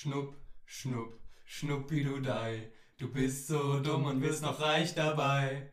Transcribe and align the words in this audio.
Schnupp, 0.00 0.32
schnupp, 0.64 1.20
schnuppidudei. 1.44 2.72
Du 2.96 3.12
bist 3.12 3.48
so 3.48 3.80
dumm 3.80 4.06
und 4.06 4.22
wirst 4.22 4.40
noch 4.40 4.58
reich 4.58 4.94
dabei. 4.94 5.70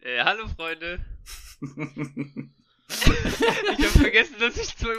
Äh, 0.00 0.22
hallo 0.22 0.46
Freunde. 0.46 1.04
ich 1.60 1.68
hab 3.84 4.00
vergessen, 4.00 4.36
dass 4.38 4.56
ich 4.58 4.76
zwei 4.76 4.94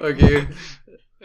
Okay. 0.00 0.46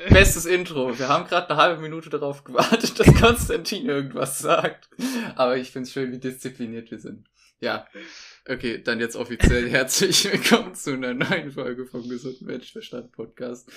Bestes 0.10 0.46
Intro. 0.46 0.98
Wir 0.98 1.10
haben 1.10 1.28
gerade 1.28 1.50
eine 1.50 1.62
halbe 1.62 1.82
Minute 1.82 2.10
darauf 2.10 2.46
gewartet, 2.46 2.98
dass 2.98 3.14
Konstantin 3.16 3.86
irgendwas 3.86 4.40
sagt. 4.40 4.88
Aber 5.36 5.58
ich 5.58 5.72
find's 5.72 5.92
schön, 5.92 6.14
wie 6.14 6.20
diszipliniert 6.20 6.90
wir 6.90 7.00
sind. 7.00 7.28
Ja. 7.60 7.86
Okay, 8.48 8.80
dann 8.80 9.00
jetzt 9.00 9.16
offiziell 9.16 9.68
herzlich 9.72 10.24
willkommen 10.32 10.76
zu 10.76 10.94
einer 10.94 11.16
neuen 11.16 11.50
Folge 11.50 11.88
vom 11.88 12.08
Gesunden 12.08 12.46
Menschverstand 12.46 13.12
Podcast. 13.12 13.68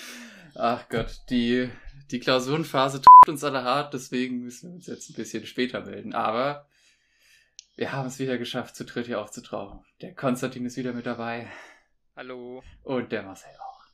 Ach 0.53 0.87
Gott, 0.89 1.21
die, 1.31 1.71
die 2.11 2.19
Klausurenphase 2.19 3.01
tut 3.01 3.29
uns 3.29 3.43
alle 3.43 3.63
hart, 3.63 3.95
deswegen 3.95 4.43
müssen 4.43 4.69
wir 4.69 4.75
uns 4.75 4.85
jetzt 4.85 5.09
ein 5.09 5.15
bisschen 5.15 5.47
später 5.47 5.83
melden. 5.83 6.13
Aber 6.13 6.67
wir 7.77 7.93
haben 7.93 8.09
es 8.09 8.19
wieder 8.19 8.37
geschafft, 8.37 8.75
zu 8.75 8.85
dritt 8.85 9.07
hier 9.07 9.19
aufzutrauen. 9.19 9.83
Der 10.01 10.13
Konstantin 10.13 10.67
ist 10.67 10.77
wieder 10.77 10.93
mit 10.93 11.07
dabei 11.07 11.51
Hallo. 12.15 12.61
und 12.83 13.11
der 13.11 13.23
Marcel 13.23 13.49
auch. 13.59 13.85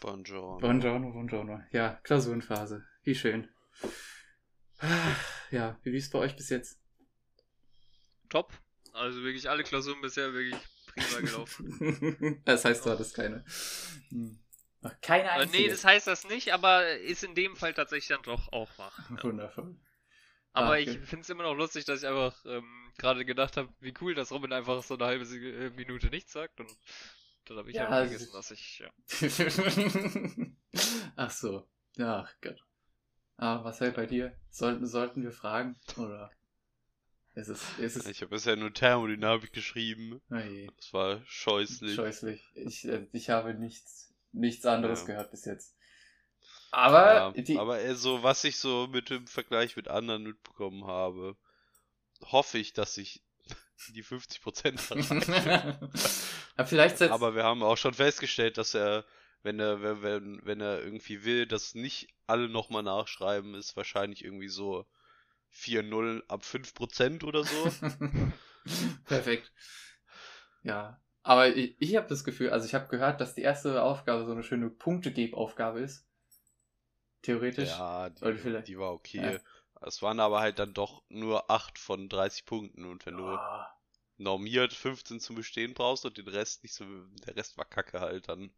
Buongiorno. 0.00 0.58
Buongiorno, 0.60 1.10
buongiorno. 1.10 1.60
Ja, 1.72 1.98
Klausurenphase. 2.04 2.84
Wie 3.02 3.16
schön. 3.16 3.48
Ja, 5.50 5.76
wie 5.82 5.90
lief's 5.90 6.10
bei 6.10 6.20
euch 6.20 6.36
bis 6.36 6.50
jetzt? 6.50 6.78
Top. 8.28 8.52
Also 8.92 9.22
wirklich 9.22 9.48
alle 9.48 9.64
Klausuren 9.64 10.00
bisher 10.00 10.32
wirklich 10.32 10.60
prima 10.86 11.20
gelaufen. 11.20 12.42
das 12.44 12.64
heißt, 12.64 12.84
du 12.84 12.90
hattest 12.90 13.14
keine. 13.14 13.44
Hm. 14.10 14.38
Ach, 14.82 14.94
Keine 15.00 15.24
äh, 15.24 15.30
einzige. 15.30 15.62
nee, 15.64 15.68
das 15.70 15.84
heißt 15.84 16.06
das 16.06 16.28
nicht, 16.28 16.52
aber 16.52 16.88
ist 16.98 17.24
in 17.24 17.34
dem 17.34 17.56
Fall 17.56 17.74
tatsächlich 17.74 18.08
dann 18.08 18.22
doch 18.22 18.52
auch 18.52 18.70
wahr. 18.78 18.92
Ja. 19.10 19.22
Wundervoll. 19.24 19.76
Aber 20.52 20.70
Ah, 20.72 20.78
ich 20.78 20.88
okay. 20.88 21.00
finde 21.04 21.22
es 21.22 21.30
immer 21.30 21.42
noch 21.44 21.54
lustig, 21.54 21.84
dass 21.84 22.02
ich 22.02 22.08
einfach 22.08 22.34
ähm, 22.46 22.92
gerade 22.96 23.24
gedacht 23.24 23.56
habe, 23.56 23.72
wie 23.80 23.94
cool, 24.00 24.14
dass 24.14 24.32
Robin 24.32 24.52
einfach 24.52 24.82
so 24.82 24.94
eine 24.94 25.04
halbe 25.04 25.24
äh, 25.24 25.70
Minute 25.70 26.08
nichts 26.08 26.32
sagt. 26.32 26.58
Und 26.60 26.70
dann 27.44 27.58
habe 27.58 27.70
ich 27.70 27.76
Ja, 27.76 27.84
ja, 27.84 28.02
es 28.02 28.08
vergessen, 28.08 28.24
ist- 28.24 28.34
dass 28.34 28.50
ich. 28.50 28.78
Ja. 28.78 28.90
Ach 31.16 31.30
so. 31.30 31.68
Ach 32.00 32.32
Gott. 32.40 32.64
Ah, 33.36 33.58
Marcel, 33.62 33.92
bei 33.92 34.06
dir? 34.06 34.36
Sollten, 34.50 34.86
sollten 34.86 35.22
wir 35.22 35.32
fragen? 35.32 35.76
Oder 35.96 36.30
ist 37.38 37.48
es, 37.48 37.78
ist 37.78 37.96
es, 37.96 38.06
Ich 38.06 38.20
habe 38.20 38.30
bisher 38.30 38.56
nur 38.56 38.72
Thermodynamik 38.72 39.52
geschrieben. 39.52 40.20
oh 40.30 40.70
Das 40.76 40.92
war 40.92 41.22
scheußlich. 41.26 41.94
scheußlich. 41.94 42.42
Ich, 42.54 42.84
äh, 42.86 43.06
ich 43.12 43.30
habe 43.30 43.54
nichts, 43.54 44.12
nichts 44.32 44.66
anderes 44.66 45.00
Ja. 45.00 45.06
gehört 45.06 45.30
bis 45.30 45.44
jetzt. 45.44 45.74
Aber, 46.70 47.14
Ja, 47.14 47.32
die, 47.32 47.58
aber 47.58 47.94
so, 47.94 48.22
was 48.22 48.44
ich 48.44 48.58
so 48.58 48.88
mit 48.88 49.10
dem 49.10 49.26
Vergleich 49.26 49.76
mit 49.76 49.88
anderen 49.88 50.22
mitbekommen 50.24 50.84
habe, 50.86 51.36
hoffe 52.24 52.58
ich, 52.58 52.72
dass 52.74 52.98
ich 52.98 53.22
die 53.94 54.04
50% 54.04 54.80
erreiche. 54.90 55.78
aber 56.56 57.12
Aber 57.12 57.34
wir 57.34 57.44
haben 57.44 57.62
auch 57.62 57.76
schon 57.76 57.94
festgestellt, 57.94 58.58
dass 58.58 58.74
er, 58.74 59.04
wenn 59.42 59.60
er, 59.60 59.80
wenn, 60.02 60.40
wenn 60.44 60.60
er 60.60 60.82
irgendwie 60.82 61.24
will, 61.24 61.46
dass 61.46 61.74
nicht 61.74 62.08
alle 62.26 62.48
nochmal 62.48 62.82
nachschreiben, 62.82 63.54
ist 63.54 63.76
wahrscheinlich 63.76 64.24
irgendwie 64.24 64.48
so 64.48 64.84
4-0 65.58 66.22
ab 66.28 66.44
5% 66.44 67.24
oder 67.24 67.44
so. 67.44 67.70
Perfekt. 69.06 69.50
Ja, 70.62 71.00
aber 71.22 71.48
ich, 71.54 71.76
ich 71.80 71.96
habe 71.96 72.06
das 72.08 72.24
Gefühl, 72.24 72.50
also 72.50 72.66
ich 72.66 72.74
habe 72.74 72.88
gehört, 72.88 73.20
dass 73.20 73.34
die 73.34 73.42
erste 73.42 73.82
Aufgabe 73.82 74.24
so 74.24 74.32
eine 74.32 74.42
schöne 74.42 74.70
Punktegebaufgabe 74.70 75.80
ist. 75.80 76.06
Theoretisch. 77.22 77.68
Ja, 77.68 78.10
die, 78.10 78.22
Oder 78.24 78.36
vielleicht- 78.36 78.68
die 78.68 78.78
war 78.78 78.92
okay. 78.92 79.18
Ja. 79.34 79.40
Es 79.86 80.02
waren 80.02 80.18
aber 80.20 80.40
halt 80.40 80.58
dann 80.58 80.74
doch 80.74 81.02
nur 81.08 81.50
8 81.50 81.78
von 81.78 82.08
30 82.08 82.44
Punkten 82.46 82.84
und 82.84 83.06
wenn 83.06 83.16
du 83.16 83.24
Ah, 83.24 83.72
normiert 84.16 84.72
15 84.72 85.20
zum 85.20 85.36
Bestehen 85.36 85.74
brauchst 85.74 86.04
und 86.04 86.16
den 86.18 86.26
Rest 86.28 86.64
nicht 86.64 86.74
so, 86.74 86.84
der 87.26 87.36
Rest 87.36 87.56
war 87.56 87.64
kacke 87.64 88.00
halt, 88.00 88.28
dann, 88.28 88.50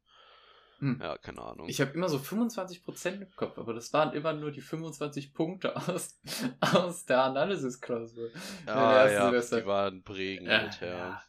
hm. 0.80 0.98
ja, 1.00 1.16
keine 1.18 1.42
Ahnung. 1.42 1.68
Ich 1.68 1.80
habe 1.80 1.92
immer 1.92 2.08
so 2.08 2.16
25% 2.18 3.20
im 3.22 3.30
Kopf, 3.36 3.58
aber 3.58 3.72
das 3.74 3.92
waren 3.92 4.12
immer 4.14 4.32
nur 4.32 4.50
die 4.50 4.60
25 4.60 5.32
Punkte 5.34 5.76
aus, 5.76 6.20
aus 6.60 7.04
der 7.06 7.22
Analysis-Klausur. 7.24 8.30
ja, 8.66 8.96
ersten 9.02 9.14
ja, 9.16 9.26
Semester. 9.30 9.60
die 9.60 9.66
waren 9.66 10.02
prägend, 10.02 10.48
Äh, 10.48 10.68
ja. 10.80 10.86
ja. 10.96 11.22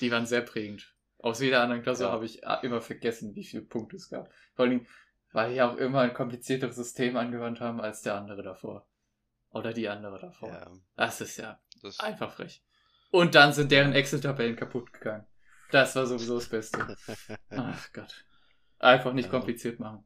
Die 0.00 0.10
waren 0.10 0.26
sehr 0.26 0.42
prägend. 0.42 0.94
Aus 1.18 1.40
jeder 1.40 1.62
anderen 1.62 1.82
Klausur 1.82 2.06
Ja. 2.06 2.12
habe 2.12 2.24
ich 2.24 2.46
ah, 2.46 2.54
immer 2.62 2.80
vergessen, 2.80 3.34
wie 3.34 3.44
viele 3.44 3.62
Punkte 3.62 3.96
es 3.96 4.08
gab. 4.08 4.30
Vor 4.54 4.64
allem, 4.66 4.86
weil 5.32 5.52
die 5.52 5.60
auch 5.62 5.76
immer 5.76 6.00
ein 6.00 6.14
komplizierteres 6.14 6.76
System 6.76 7.16
angewandt 7.16 7.60
haben 7.60 7.80
als 7.80 8.02
der 8.02 8.14
andere 8.14 8.42
davor. 8.42 8.86
Oder 9.50 9.72
die 9.72 9.88
andere 9.88 10.18
davor. 10.20 10.48
ja. 10.48 10.70
Das 10.96 11.20
ist 11.20 11.36
ja 11.36 11.60
Das, 11.82 11.98
einfach 12.00 12.32
frech. 12.32 12.62
Und 13.10 13.34
dann 13.34 13.52
sind 13.52 13.72
deren 13.72 13.92
Excel-Tabellen 13.92 14.56
kaputt 14.56 14.92
gegangen. 14.92 15.26
Das 15.72 15.94
war 15.96 16.06
sowieso 16.06 16.36
das 16.36 16.48
Beste. 16.48 16.96
Ach 17.50 17.92
Gott. 17.92 18.24
Einfach 18.80 19.12
nicht 19.12 19.26
Ja. 19.26 19.30
kompliziert 19.30 19.78
machen. 19.78 20.04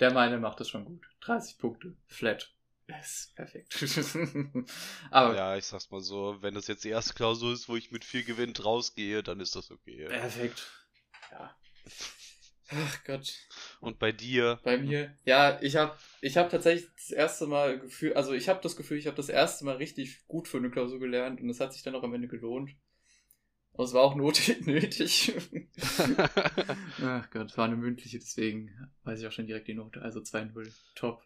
Der 0.00 0.12
meine 0.12 0.38
macht 0.38 0.58
das 0.60 0.68
schon 0.68 0.84
gut. 0.84 1.06
30 1.20 1.58
Punkte. 1.58 1.96
Flat. 2.06 2.52
Ist 3.00 3.34
perfekt. 3.36 3.74
Aber 5.10 5.36
ja, 5.36 5.56
ich 5.56 5.66
sag's 5.66 5.90
mal 5.90 6.00
so, 6.00 6.38
wenn 6.40 6.54
das 6.54 6.68
jetzt 6.68 6.84
die 6.84 6.88
erste 6.88 7.12
Klausur 7.12 7.52
ist, 7.52 7.68
wo 7.68 7.76
ich 7.76 7.90
mit 7.90 8.04
viel 8.04 8.24
Gewinn 8.24 8.54
rausgehe, 8.56 9.22
dann 9.22 9.40
ist 9.40 9.54
das 9.54 9.70
okay. 9.70 10.06
perfekt. 10.06 10.66
Ja. 11.30 11.54
Ach 12.70 13.04
Gott. 13.04 13.34
Und 13.80 13.98
bei 13.98 14.12
dir, 14.12 14.58
Bei 14.62 14.78
mir, 14.78 15.14
ja, 15.24 15.58
ich 15.62 15.76
habe 15.76 15.96
ich 16.20 16.36
hab 16.36 16.50
tatsächlich 16.50 16.88
das 16.96 17.10
erste 17.10 17.46
Mal 17.46 17.78
Gefühl, 17.78 18.14
also 18.14 18.32
ich 18.32 18.48
habe 18.48 18.60
das 18.62 18.76
Gefühl, 18.76 18.98
ich 18.98 19.06
habe 19.06 19.16
das 19.16 19.28
erste 19.30 19.64
Mal 19.64 19.76
richtig 19.76 20.26
gut 20.26 20.48
für 20.48 20.58
eine 20.58 20.70
Klausur 20.70 20.98
gelernt 21.00 21.40
und 21.40 21.48
es 21.50 21.60
hat 21.60 21.72
sich 21.72 21.82
dann 21.82 21.94
auch 21.94 22.02
am 22.02 22.14
Ende 22.14 22.28
gelohnt. 22.28 22.70
Aber 23.78 23.84
es 23.84 23.92
war 23.92 24.02
auch 24.02 24.14
nötig. 24.16 25.32
Ach 27.00 27.30
Gott, 27.30 27.56
war 27.56 27.64
eine 27.64 27.76
mündliche, 27.76 28.18
deswegen 28.18 28.90
weiß 29.04 29.20
ich 29.20 29.26
auch 29.28 29.30
schon 29.30 29.46
direkt 29.46 29.68
die 29.68 29.74
Note. 29.74 30.02
Also 30.02 30.18
2-0. 30.18 30.68
Top. 30.96 31.24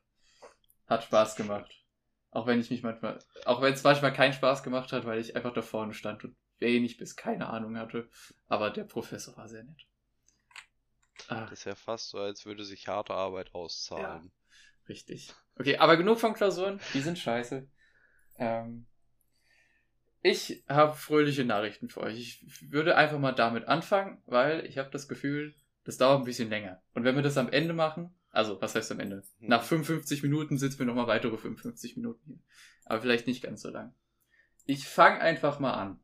Hat 0.86 1.02
Spaß 1.02 1.36
gemacht. 1.36 1.82
Auch 2.30 2.46
wenn 2.46 2.60
ich 2.60 2.68
mich 2.68 2.82
manchmal, 2.82 3.18
auch 3.46 3.62
wenn 3.62 3.72
es 3.72 3.82
manchmal 3.82 4.12
keinen 4.12 4.34
Spaß 4.34 4.62
gemacht 4.62 4.92
hat, 4.92 5.06
weil 5.06 5.18
ich 5.18 5.34
einfach 5.34 5.54
da 5.54 5.62
vorne 5.62 5.94
stand 5.94 6.24
und 6.24 6.36
wenig 6.58 6.98
bis 6.98 7.16
keine 7.16 7.48
Ahnung 7.48 7.78
hatte. 7.78 8.10
Aber 8.48 8.68
der 8.68 8.84
Professor 8.84 9.34
war 9.38 9.48
sehr 9.48 9.64
nett. 9.64 9.86
Ach, 11.28 11.48
das 11.48 11.60
ist 11.60 11.64
ja 11.64 11.74
fast 11.74 12.10
so, 12.10 12.18
als 12.18 12.44
würde 12.44 12.66
sich 12.66 12.86
harte 12.86 13.14
Arbeit 13.14 13.54
auszahlen. 13.54 14.30
Richtig. 14.90 15.32
Okay, 15.58 15.78
aber 15.78 15.96
genug 15.96 16.20
von 16.20 16.34
Klausuren. 16.34 16.80
Die 16.92 17.00
sind 17.00 17.18
scheiße. 17.18 17.66
Ähm, 18.36 18.86
ich 20.22 20.62
habe 20.68 20.94
fröhliche 20.94 21.44
Nachrichten 21.44 21.88
für 21.88 22.00
euch. 22.00 22.18
Ich 22.18 22.70
würde 22.70 22.96
einfach 22.96 23.18
mal 23.18 23.32
damit 23.32 23.66
anfangen, 23.66 24.22
weil 24.26 24.64
ich 24.66 24.78
habe 24.78 24.90
das 24.90 25.08
Gefühl, 25.08 25.54
das 25.84 25.98
dauert 25.98 26.20
ein 26.20 26.24
bisschen 26.24 26.48
länger. 26.48 26.80
Und 26.94 27.04
wenn 27.04 27.16
wir 27.16 27.22
das 27.22 27.36
am 27.36 27.50
Ende 27.50 27.74
machen, 27.74 28.14
also 28.30 28.60
was 28.62 28.74
heißt 28.74 28.92
am 28.92 29.00
Ende? 29.00 29.24
Hm. 29.40 29.48
Nach 29.48 29.62
55 29.62 30.22
Minuten 30.22 30.58
sitzen 30.58 30.78
wir 30.78 30.86
nochmal 30.86 31.08
weitere 31.08 31.36
55 31.36 31.96
Minuten 31.96 32.20
hier. 32.24 32.38
Aber 32.84 33.00
vielleicht 33.00 33.26
nicht 33.26 33.42
ganz 33.42 33.62
so 33.62 33.70
lang. 33.70 33.94
Ich 34.64 34.86
fange 34.86 35.20
einfach 35.20 35.58
mal 35.58 35.74
an. 35.74 36.00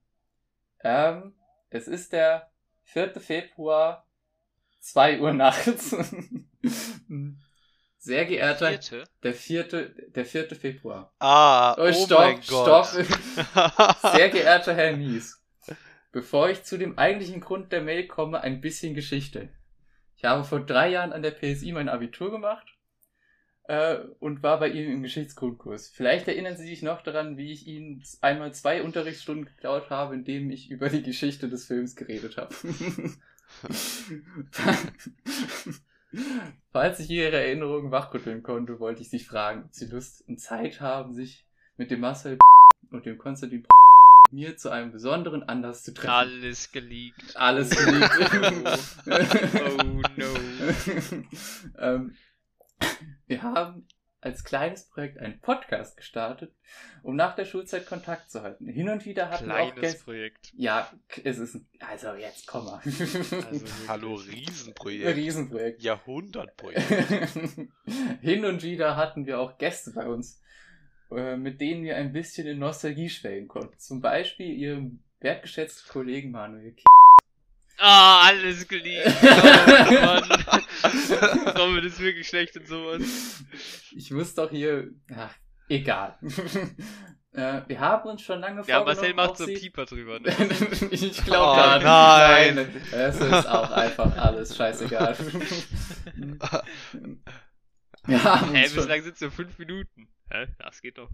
Ähm, 0.81 1.35
es 1.71 1.87
ist 1.87 2.13
der 2.13 2.51
4. 2.85 3.21
Februar, 3.21 4.09
2 4.81 5.21
Uhr 5.21 5.33
nachts. 5.33 5.95
Sehr 8.01 8.25
geehrter, 8.27 8.69
Vierte. 8.69 9.05
der 9.23 9.35
4. 9.35 9.65
Der 10.15 10.25
4. 10.25 10.49
Februar. 10.55 11.13
Ah, 11.19 11.75
Oh, 11.79 11.89
oh, 11.89 11.93
stopp, 11.93 12.19
mein 12.21 12.41
Gott. 12.47 12.87
stopp. 12.87 13.07
Sehr 14.15 14.29
geehrter 14.31 14.75
Herr 14.75 14.97
Nies, 14.97 15.43
bevor 16.13 16.49
ich 16.49 16.63
zu 16.63 16.79
dem 16.79 16.97
eigentlichen 16.97 17.41
Grund 17.41 17.73
der 17.73 17.83
Mail 17.83 18.07
komme, 18.07 18.41
ein 18.41 18.61
bisschen 18.61 18.95
Geschichte. 18.95 19.49
Ich 20.17 20.25
habe 20.25 20.45
vor 20.45 20.61
drei 20.61 20.91
Jahren 20.91 21.13
an 21.13 21.23
der 21.23 21.33
PSI 21.33 21.73
mein 21.73 21.89
Abitur 21.89 22.31
gemacht 22.31 22.67
äh, 23.65 23.97
und 24.21 24.43
war 24.43 24.59
bei 24.61 24.69
Ihnen 24.69 24.93
im 24.93 25.03
Geschichtsgrundkurs. 25.03 25.89
Vielleicht 25.89 26.27
erinnern 26.29 26.57
Sie 26.57 26.67
sich 26.67 26.83
noch 26.83 27.03
daran, 27.03 27.37
wie 27.37 27.53
ich 27.53 27.67
Ihnen 27.67 28.03
einmal 28.21 28.53
zwei 28.55 28.83
Unterrichtsstunden 28.83 29.45
geklaut 29.47 29.91
habe, 29.91 30.15
in 30.15 30.25
denen 30.25 30.51
ich 30.51 30.71
über 30.71 30.89
die 30.89 31.03
Geschichte 31.03 31.49
des 31.49 31.67
Films 31.67 31.95
geredet 31.97 32.37
habe. 32.37 32.55
Falls 36.73 37.01
ich 37.01 37.11
Ihre 37.11 37.37
Erinnerungen 37.37 37.91
wachrütteln 37.91 38.43
konnte, 38.43 38.81
wollte 38.81 39.03
ich 39.03 39.11
Sie 39.11 39.19
fragen, 39.19 39.65
ob 39.65 39.75
Sie 39.75 39.87
Lust 39.87 40.27
und 40.27 40.41
Zeit 40.41 40.81
haben, 40.81 41.13
sich 41.13 41.45
mit 41.77 41.91
dem 41.91 42.01
Marcel 42.01 42.39
und 42.91 43.05
dem 43.05 43.19
Konstantin 43.19 43.67
mir 44.31 44.57
zu 44.57 44.71
einem 44.71 44.93
besonderen 44.93 45.43
Anlass 45.43 45.85
zu 45.85 45.95
treffen. 45.95 46.11
Alles 46.11 46.73
geleakt. 46.73 47.37
Alles 47.37 47.71
geliebt. 47.71 48.11
Oh 49.81 50.03
no. 50.17 50.27
ähm, 51.79 52.15
wir 53.27 53.43
haben 53.43 53.87
als 54.21 54.43
kleines 54.43 54.85
Projekt 54.85 55.19
einen 55.19 55.41
Podcast 55.41 55.97
gestartet, 55.97 56.53
um 57.03 57.15
nach 57.15 57.37
der 57.37 57.45
Schulzeit 57.45 57.87
Kontakt 57.87 58.31
zu 58.31 58.43
halten. 58.43 58.67
Hin 58.67 58.89
und 58.89 59.05
wieder 59.05 59.31
hatten 59.31 59.47
wir 59.47 59.55
auch 59.55 59.73
Kleines 59.73 59.81
Gäste. 59.81 60.05
Projekt. 60.05 60.53
Ja, 60.57 60.91
es 61.23 61.39
ist 61.39 61.55
ein, 61.55 61.67
also 61.81 62.15
jetzt 62.15 62.47
komm 62.47 62.65
mal. 62.65 62.81
Also 62.85 63.67
Hallo. 63.89 64.15
Riesenprojekt. 64.15 65.17
Riesenprojekt. 65.17 65.83
Jahrhundertprojekt. 65.83 66.83
Hin 68.21 68.45
und 68.45 68.63
wieder 68.63 68.97
hatten 68.97 69.27
wir 69.27 69.39
auch 69.39 69.57
Gäste 69.59 69.93
bei 69.93 70.07
uns, 70.07 70.43
äh, 71.13 71.37
mit 71.37 71.61
denen 71.61 71.85
wir 71.85 71.97
ein 71.97 72.13
bisschen 72.13 72.47
in 72.47 72.59
Nostalgie 72.59 73.11
schwelgen 73.11 73.47
konnten. 73.47 73.79
Zum 73.79 74.01
Beispiel 74.01 74.53
ihrem 74.53 75.01
wertgeschätzten 75.21 75.93
Kollegen 75.93 76.33
Manuel 76.33 76.73
K. 76.73 76.83
Ah, 77.79 78.27
alles 78.29 78.67
geliebt. 78.67 79.07
Oh, 79.23 80.05
Mann. 80.05 80.65
Robin 81.57 81.85
ist 81.85 81.99
wirklich 82.01 82.27
schlecht 82.29 82.57
in 82.57 82.67
sowas. 82.67 83.43
Ich 83.97 84.11
muss 84.11 84.35
doch 84.35 84.51
hier. 84.51 84.89
Ach, 85.15 85.35
egal. 85.69 86.17
äh, 87.33 87.63
wir 87.67 87.81
haben 87.81 88.09
uns 88.09 88.23
schon 88.23 88.41
lange 88.41 88.63
Ja, 88.67 88.79
vorgenommen. 88.85 88.87
Marcel 88.97 89.15
macht 89.15 89.37
so 89.37 89.47
Pieper 89.47 89.85
drüber, 89.87 90.19
ne? 90.21 90.29
ich 90.91 91.25
glaube 91.25 91.53
Oh, 91.53 91.57
gar 91.57 92.39
nicht. 92.53 92.57
nein. 92.57 92.83
Es 92.93 93.21
ist 93.21 93.47
auch 93.49 93.71
einfach 93.71 94.17
alles 94.17 94.57
scheißegal. 94.57 95.17
wir 98.07 98.25
haben 98.25 98.55
Hä, 98.55 98.63
uns 98.63 98.69
schon, 98.73 98.77
bislang 98.77 99.03
sind 99.03 99.15
es 99.15 99.21
nur 99.21 99.31
fünf 99.31 99.59
Minuten. 99.59 100.09
Hä? 100.31 100.47
Das 100.59 100.81
geht 100.81 100.99
doch. 100.99 101.11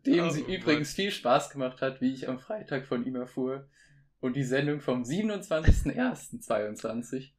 dem 0.05 0.29
sie 0.31 0.43
Oh, 0.43 0.51
übrigens 0.51 0.93
viel 0.93 1.11
Spaß 1.11 1.49
gemacht 1.49 1.81
hat, 1.81 2.01
wie 2.01 2.13
ich 2.13 2.27
am 2.29 2.39
Freitag 2.39 2.85
von 2.85 3.05
ihm 3.05 3.15
erfuhr. 3.15 3.67
Und 4.19 4.35
die 4.35 4.43
Sendung 4.43 4.81
vom 4.81 5.03
27.01.22. 5.03 7.31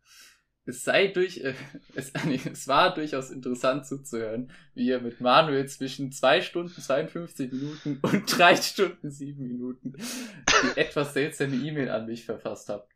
Es 0.64 0.84
sei 0.84 1.08
durch, 1.08 1.38
äh, 1.38 1.54
es, 1.94 2.12
nee, 2.24 2.40
es 2.50 2.68
war 2.68 2.94
durchaus 2.94 3.30
interessant 3.30 3.84
zuzuhören, 3.86 4.50
wie 4.74 4.86
ihr 4.86 5.00
mit 5.00 5.20
Manuel 5.20 5.68
zwischen 5.68 6.12
2 6.12 6.40
Stunden 6.40 6.80
52 6.80 7.52
Minuten 7.52 7.98
und 8.02 8.24
3 8.38 8.56
Stunden 8.56 9.10
7 9.10 9.46
Minuten 9.46 9.94
die 9.96 10.78
etwas 10.78 11.14
seltsame 11.14 11.56
E-Mail 11.56 11.90
an 11.90 12.06
mich 12.06 12.24
verfasst 12.24 12.68
habt. 12.68 12.88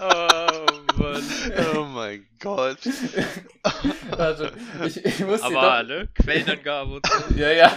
Oh, 0.00 0.71
Mann. 1.02 1.22
Oh 1.74 1.84
mein 1.84 2.26
Gott. 2.40 2.78
Warte, 4.10 4.52
ich, 4.86 5.04
ich 5.04 5.20
muss 5.20 5.42
Aber, 5.42 5.82
doch, 5.82 5.88
ne? 5.88 6.08
Quellenangabe 6.14 6.94
und 6.94 7.06
so. 7.06 7.34
ja, 7.36 7.50
ja. 7.50 7.72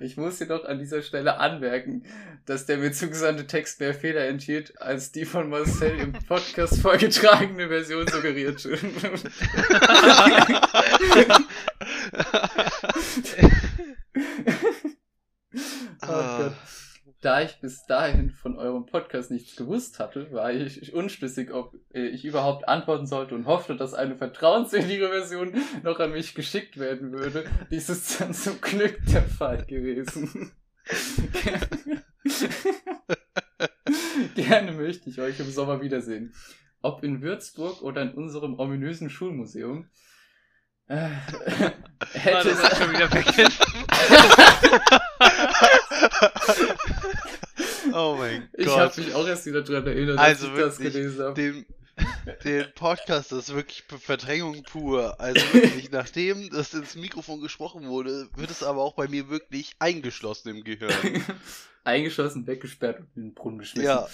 Ich 0.00 0.16
muss 0.16 0.38
dir 0.38 0.46
doch 0.46 0.64
an 0.64 0.78
dieser 0.78 1.02
Stelle 1.02 1.38
anmerken, 1.38 2.04
dass 2.46 2.64
der 2.66 2.78
mir 2.78 2.92
zugesandte 2.92 3.46
Text 3.46 3.80
mehr 3.80 3.92
Fehler 3.92 4.26
enthielt, 4.26 4.80
als 4.80 5.12
die 5.12 5.24
von 5.24 5.50
Marcel 5.50 5.98
im 5.98 6.12
Podcast 6.12 6.80
vorgetragene 6.80 7.68
Version 7.68 8.06
suggeriert. 8.06 8.66
Oh 16.02 16.06
Gott. 16.06 16.52
Da 17.26 17.42
ich 17.42 17.58
bis 17.60 17.84
dahin 17.86 18.30
von 18.30 18.56
eurem 18.56 18.86
Podcast 18.86 19.32
nichts 19.32 19.56
gewusst 19.56 19.98
hatte, 19.98 20.30
war 20.30 20.52
ich 20.52 20.94
unschlüssig, 20.94 21.52
ob 21.52 21.74
äh, 21.92 22.06
ich 22.06 22.24
überhaupt 22.24 22.68
antworten 22.68 23.04
sollte 23.04 23.34
und 23.34 23.46
hoffte, 23.46 23.74
dass 23.74 23.94
eine 23.94 24.14
vertrauenswürdige 24.14 25.08
Version 25.08 25.52
noch 25.82 25.98
an 25.98 26.12
mich 26.12 26.36
geschickt 26.36 26.78
werden 26.78 27.10
würde. 27.10 27.44
Dies 27.68 27.88
ist 27.88 28.20
dann 28.20 28.32
zum 28.32 28.60
Glück 28.60 29.00
der 29.06 29.24
Fall 29.24 29.66
gewesen. 29.66 30.52
Gerne 34.36 34.70
möchte 34.70 35.10
ich 35.10 35.20
euch 35.20 35.40
im 35.40 35.50
Sommer 35.50 35.80
wiedersehen. 35.82 36.32
Ob 36.80 37.02
in 37.02 37.22
Würzburg 37.22 37.82
oder 37.82 38.02
in 38.02 38.12
unserem 38.12 38.56
ominösen 38.56 39.10
Schulmuseum. 39.10 39.90
Äh, 40.86 41.08
hätte 42.12 42.50
das 42.50 42.62
hat 42.62 42.76
schon 42.76 42.92
wieder 42.92 43.08
vergessen. 43.08 43.65
Oh 47.92 48.16
mein 48.18 48.48
ich 48.52 48.66
habe 48.66 48.88
Gott. 48.88 48.98
mich 48.98 49.14
auch 49.14 49.26
erst 49.26 49.46
wieder 49.46 49.62
dran 49.62 49.86
erinnert, 49.86 50.18
Also 50.18 50.48
als 50.48 50.56
ich 50.58 50.64
das 50.64 50.78
gelesen 50.78 51.24
habe. 51.24 51.34
Den, 51.34 51.64
den 52.44 52.66
Podcast 52.74 53.32
das 53.32 53.48
ist 53.48 53.54
wirklich 53.54 53.84
Verdrängung 54.00 54.62
pur. 54.64 55.18
Also 55.20 55.40
wirklich, 55.54 55.90
nachdem 55.90 56.50
das 56.50 56.74
ins 56.74 56.94
Mikrofon 56.96 57.40
gesprochen 57.40 57.88
wurde, 57.88 58.28
wird 58.36 58.50
es 58.50 58.62
aber 58.62 58.82
auch 58.82 58.94
bei 58.94 59.08
mir 59.08 59.30
wirklich 59.30 59.72
eingeschlossen 59.78 60.50
im 60.50 60.64
Gehirn. 60.64 60.92
Eingeschlossen, 61.84 62.46
weggesperrt 62.48 62.98
und 62.98 63.08
in 63.14 63.22
den 63.22 63.34
Brunnen 63.34 63.60
geschmissen. 63.60 63.86
Ja. 63.86 64.08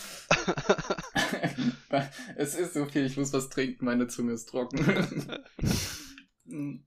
es 2.36 2.54
ist 2.54 2.74
so 2.74 2.84
viel, 2.84 3.06
ich 3.06 3.16
muss 3.16 3.32
was 3.32 3.48
trinken, 3.48 3.86
meine 3.86 4.08
Zunge 4.08 4.32
ist 4.32 4.50
trocken. 4.50 5.40
Mm. 6.44 6.80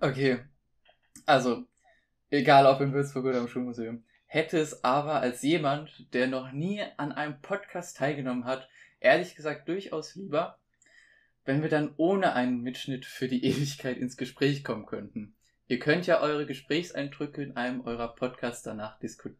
Okay. 0.00 0.38
Also, 1.26 1.64
egal 2.30 2.66
ob 2.66 2.80
im 2.80 2.92
Würzburg 2.92 3.24
oder 3.26 3.38
im 3.38 3.48
Schulmuseum, 3.48 4.04
hätte 4.26 4.58
es 4.58 4.84
aber 4.84 5.20
als 5.20 5.42
jemand, 5.42 6.12
der 6.14 6.28
noch 6.28 6.52
nie 6.52 6.82
an 6.96 7.12
einem 7.12 7.40
Podcast 7.40 7.96
teilgenommen 7.96 8.44
hat, 8.44 8.68
ehrlich 9.00 9.34
gesagt 9.34 9.68
durchaus 9.68 10.14
lieber, 10.14 10.58
wenn 11.44 11.62
wir 11.62 11.68
dann 11.68 11.94
ohne 11.96 12.34
einen 12.34 12.62
Mitschnitt 12.62 13.06
für 13.06 13.26
die 13.26 13.44
Ewigkeit 13.44 13.96
ins 13.96 14.16
Gespräch 14.16 14.62
kommen 14.62 14.86
könnten. 14.86 15.34
Ihr 15.66 15.78
könnt 15.78 16.06
ja 16.06 16.20
eure 16.20 16.46
Gesprächseindrücke 16.46 17.42
in 17.42 17.56
einem 17.56 17.80
eurer 17.82 18.14
Podcasts 18.14 18.62
danach 18.62 18.98
disku 18.98 19.30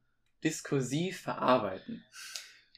diskursiv 0.44 1.20
verarbeiten. 1.20 2.04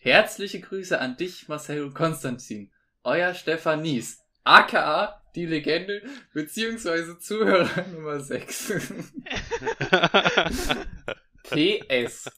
Herzliche 0.01 0.61
Grüße 0.61 0.99
an 0.99 1.19
dich, 1.19 1.47
Marcel 1.49 1.83
und 1.83 1.95
Konstantin. 1.95 2.71
Euer 3.05 3.35
Stefan 3.35 3.83
Nies, 3.83 4.25
aka 4.45 5.20
die 5.35 5.47
Legende, 5.47 6.03
beziehungsweise 6.33 7.19
Zuhörer 7.19 7.87
Nummer 7.93 8.21
6. 8.21 8.73
PS. 11.43 12.31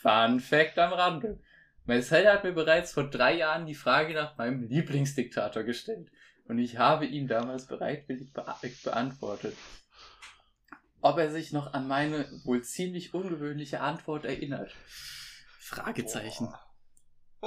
Fun 0.00 0.40
Fact 0.40 0.78
am 0.78 0.92
Rande. 0.92 1.40
Marcel 1.84 2.26
hat 2.28 2.44
mir 2.44 2.52
bereits 2.52 2.92
vor 2.92 3.08
drei 3.08 3.36
Jahren 3.36 3.66
die 3.66 3.74
Frage 3.74 4.14
nach 4.14 4.36
meinem 4.36 4.62
Lieblingsdiktator 4.62 5.62
gestellt. 5.62 6.10
Und 6.44 6.58
ich 6.58 6.78
habe 6.78 7.06
ihn 7.06 7.28
damals 7.28 7.66
bereitwillig 7.66 8.32
be 8.32 8.44
beantwortet. 8.84 9.56
Ob 11.00 11.18
er 11.18 11.30
sich 11.30 11.52
noch 11.52 11.72
an 11.74 11.86
meine 11.88 12.26
wohl 12.44 12.62
ziemlich 12.62 13.14
ungewöhnliche 13.14 13.80
Antwort 13.80 14.24
erinnert? 14.24 14.74
Fragezeichen. 15.58 16.52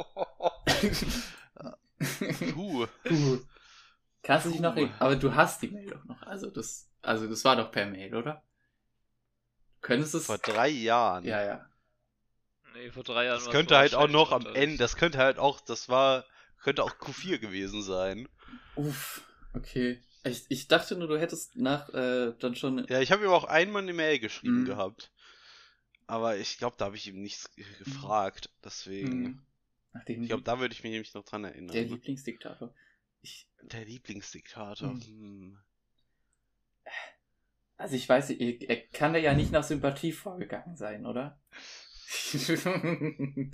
Puh. 2.54 2.88
Puh. 3.04 3.40
Kannst 4.24 4.46
du 4.46 4.52
dich 4.52 4.62
noch? 4.62 4.76
Aber 5.00 5.16
du 5.16 5.34
hast 5.36 5.62
die 5.62 5.70
Mail 5.70 5.88
doch 5.90 6.04
noch. 6.06 6.22
Also 6.24 6.50
das, 6.50 6.90
also 7.02 7.28
das 7.28 7.44
war 7.44 7.56
doch 7.56 7.72
per 7.72 7.86
Mail, 7.88 8.16
oder? 8.16 8.44
Könntest 9.82 10.14
es? 10.14 10.26
Vor 10.26 10.38
drei 10.38 10.70
Jahren. 10.70 11.26
Ja, 11.26 11.44
ja. 11.44 11.66
Nee, 12.76 12.92
vor 12.92 13.04
drei 13.04 13.26
Jahren 13.26 13.44
Das 13.44 13.50
könnte 13.50 13.76
halt 13.78 13.96
auch 13.96 14.08
noch 14.08 14.32
am. 14.32 14.46
Ende, 14.56 14.78
das 14.78 14.96
könnte 14.96 15.18
halt 15.18 15.40
auch, 15.40 15.60
das 15.60 15.90
war, 15.90 16.26
könnte 16.64 16.84
auch 16.84 16.94
Q4 17.00 17.40
gewesen 17.40 17.82
sein. 17.82 18.28
Uff, 18.76 19.22
okay. 19.54 20.00
Ich, 20.24 20.46
ich 20.50 20.68
dachte 20.68 20.96
nur, 20.96 21.08
du 21.08 21.20
hättest 21.20 21.56
nach 21.56 21.90
äh, 21.90 22.34
dann 22.40 22.56
schon. 22.56 22.86
Ja, 22.88 23.02
ich 23.02 23.12
habe 23.12 23.24
ihm 23.26 23.32
auch 23.32 23.44
einmal 23.46 23.82
eine 23.82 23.94
Mail 23.94 24.20
geschrieben 24.20 24.62
Mhm. 24.62 24.66
gehabt. 24.66 25.12
Aber 26.08 26.38
ich 26.38 26.58
glaube, 26.58 26.76
da 26.78 26.86
habe 26.86 26.96
ich 26.96 27.08
ihm 27.08 27.22
nichts 27.22 27.54
ge- 27.56 27.66
gefragt. 27.80 28.50
Deswegen. 28.64 29.26
Hm, 29.26 29.40
nachdem 29.94 30.22
Ich 30.22 30.28
glaube, 30.28 30.44
da 30.44 30.60
würde 30.60 30.74
ich 30.74 30.84
mich 30.84 30.92
nämlich 30.92 31.14
noch 31.14 31.24
dran 31.24 31.44
erinnern. 31.44 31.74
der 31.74 31.84
Lieblingsdiktator. 31.86 32.74
Ich, 33.22 33.48
Der 33.62 33.86
Lieblingsdiktator. 33.86 34.94
Mhm. 34.94 35.02
Hm. 35.02 35.58
also 37.78 37.96
ich 37.96 38.08
weiß, 38.08 38.32
er, 38.32 38.62
er 38.70 38.88
kann 38.88 39.14
da 39.14 39.20
ja 39.20 39.34
nicht 39.34 39.52
nach 39.52 39.64
Sympathie 39.64 40.12
vorgegangen 40.12 40.76
sein, 40.76 41.06
oder? 41.06 41.40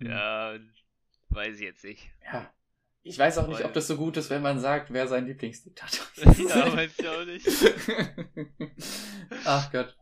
Ja, 0.00 0.58
weiß 1.28 1.56
ich 1.56 1.62
jetzt 1.62 1.84
nicht. 1.84 2.10
Ja. 2.24 2.52
Ich 3.06 3.18
weiß 3.18 3.38
auch 3.38 3.48
nicht, 3.48 3.64
ob 3.64 3.72
das 3.74 3.86
so 3.86 3.96
gut 3.96 4.16
ist, 4.16 4.30
wenn 4.30 4.40
man 4.40 4.58
sagt, 4.58 4.90
wer 4.92 5.06
sein 5.06 5.26
Lieblingsdiktator 5.26 6.06
ist. 6.16 6.38
ja, 6.40 6.74
weiß 6.74 6.98
ich 6.98 7.08
auch 7.08 7.24
nicht. 7.24 7.46
Ach 9.44 9.70
Gott. 9.70 9.96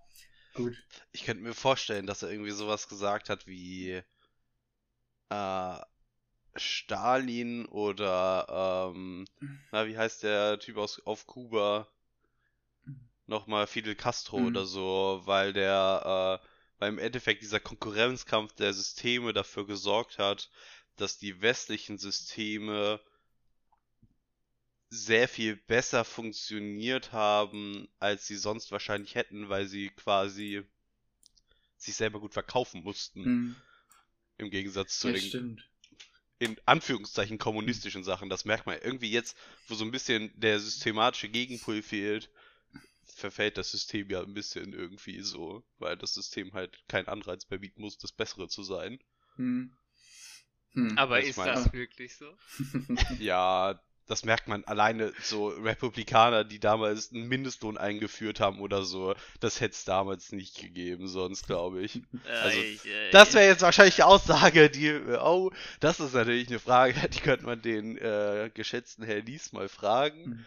Gut. 0.54 0.76
Ich 1.10 1.24
könnte 1.24 1.42
mir 1.42 1.54
vorstellen, 1.54 2.06
dass 2.06 2.22
er 2.22 2.30
irgendwie 2.30 2.52
sowas 2.52 2.88
gesagt 2.88 3.28
hat 3.28 3.46
wie 3.46 4.02
äh, 5.30 5.76
Stalin 6.56 7.66
oder 7.66 8.90
ähm, 8.94 9.26
na, 9.72 9.86
wie 9.86 9.96
heißt 9.98 10.22
der 10.22 10.58
Typ 10.58 10.76
aus 10.78 11.00
auf 11.06 11.26
Kuba? 11.26 11.88
Nochmal 13.26 13.66
Fidel 13.66 13.96
Castro 13.96 14.36
Mhm. 14.36 14.46
oder 14.46 14.64
so, 14.64 15.22
weil 15.24 15.52
der 15.52 16.40
äh, 16.40 16.46
beim 16.78 16.98
Endeffekt 17.00 17.42
dieser 17.42 17.58
Konkurrenzkampf 17.58 18.52
der 18.54 18.72
Systeme 18.74 19.32
dafür 19.32 19.66
gesorgt 19.66 20.18
hat, 20.18 20.50
dass 20.96 21.18
die 21.18 21.40
westlichen 21.42 21.98
Systeme 21.98 23.00
sehr 24.90 25.26
viel 25.26 25.56
besser 25.56 26.04
funktioniert 26.04 27.10
haben, 27.10 27.88
als 27.98 28.28
sie 28.28 28.36
sonst 28.36 28.70
wahrscheinlich 28.70 29.16
hätten, 29.16 29.48
weil 29.48 29.66
sie 29.66 29.88
quasi 29.90 30.62
sich 31.76 31.94
selber 31.96 32.18
gut 32.18 32.32
verkaufen 32.32 32.82
mussten, 32.82 33.30
Hm. 33.30 33.52
im 34.36 34.50
Gegensatz 34.50 34.98
zu 34.98 35.08
Ja, 35.08 35.12
den 35.12 35.22
stimmt. 35.28 35.70
In 36.42 36.56
Anführungszeichen 36.66 37.38
kommunistischen 37.38 38.02
Sachen. 38.02 38.28
Das 38.28 38.44
merkt 38.44 38.66
man 38.66 38.76
irgendwie 38.82 39.12
jetzt, 39.12 39.36
wo 39.68 39.76
so 39.76 39.84
ein 39.84 39.92
bisschen 39.92 40.32
der 40.34 40.58
systematische 40.58 41.28
Gegenpol 41.28 41.82
fehlt, 41.82 42.30
verfällt 43.04 43.58
das 43.58 43.70
System 43.70 44.10
ja 44.10 44.20
ein 44.20 44.34
bisschen 44.34 44.72
irgendwie 44.72 45.20
so, 45.20 45.62
weil 45.78 45.96
das 45.96 46.14
System 46.14 46.52
halt 46.52 46.76
keinen 46.88 47.06
Anreiz 47.06 47.48
mehr 47.48 47.60
bieten 47.60 47.80
muss, 47.80 47.96
das 47.96 48.10
Bessere 48.10 48.48
zu 48.48 48.64
sein. 48.64 48.98
Hm. 49.36 49.72
Hm. 50.72 50.98
Aber 50.98 51.20
ist 51.20 51.36
man. 51.36 51.46
das 51.46 51.72
wirklich 51.72 52.16
so? 52.16 52.36
Ja, 53.20 53.80
das 54.06 54.24
merkt 54.24 54.48
man 54.48 54.64
alleine 54.64 55.12
so 55.22 55.48
Republikaner, 55.48 56.44
die 56.44 56.58
damals 56.58 57.12
einen 57.12 57.28
Mindestlohn 57.28 57.78
eingeführt 57.78 58.40
haben 58.40 58.60
oder 58.60 58.84
so, 58.84 59.14
das 59.40 59.60
hätte 59.60 59.74
es 59.74 59.84
damals 59.84 60.32
nicht 60.32 60.58
gegeben, 60.58 61.08
sonst 61.08 61.46
glaube 61.46 61.82
ich. 61.82 62.02
Also, 62.42 62.58
Äh, 62.58 62.62
ich, 62.62 62.84
äh, 62.86 63.10
Das 63.10 63.34
wäre 63.34 63.46
jetzt 63.46 63.62
wahrscheinlich 63.62 63.96
die 63.96 64.02
Aussage, 64.02 64.70
die, 64.70 64.92
oh, 64.92 65.50
das 65.80 66.00
ist 66.00 66.14
natürlich 66.14 66.48
eine 66.48 66.58
Frage, 66.58 66.94
die 67.08 67.20
könnte 67.20 67.46
man 67.46 67.62
den 67.62 67.96
äh, 67.98 68.50
geschätzten 68.52 69.04
Herr 69.04 69.20
Lies 69.20 69.52
mal 69.52 69.68
fragen. 69.68 70.24
Mhm. 70.24 70.44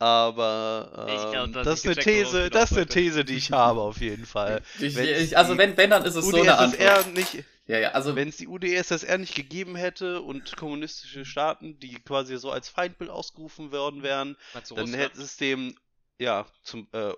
Aber 0.00 1.06
ähm, 1.08 1.50
glaub, 1.52 1.64
das 1.64 1.78
ist 1.78 1.86
eine 1.86 1.96
These, 1.96 2.50
das 2.50 2.72
ist 2.72 2.76
eine. 2.76 2.86
These, 2.86 3.24
die 3.24 3.36
ich 3.36 3.52
habe 3.52 3.80
auf 3.80 4.00
jeden 4.00 4.26
Fall. 4.26 4.60
Ich, 4.80 4.98
ich, 4.98 5.38
also 5.38 5.56
wenn, 5.56 5.76
wenn, 5.76 5.90
dann 5.90 6.04
ist 6.04 6.16
es 6.16 6.26
so 6.26 6.36
eine 6.36 6.58
Antwort. 6.58 7.14
nicht, 7.14 7.44
Ja, 7.66 7.78
ja, 7.78 7.90
also 7.92 8.14
wenn 8.14 8.28
es 8.28 8.36
die 8.36 8.46
UdSSR 8.46 9.16
nicht 9.16 9.34
gegeben 9.34 9.74
hätte 9.74 10.20
und 10.20 10.54
kommunistische 10.56 11.24
Staaten, 11.24 11.78
die 11.78 11.94
quasi 11.94 12.36
so 12.36 12.50
als 12.50 12.68
Feindbild 12.68 13.10
ausgerufen 13.10 13.72
worden 13.72 14.02
wären, 14.02 14.36
dann 14.52 14.62
Russland? 14.62 14.96
hätte 14.96 15.22
es 15.22 15.38
dem, 15.38 15.74
ja, 16.18 16.46
zum, 16.62 16.88
äh, 16.92 17.12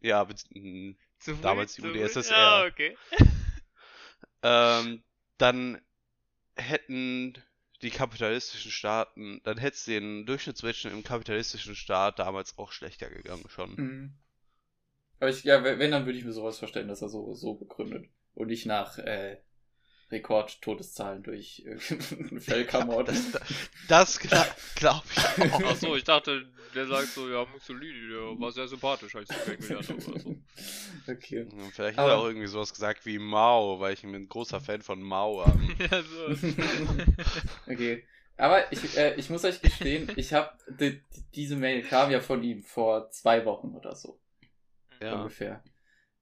ja, 0.00 0.26
Zu 1.20 1.34
damals 1.36 1.74
die? 1.74 1.82
UdSSR. 1.82 2.36
Ja, 2.36 2.66
okay. 2.66 2.96
ähm, 4.42 5.04
dann 5.38 5.80
hätten 6.56 7.40
die 7.82 7.90
kapitalistischen 7.90 8.72
Staaten, 8.72 9.40
dann 9.44 9.58
hätte 9.58 9.76
es 9.76 9.84
den 9.84 10.26
Durchschnittsmenschen 10.26 10.90
im 10.90 11.04
kapitalistischen 11.04 11.76
Staat 11.76 12.18
damals 12.18 12.58
auch 12.58 12.72
schlechter 12.72 13.08
gegangen 13.08 13.44
schon. 13.48 13.74
Mhm. 13.76 14.14
Aber 15.20 15.30
ich, 15.30 15.44
ja, 15.44 15.62
wenn, 15.62 15.92
dann 15.92 16.06
würde 16.06 16.18
ich 16.18 16.24
mir 16.24 16.32
sowas 16.32 16.58
vorstellen, 16.58 16.88
dass 16.88 17.02
er 17.02 17.08
so, 17.08 17.34
so 17.34 17.54
begründet. 17.54 18.08
Und 18.34 18.48
nicht 18.48 18.66
nach 18.66 18.98
äh, 18.98 19.36
Rekord-Todeszahlen 20.12 21.22
durch 21.22 21.64
äh, 21.66 21.76
Völkermord. 22.40 23.08
Das, 23.08 23.32
das 23.88 24.18
glaube 24.76 25.02
ich 25.36 25.52
auch. 25.52 25.62
Ach 25.66 25.76
so, 25.76 25.96
ich 25.96 26.04
dachte, 26.04 26.46
der 26.74 26.86
sagt 26.86 27.08
so, 27.08 27.28
ja, 27.28 27.44
Mussolini, 27.52 28.08
der 28.08 28.38
war 28.40 28.52
sehr 28.52 28.68
sympathisch, 28.68 29.14
als 29.16 29.28
ich 29.30 29.36
ihn 29.36 29.44
kennengelernt 29.44 29.88
habe 29.88 30.04
oder 30.10 30.20
so. 30.20 30.36
okay. 31.08 31.46
Vielleicht 31.72 31.98
hat 31.98 32.04
Aber- 32.04 32.12
er 32.12 32.18
auch 32.18 32.26
irgendwie 32.26 32.46
sowas 32.46 32.72
gesagt 32.72 33.04
wie 33.06 33.18
Mao, 33.18 33.80
weil 33.80 33.94
ich 33.94 34.04
ein 34.04 34.28
großer 34.28 34.60
Fan 34.60 34.82
von 34.82 35.02
Mao 35.02 35.42
am. 35.42 35.74
ja, 35.78 36.02
so. 36.02 36.36
okay. 37.66 38.04
Aber 38.36 38.72
ich, 38.72 38.96
äh, 38.96 39.14
ich 39.16 39.28
muss 39.30 39.44
euch 39.44 39.60
gestehen, 39.60 40.10
ich 40.16 40.32
habe 40.32 40.50
die, 40.80 41.00
die, 41.14 41.22
diese 41.34 41.56
Mail 41.56 41.82
kam 41.82 42.10
ja 42.10 42.20
von 42.20 42.42
ihm 42.42 42.62
vor 42.62 43.10
zwei 43.10 43.44
Wochen 43.44 43.68
oder 43.74 43.94
so 43.94 44.18
Ja. 45.00 45.16
ungefähr. 45.16 45.62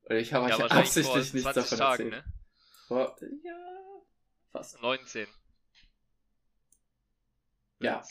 Und 0.02 0.16
ich 0.16 0.32
habe 0.34 0.48
Ja, 0.48 0.56
euch 0.56 0.60
wahrscheinlich 0.62 0.88
absichtlich 0.88 1.34
nichts 1.34 1.52
20 1.52 1.62
davon 1.62 1.78
Tagen, 1.78 2.12
erzählt. 2.12 2.26
ne? 2.26 2.32
Vor, 2.90 3.14
ja, 3.44 3.54
fast. 4.50 4.82
19. 4.82 5.28
Ja. 7.78 8.02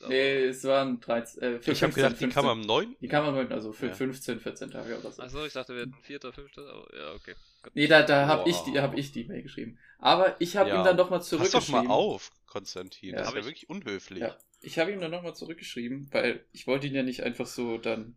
Aber- 0.00 0.08
Nee, 0.08 0.44
es 0.46 0.64
waren 0.64 0.98
13, 0.98 1.42
äh, 1.42 1.46
Ich 1.58 1.82
habe 1.82 1.92
15, 1.92 1.92
gedacht, 1.92 2.12
die 2.14 2.18
15, 2.24 2.30
kam 2.32 2.46
am 2.46 2.62
9. 2.62 2.96
Die 3.02 3.06
kam 3.06 3.26
am 3.26 3.34
9., 3.34 3.52
also 3.52 3.74
für 3.74 3.88
Ja. 3.88 3.92
15, 3.92 4.40
14 4.40 4.70
Tage 4.70 4.98
oder 4.98 5.12
so. 5.12 5.20
Achso, 5.22 5.44
ich 5.44 5.52
dachte, 5.52 5.74
wir 5.74 5.82
hätten 5.82 5.94
4., 6.02 6.20
5., 6.32 6.56
aber 6.56 6.88
ja, 6.98 7.12
okay. 7.12 7.34
Gut. 7.62 7.72
Nee, 7.76 7.86
da, 7.86 8.02
da 8.02 8.26
habe 8.26 8.48
ich, 8.48 8.56
die, 8.62 8.80
hab 8.80 8.96
ich 8.96 9.12
die 9.12 9.24
Mail 9.24 9.42
geschrieben. 9.42 9.78
Aber 9.98 10.40
ich 10.40 10.56
habe 10.56 10.70
Ja. 10.70 10.80
ihm 10.80 10.84
dann 10.86 10.96
nochmal 10.96 11.18
Pass 11.18 11.28
doch 11.28 11.38
zurückgeschrieben. 11.38 11.86
mal 11.86 11.92
auf, 11.92 12.32
Konstantin. 12.46 13.10
Ja. 13.10 13.18
das 13.18 13.28
ist 13.28 13.34
ja 13.34 13.40
ich. 13.40 13.44
wirklich 13.46 13.68
unhöflich. 13.68 14.20
Ja. 14.20 14.38
Ich 14.62 14.78
habe 14.78 14.90
ihm 14.90 15.00
dann 15.00 15.10
nochmal 15.10 15.36
zurückgeschrieben, 15.36 16.08
weil 16.12 16.46
ich 16.52 16.66
wollte 16.66 16.86
ihn 16.86 16.94
ja 16.94 17.02
nicht 17.02 17.22
einfach 17.24 17.46
so 17.46 17.76
dann 17.76 18.16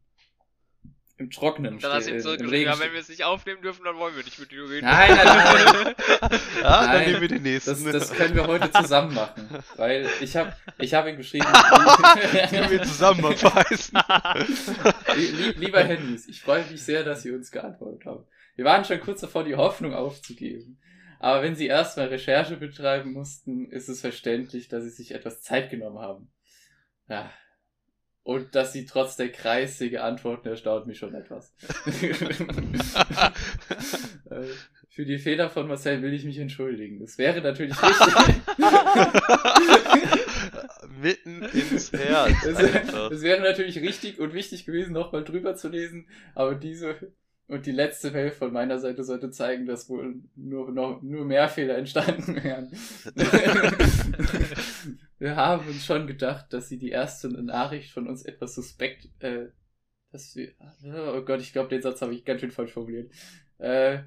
im 1.22 1.30
Trockenen 1.30 1.80
Dann 1.80 1.94
hast 1.94 2.00
du 2.00 2.02
stehen- 2.04 2.14
ihm 2.14 2.18
im 2.18 2.22
zurückgeschrieben, 2.24 2.54
Regen 2.54 2.70
ja, 2.72 2.80
wenn 2.86 2.94
wir 2.94 3.00
es 3.00 3.10
nicht 3.10 3.24
aufnehmen 3.24 3.62
dürfen, 3.62 3.84
dann 3.86 3.96
wollen 3.98 4.16
wir 4.16 4.24
nicht 4.24 4.38
mit 4.40 4.52
dir 4.52 4.70
reden. 4.70 4.86
Nein, 4.86 5.16
nein, 5.16 5.26
nein. 5.26 5.96
Ja, 6.22 6.30
dann 6.62 6.86
Nein, 6.88 7.06
nehmen 7.10 7.22
wir 7.22 7.28
den 7.30 7.44
nächsten. 7.44 7.70
Das, 7.72 7.84
das 8.10 8.14
können 8.14 8.36
wir 8.36 8.48
heute 8.48 8.72
zusammen 8.72 9.14
machen. 9.14 9.48
Weil 9.78 10.10
ich 10.20 10.36
habe 10.36 10.54
ich 10.80 10.94
hab 10.94 11.08
ihm 11.08 11.18
geschrieben, 11.18 11.46
Können 12.50 12.70
wir 12.72 12.84
zusammen. 12.84 13.24
Lie- 15.16 15.52
Lieber 15.58 15.84
Handys, 15.84 16.28
ich 16.28 16.42
freue 16.42 16.64
mich 16.70 16.82
sehr, 16.84 17.04
dass 17.04 17.22
Sie 17.24 17.32
uns 17.32 17.52
geantwortet 17.52 18.06
haben. 18.06 18.26
Wir 18.56 18.66
waren 18.66 18.84
schon 18.86 19.00
kurz 19.00 19.22
davor, 19.22 19.44
die 19.44 19.56
Hoffnung 19.56 19.94
aufzugeben. 19.94 20.80
Aber 21.20 21.44
wenn 21.44 21.56
Sie 21.56 21.68
erstmal 21.68 22.08
Recherche 22.08 22.58
betreiben 22.58 23.14
mussten, 23.14 23.70
ist 23.70 23.90
es 23.90 24.02
verständlich, 24.02 24.68
dass 24.70 24.84
Sie 24.84 24.90
sich 24.90 25.12
etwas 25.14 25.42
Zeit 25.42 25.70
genommen 25.70 26.00
haben. 26.00 26.32
Ja. 27.08 27.32
Und 28.24 28.54
dass 28.54 28.72
Sie 28.72 28.86
trotz 28.86 29.16
der 29.16 29.32
kreisigen 29.32 30.00
Antworten 30.00 30.48
erstaunt 30.48 30.86
mich 30.88 31.00
schon 31.00 31.16
etwas. 31.16 31.54
Äh, 34.30 34.46
Für 34.88 35.04
die 35.04 35.18
Fehler 35.18 35.50
von 35.50 35.68
Marcel 35.68 36.02
will 36.02 36.14
ich 36.14 36.24
mich 36.24 36.38
entschuldigen. 36.38 37.00
Das 37.00 37.18
wäre 37.18 37.42
natürlich 37.42 37.76
richtig. 37.82 38.14
Mitten 41.02 41.44
ins 41.44 41.92
Herz. 41.92 42.32
Es, 42.46 42.58
es 43.12 43.22
wäre 43.22 43.42
natürlich 43.42 43.78
richtig 43.80 44.20
und 44.20 44.34
wichtig 44.34 44.66
gewesen, 44.66 44.94
nochmal 44.94 45.26
drüber 45.26 45.56
zu 45.56 45.68
lesen, 45.68 46.08
aber 46.34 46.56
diese 46.56 46.96
Und 47.52 47.66
die 47.66 47.74
letzte 47.74 48.12
Mail 48.12 48.32
von 48.32 48.54
meiner 48.54 48.80
Seite 48.80 49.04
sollte 49.04 49.30
zeigen, 49.30 49.66
dass 49.66 49.90
wohl 49.90 50.22
nur, 50.38 50.72
noch, 50.72 51.02
nur 51.02 51.26
mehr 51.26 51.50
Fehler 51.50 51.78
entstanden 51.78 52.42
wären. 52.42 52.72
wir 55.20 55.36
haben 55.36 55.68
uns 55.68 55.86
schon 55.86 56.08
gedacht, 56.08 56.54
dass 56.54 56.70
sie 56.70 56.78
die 56.78 56.92
erste 56.92 57.28
Nachricht 57.28 57.92
von 57.92 58.08
uns 58.08 58.24
etwas 58.24 58.56
suspekt, 58.56 59.10
äh, 59.20 59.48
dass 60.14 60.34
wir, 60.38 60.54
oh 60.86 61.22
Gott, 61.24 61.42
ich 61.42 61.52
glaube, 61.52 61.68
den 61.68 61.82
Satz 61.82 62.02
habe 62.02 62.14
ich 62.14 62.24
ganz 62.24 62.40
schön 62.40 62.52
falsch 62.52 62.72
formuliert, 62.72 63.12
äh, 63.58 64.00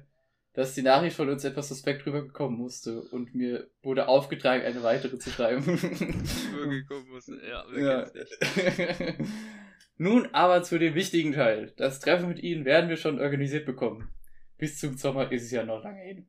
dass 0.53 0.73
die 0.73 0.81
Nachricht 0.81 1.15
von 1.15 1.29
uns 1.29 1.43
etwas 1.43 1.69
suspekt 1.69 2.03
rübergekommen 2.07 2.57
musste 2.57 2.99
und 2.99 3.35
mir 3.35 3.69
wurde 3.83 4.07
aufgetragen, 4.07 4.63
eine 4.63 4.81
weitere 4.81 5.19
zu 5.19 5.29
schreiben. 5.29 5.63
Rübergekommen 5.65 7.09
musste, 7.09 7.39
ja, 7.47 7.63
ja. 7.77 8.07
Nun 9.97 10.27
aber 10.33 10.63
zu 10.63 10.77
dem 10.77 10.93
wichtigen 10.93 11.31
Teil. 11.31 11.71
Das 11.77 11.99
Treffen 11.99 12.27
mit 12.27 12.39
Ihnen 12.39 12.65
werden 12.65 12.89
wir 12.89 12.97
schon 12.97 13.19
organisiert 13.19 13.65
bekommen. 13.65 14.09
Bis 14.57 14.79
zum 14.79 14.97
Sommer 14.97 15.31
ist 15.31 15.43
es 15.43 15.51
ja 15.51 15.63
noch 15.63 15.83
lange 15.83 16.01
hin. 16.01 16.27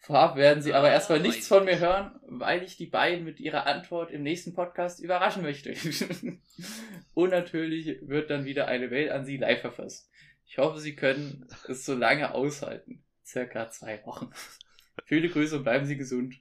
Vorab 0.00 0.36
werden 0.36 0.62
Sie 0.62 0.74
aber 0.74 0.90
erstmal 0.90 1.20
nichts 1.20 1.48
von 1.48 1.64
mir 1.64 1.78
hören, 1.80 2.18
weil 2.22 2.62
ich 2.62 2.76
die 2.76 2.86
beiden 2.86 3.24
mit 3.24 3.40
ihrer 3.40 3.66
Antwort 3.66 4.12
im 4.12 4.22
nächsten 4.22 4.54
Podcast 4.54 5.00
überraschen 5.00 5.42
möchte. 5.42 5.74
Und 7.14 7.30
natürlich 7.30 7.98
wird 8.02 8.30
dann 8.30 8.44
wieder 8.44 8.68
eine 8.68 8.88
Mail 8.88 9.10
an 9.10 9.24
Sie 9.24 9.36
live 9.36 9.60
verfasst. 9.60 10.08
Ich 10.46 10.58
hoffe, 10.58 10.78
Sie 10.78 10.94
können 10.94 11.48
es 11.68 11.84
so 11.84 11.94
lange 11.94 12.32
aushalten. 12.32 13.04
Circa 13.24 13.70
zwei 13.70 14.00
Wochen. 14.06 14.30
Viele 15.04 15.28
Grüße 15.28 15.56
und 15.56 15.64
bleiben 15.64 15.84
Sie 15.84 15.96
gesund. 15.96 16.36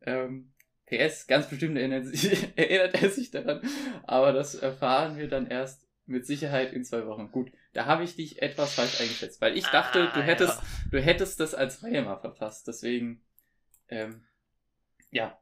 Ähm, 0.00 0.52
PS, 0.86 1.26
ganz 1.26 1.48
bestimmt 1.48 1.76
erinnert, 1.76 2.06
sich, 2.06 2.46
erinnert 2.56 3.02
er 3.02 3.10
sich 3.10 3.30
daran, 3.30 3.60
aber 4.04 4.32
das 4.32 4.54
erfahren 4.54 5.16
wir 5.16 5.28
dann 5.28 5.48
erst 5.48 5.84
mit 6.06 6.26
Sicherheit 6.26 6.72
in 6.72 6.84
zwei 6.84 7.06
Wochen. 7.06 7.32
Gut, 7.32 7.50
da 7.72 7.86
habe 7.86 8.04
ich 8.04 8.14
dich 8.14 8.40
etwas 8.40 8.74
falsch 8.74 9.00
eingeschätzt, 9.00 9.40
weil 9.40 9.56
ich 9.56 9.66
dachte, 9.66 10.10
Ah, 10.10 10.14
du 10.14 10.22
hättest, 10.22 10.60
ja. 10.60 10.66
du 10.92 11.00
hättest 11.00 11.40
das 11.40 11.54
als 11.54 11.82
Reihe 11.82 12.02
mal 12.02 12.18
verfasst, 12.18 12.68
deswegen, 12.68 13.20
ähm, 13.88 14.24
ja. 15.10 15.36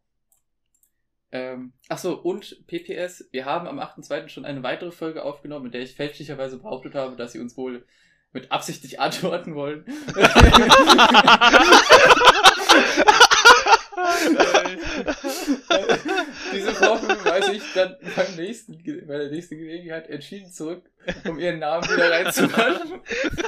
Ähm, 1.33 1.73
ach 1.89 1.99
so, 1.99 2.17
und 2.19 2.65
PPS, 2.67 3.29
wir 3.33 3.45
haben 3.45 3.67
am 3.67 3.81
8.2. 3.81 4.29
schon 4.29 4.45
eine 4.45 4.63
weitere 4.63 4.93
Folge 4.93 5.25
aufgenommen, 5.25 5.67
in 5.67 5.73
der 5.73 5.83
ich 5.83 5.95
fälschlicherweise 5.95 6.59
behauptet 6.59 6.95
habe, 6.95 7.17
dass 7.17 7.33
sie 7.33 7.41
uns 7.41 7.57
wohl 7.57 7.85
mit 8.33 8.53
Absicht 8.53 8.83
nicht 8.85 9.01
antworten 9.01 9.55
wollen. 9.55 9.85
Diese 16.53 16.75
Vorwürfe 16.75 17.25
weise 17.25 17.53
ich 17.53 17.63
dann 17.75 17.97
beim 18.17 18.35
nächsten, 18.37 18.83
bei 19.07 19.19
der 19.19 19.31
nächsten 19.31 19.59
Gelegenheit 19.59 20.09
entschieden 20.09 20.51
zurück, 20.51 20.85
um 21.27 21.39
ihren 21.39 21.59
Namen 21.59 21.87
wieder 21.89 22.11
reinzumachen. 22.11 23.01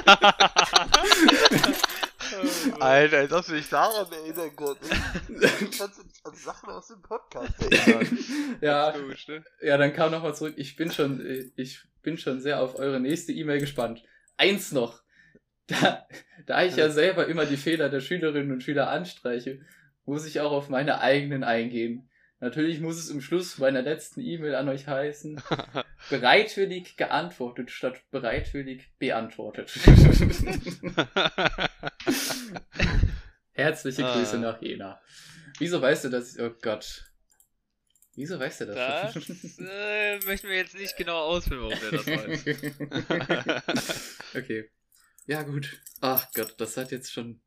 Alter, 2.79 3.17
als 3.17 3.31
ob 3.31 3.45
du 3.45 3.53
dich 3.53 3.69
daran 3.69 4.11
erinnern 4.11 4.55
konntest. 4.55 4.91
An 6.23 6.35
Sachen 6.35 6.69
aus 6.69 6.87
dem 6.87 7.01
Podcast 7.01 7.53
erinnern. 7.61 8.17
Ja, 8.61 8.95
Logisch, 8.95 9.27
ne? 9.27 9.43
ja, 9.61 9.77
dann 9.77 9.93
kam 9.93 10.11
nochmal 10.11 10.35
zurück. 10.35 10.55
Ich 10.57 10.75
bin 10.75 10.91
schon, 10.91 11.51
ich 11.55 11.81
bin 12.01 12.17
schon 12.17 12.41
sehr 12.41 12.61
auf 12.61 12.77
eure 12.79 12.99
nächste 12.99 13.31
E-Mail 13.31 13.59
gespannt. 13.59 14.03
Eins 14.37 14.71
noch. 14.71 15.01
Da, 15.67 16.07
da 16.45 16.63
ich 16.63 16.77
ja 16.77 16.89
selber 16.89 17.27
immer 17.27 17.45
die 17.45 17.57
Fehler 17.57 17.89
der 17.89 17.99
Schülerinnen 17.99 18.51
und 18.51 18.63
Schüler 18.63 18.89
anstreiche, 18.89 19.59
muss 20.07 20.25
ich 20.25 20.39
auch 20.39 20.51
auf 20.51 20.69
meine 20.69 20.99
eigenen 21.01 21.43
eingehen. 21.43 22.09
Natürlich 22.39 22.79
muss 22.79 22.97
es 22.97 23.09
im 23.09 23.19
Schluss 23.21 23.57
meiner 23.57 23.81
letzten 23.81 24.21
E-Mail 24.21 24.53
an 24.55 24.69
euch 24.69 24.87
heißen, 24.87 25.41
bereitwillig 26.09 26.95
geantwortet 26.97 27.71
statt 27.71 28.01
bereitwillig 28.11 28.91
beantwortet. 28.99 29.71
Herzliche 33.53 34.03
Grüße 34.03 34.35
Ah. 34.37 34.39
nach 34.39 34.61
Jena. 34.61 35.01
Wieso 35.57 35.81
weißt 35.81 36.05
du 36.05 36.09
das? 36.09 36.37
Oh 36.39 36.51
Gott. 36.61 37.03
Wieso 38.15 38.39
weißt 38.39 38.61
du 38.61 38.65
das? 38.67 39.13
Das 39.13 39.29
äh, 39.59 40.19
möchten 40.25 40.47
wir 40.47 40.55
jetzt 40.57 40.75
nicht 40.75 40.95
genau 40.97 41.17
ausführen, 41.23 41.69
warum 41.71 41.79
der 41.79 41.91
das 41.91 42.07
weiß. 42.07 44.15
okay. 44.35 44.69
Ja, 45.25 45.41
gut. 45.43 45.81
Ach 46.01 46.27
Gott, 46.33 46.53
das 46.59 46.77
hat 46.77 46.91
jetzt 46.91 47.11
schon. 47.11 47.41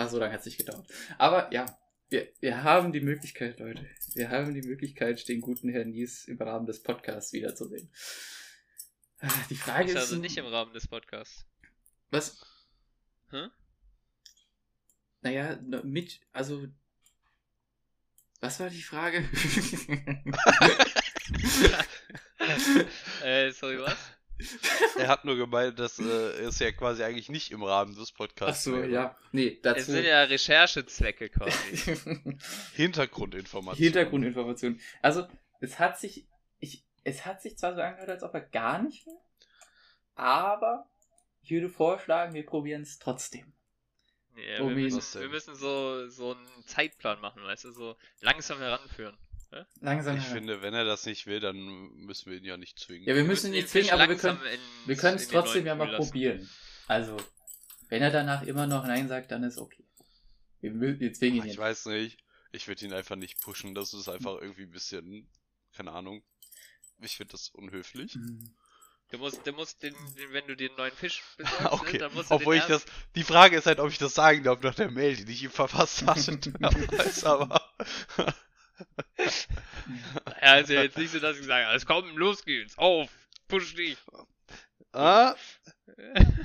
Ach, 0.00 0.08
so 0.08 0.18
lange 0.18 0.32
hat 0.32 0.40
es 0.40 0.46
nicht 0.46 0.56
gedauert. 0.56 0.86
Aber 1.18 1.52
ja, 1.52 1.78
wir, 2.08 2.26
wir 2.40 2.62
haben 2.64 2.90
die 2.92 3.02
Möglichkeit, 3.02 3.58
Leute. 3.60 3.86
Wir 4.14 4.30
haben 4.30 4.54
die 4.54 4.62
Möglichkeit, 4.62 5.28
den 5.28 5.42
guten 5.42 5.68
Herrn 5.68 5.90
Nies 5.90 6.24
im 6.24 6.38
Rahmen 6.40 6.64
des 6.66 6.82
Podcasts 6.82 7.34
wiederzusehen. 7.34 7.90
Ah, 9.20 9.28
Die 9.50 9.56
Frage 9.56 9.84
Ist 9.90 9.96
ist. 9.96 10.00
also 10.00 10.16
nicht 10.16 10.38
im 10.38 10.46
Rahmen 10.46 10.72
des 10.72 10.88
Podcasts. 10.88 11.44
Was? 12.10 12.40
Hä? 13.30 13.48
Naja, 15.20 15.60
na, 15.62 15.82
mit, 15.82 16.20
also. 16.32 16.66
Was 18.40 18.58
war 18.58 18.70
die 18.70 18.80
Frage? 18.82 19.18
äh, 23.22 23.52
sorry, 23.52 23.78
was? 23.78 23.98
Er 24.98 25.08
hat 25.08 25.24
nur 25.24 25.36
gemeint, 25.36 25.78
dass 25.78 25.98
äh, 25.98 26.02
es 26.02 26.58
ja 26.58 26.72
quasi 26.72 27.02
eigentlich 27.02 27.28
nicht 27.28 27.50
im 27.50 27.62
Rahmen 27.62 27.94
des 27.94 28.10
Ach 28.12 28.16
Podcasts 28.16 28.64
so, 28.64 28.72
wäre. 28.74 28.88
ja. 28.88 29.16
Nee, 29.32 29.56
Es 29.56 29.62
dazu. 29.62 29.92
sind 29.92 30.04
ja 30.04 30.22
Recherchezwecke 30.24 31.28
quasi. 31.30 31.96
Hintergrundinformation. 32.74 33.82
Hintergrundinformation. 33.84 34.80
Also, 35.02 35.26
es 35.60 35.78
hat 35.78 35.98
sich, 35.98 36.26
ich, 36.58 36.84
es 37.04 37.24
hat 37.26 37.42
sich 37.42 37.56
zwar 37.58 37.74
so 37.74 37.80
angehört, 37.80 38.10
als 38.10 38.22
ob 38.22 38.34
er 38.34 38.40
gar 38.40 38.82
nicht 38.82 39.06
will, 39.06 39.18
aber 40.14 40.86
ich 41.42 41.50
würde 41.50 41.68
vorschlagen, 41.68 42.34
wir 42.34 42.44
probieren 42.44 42.82
es 42.82 42.98
trotzdem. 42.98 43.52
Ja, 44.36 44.58
wir, 44.66 44.74
müssen, 44.74 45.20
wir 45.20 45.28
müssen 45.28 45.54
so, 45.54 46.08
so 46.08 46.32
einen 46.34 46.64
Zeitplan 46.66 47.20
machen, 47.20 47.42
weißt 47.42 47.64
du, 47.64 47.72
so 47.72 47.96
langsam 48.20 48.58
heranführen. 48.58 49.16
Langsam. 49.80 50.16
Ich 50.18 50.24
finde, 50.24 50.62
wenn 50.62 50.74
er 50.74 50.84
das 50.84 51.06
nicht 51.06 51.26
will, 51.26 51.40
dann 51.40 51.56
müssen 51.96 52.30
wir 52.30 52.38
ihn 52.38 52.44
ja 52.44 52.56
nicht 52.56 52.78
zwingen. 52.78 53.06
ja, 53.08 53.14
wir 53.14 53.24
müssen 53.24 53.46
ihn 53.48 53.52
den 53.54 53.60
nicht 53.62 53.70
zwingen, 53.70 53.90
aber 53.90 54.08
wir 54.08 54.16
können, 54.16 54.40
in- 54.42 54.88
wir 54.88 54.96
können 54.96 55.16
es 55.16 55.28
den 55.28 55.32
trotzdem 55.40 55.66
ja 55.66 55.74
mal 55.74 55.94
probieren. 55.96 56.48
Also, 56.86 57.16
wenn 57.88 58.02
er 58.02 58.10
danach 58.10 58.42
immer 58.42 58.66
noch 58.66 58.86
Nein 58.86 59.08
sagt, 59.08 59.32
dann 59.32 59.42
ist 59.42 59.58
okay. 59.58 59.84
Wir, 60.60 61.00
wir 61.00 61.12
zwingen 61.12 61.36
ihn 61.36 61.40
Ach, 61.42 61.44
ich 61.46 61.52
jetzt. 61.52 61.58
weiß 61.58 61.86
nicht. 61.86 62.18
Ich 62.52 62.68
würde 62.68 62.84
ihn 62.84 62.92
einfach 62.92 63.16
nicht 63.16 63.40
pushen. 63.40 63.74
Das 63.74 63.94
ist 63.94 64.08
einfach 64.08 64.40
irgendwie 64.40 64.62
ein 64.62 64.70
bisschen, 64.70 65.28
keine 65.72 65.92
Ahnung. 65.92 66.22
Ich 67.00 67.16
finde 67.16 67.32
das 67.32 67.48
unhöflich. 67.48 68.12
Hm. 68.14 68.54
Du 69.10 69.18
musst, 69.18 69.44
du 69.44 69.52
musst 69.52 69.82
den, 69.82 69.94
den, 70.16 70.32
wenn 70.32 70.46
du 70.46 70.54
dir 70.54 70.68
einen 70.68 70.76
neuen 70.76 70.92
Fisch 70.92 71.22
besorgst, 71.36 71.72
Okay, 71.72 71.92
ne, 71.94 71.98
dann 71.98 72.14
musst 72.14 72.30
du 72.30 72.34
obwohl 72.34 72.54
den 72.56 72.62
ich 72.62 72.68
das. 72.68 72.84
Die 73.16 73.24
Frage 73.24 73.56
ist 73.56 73.66
halt, 73.66 73.80
ob 73.80 73.90
ich 73.90 73.98
das 73.98 74.14
sagen 74.14 74.44
darf 74.44 74.60
nach 74.62 74.74
der 74.74 74.90
Mail, 74.90 75.16
die 75.24 75.32
ich 75.32 75.42
ihm 75.42 75.50
verfasst 75.50 76.06
hatte. 76.06 76.38
Aber. 77.24 77.72
Ja, 80.40 80.56
ist 80.58 80.70
ja 80.70 80.82
jetzt 80.82 80.98
nicht 80.98 81.12
so, 81.12 81.18
dass 81.18 81.38
ich 81.38 81.46
sage, 81.46 81.66
alles 81.66 81.86
komm, 81.86 82.16
los 82.16 82.44
geht's, 82.44 82.76
auf, 82.78 83.10
push 83.48 83.74
dich. 83.74 83.96
Ah, 84.92 85.36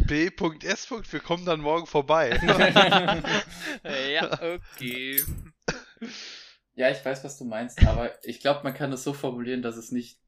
B.S. 0.06 0.92
Wir 1.12 1.20
kommen 1.20 1.46
dann 1.46 1.62
morgen 1.62 1.88
vorbei. 1.88 2.30
ja, 4.12 4.32
okay. 4.34 5.24
Ja, 6.76 6.92
ich 6.92 7.04
weiß, 7.04 7.24
was 7.24 7.38
du 7.38 7.46
meinst, 7.46 7.84
aber 7.86 8.24
ich 8.24 8.40
glaube, 8.40 8.64
man 8.64 8.74
kann 8.74 8.92
es 8.92 9.04
so 9.04 9.14
formulieren, 9.14 9.62
dass 9.62 9.78
es 9.78 9.92
nicht, 9.92 10.20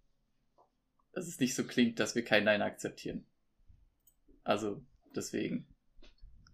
dass 1.14 1.28
es 1.28 1.40
nicht 1.40 1.56
so 1.56 1.66
klingt, 1.66 2.00
dass 2.00 2.16
wir 2.16 2.24
kein 2.24 2.46
Nein 2.46 2.62
akzeptieren. 2.62 3.26
Also, 4.44 4.82
deswegen. 5.16 5.68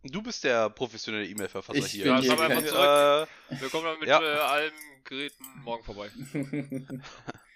Du 0.04 0.22
bist 0.22 0.44
der 0.44 0.70
professionelle 0.70 1.26
E-Mail-Verfasser 1.28 1.80
Ich 1.80 1.88
hier. 1.88 2.04
bin 2.04 2.14
Ja, 2.16 2.20
hier 2.22 2.36
kein- 2.36 2.66
zurück. 2.68 3.30
Äh, 3.52 3.62
Wir 3.62 3.70
kommen 3.70 3.86
dann 3.86 4.00
mit 4.00 4.10
Ja. 4.10 4.22
äh, 4.22 4.40
allen 4.40 4.72
Geräten 5.06 5.46
morgen 5.64 5.84
vorbei. 5.84 6.10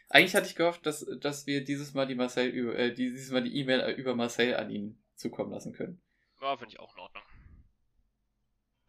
Eigentlich 0.10 0.36
hatte 0.36 0.48
ich 0.48 0.56
gehofft, 0.56 0.86
dass, 0.86 1.06
dass 1.20 1.46
wir 1.48 1.64
dieses 1.66 1.94
Mal 1.94 2.08
die 2.08 2.16
Marcel 2.16 2.48
über, 2.48 2.76
äh, 2.78 2.94
dieses 2.94 3.30
Mal 3.32 3.44
die 3.44 3.58
E-Mail 3.60 3.82
äh, 3.82 3.92
über 3.92 4.16
Marcel 4.16 4.56
an 4.56 4.70
ihn 4.70 4.98
zukommen 5.16 5.52
lassen 5.52 5.74
können. 5.74 6.02
Ja, 6.42 6.56
finde 6.56 6.74
ich 6.74 6.80
auch 6.80 6.94
in 6.96 7.00
Ordnung. 7.02 7.24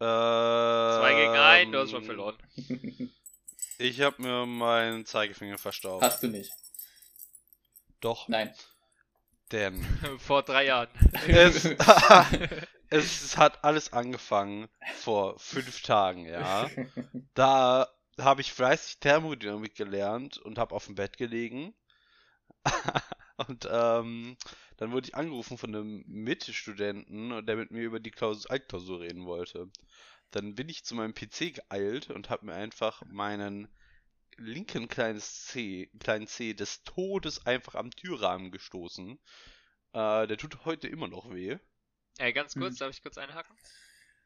äh, 0.00 0.04
Zwei 1.00 1.14
gegen 1.16 1.32
einen, 1.32 1.72
du 1.72 1.78
hast 1.80 1.90
schon 1.90 2.04
verloren. 2.04 2.36
Ich 3.78 4.00
habe 4.00 4.22
mir 4.22 4.46
meinen 4.46 5.04
Zeigefinger 5.06 5.58
verstaubt. 5.58 6.04
Hast 6.04 6.22
du 6.22 6.28
nicht. 6.28 6.52
Doch, 8.00 8.28
Nein. 8.28 8.54
denn 9.50 9.82
Vor 10.20 10.44
drei 10.44 10.66
Jahren. 10.66 10.88
es, 11.26 11.64
es 12.90 13.37
hat 13.37 13.64
alles 13.64 13.92
angefangen 13.92 14.68
vor 14.96 15.38
fünf 15.38 15.83
Tagen, 15.83 16.27
ja. 16.27 16.68
Da 17.35 17.88
habe 18.18 18.40
ich 18.40 18.53
fleißig 18.53 18.98
Thermodynamik 18.98 19.74
gelernt 19.74 20.38
und 20.38 20.59
habe 20.59 20.74
auf 20.74 20.87
dem 20.87 20.94
Bett 20.94 21.16
gelegen. 21.16 21.74
und 23.37 23.68
ähm, 23.70 24.37
dann 24.77 24.92
wurde 24.92 25.09
ich 25.09 25.14
angerufen 25.14 25.59
von 25.59 25.74
einem 25.74 26.05
Mitstudenten, 26.07 27.44
der 27.46 27.57
mit 27.57 27.70
mir 27.70 27.83
über 27.83 28.01
die 28.01 28.11
Klaus 28.11 28.46
Altklausur 28.46 29.01
reden 29.01 29.27
wollte. 29.27 29.70
Dann 30.31 30.55
bin 30.55 30.68
ich 30.68 30.85
zu 30.85 30.94
meinem 30.94 31.14
PC 31.14 31.55
geeilt 31.55 32.11
und 32.11 32.31
habe 32.31 32.46
mir 32.46 32.55
einfach 32.55 33.03
meinen 33.07 33.68
linken 34.37 34.88
kleines 34.88 35.46
C, 35.46 35.90
kleinen 35.98 36.27
C 36.27 36.55
des 36.55 36.83
Todes 36.85 37.46
einfach 37.46 37.74
am 37.74 37.90
Türrahmen 37.90 38.51
gestoßen. 38.51 39.18
Äh, 39.92 40.27
der 40.27 40.37
tut 40.37 40.64
heute 40.64 40.88
immer 40.88 41.09
noch 41.09 41.31
weh. 41.31 41.59
Ey, 42.18 42.33
ganz 42.33 42.54
kurz, 42.54 42.74
Hm. 42.74 42.78
darf 42.78 42.90
ich 42.90 43.02
kurz 43.02 43.16
einhaken? 43.18 43.57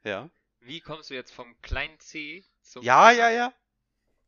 Ja. 0.04 0.30
Wie 0.60 0.80
kommst 0.80 1.10
du 1.10 1.14
jetzt 1.14 1.32
vom 1.32 1.60
kleinen 1.60 1.98
C 2.00 2.44
zum 2.62 2.82
Ja, 2.82 3.10
ja, 3.10 3.30
ja. 3.30 3.52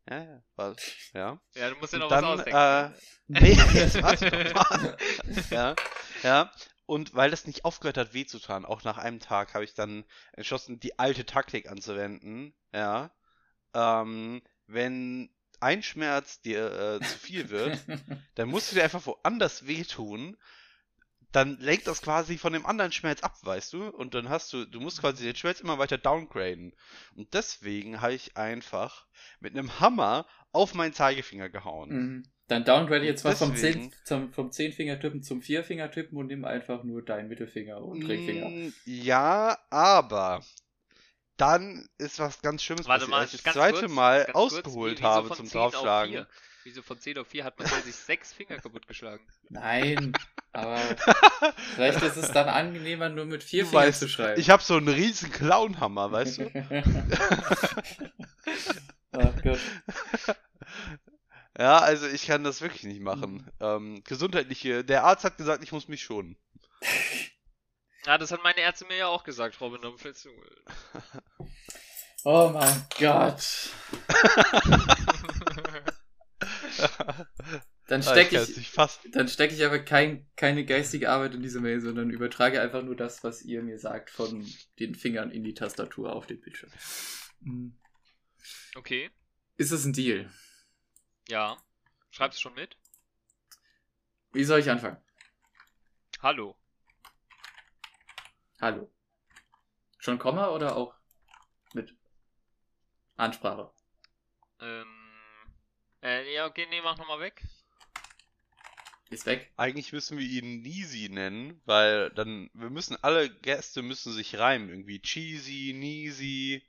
Ja, 0.09 0.23
ja. 0.23 0.43
Was? 0.57 0.77
Ja. 1.15 1.41
Ja, 1.55 1.71
du 1.71 1.77
musst 1.77 1.93
dir 1.93 1.97
Und 1.97 2.03
noch 2.03 2.11
dann, 2.11 2.25
was 2.25 2.41
ausdenken. 2.41 2.61
äh, 2.61 2.91
nee, 3.29 3.53
jetzt 3.75 4.03
warte 4.03 4.31
doch. 4.53 5.51
Ja, 5.51 5.75
ja. 6.23 6.53
Und 6.87 7.15
weil 7.15 7.31
das 7.31 7.47
nicht 7.47 7.65
aufgehört 7.65 7.97
hat, 7.97 8.13
weh 8.13 8.27
zu 8.27 8.39
tun, 8.39 8.67
auch 8.67 8.85
nach 8.85 8.99
einem 8.99 9.21
Tag, 9.21 9.55
habe 9.55 9.65
ich 9.65 9.73
dann 9.75 10.05
entschlossen, 10.33 10.81
die 10.81 10.99
alte 10.99 11.25
Taktik 11.25 11.71
anzuwenden. 11.71 12.55
Ja. 12.75 13.11
Ähm, 13.75 14.43
wenn 14.67 15.31
ein 15.61 15.83
Schmerz 15.83 16.41
dir 16.43 17.01
äh, 17.01 17.05
zu 17.05 17.19
viel 17.19 17.49
wird, 17.51 17.79
dann 18.35 18.49
musst 18.51 18.71
du 18.71 18.77
dir 18.77 18.85
einfach 18.85 19.07
woanders 19.07 19.67
wehtun. 19.67 20.37
Dann 21.35 21.59
lenkt 21.59 21.89
das 21.89 22.01
quasi 22.01 22.39
von 22.39 22.53
dem 22.53 22.65
anderen 22.65 22.93
Schmerz 22.93 23.21
ab, 23.23 23.35
weißt 23.43 23.73
du? 23.73 23.89
Und 23.89 24.15
dann 24.15 24.29
hast 24.29 24.53
du, 24.53 24.65
du 24.67 24.79
musst 24.79 25.01
quasi 25.01 25.25
den 25.25 25.35
Schmerz 25.35 25.59
immer 25.61 25.79
weiter 25.79 25.99
downgraden. 25.99 26.73
Und 27.17 27.35
deswegen 27.35 28.01
habe 28.01 28.15
ich 28.15 28.37
einfach 28.37 29.05
mit 29.41 29.53
einem 29.53 29.81
Hammer 29.81 30.27
auf 30.53 30.75
meinen 30.75 30.93
Zeigefinger 30.93 31.49
gehauen. 31.49 31.89
Mhm. 31.91 32.23
Dann 32.47 32.65
downgrade 32.65 33.05
jetzt 33.05 33.25
mal 33.25 33.35
vom, 33.35 33.51
Deswegen- 33.51 33.91
Zehn, 33.91 34.05
zum, 34.05 34.33
vom 34.33 34.53
Zehnfingertippen 34.53 35.25
zum 35.25 35.43
Vierfingertippen 35.43 36.17
und 36.17 36.29
nimm 36.29 36.45
einfach 36.45 36.85
nur 36.85 37.03
deinen 37.05 37.29
Mittelfinger 37.29 37.83
und 37.83 38.05
Ringfinger. 38.05 38.49
Mm, 38.51 38.73
Ja, 38.85 39.59
aber 39.71 40.45
dann 41.37 41.89
ist 41.99 42.21
was 42.21 42.43
ganz 42.43 42.63
Schlimmes 42.63 42.87
Warte 42.87 43.07
passiert, 43.07 43.11
mal, 43.11 43.21
als 43.23 43.35
ich 43.35 43.43
das 43.43 43.55
zweite 43.55 43.81
kurz, 43.81 43.93
Mal 43.93 44.31
ausgeholt 44.35 45.03
habe 45.03 45.31
zum 45.35 45.47
10 45.47 45.61
auf 45.61 45.73
Draufschlagen. 45.73 46.27
4? 46.65 46.73
Wieso 46.73 46.83
von 46.83 46.99
10 46.99 47.19
auf 47.19 47.29
4 47.29 47.45
hat 47.45 47.59
man 47.59 47.69
sich 47.69 47.95
sechs 47.95 48.33
Finger 48.33 48.57
kaputtgeschlagen? 48.57 49.25
Nein, 49.51 50.13
aber 50.53 50.79
vielleicht 51.75 52.03
ist 52.03 52.17
es 52.17 52.33
dann 52.33 52.49
angenehmer, 52.49 53.09
nur 53.09 53.27
mit 53.27 53.45
vier 53.45 53.65
Du 53.65 53.71
Fingern 53.71 53.87
weißt, 53.87 54.01
zu 54.01 54.09
schreiben. 54.09 54.41
Ich 54.41 54.51
habe 54.51 54.63
so 54.63 54.77
einen 54.77 54.89
riesen 54.89 55.31
Clownhammer, 55.31 56.11
weißt 56.11 56.39
du? 56.39 56.51
Ach 59.13 59.43
Gott. 59.43 59.61
Ja, 61.57 61.79
also 61.79 62.07
ich 62.07 62.27
kann 62.27 62.43
das 62.43 62.63
wirklich 62.63 62.85
nicht 62.85 63.01
machen. 63.01 63.35
Mhm. 63.35 63.53
Ähm, 63.61 64.03
gesundheitliche, 64.05 64.85
der 64.85 65.05
Arzt 65.05 65.25
hat 65.25 65.37
gesagt, 65.39 65.63
ich 65.63 65.73
muss 65.73 65.89
mich 65.89 66.03
schonen. 66.03 66.37
Ja, 68.07 68.19
das 68.19 68.31
hat 68.33 68.43
meine 68.43 68.61
Ärzte 68.61 68.85
mir 68.85 68.99
ja 68.99 69.07
auch 69.07 69.25
gesagt, 69.25 69.59
Robin. 69.63 69.81
Fällst 69.97 70.27
du. 70.27 70.31
Oh 72.25 72.51
mein 72.53 72.85
Gott. 72.99 73.71
Dann 77.87 78.03
Ah, 78.03 78.03
stecke 78.03 78.37
es 78.37 78.57
ich, 78.57 78.71
fassen. 78.71 79.13
dann 79.13 79.29
stecke 79.29 79.55
ich 79.55 79.65
aber 79.65 79.79
kein, 79.79 80.27
keine 80.37 80.65
geistige 80.65 81.11
Arbeit 81.11 81.35
in 81.35 81.43
diese 81.43 81.61
Mail, 81.61 81.81
sondern 81.83 82.09
übertrage 82.11 82.61
einfach 82.63 82.83
nur 82.83 82.97
das, 82.97 83.23
was 83.25 83.43
ihr 83.43 83.63
mir 83.63 83.79
sagt, 83.79 84.11
von 84.11 84.47
den 84.79 84.95
Fingern 84.95 85.31
in 85.31 85.45
die 85.45 85.53
Tastatur 85.55 86.15
auf 86.15 86.27
den 86.27 86.41
Bildschirm. 86.41 86.71
Hm. 87.43 87.77
okay, 88.77 89.11
Ist 89.57 89.73
es 89.73 89.85
ein 89.85 89.93
Deal? 89.93 90.31
ja. 91.29 91.57
Schreib's 92.11 92.41
schon 92.41 92.55
mit. 92.55 92.77
Wie 94.33 94.45
soll 94.45 94.61
ich 94.61 94.71
anfangen? 94.71 94.99
Hallo. 96.21 96.57
Hallo. 98.61 98.91
Schon 99.99 100.19
Komma 100.19 100.49
oder 100.51 100.77
auch 100.77 100.95
mit 101.73 101.97
Ansprache? 103.17 103.73
Ähm. 104.61 105.04
Äh, 106.05 106.35
ja, 106.35 106.47
okay, 106.47 106.67
nee, 106.69 106.83
mach 106.83 106.99
nochmal 106.99 107.21
weg. 107.21 107.43
Ist 109.09 109.25
weg. 109.27 109.51
Eigentlich 109.57 109.93
müssen 109.93 110.19
wir 110.19 110.27
ihn 110.27 110.61
Neasy 110.61 111.09
nennen, 111.09 111.61
weil 111.65 112.11
dann, 112.11 112.51
wir 112.53 112.69
müssen, 112.69 113.03
alle 113.03 113.31
Gäste 113.31 113.81
müssen 113.83 114.13
sich 114.13 114.39
reimen. 114.39 114.69
Irgendwie 114.69 115.01
Cheesy, 115.01 115.73
Neasy. 115.75 116.63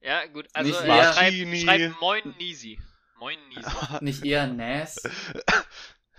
Ja, 0.00 0.26
gut, 0.26 0.48
also 0.54 0.70
Nicht 0.70 0.82
äh, 0.82 0.88
Martini. 0.88 1.62
schreib, 1.62 1.80
schreib 1.80 2.00
Moin 2.00 2.34
Nisi. 2.38 2.80
Moin 3.18 3.38
Nisi. 3.48 3.70
Nicht 4.00 4.24
eher 4.24 4.48
Nas? 4.48 5.00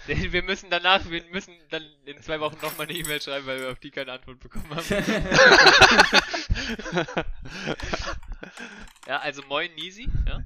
Denn 0.08 0.24
wir 0.32 0.44
müssen 0.44 0.70
danach, 0.70 1.10
wir 1.10 1.24
müssen 1.26 1.54
dann 1.70 1.84
in 2.06 2.22
zwei 2.22 2.40
Wochen 2.40 2.58
nochmal 2.62 2.88
eine 2.88 2.98
E-Mail 2.98 3.22
schreiben, 3.22 3.46
weil 3.46 3.60
wir 3.60 3.72
auf 3.72 3.80
die 3.80 3.92
keine 3.92 4.14
Antwort 4.14 4.40
bekommen 4.40 4.74
haben. 4.74 4.86
Ja, 9.08 9.20
also 9.20 9.42
Moin 9.44 9.74
Nisi, 9.76 10.08
ja. 10.26 10.46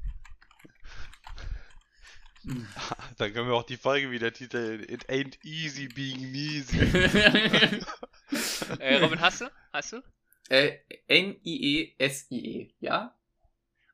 Dann 3.17 3.33
können 3.33 3.47
wir 3.49 3.55
auch 3.55 3.63
die 3.65 3.77
Folge 3.77 4.11
wieder 4.11 4.31
titeln 4.33 4.81
It 4.83 5.09
ain't 5.09 5.37
easy 5.43 5.87
being 5.87 6.31
Neasy. 6.31 6.79
Äh, 8.79 8.97
Robin, 8.97 9.19
hast 9.21 9.41
du? 9.41 9.49
Hast 9.71 9.93
du? 9.93 10.01
äh, 10.49 10.77
N-I-E-S-I-E. 11.07 12.73
Ja? 12.79 13.15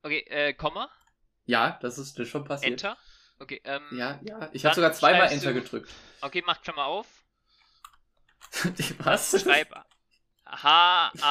Okay, 0.01 0.19
äh, 0.27 0.53
Komma, 0.53 0.89
Ja, 1.45 1.77
das 1.81 1.97
ist 1.97 2.27
schon 2.27 2.43
passiert. 2.43 2.71
Enter. 2.73 2.97
Okay, 3.39 3.61
ähm, 3.63 3.81
Ja, 3.91 4.19
ja. 4.23 4.49
Ich 4.53 4.65
habe 4.65 4.75
sogar 4.75 4.93
zweimal 4.93 5.31
Enter 5.31 5.53
du- 5.53 5.61
gedrückt. 5.61 5.89
okay, 6.21 6.43
mach 6.45 6.61
Klammer 6.61 6.85
auf. 6.85 7.07
Was? 8.99 9.41
Schreib 9.41 9.73
H-A-T-S-C-H-I 10.45 11.25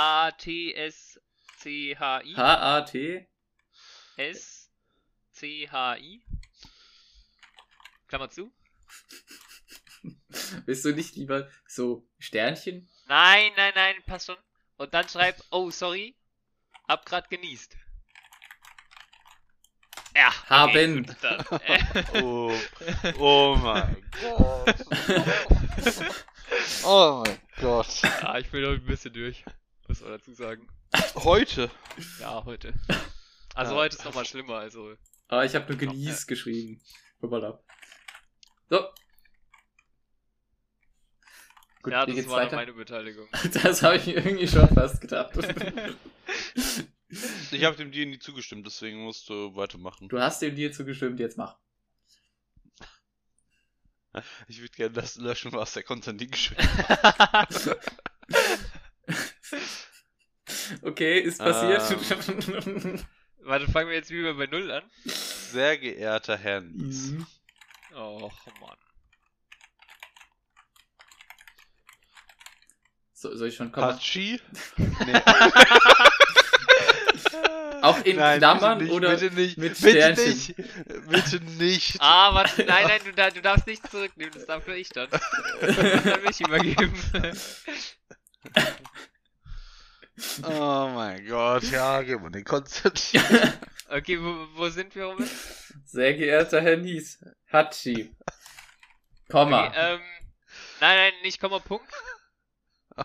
H-A-T. 2.37 3.28
S-C-H-I 4.16 6.22
Klammer 8.12 8.29
zu. 8.29 8.53
Willst 10.66 10.85
du 10.85 10.92
nicht 10.94 11.16
lieber 11.16 11.48
so 11.66 12.07
Sternchen? 12.18 12.87
Nein, 13.07 13.53
nein, 13.57 13.72
nein, 13.75 13.94
passt 14.05 14.27
schon. 14.27 14.37
Und 14.77 14.92
dann 14.92 15.09
schreib, 15.09 15.42
oh, 15.51 15.70
sorry, 15.70 16.14
hab 16.87 17.07
grad 17.07 17.31
genießt. 17.31 17.75
Ja. 20.14 20.29
okay, 20.29 20.46
Haben. 20.51 21.07
gut, 21.07 21.16
dann, 21.22 21.40
äh, 21.62 22.05
Oh, 22.22 22.55
oh 23.18 23.57
mein 23.57 24.05
Gott. 24.20 24.85
Oh 26.85 27.22
mein 27.25 27.38
Gott. 27.62 28.03
ja, 28.03 28.37
ich 28.37 28.51
bin 28.51 28.61
noch 28.61 28.72
ein 28.72 28.85
bisschen 28.85 29.14
durch. 29.14 29.42
Muss 29.88 30.03
man 30.03 30.11
dazu 30.11 30.35
sagen. 30.35 30.68
Heute. 31.14 31.70
Ja, 32.20 32.44
heute. 32.44 32.75
Also 33.55 33.72
Ja. 33.72 33.79
heute 33.79 33.96
ist 33.96 34.05
nochmal 34.05 34.27
schlimmer, 34.27 34.57
also. 34.57 34.98
Ah, 35.29 35.44
ich 35.44 35.55
habe 35.55 35.66
nur 35.66 35.79
genieß 35.79 36.27
geschrieben. 36.27 36.83
Hoppala. 37.22 37.59
So. 38.72 38.88
Gut, 41.82 41.92
ja, 41.92 42.06
das 42.06 42.14
geht's 42.14 42.28
war 42.30 42.38
weiter? 42.38 42.56
meine 42.56 42.72
Beteiligung. 42.72 43.28
Das 43.62 43.82
habe 43.82 43.96
ich 43.96 44.06
mir 44.06 44.14
irgendwie 44.14 44.48
schon 44.48 44.66
fast 44.68 45.02
gedacht. 45.02 45.32
Ich 47.50 47.62
habe 47.64 47.76
dem 47.76 47.92
dir 47.92 48.06
nie 48.06 48.18
zugestimmt, 48.18 48.64
deswegen 48.64 49.02
musst 49.02 49.28
du 49.28 49.54
weitermachen. 49.54 50.08
Du 50.08 50.18
hast 50.18 50.40
dem 50.40 50.56
Deal 50.56 50.72
zugestimmt, 50.72 51.20
jetzt 51.20 51.37
mach. 51.37 51.58
Ich 54.48 54.62
würde 54.62 54.74
gerne 54.74 54.94
das 54.94 55.16
löschen, 55.16 55.52
was 55.52 55.74
der 55.74 55.82
Konstantin 55.82 56.30
geschrieben 56.30 56.66
Okay, 60.80 61.20
ist 61.20 61.38
passiert. 61.38 63.06
Warte, 63.40 63.70
fangen 63.70 63.90
wir 63.90 63.96
jetzt 63.96 64.08
wieder 64.11 64.32
bei 64.32 64.46
Null 64.46 64.70
an. 64.70 64.90
Sehr 65.04 65.76
geehrter 65.76 66.38
Herr 66.38 66.62
Nies. 66.62 67.11
Mhm. 67.11 67.26
Och, 67.94 68.33
Mann. 68.61 68.76
so, 73.12 73.37
soll 73.37 73.48
ich 73.48 73.57
schon 73.57 73.70
kommen? 73.70 73.87
Hatschi? 73.87 74.40
Nee. 75.07 75.20
Auch 77.83 77.98
in 78.05 78.16
Klammern 78.16 78.78
bitte 78.78 78.85
nicht, 78.85 78.92
oder 78.92 79.16
bitte 79.16 79.35
nicht, 79.35 79.59
mit 79.59 79.81
bitte 79.81 79.90
Sternchen? 79.90 80.28
nicht, 80.28 80.55
bitte 81.09 81.40
nicht. 81.40 81.96
Ah, 81.98 82.33
warte, 82.33 82.64
nein, 82.64 82.87
nein, 82.87 83.00
du, 83.05 83.12
du 83.12 83.42
darfst 83.42 83.66
nicht 83.66 83.85
zurücknehmen, 83.90 84.33
das 84.33 84.46
darf 84.46 84.66
nur 84.66 84.76
ich 84.76 84.88
dann. 84.90 85.09
Das 85.61 85.76
kann 85.76 86.22
mich 86.22 86.40
übergeben. 86.40 86.94
Oh 90.44 90.90
mein 90.94 91.27
Gott, 91.27 91.64
ja, 91.64 92.03
gib 92.03 92.20
mir 92.20 92.31
den 92.31 92.44
Konstantin. 92.44 93.22
Okay, 93.88 94.18
wo, 94.18 94.46
wo 94.55 94.70
sind 94.70 94.94
wir, 94.94 95.05
Robin? 95.05 95.29
Sehr 95.85 96.14
geehrter 96.14 96.62
Herr 96.62 96.79
Nies. 96.79 97.22
Hatschi. 97.53 98.16
Komma. 99.31 99.66
Okay, 99.66 99.77
ähm, 99.77 100.01
nein, 100.81 100.96
nein, 100.96 101.12
nicht 101.22 101.38
Komma, 101.38 101.59
Punkt, 101.59 101.92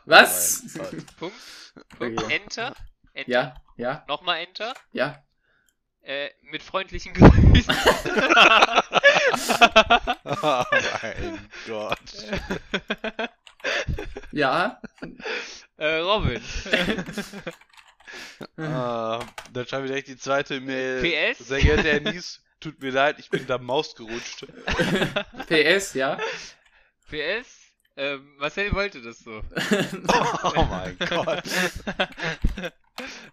Was? 0.06 0.63
Oh. 0.80 0.84
Punkt, 0.84 1.17
Punkt, 2.00 2.22
Okay. 2.22 2.36
Enter, 2.36 2.74
Enter, 3.13 3.30
Ja, 3.30 3.56
ja, 3.76 4.06
nochmal 4.08 4.39
Enter, 4.39 4.74
ja. 4.93 5.22
äh, 6.04 6.30
mit 6.52 6.63
freundlichen 6.63 7.13
Grüßen. 7.15 7.76
Oh 10.24 10.63
mein 11.02 11.50
Gott. 11.67 13.30
Ja. 14.32 14.82
äh, 15.78 15.98
Robin. 15.98 16.41
Ah, 18.56 19.20
dann 19.52 19.67
schreibe 19.67 19.86
ich 19.86 19.89
direkt 19.91 20.08
die 20.08 20.17
zweite 20.17 20.62
Mail. 20.62 21.02
PS? 21.02 21.39
Sehr 21.48 21.60
geehrter 21.60 21.84
Herr 21.84 22.00
Nies, 22.00 22.41
tut 22.60 22.80
mir 22.82 22.91
leid, 22.91 23.17
ich 23.20 23.30
bin 23.30 23.46
da 23.48 23.58
Maus 23.58 23.96
gerutscht. 23.96 24.46
PS, 25.48 25.93
ja. 25.96 26.17
PS, 27.10 27.48
Ähm, 27.98 28.36
Marcel 28.38 28.72
wollte 28.74 29.02
das 29.02 29.20
so. 29.20 29.41
Oh 30.54 30.63
mein 30.70 30.98
Gott. 31.00 31.43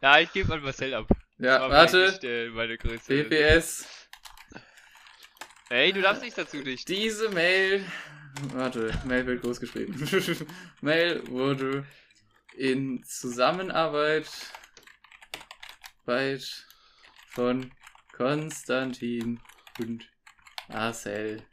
ja, 0.02 0.18
ich 0.20 0.32
gebe 0.32 0.52
an 0.54 0.62
Marcel 0.62 0.94
ab. 0.94 1.06
ja, 1.38 1.60
War 1.60 1.70
warte. 1.70 2.18
äh, 2.22 2.48
meine 2.50 2.76
größte. 2.78 3.24
PPS. 3.24 3.86
Ey, 5.70 5.92
du 5.92 6.00
darfst 6.02 6.22
nicht 6.22 6.36
dazu 6.36 6.62
dichten. 6.62 6.92
Diese 6.92 7.28
Mail. 7.30 7.84
Warte, 8.52 8.92
Mail 9.04 9.26
wird 9.26 9.42
groß 9.42 9.60
geschrieben. 9.60 9.94
Mail 10.80 11.26
wurde 11.28 11.86
in 12.56 13.02
Zusammenarbeit 13.04 14.28
weit 16.04 16.66
von 17.30 17.72
Konstantin 18.12 19.40
und 19.80 20.08
Marcel. 20.68 21.46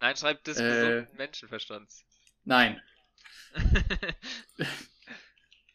Nein, 0.00 0.16
schreib 0.16 0.42
des 0.44 0.56
Äh. 0.58 0.62
gesunden 0.62 1.16
Menschenverstands. 1.16 2.04
Nein, 2.44 2.80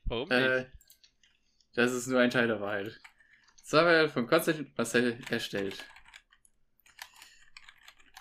Warum 0.06 0.30
nicht? 0.30 0.38
äh, 0.40 0.70
das 1.74 1.92
ist 1.92 2.08
nur 2.08 2.20
ein 2.22 2.30
Teil 2.32 2.48
der 2.48 2.62
Wahrheit. 2.62 3.00
Zusammenarbeit 3.64 4.12
von 4.12 4.28
Konstantin 4.28 4.66
und 4.68 4.78
Marcel 4.78 5.20
erstellt. 5.30 5.86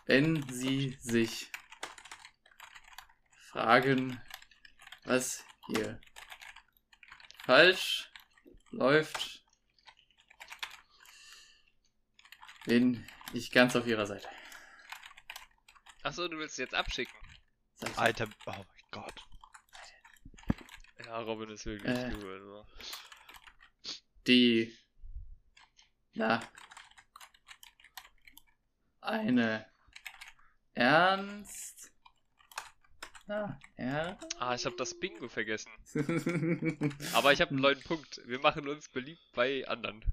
Wenn 0.07 0.43
Sie 0.51 0.97
sich 1.01 1.51
fragen, 3.55 4.21
was 5.05 5.45
hier 5.69 6.01
falsch 7.45 8.11
läuft, 8.73 9.45
bin 12.65 13.07
ich 13.33 13.53
ganz 13.53 13.77
auf 13.77 13.87
Ihrer 13.87 14.07
Seite. 14.07 14.29
Achso, 16.03 16.27
du 16.27 16.37
willst 16.37 16.59
jetzt 16.59 16.75
abschicken. 16.75 17.15
Alter, 17.95 18.29
oh 18.47 18.51
mein 18.51 18.67
Gott. 18.91 19.23
Ja, 21.05 21.19
Robin 21.21 21.51
ist 21.51 21.65
wirklich 21.65 21.97
Äh. 21.97 22.11
du, 22.11 22.29
also. 22.29 22.67
Die, 24.27 24.77
na, 26.15 26.41
eine 29.01 29.71
Ernst, 30.73 31.74
na. 33.27 34.19
Ah, 34.39 34.55
ich 34.55 34.67
habe 34.67 34.77
das 34.77 34.99
Bingo 34.99 35.29
vergessen. 35.29 35.71
Aber 37.15 37.33
ich 37.33 37.41
habe 37.41 37.51
einen 37.51 37.61
neuen 37.61 37.81
Punkt. 37.83 38.21
Wir 38.27 38.39
machen 38.41 38.69
uns 38.69 38.89
beliebt 38.89 39.23
bei 39.35 39.67
anderen. 39.67 40.05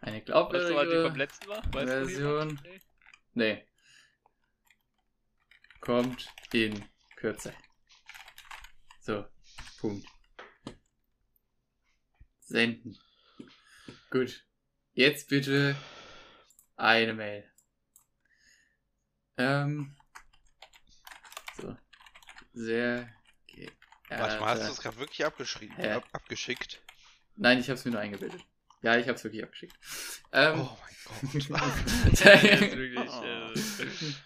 Eine 0.00 0.18
Weißt 0.18 0.20
du, 0.20 0.20
die 0.20 0.20
vom 0.20 0.24
glaubwürdige 0.24 1.18
letzten 1.18 1.48
war? 1.48 1.62
Weißt 1.72 1.92
du, 1.92 2.06
Version. 2.06 2.60
Nee. 2.62 2.80
Nee. 3.34 3.66
Kommt 5.80 6.32
in 6.52 6.84
Kürze. 7.16 7.54
So, 9.00 9.24
Punkt. 9.80 10.06
Senden. 12.40 12.98
Gut. 14.10 14.44
Jetzt 14.94 15.28
bitte 15.28 15.76
eine 16.76 17.14
Mail. 17.14 17.50
Ähm. 19.38 19.94
So. 21.60 21.76
Sehr 22.54 23.08
geehrter. 23.46 23.74
Warte 24.08 24.40
mal, 24.40 24.50
hast 24.50 24.62
du 24.62 24.68
das 24.68 24.80
gerade 24.80 24.98
wirklich 24.98 25.24
abgeschrieben? 25.24 25.76
Ab, 25.84 26.04
abgeschickt? 26.12 26.80
Nein, 27.36 27.58
ich 27.58 27.68
hab's 27.68 27.84
mir 27.84 27.90
nur 27.92 28.00
eingebildet. 28.00 28.42
Ja, 28.82 28.96
ich 28.96 29.08
hab's 29.08 29.24
wirklich 29.24 29.42
abgeschickt. 29.42 29.76
Ähm. 30.32 30.60
Oh 30.60 30.78
mein 30.82 31.48
Gott. 31.48 31.60
Das 32.12 32.42
ist 32.42 32.76
wirklich, 32.76 34.12
äh, 34.12 34.16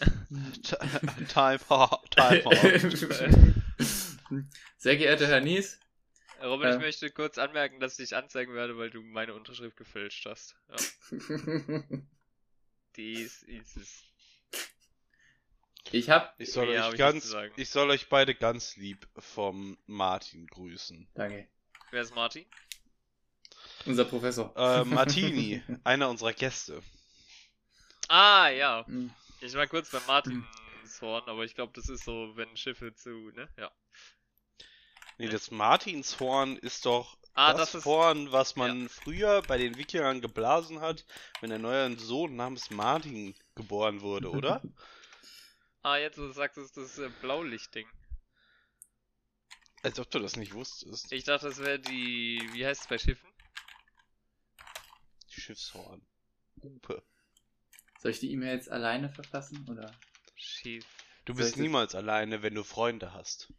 Time 1.26 1.60
out, 1.68 2.10
time 2.10 2.46
out. 2.46 2.56
Sehr 4.78 4.96
geehrter 4.96 5.26
Herr 5.26 5.40
Nies, 5.40 5.78
Robin, 6.42 6.68
Äh. 6.68 6.74
ich 6.74 6.80
möchte 6.80 7.10
kurz 7.10 7.38
anmerken, 7.38 7.80
dass 7.80 7.98
ich 7.98 8.08
dich 8.08 8.16
anzeigen 8.16 8.54
werde, 8.54 8.78
weil 8.78 8.90
du 8.90 9.02
meine 9.02 9.34
Unterschrift 9.34 9.76
gefälscht 9.76 10.24
hast. 10.26 10.56
Ja. 10.68 10.76
Dies 12.96 13.42
ist 13.42 13.76
es. 13.76 14.04
Ich 15.92 16.10
hab. 16.10 16.34
Ich 16.38 16.52
soll, 16.52 16.72
Ja, 16.72 16.86
euch 16.86 16.92
ich 16.94 16.98
ganz, 16.98 17.28
sagen. 17.28 17.52
ich 17.56 17.70
soll 17.70 17.90
euch 17.90 18.08
beide 18.08 18.34
ganz 18.34 18.76
lieb 18.76 19.06
vom 19.18 19.78
Martin 19.86 20.46
grüßen. 20.46 21.08
Danke. 21.14 21.48
Wer 21.90 22.02
ist 22.02 22.14
Martin? 22.14 22.46
Unser 23.86 24.04
Professor. 24.04 24.52
Äh, 24.56 24.84
Martini, 24.84 25.62
einer 25.84 26.08
unserer 26.08 26.32
Gäste. 26.32 26.82
Ah, 28.08 28.48
ja. 28.48 28.86
Hm. 28.86 29.10
Ich 29.40 29.54
war 29.54 29.66
kurz 29.66 29.90
bei 29.90 30.00
Martinshorn, 30.06 31.24
aber 31.26 31.44
ich 31.44 31.54
glaube, 31.54 31.72
das 31.74 31.88
ist 31.88 32.04
so, 32.04 32.32
wenn 32.36 32.56
Schiffe 32.56 32.94
zu, 32.94 33.30
ne? 33.34 33.48
Ja. 33.56 33.70
Nee, 35.18 35.28
das 35.28 35.50
Martinshorn 35.50 36.56
ist 36.56 36.86
doch 36.86 37.16
Ah, 37.34 37.52
das, 37.52 37.72
das 37.72 37.80
ist. 37.80 37.84
Horn, 37.84 38.32
was 38.32 38.56
man 38.56 38.88
früher 38.88 39.42
bei 39.42 39.56
den 39.56 39.76
Wikingern 39.76 40.20
geblasen 40.20 40.80
hat, 40.80 41.04
wenn 41.40 41.52
ein 41.52 41.62
neuer 41.62 41.90
Sohn 41.96 42.36
namens 42.36 42.70
Martin 42.70 43.34
geboren 43.54 44.00
wurde, 44.00 44.30
oder? 44.30 44.60
Ah, 45.82 45.96
jetzt, 45.96 46.18
wo 46.18 46.22
du 46.22 46.32
sagst, 46.32 46.58
ist 46.58 46.76
das 46.76 46.98
äh, 46.98 47.08
Blaulichtding. 47.20 47.86
Als 49.82 49.98
ob 49.98 50.10
du 50.10 50.18
das 50.18 50.36
nicht 50.36 50.52
wusstest. 50.52 51.10
Ich 51.10 51.24
dachte, 51.24 51.46
das 51.48 51.58
wäre 51.58 51.78
die. 51.78 52.46
Wie 52.52 52.66
heißt 52.66 52.82
es 52.82 52.86
bei 52.88 52.98
Schiffen? 52.98 53.30
Schiffshorn. 55.30 56.02
Hupe. 56.62 57.02
Soll 58.00 58.10
ich 58.10 58.20
die 58.20 58.30
E-Mail 58.32 58.54
jetzt 58.56 58.70
alleine 58.70 59.08
verfassen? 59.08 59.66
Oder? 59.70 59.90
Schiff. 60.36 60.84
Du 61.24 61.34
bist 61.34 61.50
ich 61.50 61.54
das- 61.54 61.60
niemals 61.62 61.94
alleine, 61.94 62.42
wenn 62.42 62.54
du 62.54 62.62
Freunde 62.64 63.12
hast. 63.14 63.52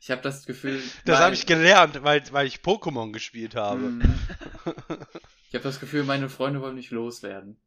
Ich 0.00 0.10
habe 0.10 0.20
das 0.22 0.46
Gefühl. 0.46 0.82
Das 1.04 1.18
mein- 1.18 1.24
habe 1.26 1.34
ich 1.34 1.46
gelernt, 1.46 2.02
weil, 2.02 2.32
weil 2.32 2.46
ich 2.48 2.56
Pokémon 2.58 3.12
gespielt 3.12 3.54
habe. 3.54 3.80
Hm. 3.82 4.18
Ich 5.48 5.54
habe 5.56 5.64
das 5.64 5.80
Gefühl, 5.80 6.04
meine 6.04 6.28
Freunde 6.28 6.60
wollen 6.60 6.76
mich 6.76 6.90
loswerden. 6.90 7.60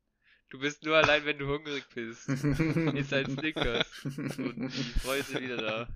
Du 0.53 0.59
bist 0.59 0.83
nur 0.83 0.95
allein, 0.95 1.25
wenn 1.25 1.39
du 1.39 1.47
hungrig 1.47 1.83
bist. 1.95 2.29
Ist 2.29 3.11
ein 3.11 3.25
Snickers. 3.25 3.87
Und 4.05 4.69
die 4.71 4.99
Freunde 4.99 5.23
sind 5.23 5.41
wieder 5.41 5.57
da. 5.57 5.87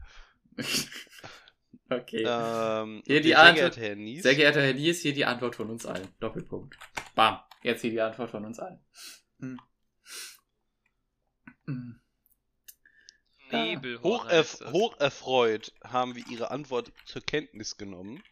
okay. 1.95 2.23
Ähm, 2.27 3.03
Hier 3.05 3.21
die 3.21 3.27
sehr 3.27 3.39
Antwort- 3.39 3.55
geehrter 3.75 3.81
Herr 3.81 3.95
Nies, 3.95 4.23
Sehr 4.23 4.33
geehrter 4.33 4.63
Herr 4.63 4.73
Nies, 4.73 5.01
hier 5.01 5.13
die 5.13 5.25
Antwort 5.25 5.55
von 5.55 5.69
uns 5.69 5.85
allen. 5.85 6.07
Doppelpunkt. 6.19 6.75
Bam. 7.13 7.39
Jetzt 7.61 7.81
hier 7.81 7.91
die 7.91 8.01
Antwort 8.01 8.31
von 8.31 8.45
uns 8.45 8.57
allen. 8.57 8.83
Hm. 9.41 9.59
Hm. 11.67 11.99
Nebelhorn 13.51 14.03
hoch, 14.03 14.25
heißt 14.25 14.33
erf 14.33 14.57
das. 14.57 14.71
hoch 14.73 14.99
erfreut 14.99 15.71
haben 15.83 16.15
wir 16.15 16.25
Ihre 16.31 16.49
Antwort 16.49 16.91
zur 17.05 17.21
Kenntnis 17.21 17.77
genommen. 17.77 18.23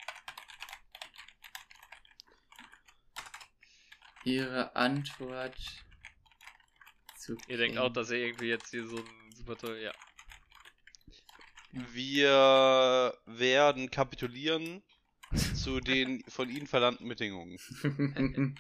Ihre 4.24 4.76
Antwort 4.76 5.85
zu 7.26 7.38
Ihr 7.48 7.58
denkt 7.58 7.78
auch, 7.80 7.92
dass 7.92 8.12
ihr 8.12 8.20
irgendwie 8.20 8.50
jetzt 8.50 8.70
hier 8.70 8.88
so 8.88 8.98
ein 8.98 9.32
super 9.32 9.58
toll, 9.58 9.80
ja. 9.80 9.92
Wir 11.72 13.18
werden 13.26 13.90
kapitulieren 13.90 14.84
zu 15.56 15.80
den 15.80 16.24
von 16.28 16.50
Ihnen 16.50 16.68
verlangten 16.68 17.10
Bedingungen. 17.10 17.58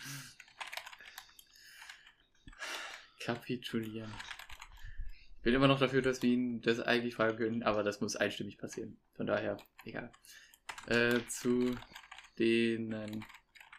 Kapitulieren. 3.19 4.13
Ich 5.37 5.43
bin 5.43 5.53
immer 5.53 5.67
noch 5.67 5.79
dafür, 5.79 6.01
dass 6.01 6.23
wir 6.23 6.31
ihn 6.31 6.61
das 6.61 6.79
eigentlich 6.79 7.13
fragen 7.15 7.37
können, 7.37 7.61
aber 7.63 7.83
das 7.83 8.01
muss 8.01 8.15
einstimmig 8.15 8.57
passieren. 8.57 8.97
Von 9.13 9.27
daher, 9.27 9.57
egal. 9.85 10.11
Äh, 10.87 11.19
zu 11.27 11.77
denen 12.39 13.23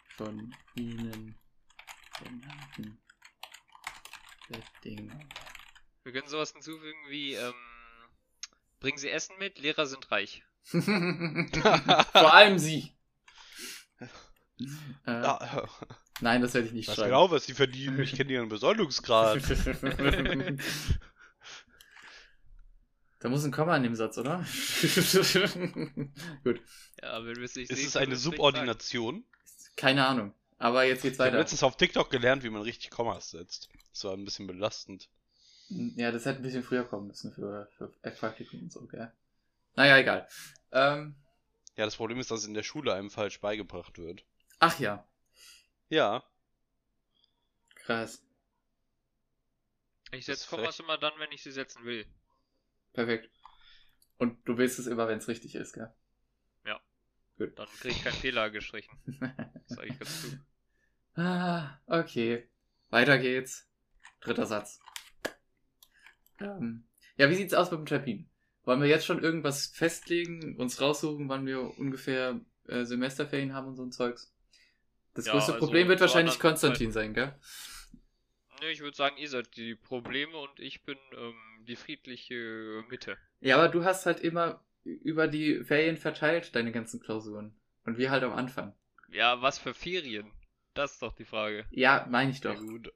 von 0.07 0.55
Ihnen 0.77 1.35
genannten 2.23 2.99
Bedingungen. 4.49 5.29
Wir 6.05 6.13
können 6.13 6.29
sowas 6.29 6.53
hinzufügen 6.53 6.99
wie, 7.09 7.35
ähm, 7.35 7.55
bringen 8.81 8.99
Sie 8.99 9.11
Essen 9.11 9.37
mit, 9.39 9.59
Lehrer 9.59 9.87
sind 9.87 10.11
reich. 10.11 10.43
Vor 10.65 12.35
allem 12.35 12.59
Sie. 12.59 12.93
Äh, 13.99 14.07
Ah, 15.05 15.69
Nein, 16.21 16.41
das 16.41 16.55
werde 16.55 16.67
ich 16.69 16.73
nicht 16.73 16.85
ich 16.85 16.89
weiß 16.89 16.97
schreiben. 16.97 17.11
genau, 17.11 17.31
was 17.31 17.45
Sie 17.45 17.53
verdienen. 17.55 18.01
Ich 18.01 18.15
kenne 18.17 18.33
Ihren 18.33 18.49
Besoldungsgrad. 18.49 19.43
da 23.19 23.29
muss 23.29 23.45
ein 23.45 23.53
Komma 23.53 23.77
in 23.77 23.83
dem 23.83 23.95
Satz, 23.95 24.17
oder? 24.19 24.39
Gut, 26.45 26.61
Ja, 27.03 27.25
wenn 27.25 27.37
wir 27.37 27.43
es 27.45 27.55
nicht 27.57 27.71
Ist 27.71 27.79
sehen, 27.79 27.87
es 27.89 27.97
eine. 27.97 28.17
Subordination? 28.17 29.25
keine 29.77 30.07
Ahnung. 30.07 30.33
Aber 30.59 30.85
jetzt 30.85 31.03
geht's 31.03 31.19
Ich 31.19 31.27
habe 31.27 31.37
weiter. 31.37 31.37
letztens 31.37 31.63
auf 31.63 31.77
TikTok 31.77 32.11
gelernt, 32.11 32.43
wie 32.43 32.49
man 32.49 32.63
richtig 32.63 32.89
Kommas 32.91 33.31
setzt. 33.31 33.69
Das 33.93 34.05
war 34.05 34.15
ein 34.15 34.25
bisschen 34.25 34.47
belastend. 34.47 35.11
Ja, 35.69 36.13
das 36.13 36.25
hätte 36.25 36.39
ein 36.41 36.43
bisschen 36.43 36.63
früher 36.63 36.85
kommen 36.85 37.09
müssen 37.09 37.33
für, 37.33 37.69
für 37.77 37.89
Praktikum 38.11 38.63
und 38.63 38.73
so, 38.73 38.87
gell? 38.87 39.11
Naja, 39.77 39.99
egal. 39.99 40.29
Ähm, 40.73 41.17
Ja, 41.77 41.87
das 41.87 41.97
Problem 41.97 42.19
ist, 42.19 42.31
dass 42.31 42.41
es 42.41 42.47
in 42.49 42.53
der 42.55 42.63
Schule 42.65 42.93
einem 42.93 43.09
falsch 43.09 43.41
beigebracht 43.41 43.97
wird. 43.97 44.27
ach 44.61 44.79
ja, 44.81 45.05
Ja, 45.91 46.23
krass. 47.75 48.21
Ich 50.11 50.25
setze 50.27 50.49
Kommas 50.49 50.81
immer 50.81 50.99
dann, 50.99 51.13
wenn 51.21 51.31
ich 51.31 51.45
sie 51.45 51.53
setzen 51.53 51.85
will. 51.85 52.07
Perfekt. 52.95 53.31
Und 54.19 54.47
du 54.49 54.59
willst 54.59 54.79
es 54.79 54.87
immer, 54.89 55.09
wenn 55.09 55.19
es 55.19 55.29
richtig 55.29 55.55
ist, 55.57 55.75
gell? 55.75 55.93
Dann 57.39 57.67
kriege 57.81 57.95
ich 57.95 58.05
keinen 58.05 58.15
Fehler 58.15 58.51
gestrichen. 58.51 58.97
Das 59.69 59.73
ist 59.73 59.79
eigentlich 59.79 59.99
ganz 59.99 60.23
gut. 60.23 60.39
ah, 61.17 61.79
okay. 61.87 62.49
Weiter 62.91 63.19
geht's. 63.19 63.69
Dritter 64.21 64.47
Satz. 64.47 64.81
Ähm, 66.41 66.85
ja, 67.17 67.29
wie 67.31 67.35
sieht's 67.35 67.55
aus 67.55 67.71
mit 67.71 67.81
dem 67.81 67.87
Termin? 67.87 68.29
Wollen 68.65 68.81
wir 68.81 68.89
jetzt 68.89 69.07
schon 69.07 69.23
irgendwas 69.23 69.67
festlegen, 69.67 70.57
uns 70.57 70.81
raussuchen, 70.81 71.29
wann 71.29 71.47
wir 71.47 71.79
ungefähr 71.79 72.41
äh, 72.69 72.85
Semesterferien 72.85 73.55
haben 73.55 73.69
und 73.69 73.77
so 73.77 73.83
ein 73.83 73.93
Zeugs? 73.93 74.33
Das 75.15 75.27
Ja, 75.27 75.33
größte 75.33 75.55
also 75.55 75.65
Problem 75.65 75.89
wird 75.89 76.01
wahrscheinlich 76.01 76.39
Konstantin 76.39 76.93
sein, 76.93 77.15
gell? 77.15 77.35
Ne, 78.61 78.71
ich 78.71 78.81
würde 78.81 78.97
sagen, 78.97 79.17
ihr 79.19 79.29
seid 79.29 79.57
die 79.57 79.75
Probleme 79.75 80.37
und 80.37 80.61
ich 80.61 80.83
bin 80.85 80.99
ähm, 81.17 81.35
die 81.67 81.77
friedliche 81.77 82.85
Mitte. 82.89 83.19
Ja, 83.41 83.57
aber 83.57 83.69
du 83.69 83.85
hast 83.85 84.07
halt 84.07 84.21
immer 84.21 84.65
über 84.87 85.29
die 85.29 85.65
Ferien 85.65 85.97
verteilt 85.97 86.55
deine 86.55 86.73
ganzen 86.73 87.01
Klausuren. 87.01 87.55
Und 87.85 87.99
wir 87.99 88.11
halt 88.11 88.23
am 88.25 88.33
Anfang. 88.33 88.75
Ja, 89.09 89.41
was 89.43 89.59
für 89.59 89.75
Ferien? 89.75 90.33
Das 90.75 90.93
ist 90.95 91.03
doch 91.03 91.15
die 91.15 91.25
Frage. 91.25 91.67
Ja, 91.71 92.07
meine 92.11 92.31
ich 92.31 92.43
Ja, 92.43 92.55
doch. 92.55 92.61
gut. 92.61 92.93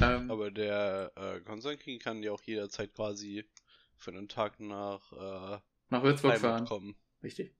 Ähm, 0.00 0.30
Aber 0.30 0.50
der 0.50 1.12
äh, 1.16 1.40
Konstantin 1.40 1.98
kann 1.98 2.22
ja 2.22 2.32
auch 2.32 2.42
jederzeit 2.42 2.94
quasi 2.94 3.48
für 3.96 4.10
einen 4.10 4.28
Tag 4.28 4.60
nach 4.60 5.12
äh, 5.12 5.60
nach 5.90 6.02
Würzburg 6.02 6.32
Heimat 6.34 6.40
fahren. 6.40 6.64
kommen. 6.66 6.96
Richtig. 7.22 7.54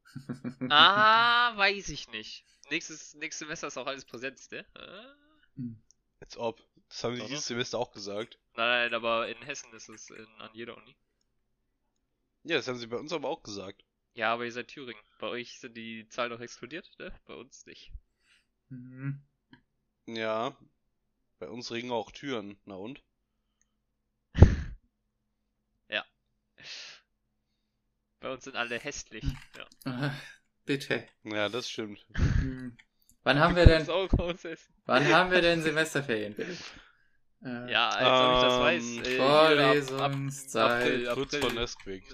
Ah, 0.68 1.56
weiß 1.56 1.88
ich 1.88 2.08
nicht. 2.10 2.44
Nächstes, 2.70 3.14
nächstes 3.14 3.46
Semester 3.46 3.66
ist 3.68 3.78
auch 3.78 3.86
alles 3.86 4.04
Präsenz, 4.04 4.50
ne? 4.50 4.64
Ah. 4.74 5.14
Als 6.20 6.36
ob. 6.36 6.62
Das 6.88 7.02
haben 7.04 7.16
sie 7.16 7.22
dieses 7.26 7.46
Semester 7.46 7.78
auch 7.78 7.92
gesagt. 7.92 8.38
Nein, 8.54 8.90
nein, 8.90 8.94
aber 8.94 9.28
in 9.28 9.36
Hessen 9.42 9.72
ist 9.72 9.88
es 9.88 10.10
in, 10.10 10.26
an 10.38 10.50
jeder 10.52 10.76
Uni. 10.76 10.96
Ja, 12.44 12.56
das 12.56 12.68
haben 12.68 12.78
sie 12.78 12.86
bei 12.86 12.96
uns 12.96 13.12
aber 13.12 13.28
auch 13.28 13.42
gesagt. 13.42 13.84
Ja, 14.14 14.32
aber 14.32 14.44
ihr 14.44 14.52
seid 14.52 14.68
Thüringen. 14.68 15.00
Bei 15.18 15.28
euch 15.28 15.60
sind 15.60 15.76
die 15.76 16.08
Zahlen 16.08 16.30
noch 16.32 16.40
explodiert, 16.40 16.90
ne? 16.98 17.12
Bei 17.26 17.34
uns 17.34 17.66
nicht. 17.66 17.92
Mhm. 18.68 19.22
Ja. 20.06 20.56
Bei 21.38 21.48
uns 21.48 21.70
regen 21.70 21.90
auch 21.92 22.10
Türen. 22.10 22.58
Na 22.64 22.74
und? 22.74 23.02
Bei 28.20 28.32
uns 28.32 28.42
sind 28.44 28.56
alle 28.56 28.78
hässlich. 28.80 29.24
Ja. 29.84 30.12
Bitte. 30.64 31.06
Ja, 31.22 31.48
das 31.48 31.70
stimmt. 31.70 32.04
Hm. 32.16 32.76
Wann 33.22 33.38
haben 33.38 33.54
wir 33.56 33.64
Das 33.64 33.72
denn, 33.74 33.82
ist 33.82 33.90
auch 33.90 34.08
bei 34.08 34.24
uns 34.24 34.42
Hessen. 34.44 34.74
wann 34.86 35.06
haben 35.06 35.30
wir 35.30 35.40
denn 35.40 35.62
Semesterferien? 35.62 36.34
Ja, 37.40 37.90
als 37.90 38.20
ob 38.20 38.34
ich 38.34 38.42
das 38.42 38.54
Ähm, 38.54 38.60
weiß. 38.60 39.06
Äh, 39.06 39.10
hier 39.14 39.22
ab- 39.22 39.46
Vorlesungszeit. 39.46 40.82
April, 40.82 41.04
Kurz 41.14 41.34
April. 41.34 41.40
vor 41.40 41.52
Nesquik. 41.60 42.04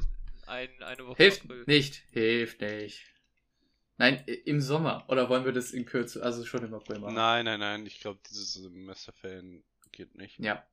Ein, 0.46 0.82
eine 0.82 1.06
Woche 1.06 1.16
Hilft 1.22 1.42
April. 1.44 1.64
nicht, 1.66 2.02
hilft 2.10 2.60
nicht. 2.60 3.04
Nein, 3.96 4.24
im 4.26 4.60
Sommer. 4.60 5.04
Oder 5.08 5.28
wollen 5.28 5.44
wir 5.44 5.52
das 5.52 5.70
in 5.70 5.84
Kürze, 5.86 6.22
also 6.22 6.44
schon 6.44 6.64
im 6.64 6.74
April 6.74 6.98
machen? 6.98 7.14
Nein, 7.14 7.44
nein, 7.44 7.60
nein. 7.60 7.86
Ich 7.86 8.00
glaube, 8.00 8.18
dieses 8.28 8.54
Semesterferien 8.54 9.62
geht 9.92 10.14
nicht. 10.16 10.38
Ja, 10.40 10.66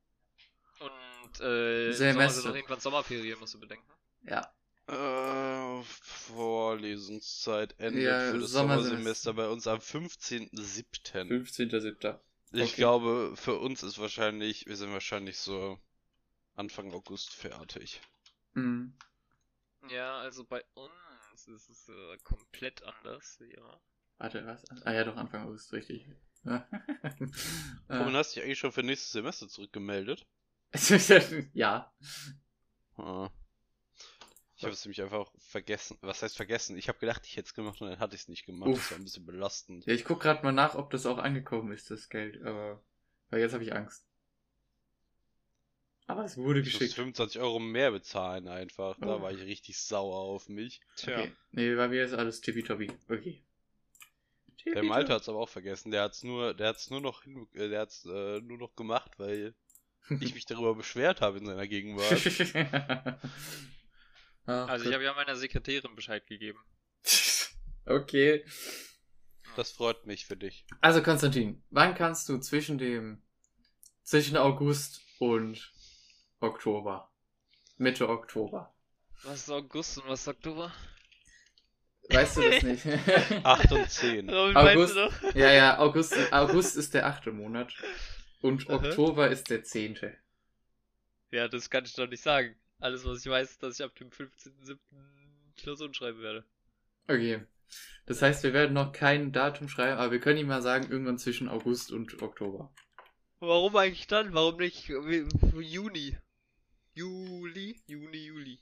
Und 0.80 1.40
äh, 1.40 1.92
Sommer 1.92 2.12
Semester. 2.12 2.48
doch 2.48 2.54
irgendwann 2.56 2.80
Sommerferien, 2.80 3.38
musst 3.38 3.54
du 3.54 3.60
bedenken. 3.60 3.86
ja. 4.24 4.52
Äh, 4.88 5.82
Vorlesungszeit 5.84 7.78
endet 7.78 8.02
Ja, 8.02 8.32
für 8.32 8.38
das 8.40 8.50
Sommersemester. 8.50 9.30
Sommersemester 9.30 9.34
bei 9.34 9.48
uns 9.48 9.66
am 9.68 9.78
15.07. 9.78 11.28
15.07. 11.28 12.18
Ich 12.54 12.62
Okay. 12.62 12.72
glaube, 12.74 13.32
für 13.36 13.58
uns 13.58 13.84
ist 13.84 13.98
wahrscheinlich, 13.98 14.66
wir 14.66 14.76
sind 14.76 14.92
wahrscheinlich 14.92 15.38
so 15.38 15.78
Anfang 16.56 16.92
August 16.92 17.32
fertig. 17.32 18.00
Mhm. 18.54 18.92
Ja, 19.88 20.18
also 20.18 20.44
bei 20.44 20.62
uns 20.74 21.48
ist 21.48 21.68
es 21.68 21.88
äh, 21.88 22.18
komplett 22.22 22.82
anders. 22.82 23.42
Ja. 23.54 23.80
Warte, 24.18 24.46
was? 24.46 24.64
Ah 24.84 24.92
ja, 24.92 25.04
doch, 25.04 25.16
Anfang 25.16 25.46
August, 25.46 25.72
richtig. 25.72 26.06
Warum 26.44 26.64
äh, 27.88 28.16
hast 28.16 28.32
du 28.32 28.40
dich 28.40 28.44
eigentlich 28.44 28.58
schon 28.58 28.72
für 28.72 28.82
nächstes 28.82 29.12
Semester 29.12 29.48
zurückgemeldet? 29.48 30.26
ja. 31.52 31.92
Ah. 32.96 33.30
Ich 34.56 34.64
habe 34.64 34.74
es 34.74 34.84
nämlich 34.84 35.02
einfach 35.02 35.30
vergessen. 35.38 35.98
Was 36.02 36.22
heißt 36.22 36.36
vergessen? 36.36 36.76
Ich 36.76 36.88
habe 36.88 36.98
gedacht, 36.98 37.26
ich 37.26 37.36
hätte 37.36 37.46
es 37.46 37.54
gemacht 37.54 37.80
und 37.80 37.88
dann 37.88 37.98
hatte 37.98 38.14
ich 38.14 38.22
es 38.22 38.28
nicht 38.28 38.46
gemacht. 38.46 38.70
Uff. 38.70 38.78
Das 38.78 38.90
war 38.92 38.98
ein 38.98 39.04
bisschen 39.04 39.26
belastend. 39.26 39.84
Ja, 39.86 39.92
ich 39.92 40.04
guck 40.04 40.20
gerade 40.20 40.42
mal 40.44 40.52
nach, 40.52 40.76
ob 40.76 40.90
das 40.90 41.04
auch 41.06 41.18
angekommen 41.18 41.72
ist, 41.72 41.90
das 41.90 42.08
Geld. 42.08 42.40
Aber 42.44 42.82
weil 43.30 43.40
jetzt 43.40 43.54
habe 43.54 43.64
ich 43.64 43.74
Angst. 43.74 44.06
Aber 46.06 46.24
es 46.24 46.36
wurde 46.36 46.60
Ich 46.60 46.66
muss 46.66 46.78
geschickt. 46.78 46.94
25 46.94 47.40
Euro 47.40 47.58
mehr 47.58 47.90
bezahlen 47.92 48.48
einfach. 48.48 48.98
Da 49.00 49.16
Oh. 49.16 49.22
war 49.22 49.30
ich 49.32 49.40
richtig 49.40 49.78
sauer 49.78 50.16
auf 50.18 50.48
mich. 50.48 50.80
Tja. 50.96 51.20
Okay. 51.20 51.32
Nee, 51.52 51.74
bei 51.74 51.88
mir 51.88 52.04
ist 52.04 52.12
alles 52.12 52.40
tippitoppi. 52.40 52.90
Okay. 53.08 53.42
Der 54.74 54.82
Malte 54.84 55.12
hat's 55.12 55.28
aber 55.28 55.38
auch 55.38 55.48
vergessen. 55.48 55.90
Der 55.90 56.02
hat's 56.02 56.22
nur, 56.22 56.54
der 56.54 56.68
hat's 56.68 56.90
nur 56.90 57.00
noch 57.00 57.24
äh, 57.26 57.68
der 57.68 57.80
hat's 57.80 58.04
äh, 58.04 58.40
nur 58.40 58.58
noch 58.58 58.74
gemacht, 58.76 59.12
weil 59.18 59.54
ich 60.20 60.34
mich 60.34 60.44
darüber 60.46 60.74
beschwert 60.74 61.20
habe 61.20 61.38
in 61.38 61.46
seiner 61.46 61.66
Gegenwart. 61.66 62.10
Ach, 64.46 64.68
Also 64.68 64.86
ich 64.88 64.92
habe 64.94 65.04
ja 65.04 65.14
meiner 65.14 65.36
Sekretärin 65.36 65.94
Bescheid 65.94 66.26
gegeben. 66.26 66.58
okay. 67.86 68.44
Das 69.56 69.70
freut 69.70 70.06
mich 70.06 70.26
für 70.26 70.36
dich. 70.36 70.64
Also 70.80 71.02
Konstantin, 71.02 71.62
wann 71.70 71.94
kannst 71.94 72.28
du 72.28 72.38
zwischen 72.38 72.78
dem 72.78 73.22
zwischen 74.02 74.36
August 74.36 75.00
und 75.18 75.70
Oktober, 76.42 77.08
Mitte 77.78 78.08
Oktober, 78.08 78.74
Was 79.24 79.40
ist 79.40 79.50
August 79.50 79.98
und 79.98 80.08
was 80.08 80.20
ist 80.22 80.28
Oktober? 80.28 80.72
weißt 82.10 82.36
du 82.36 82.42
das 82.42 82.62
nicht? 82.62 82.86
8 83.44 83.72
und 83.72 83.88
10. 83.90 84.28
Robin, 84.30 84.56
August. 84.56 84.94
meinst 84.96 85.22
du 85.34 85.38
ja, 85.38 85.52
ja, 85.52 85.78
August, 85.78 86.32
August 86.32 86.76
ist 86.76 86.94
der 86.94 87.06
achte 87.06 87.32
Monat 87.32 87.72
und 88.40 88.68
Aha. 88.68 88.76
Oktober 88.76 89.30
ist 89.30 89.50
der 89.50 89.62
zehnte. 89.64 90.16
Ja, 91.30 91.48
das 91.48 91.70
kann 91.70 91.84
ich 91.84 91.94
doch 91.94 92.08
nicht 92.08 92.22
sagen. 92.22 92.56
Alles, 92.80 93.04
was 93.06 93.20
ich 93.24 93.30
weiß, 93.30 93.52
ist, 93.52 93.62
dass 93.62 93.78
ich 93.78 93.84
ab 93.84 93.94
dem 93.94 94.10
15.07. 94.10 94.76
Klausuren 95.56 95.94
schreiben 95.94 96.20
werde. 96.20 96.44
Okay. 97.08 97.46
Das 98.06 98.20
heißt, 98.20 98.42
wir 98.42 98.52
werden 98.52 98.72
noch 98.74 98.92
kein 98.92 99.32
Datum 99.32 99.68
schreiben, 99.68 99.98
aber 99.98 100.10
wir 100.12 100.20
können 100.20 100.38
ihm 100.40 100.48
mal 100.48 100.60
sagen, 100.60 100.90
irgendwann 100.90 101.18
zwischen 101.18 101.48
August 101.48 101.92
und 101.92 102.20
Oktober. 102.20 102.72
Warum 103.38 103.74
eigentlich 103.76 104.08
dann? 104.08 104.34
Warum 104.34 104.56
nicht 104.56 104.88
Juni? 104.88 106.18
Juli? 106.94 107.82
Juni, 107.86 108.18
Juli. 108.26 108.60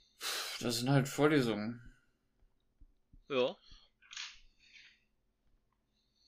Das 0.59 0.77
sind 0.77 0.89
halt 0.89 1.07
Vorlesungen. 1.07 1.81
Ja, 3.29 3.55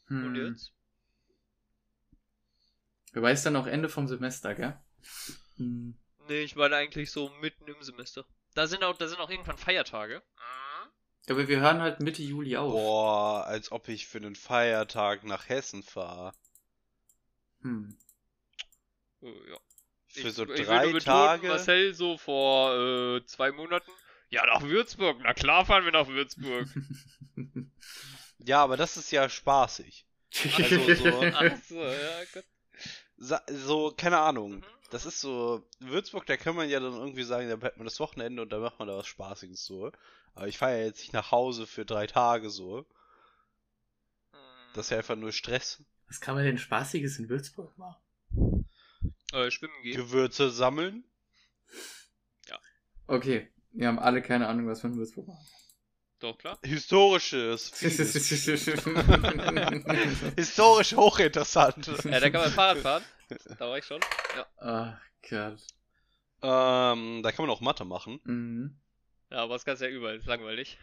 Hm. 0.07 0.25
und 0.25 0.35
jetzt? 0.35 0.73
Wobei 3.13 3.31
ist 3.31 3.45
dann 3.45 3.55
auch 3.55 3.67
Ende 3.67 3.89
vom 3.89 4.07
Semester, 4.07 4.55
gell? 4.55 4.79
Hm. 5.57 5.97
Nee, 6.27 6.41
ich 6.41 6.55
meine 6.55 6.75
eigentlich 6.75 7.11
so 7.11 7.29
mitten 7.41 7.67
im 7.67 7.81
Semester. 7.83 8.25
Da 8.55 8.67
sind 8.67 8.83
auch, 8.83 8.97
da 8.97 9.07
sind 9.07 9.19
auch 9.19 9.29
irgendwann 9.29 9.57
Feiertage. 9.57 10.23
Aber 11.29 11.47
wir 11.47 11.59
hören 11.59 11.81
halt 11.81 12.01
Mitte 12.01 12.21
Juli 12.21 12.57
auf. 12.57 12.73
Boah, 12.73 13.45
als 13.45 13.71
ob 13.71 13.87
ich 13.87 14.07
für 14.07 14.17
einen 14.17 14.35
Feiertag 14.35 15.23
nach 15.23 15.47
Hessen 15.47 15.83
fahre. 15.83 16.33
Hm. 17.61 17.97
Äh, 19.21 19.49
ja. 19.49 19.59
Für 20.13 20.27
ich, 20.27 20.33
so 20.33 20.43
ich 20.43 20.65
drei 20.65 20.85
betonen, 20.85 20.99
Tage. 21.01 21.47
Marcel 21.47 21.93
so 21.93 22.17
vor 22.17 22.75
äh, 23.17 23.25
zwei 23.25 23.51
Monaten. 23.51 23.91
Ja, 24.29 24.45
nach 24.45 24.61
Würzburg. 24.63 25.19
Na 25.23 25.33
klar 25.33 25.65
fahren 25.65 25.85
wir 25.85 25.91
nach 25.91 26.07
Würzburg. 26.07 26.67
Ja, 28.45 28.61
aber 28.61 28.75
das 28.75 28.97
ist 28.97 29.09
ja 29.11 29.29
spaßig. 29.29 30.05
Also 30.57 30.95
so- 30.95 31.21
Ach 31.33 31.55
so, 31.67 31.81
ja, 31.81 32.23
Gott. 32.33 32.43
Sa 33.15 33.41
so, 33.49 33.93
keine 33.95 34.19
Ahnung. 34.19 34.55
Mhm. 34.57 34.63
Das 34.89 35.05
ist 35.05 35.21
so, 35.21 35.65
Würzburg, 35.79 36.25
da 36.25 36.35
kann 36.35 36.55
man 36.55 36.69
ja 36.69 36.79
dann 36.81 36.93
irgendwie 36.93 37.23
sagen, 37.23 37.47
da 37.49 37.65
hat 37.65 37.77
man 37.77 37.85
das 37.85 38.01
Wochenende 38.01 38.41
und 38.41 38.49
da 38.51 38.59
macht 38.59 38.77
man 38.79 38.89
da 38.89 38.97
was 38.97 39.07
Spaßiges 39.07 39.63
so. 39.65 39.91
Aber 40.35 40.47
ich 40.49 40.57
fahre 40.57 40.77
ja 40.79 40.85
jetzt 40.85 40.99
nicht 40.99 41.13
nach 41.13 41.31
Hause 41.31 41.65
für 41.65 41.85
drei 41.85 42.05
Tage 42.05 42.49
so. 42.49 42.85
Das 44.73 44.87
ist 44.87 44.89
ja 44.89 44.97
einfach 44.97 45.15
nur 45.15 45.31
Stress. 45.31 45.81
Was 46.07 46.19
kann 46.19 46.35
man 46.35 46.43
denn 46.43 46.57
Spaßiges 46.57 47.19
in 47.19 47.29
Würzburg 47.29 47.77
machen? 47.77 48.02
Äh, 49.33 49.51
schwimmen 49.51 49.73
gehen. 49.81 49.97
Gewürze 49.97 50.49
sammeln. 50.51 51.03
Okay, 53.07 53.51
wir 53.71 53.87
haben 53.87 53.99
alle 53.99 54.21
keine 54.21 54.47
Ahnung, 54.47 54.67
was 54.67 54.81
wir 54.83 54.89
in 54.89 54.95
Würzburg 54.97 55.27
machen. 55.27 55.45
Doch, 56.19 56.37
klar. 56.37 56.57
Historisches. 56.63 57.77
Historisch 60.37 60.95
hochinteressant. 60.95 61.87
Ja, 62.05 62.19
da 62.21 62.29
kann 62.29 62.41
man 62.41 62.51
Fahrrad 62.51 62.77
fahren. 62.77 63.03
Da 63.59 63.67
war 63.67 63.77
ich 63.77 63.83
schon. 63.85 63.99
Ach 64.57 64.97
Gott. 65.29 65.59
ähm, 66.41 67.23
da 67.23 67.31
kann 67.31 67.45
man 67.45 67.49
auch 67.49 67.59
Mathe 67.59 67.83
machen. 67.83 68.21
Mhm. 68.23 68.79
Ja, 69.31 69.39
aber 69.39 69.55
das 69.55 69.65
kannst 69.65 69.81
du 69.81 69.85
ja 69.89 69.91
überall. 69.91 70.15
Ist 70.15 70.27
langweilig. 70.27 70.77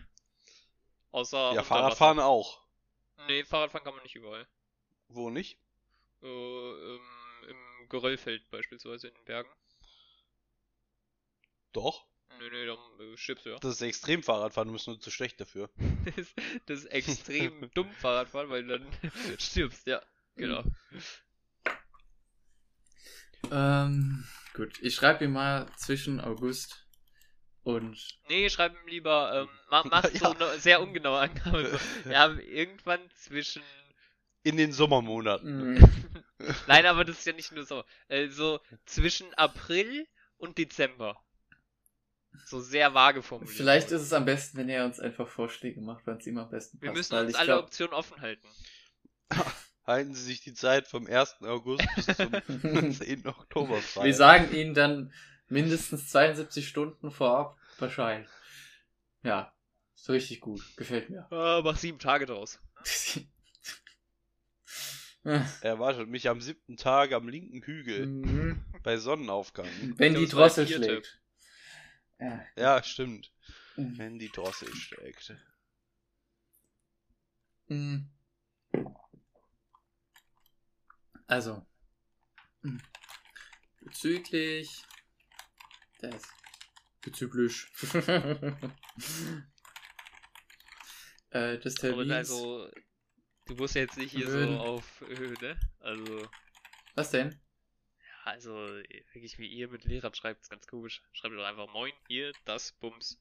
Außer. 1.13 1.53
Ja, 1.55 1.63
Fahrradfahren 1.63 2.19
auch. 2.19 2.61
Nee, 3.29 3.45
Fahrradfahren 3.45 3.85
kann 3.85 3.95
man 3.95 4.03
nicht 4.03 4.17
überall. 4.17 4.47
Wo 5.09 5.31
nicht? 5.31 5.59
Äh, 6.23 6.27
Im 6.27 7.01
Geröllfeld 7.91 8.49
beispielsweise 8.51 9.09
in 9.09 9.15
den 9.15 9.25
Bergen. 9.27 9.51
Doch. 11.73 12.07
Nö, 12.39 12.49
nö, 12.51 12.67
dann 12.67 12.79
äh, 13.13 13.17
stirbst 13.17 13.45
du 13.45 13.51
ja. 13.51 13.59
Das 13.59 13.75
ist 13.75 13.83
Extremfahrradfahren, 13.83 14.69
du 14.69 14.73
bist 14.73 14.87
nur 14.87 14.99
zu 15.01 15.11
schlecht 15.11 15.41
dafür. 15.41 15.69
Das, 16.07 16.17
ist- 16.17 16.35
das 16.67 16.79
ist 16.81 16.87
extrem 16.87 17.71
dumm 17.75 17.93
Fahrradfahren, 17.93 18.49
weil 18.49 18.65
du 18.65 18.79
dann 18.79 18.87
stirbst, 19.39 19.87
ja. 19.87 20.01
Genau. 20.37 20.65
Ähm, 23.51 24.25
gut, 24.55 24.79
ich 24.81 24.95
schreibe 24.95 25.25
ihm 25.25 25.33
mal 25.33 25.67
zwischen 25.77 26.21
August 26.21 26.87
und. 27.63 27.99
Nee, 28.29 28.49
schreib 28.49 28.75
ihm 28.81 28.87
lieber, 28.89 29.43
ähm, 29.43 29.49
mach, 29.71 29.85
mach 29.85 30.05
so 30.09 30.25
Ja. 30.25 30.31
eine 30.33 30.59
sehr 30.59 30.81
ungenaue 30.81 31.19
Angabe. 31.21 31.79
So. 32.05 32.11
Ja, 32.11 32.31
irgendwann 32.33 33.01
zwischen. 33.17 33.63
In 34.43 34.57
den 34.57 34.73
Sommermonaten. 34.73 35.75
Mm, 35.75 35.85
Nein, 36.67 36.87
aber 36.87 37.05
das 37.05 37.19
ist 37.19 37.27
ja 37.27 37.33
nicht 37.35 37.53
nur 37.53 37.65
so. 37.65 37.85
Äh, 38.09 38.29
so 38.29 38.61
zwischen 38.87 39.33
April 39.35 40.07
und 40.39 40.57
Dezember. 40.59 41.23
So 42.47 42.61
sehr 42.61 42.95
vage 42.95 43.23
formuliert. 43.23 43.55
Vielleicht 43.57 43.91
ist 43.91 44.03
es 44.03 44.13
am 44.13 44.25
besten, 44.25 44.57
wenn 44.59 44.69
er 44.69 44.85
uns 44.87 44.99
einfach 45.01 45.29
Vorschläge 45.29 45.81
macht, 45.81 46.07
wann 46.07 46.19
es 46.19 46.27
ihm 46.27 46.39
am 46.39 46.49
besten 46.49 46.81
Wir 46.81 46.89
passt. 46.89 46.97
müssen 46.97 47.13
weil 47.17 47.27
uns 47.27 47.35
alle 47.35 47.47
glaub- 47.47 47.65
Optionen 47.65 47.93
offen 47.95 48.21
halten. 48.21 48.47
Halten 49.87 50.15
Sie 50.15 50.23
sich 50.23 50.41
die 50.41 50.55
Zeit 50.55 50.87
vom 50.87 51.07
1. 51.07 51.43
August 51.43 51.85
bis 51.97 52.07
zum 52.07 52.33
10. 52.93 53.27
Oktober 53.27 53.79
frei. 53.83 54.05
Wir 54.05 54.15
sagen 54.15 54.55
ihnen 54.55 54.73
dann 54.75 55.13
mindestens 55.49 56.09
72 56.11 56.69
Stunden 56.69 57.11
vorab 57.11 57.59
Bescheid. 57.79 58.29
Ja, 59.23 59.53
ist 59.97 60.09
richtig 60.09 60.41
gut. 60.41 60.63
Gefällt 60.77 61.11
mir. 61.11 61.27
Ah, 61.33 61.61
mach 61.65 61.77
sieben 61.77 61.99
Tage 61.99 62.27
draus. 62.27 62.61
Er 65.25 65.45
erwartet 65.63 66.09
mich 66.09 66.29
am 66.29 66.41
siebten 66.41 66.77
Tag 66.77 67.13
am 67.13 67.29
linken 67.29 67.63
Hügel 67.63 68.07
Mhm. 68.07 68.65
bei 68.83 68.97
Sonnenaufgang. 68.97 69.69
Wenn 69.97 70.15
die 70.15 70.23
Das 70.23 70.31
Drossel 70.31 70.67
schlägt. 70.67 71.21
Ja. 72.19 72.45
Ja, 72.57 72.83
stimmt. 72.83 73.33
Mhm. 73.77 73.99
Wenn 73.99 74.19
die 74.19 74.31
Drossel 74.31 74.75
steckt. 74.75 75.37
Mhm. 77.69 78.09
Also. 81.27 81.65
Mhm. 82.63 82.81
Bezüglich 83.83 84.85
des. 86.03 86.23
Bezüglich. 87.03 87.67
äh, 91.31 91.59
des 91.59 91.75
Termins. 91.77 92.13
also, 92.13 92.69
du 93.51 93.57
musst 93.57 93.75
ja 93.75 93.83
jetzt 93.83 93.99
nicht 93.99 94.13
hier 94.13 94.27
Würden. 94.27 94.57
so 94.57 94.61
auf 94.61 95.01
Höhe, 95.07 95.35
ne? 95.41 95.59
Also, 95.81 96.29
Was 96.95 97.11
denn? 97.11 97.31
ja, 97.31 98.33
also, 98.33 98.53
wirklich 99.13 99.39
wie 99.39 99.49
ihr 99.49 99.69
mit 99.69 99.85
Lehrern 99.85 100.15
schreibt, 100.15 100.43
ist 100.43 100.51
ganz 100.51 100.67
komisch. 100.67 101.03
Schreibt 101.13 101.35
doch 101.35 101.45
einfach 101.45 101.71
Moin, 101.73 101.93
hier, 102.09 102.33
das, 102.45 102.73
Bums. 102.73 103.21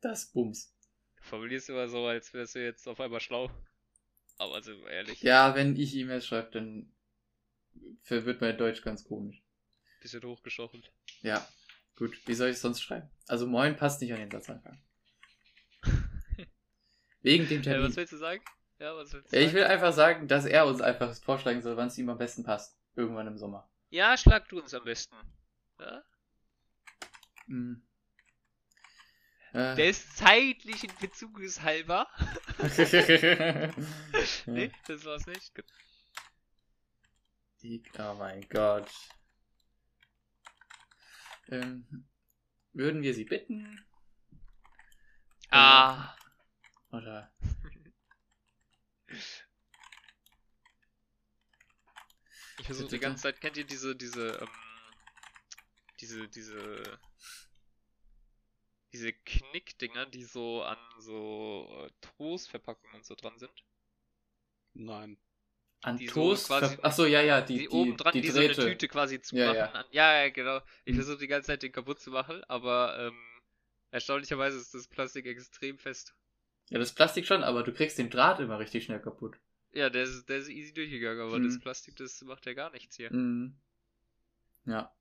Das 0.00 0.26
Bums. 0.32 0.74
Du 1.16 1.22
formulierst 1.24 1.68
immer 1.70 1.88
so, 1.88 2.06
als 2.06 2.32
wärst 2.32 2.54
du 2.54 2.64
jetzt 2.64 2.86
auf 2.86 3.00
einmal 3.00 3.20
schlau. 3.20 3.50
Aber 4.38 4.64
wir 4.64 4.88
ehrlich, 4.88 5.20
Ja, 5.22 5.54
wenn 5.54 5.76
ich 5.76 5.94
E-Mails 5.94 6.26
schreibe, 6.26 6.50
dann 6.52 6.92
verwirrt 8.02 8.40
mein 8.40 8.56
Deutsch 8.56 8.82
ganz 8.82 9.04
komisch. 9.04 9.42
bisschen 10.00 10.22
hochgestochen. 10.22 10.82
Ja, 11.22 11.46
gut. 11.96 12.18
Wie 12.26 12.34
soll 12.34 12.48
ich 12.48 12.56
es 12.56 12.62
sonst 12.62 12.80
schreiben? 12.80 13.10
Also 13.28 13.46
Moin 13.46 13.76
passt 13.76 14.00
nicht 14.00 14.12
an 14.14 14.20
den 14.20 14.30
Satzanfang. 14.30 14.82
Wegen 17.22 17.46
dem 17.48 17.60
Äh, 17.60 17.64
Termin. 17.64 17.88
was 17.88 17.96
willst 17.96 18.12
du 18.14 18.16
sagen? 18.16 18.42
Ja, 18.80 18.96
was 18.96 19.12
willst 19.12 19.30
du 19.30 19.36
Ja, 19.36 19.46
ich 19.46 19.52
will 19.52 19.64
einfach 19.64 19.92
sagen, 19.92 20.26
dass 20.26 20.46
er 20.46 20.66
uns 20.66 20.80
einfach 20.80 21.14
vorschlagen 21.14 21.60
soll, 21.60 21.76
wann 21.76 21.88
es 21.88 21.98
ihm 21.98 22.08
am 22.08 22.16
besten 22.16 22.44
passt. 22.44 22.80
Irgendwann 22.96 23.26
im 23.26 23.36
Sommer. 23.36 23.70
Ja, 23.90 24.16
schlag 24.16 24.48
du 24.48 24.58
uns 24.58 24.72
am 24.72 24.84
besten. 24.84 25.14
Ja? 25.78 26.02
Mhm. 27.46 27.86
Äh. 29.52 29.74
Der 29.76 29.88
ist 29.90 30.16
zeitlich 30.16 30.84
in 30.84 30.92
Bezugshalber. 30.98 32.08
nee, 34.46 34.72
das 34.86 35.04
war's 35.04 35.26
nicht. 35.26 35.54
Gut. 35.54 35.66
Oh 37.98 38.14
mein 38.14 38.48
Gott. 38.48 38.90
Ähm, 41.48 42.08
würden 42.72 43.02
wir 43.02 43.12
sie 43.12 43.24
bitten? 43.24 43.84
Ah, 45.50 46.14
Oder? 46.92 47.30
Ich 52.58 52.66
versuche 52.66 52.88
die 52.88 52.98
ganze 52.98 53.22
Zeit, 53.22 53.40
kennt 53.40 53.56
ihr 53.56 53.64
diese, 53.64 53.96
diese, 53.96 54.38
ähm, 54.40 54.48
diese, 56.00 56.28
diese, 56.28 56.98
diese 58.92 59.12
Knickdinger, 59.12 60.06
die 60.06 60.24
so 60.24 60.62
an 60.62 60.78
so 60.98 61.86
äh, 61.86 61.90
Toastverpackungen 62.18 62.96
und 62.96 63.04
so 63.04 63.14
dran 63.14 63.38
sind? 63.38 63.52
Nein. 64.74 65.16
An 65.82 65.96
Die 65.98 66.08
so 66.08 66.12
Toast? 66.14 66.46
quasi- 66.46 66.76
ver- 66.76 66.84
Achso, 66.84 67.06
ja, 67.06 67.22
ja, 67.22 67.40
die, 67.40 67.58
Die, 67.58 67.68
die, 67.68 67.70
oben 67.70 67.96
dran, 67.96 68.14
die 68.14 68.20
die, 68.20 68.28
so 68.30 68.38
eine. 68.40 68.54
Tüte 68.54 68.88
quasi 68.88 69.20
zu 69.22 69.34
Ja, 69.36 69.46
machen. 69.46 69.56
ja. 69.56 69.66
An, 69.72 69.86
ja, 69.90 70.22
ja, 70.24 70.30
genau. 70.30 70.58
Ich 70.84 70.94
Hm. 70.94 70.94
versuche 70.96 71.18
die 71.18 71.26
ganze 71.26 71.46
Zeit 71.48 71.62
den 71.62 71.72
kaputt 71.72 72.00
zu 72.00 72.10
machen, 72.10 72.44
aber 72.44 72.98
ähm, 72.98 73.18
erstaunlicherweise 73.90 74.58
ist 74.58 74.74
das 74.74 74.86
Plastik 74.88 75.26
extrem 75.26 75.78
fest. 75.78 76.14
Ja, 76.70 76.78
das 76.78 76.94
Plastik 76.94 77.26
schon, 77.26 77.42
aber 77.44 77.62
du 77.62 77.72
kriegst 77.72 77.98
den 77.98 78.10
Draht 78.10 78.40
immer 78.40 78.58
richtig 78.58 78.84
schnell 78.84 79.00
kaputt. 79.00 79.36
Ja, 79.72 79.90
der 79.90 80.02
ist, 80.04 80.28
der 80.28 80.38
ist 80.38 80.48
easy 80.48 80.72
durchgegangen, 80.72 81.20
aber 81.20 81.36
Hm. 81.36 81.44
das 81.44 81.60
Plastik, 81.60 81.96
das 81.96 82.20
macht 82.22 82.46
ja 82.46 82.54
gar 82.54 82.70
nichts 82.70 82.96
hier. 82.96 83.12
Mhm. 83.12 83.56
Ja. 84.64 84.92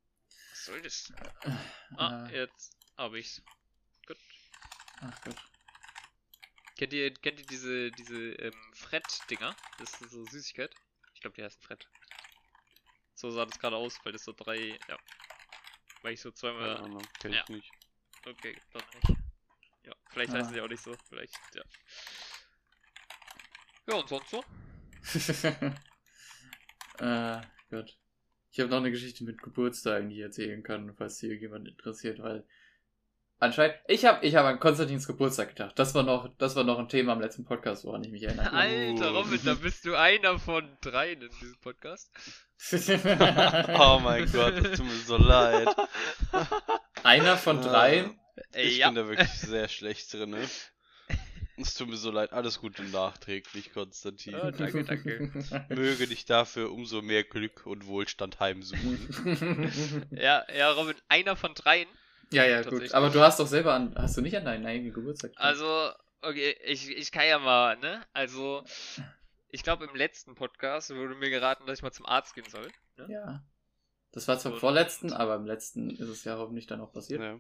Was 0.52 0.66
soll 0.66 0.82
das? 0.82 1.14
Ah, 1.96 2.28
Äh, 2.28 2.42
jetzt 2.42 2.76
habe 2.98 3.20
ich's. 3.20 3.42
Gut. 4.08 4.18
ach 5.02 5.22
Gott. 5.24 5.36
Kennt 6.78 6.94
ihr, 6.94 7.14
kennt 7.14 7.40
ihr 7.40 7.46
diese, 7.46 7.92
diese 7.92 8.16
ähm, 8.36 8.54
Fred-Dinger? 8.74 9.56
Das 9.80 10.00
ist 10.02 10.12
so 10.12 10.24
Süßigkeit. 10.26 10.74
Ich 11.14 11.22
glaube, 11.22 11.36
die 11.36 11.44
heißen 11.44 11.62
Fred. 11.62 11.88
So 13.16 13.30
sah 13.32 13.46
das 13.46 13.60
gerade 13.60 13.76
aus, 13.76 14.00
weil 14.06 14.14
das 14.14 14.24
so 14.24 14.32
drei, 14.34 14.80
ja. 14.88 14.98
Weil 16.02 16.14
ich 16.14 16.22
so 16.22 16.30
Keine 16.30 16.36
zweimal. 16.40 16.78
Ahnung, 16.78 17.02
kenn 17.20 17.34
ja. 17.34 17.42
ich 17.44 17.50
nicht. 17.50 17.72
Okay, 18.26 18.56
dann 18.72 18.84
nicht. 19.08 19.19
Ja, 19.90 19.96
vielleicht 20.12 20.32
Ah. 20.32 20.36
heißen 20.38 20.54
die 20.54 20.62
auch 20.62 20.68
nicht 20.68 20.84
so. 20.84 20.94
Vielleicht, 21.10 21.34
ja. 21.56 21.64
Ja, 23.88 23.96
und 23.96 24.08
sonst 24.08 24.30
so? 24.30 24.44
äh, 27.00 27.42
Gott. 27.72 27.98
Ich 28.52 28.60
habe 28.60 28.70
noch 28.70 28.78
eine 28.78 28.92
Geschichte 28.92 29.24
mit 29.24 29.42
Geburtstagen, 29.42 30.10
die 30.10 30.16
ich 30.18 30.22
erzählen 30.22 30.62
kann, 30.64 30.94
falls 30.96 31.20
hier 31.20 31.36
jemand 31.36 31.68
interessiert, 31.68 32.20
weil 32.20 32.46
anscheinend 33.40 33.78
ich 33.88 34.06
habe 34.06 34.26
ich 34.26 34.36
habe 34.36 34.48
an 34.50 34.60
Konstantins 34.60 35.08
Geburtstag 35.08 35.50
gedacht. 35.50 35.78
Das 35.80 35.94
war 35.96 36.04
noch 36.04 36.30
das 36.38 36.56
war 36.56 36.64
noch 36.64 36.78
ein 36.80 36.90
Thema 36.90 37.14
im 37.14 37.22
letzten 37.22 37.46
Podcast, 37.46 37.86
woran 37.86 38.04
ich 38.04 38.12
mich 38.12 38.24
erinnere. 38.24 38.52
Alter, 38.54 39.12
Robin, 39.12 39.40
da 39.46 39.54
bist 39.56 39.86
du 39.86 39.96
einer 39.96 40.38
von 40.40 40.78
dreien 40.82 41.22
in 41.22 41.30
diesem 41.42 41.60
Podcast. 41.62 42.12
Oh 42.72 44.00
mein 44.04 44.30
Gott, 44.32 44.58
das 44.58 44.78
tut 44.78 44.86
mir 44.86 44.92
so 45.06 45.18
leid. 45.18 45.68
Einer 47.04 47.38
von 47.38 47.62
dreien. 47.62 48.19
Ich 48.56 48.78
ja. 48.78 48.88
bin 48.88 48.96
da 48.96 49.08
wirklich 49.08 49.30
sehr 49.30 49.68
schlecht 49.68 50.14
drin, 50.14 50.32
ne? 50.32 50.48
Es 51.58 51.74
tut 51.74 51.90
mir 51.90 51.98
so 51.98 52.10
leid, 52.10 52.32
alles 52.32 52.60
Gute 52.62 52.84
nachträglich, 52.84 53.74
Konstantin. 53.74 54.32
Ja, 54.34 54.50
danke, 54.52 54.84
danke. 54.86 55.32
Möge 55.68 56.08
dich 56.08 56.24
dafür 56.26 56.72
umso 56.72 57.02
mehr 57.02 57.24
Glück 57.26 57.66
und 57.66 57.86
Wohlstand 57.86 58.40
heimsuchen. 58.40 60.08
Ja, 60.12 60.46
ja, 60.56 60.72
Robin, 60.72 60.96
einer 61.10 61.36
von 61.36 61.54
dreien. 61.56 61.88
ja, 62.32 62.46
ja, 62.46 62.62
gut. 62.62 62.94
Aber 62.94 63.10
du 63.10 63.20
hast 63.20 63.40
doch 63.42 63.48
selber 63.48 63.74
an 63.74 63.94
hast 63.96 64.16
du 64.16 64.22
nicht 64.22 64.38
an 64.38 64.46
deinen 64.46 64.66
eigenen 64.66 64.94
Geburtstag 64.94 65.32
gedacht? 65.32 65.44
Also, 65.46 65.92
okay, 66.22 66.56
ich, 66.64 66.90
ich 66.90 67.12
kann 67.12 67.28
ja 67.28 67.40
mal, 67.40 67.78
ne? 67.78 68.06
Also, 68.14 68.64
ich 69.50 69.62
glaube, 69.64 69.84
im 69.86 69.96
letzten 69.96 70.36
Podcast 70.36 70.92
wurde 70.96 71.16
mir 71.16 71.30
geraten, 71.30 71.66
dass 71.66 71.80
ich 71.80 71.84
mal 71.84 71.92
zum 71.92 72.06
Arzt 72.06 72.36
gehen 72.36 72.48
soll. 72.50 72.68
Ne? 72.98 73.08
Ja. 73.10 73.44
Das 74.14 74.28
war 74.30 74.40
zwar 74.40 74.54
Und- 74.54 74.60
vorletzten, 74.60 75.12
aber 75.12 75.36
im 75.36 75.46
letzten 75.46 75.90
ist 75.90 76.08
es 76.08 76.24
ja 76.24 76.38
hoffentlich 76.38 76.68
dann 76.68 76.80
auch 76.80 76.94
passiert. 76.94 77.22
Ja. 77.22 77.38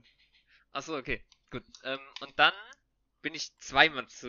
Achso, 0.73 0.97
okay, 0.97 1.23
gut. 1.51 1.63
Ähm, 1.83 1.99
und 2.21 2.37
dann 2.39 2.53
bin 3.21 3.33
ich 3.35 3.55
zweimal 3.59 4.07
zu 4.07 4.27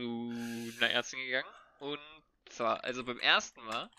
einer 0.79 0.91
Ärztin 0.91 1.21
gegangen. 1.21 1.49
Und 1.79 2.01
zwar, 2.47 2.85
also 2.85 3.05
beim 3.05 3.19
ersten 3.21 3.63
Mal 3.65 3.91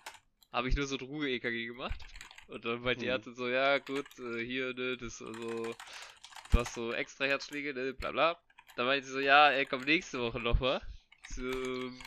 habe 0.52 0.70
ich 0.70 0.76
nur 0.76 0.88
so 0.88 0.98
ein 0.98 1.02
Ruhe-EKG 1.06 1.68
gemacht. 1.68 2.00
Und 2.48 2.66
dann 2.66 2.82
meinte 2.82 3.00
die 3.06 3.08
Mhm. 3.08 3.08
Ärztin 3.08 3.36
so, 3.36 3.48
ja 3.50 3.80
gut, 3.80 4.08
äh, 4.20 4.44
hier, 4.46 4.74
ne, 4.74 4.98
das 4.98 5.22
also, 5.22 5.76
du 6.52 6.60
hast 6.60 6.74
so 6.76 6.94
extra 6.94 7.26
Herzschläge, 7.26 7.74
ne, 7.74 7.94
bla 7.94 8.12
bla. 8.12 8.42
Dann 8.76 8.86
meinte 8.88 9.08
sie 9.08 9.14
so, 9.14 9.20
ja, 9.20 9.52
ey, 9.52 9.66
komm 9.66 9.84
nächste 9.84 10.20
Woche 10.20 10.40
nochmal 10.40 10.82
zum 11.24 12.00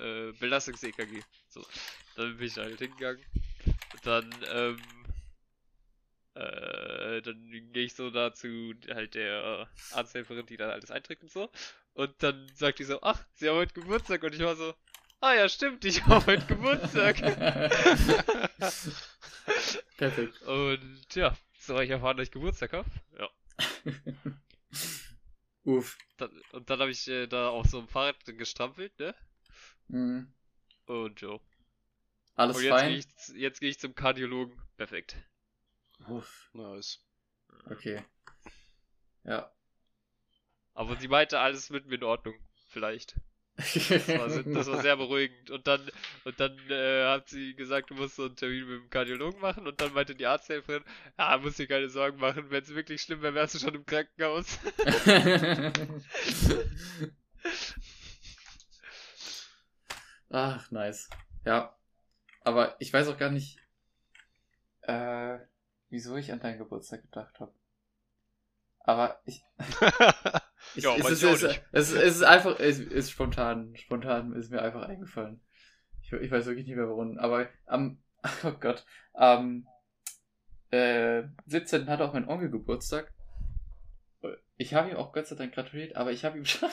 äh, 0.00 0.32
Belastungs-EKG. 0.32 1.24
So, 1.48 1.66
dann 2.16 2.36
bin 2.36 2.46
ich 2.46 2.56
halt 2.56 2.78
hingegangen. 2.80 3.24
Und 3.92 4.06
dann, 4.06 4.44
ähm, 4.48 4.78
äh, 6.34 7.22
dann 7.22 7.48
gehe 7.72 7.84
ich 7.84 7.94
so 7.94 8.10
dazu 8.10 8.74
halt 8.90 9.14
der 9.14 9.68
Arzthelferin, 9.92 10.46
die 10.46 10.56
dann 10.56 10.70
alles 10.70 10.90
einträgt 10.90 11.22
und 11.22 11.30
so. 11.30 11.50
Und 11.94 12.14
dann 12.22 12.48
sagt 12.54 12.80
die 12.80 12.84
so, 12.84 13.00
ach, 13.02 13.24
sie 13.34 13.48
haben 13.48 13.56
heute 13.56 13.74
Geburtstag. 13.74 14.22
Und 14.24 14.34
ich 14.34 14.40
war 14.40 14.56
so, 14.56 14.74
ah 15.20 15.34
ja, 15.34 15.48
stimmt, 15.48 15.84
ich 15.84 16.04
habe 16.06 16.26
heute 16.26 16.46
Geburtstag. 16.46 17.16
Perfekt. 19.96 20.42
und 20.42 21.14
ja, 21.14 21.36
so 21.58 21.74
habe 21.74 21.84
ich 21.84 21.90
erfahren, 21.90 22.16
dass 22.16 22.26
ich 22.28 22.32
Geburtstag 22.32 22.72
habe. 22.72 22.90
Ja. 23.18 23.28
Uff. 25.64 25.96
Dann, 26.16 26.30
und 26.52 26.70
dann 26.70 26.80
habe 26.80 26.90
ich 26.90 27.08
äh, 27.08 27.26
da 27.26 27.48
auf 27.48 27.66
so 27.66 27.78
einem 27.78 27.88
Fahrrad 27.88 28.16
gestrampelt, 28.26 28.98
ne? 28.98 29.14
Mhm. 29.88 30.32
Und 30.86 31.20
jo. 31.20 31.40
Alles 32.34 32.56
Und 32.56 32.62
jetzt 32.64 32.70
gehe 32.78 32.78
fein? 32.78 32.92
ich, 32.92 33.06
jetzt 33.36 33.60
geh 33.60 33.68
ich 33.68 33.78
zum 33.78 33.94
Kardiologen. 33.94 34.60
Perfekt. 34.76 35.16
Uff. 36.08 36.50
Nice. 36.52 37.00
Okay. 37.70 38.04
Ja. 39.24 39.50
Aber 40.74 40.96
sie 40.96 41.08
meinte, 41.08 41.38
alles 41.38 41.70
mit 41.70 41.86
mir 41.86 41.94
in 41.96 42.04
Ordnung. 42.04 42.34
Vielleicht. 42.68 43.16
Das 43.56 44.08
war, 44.08 44.28
das 44.28 44.66
war 44.66 44.82
sehr 44.82 44.96
beruhigend. 44.96 45.50
Und 45.50 45.66
dann, 45.68 45.80
und 46.24 46.40
dann 46.40 46.58
äh, 46.68 47.04
hat 47.06 47.28
sie 47.28 47.54
gesagt, 47.54 47.90
du 47.90 47.94
musst 47.94 48.16
so 48.16 48.24
einen 48.24 48.34
Termin 48.34 48.68
mit 48.68 48.82
dem 48.82 48.90
Kardiologen 48.90 49.40
machen. 49.40 49.68
Und 49.68 49.80
dann 49.80 49.92
meinte 49.94 50.16
die 50.16 50.26
Arzthelferin, 50.26 50.82
ja, 51.16 51.38
musst 51.38 51.58
dir 51.60 51.68
keine 51.68 51.88
Sorgen 51.88 52.18
machen. 52.18 52.50
Wenn 52.50 52.64
es 52.64 52.74
wirklich 52.74 53.00
schlimm 53.02 53.22
wäre, 53.22 53.34
wärst 53.34 53.54
du 53.54 53.60
schon 53.60 53.76
im 53.76 53.86
Krankenhaus. 53.86 54.58
Ach, 60.30 60.70
nice. 60.72 61.08
Ja. 61.44 61.76
Aber 62.40 62.74
ich 62.80 62.92
weiß 62.92 63.06
auch 63.08 63.16
gar 63.18 63.30
nicht, 63.30 63.60
äh, 64.82 65.38
wieso 65.94 66.16
ich 66.16 66.32
an 66.32 66.40
deinen 66.40 66.58
Geburtstag 66.58 67.02
gedacht 67.02 67.38
habe. 67.38 67.54
Aber 68.80 69.20
ich. 69.24 69.44
ich 70.74 70.82
Ja, 70.82 70.96
es, 70.96 71.08
ist, 71.08 71.22
es, 71.22 71.42
nicht. 71.42 71.64
es, 71.70 71.92
ist 71.92 72.22
einfach, 72.24 72.58
es 72.58 72.80
ist 72.80 73.12
spontan, 73.12 73.76
spontan 73.76 74.34
ist 74.34 74.50
mir 74.50 74.60
einfach 74.60 74.82
eingefallen. 74.82 75.40
Ich, 76.02 76.12
ich 76.12 76.30
weiß 76.32 76.46
wirklich 76.46 76.66
nicht 76.66 76.76
mehr 76.76 76.88
warum. 76.88 77.16
Aber 77.18 77.48
am, 77.66 78.02
oh 78.44 78.52
Gott, 78.58 78.84
am 79.12 79.68
äh, 80.70 81.22
17. 81.46 81.88
hatte 81.88 82.04
auch 82.04 82.12
mein 82.12 82.28
Onkel 82.28 82.50
Geburtstag. 82.50 83.13
Ich 84.56 84.72
habe 84.72 84.90
ihm 84.90 84.96
auch 84.96 85.12
Gott 85.12 85.26
sei 85.26 85.34
Dank 85.36 85.52
gratuliert, 85.52 85.96
aber 85.96 86.12
ich 86.12 86.24
habe 86.24 86.38
ihm 86.38 86.44
schon, 86.46 86.68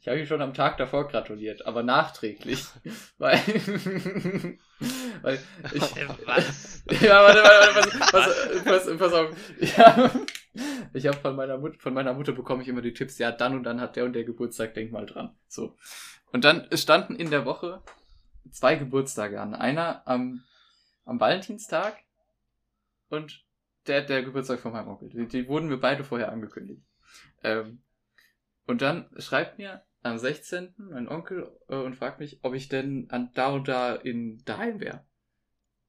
ich 0.00 0.08
habe 0.08 0.18
ihm 0.20 0.26
schon 0.26 0.42
am 0.42 0.54
Tag 0.54 0.76
davor 0.76 1.08
gratuliert, 1.08 1.64
aber 1.66 1.82
nachträglich, 1.82 2.64
weil, 3.18 3.38
weil 5.22 5.38
ich, 5.72 5.82
Was? 6.26 6.84
ja, 7.00 7.22
warte, 7.22 7.42
warte, 7.42 7.74
warte, 7.74 7.98
pass, 7.98 8.64
pass, 8.64 8.86
pass, 8.86 8.98
pass 8.98 9.12
auf. 9.12 9.36
Ja, 9.60 10.10
ich 10.92 11.06
habe 11.06 11.16
von 11.18 11.36
meiner 11.36 11.58
Mutter, 11.58 11.78
von 11.78 11.94
meiner 11.94 12.12
Mutter 12.12 12.32
bekomme 12.32 12.62
ich 12.62 12.68
immer 12.68 12.82
die 12.82 12.92
Tipps, 12.92 13.18
ja, 13.18 13.32
dann 13.32 13.54
und 13.54 13.62
dann 13.62 13.80
hat 13.80 13.96
der 13.96 14.04
und 14.04 14.12
der 14.12 14.24
Geburtstag, 14.24 14.74
denk 14.74 14.92
mal 14.92 15.06
dran. 15.06 15.34
So. 15.48 15.76
Und 16.32 16.44
dann 16.44 16.68
standen 16.76 17.16
in 17.16 17.30
der 17.30 17.44
Woche 17.44 17.82
zwei 18.50 18.76
Geburtstage 18.76 19.40
an. 19.40 19.54
Einer 19.54 20.06
am, 20.06 20.44
am 21.04 21.20
Valentinstag 21.20 21.96
und 23.08 23.44
der, 23.86 24.02
der 24.02 24.22
Geburtstag 24.22 24.60
von 24.60 24.72
meinem 24.72 24.88
Onkel. 24.88 25.08
Die, 25.10 25.26
die 25.26 25.48
wurden 25.48 25.68
mir 25.68 25.78
beide 25.78 26.04
vorher 26.04 26.32
angekündigt. 26.32 26.82
Ähm, 27.42 27.82
und 28.66 28.82
dann 28.82 29.10
schreibt 29.18 29.58
mir 29.58 29.82
am 30.02 30.18
16. 30.18 30.74
mein 30.76 31.08
Onkel 31.08 31.50
äh, 31.68 31.76
und 31.76 31.96
fragt 31.96 32.20
mich, 32.20 32.40
ob 32.42 32.54
ich 32.54 32.68
denn 32.68 33.08
an 33.10 33.30
da 33.34 33.48
und 33.48 33.68
da 33.68 33.94
in 33.94 34.42
daheim 34.44 34.80
wäre. 34.80 35.04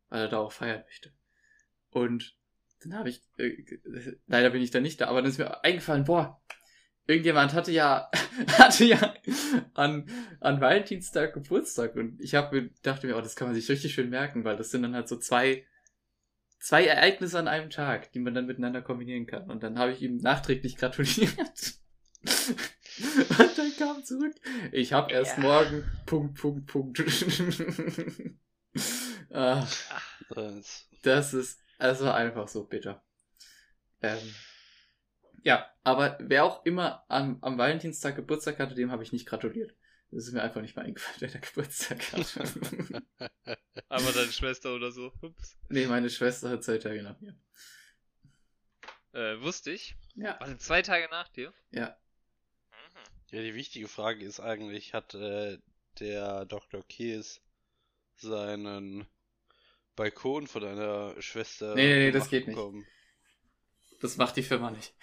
Weil 0.09 0.21
er 0.21 0.27
da 0.29 0.39
auch 0.39 0.51
feiern 0.51 0.83
möchte. 0.83 1.13
Und 1.89 2.35
dann 2.81 2.95
habe 2.95 3.09
ich, 3.09 3.21
äh, 3.37 3.55
leider 4.27 4.49
bin 4.49 4.61
ich 4.61 4.71
da 4.71 4.79
nicht 4.79 4.99
da, 4.99 5.07
aber 5.07 5.21
dann 5.21 5.29
ist 5.29 5.37
mir 5.37 5.63
eingefallen, 5.63 6.05
boah, 6.05 6.41
irgendjemand 7.07 7.53
hatte 7.53 7.71
ja, 7.71 8.09
hatte 8.57 8.85
ja 8.85 9.13
an, 9.73 10.09
an 10.39 10.61
Valentinstag 10.61 11.33
Geburtstag 11.33 11.95
und 11.95 12.19
ich 12.21 12.35
habe 12.35 12.71
dachte 12.81 13.07
mir, 13.07 13.17
oh, 13.17 13.21
das 13.21 13.35
kann 13.35 13.47
man 13.47 13.55
sich 13.55 13.69
richtig 13.69 13.93
schön 13.93 14.09
merken, 14.09 14.43
weil 14.43 14.57
das 14.57 14.71
sind 14.71 14.83
dann 14.83 14.95
halt 14.95 15.07
so 15.07 15.17
zwei, 15.17 15.65
zwei 16.62 16.86
Ereignisse 16.86 17.38
an 17.38 17.47
einem 17.49 17.70
Tag, 17.70 18.12
die 18.14 18.20
man 18.20 18.34
dann 18.34 18.45
miteinander 18.45 18.82
kombinieren 18.82 19.26
kann. 19.26 19.49
Und 19.49 19.64
dann 19.64 19.78
habe 19.78 19.91
ich 19.91 20.01
ihm 20.01 20.18
nachträglich 20.18 20.78
gratuliert. 20.78 21.32
Und 22.24 23.57
dann 23.57 23.72
kam 23.78 24.03
zurück. 24.03 24.36
Ich 24.72 24.93
habe 24.93 25.12
erst 25.12 25.38
Ja. 25.38 25.43
morgen. 25.43 25.84
Punkt, 26.05 26.36
Punkt, 26.39 26.68
Punkt. 26.68 26.99
ah, 29.32 29.68
das 31.03 31.34
ist, 31.34 31.59
es 31.80 32.01
war 32.01 32.16
einfach 32.16 32.47
so 32.47 32.66
bitter. 32.66 33.03
Ähm, 34.01 34.20
ja, 35.43 35.66
aber 35.84 36.18
wer 36.22 36.45
auch 36.45 36.64
immer 36.66 37.03
am, 37.07 37.39
am 37.41 37.57
Valentinstag 37.57 38.16
Geburtstag 38.16 38.59
hatte, 38.59 38.76
dem 38.76 38.91
habe 38.91 39.03
ich 39.03 39.12
nicht 39.12 39.26
gratuliert. 39.26 39.74
Das 40.12 40.28
ist 40.28 40.34
mir 40.34 40.43
einfach 40.43 40.62
nicht 40.62 40.76
mal 40.76 40.86
eingefallen, 40.86 41.16
wer 41.20 41.30
der 41.32 41.41
Geburtstag 41.41 41.99
hat. 42.12 42.38
Aber 43.89 44.12
deine 44.12 44.32
Schwester 44.32 44.76
oder 44.76 44.91
so. 44.91 45.12
Ups. 45.22 45.57
nee, 45.70 45.86
meine 45.88 46.09
Schwester 46.09 46.49
hat 46.49 46.64
zwei 46.64 46.78
Tage 46.78 47.01
nach 47.01 47.20
mir. 47.22 47.38
Äh, 49.14 49.41
wusste 49.41 49.72
ich. 49.72 49.95
Ja. 50.16 50.38
Also 50.38 50.55
zwei 50.55 50.82
Tage 50.82 51.07
nach 51.12 51.28
dir. 51.30 51.53
Ja. 51.72 51.97
Mhm. 52.72 52.99
Ja, 53.38 53.41
die 53.41 53.55
wichtige 53.55 53.88
Frage 53.88 54.26
ist 54.26 54.39
eigentlich, 54.39 54.93
hat 54.93 55.14
äh, 55.14 55.59
der 55.99 56.45
Dr. 56.45 56.84
Kies 56.88 57.41
seinen 58.16 59.07
Balkon 59.95 60.47
von 60.47 60.62
deiner 60.62 61.22
Schwester 61.22 61.76
Nee, 61.76 61.88
nee, 61.88 61.99
nee, 62.05 62.12
das 62.12 62.30
geht 62.30 62.47
nicht. 62.47 62.55
bekommen? 62.55 62.86
Das 64.01 64.18
macht 64.18 64.36
die 64.38 64.43
Firma 64.43 64.72
nicht. 64.72 64.93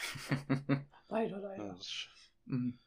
leider, 1.09 1.31
Ja, 1.31 1.39
leider. 1.39 1.69
das 1.75 1.87
ist- 1.87 2.09
Mhm. 2.47 2.79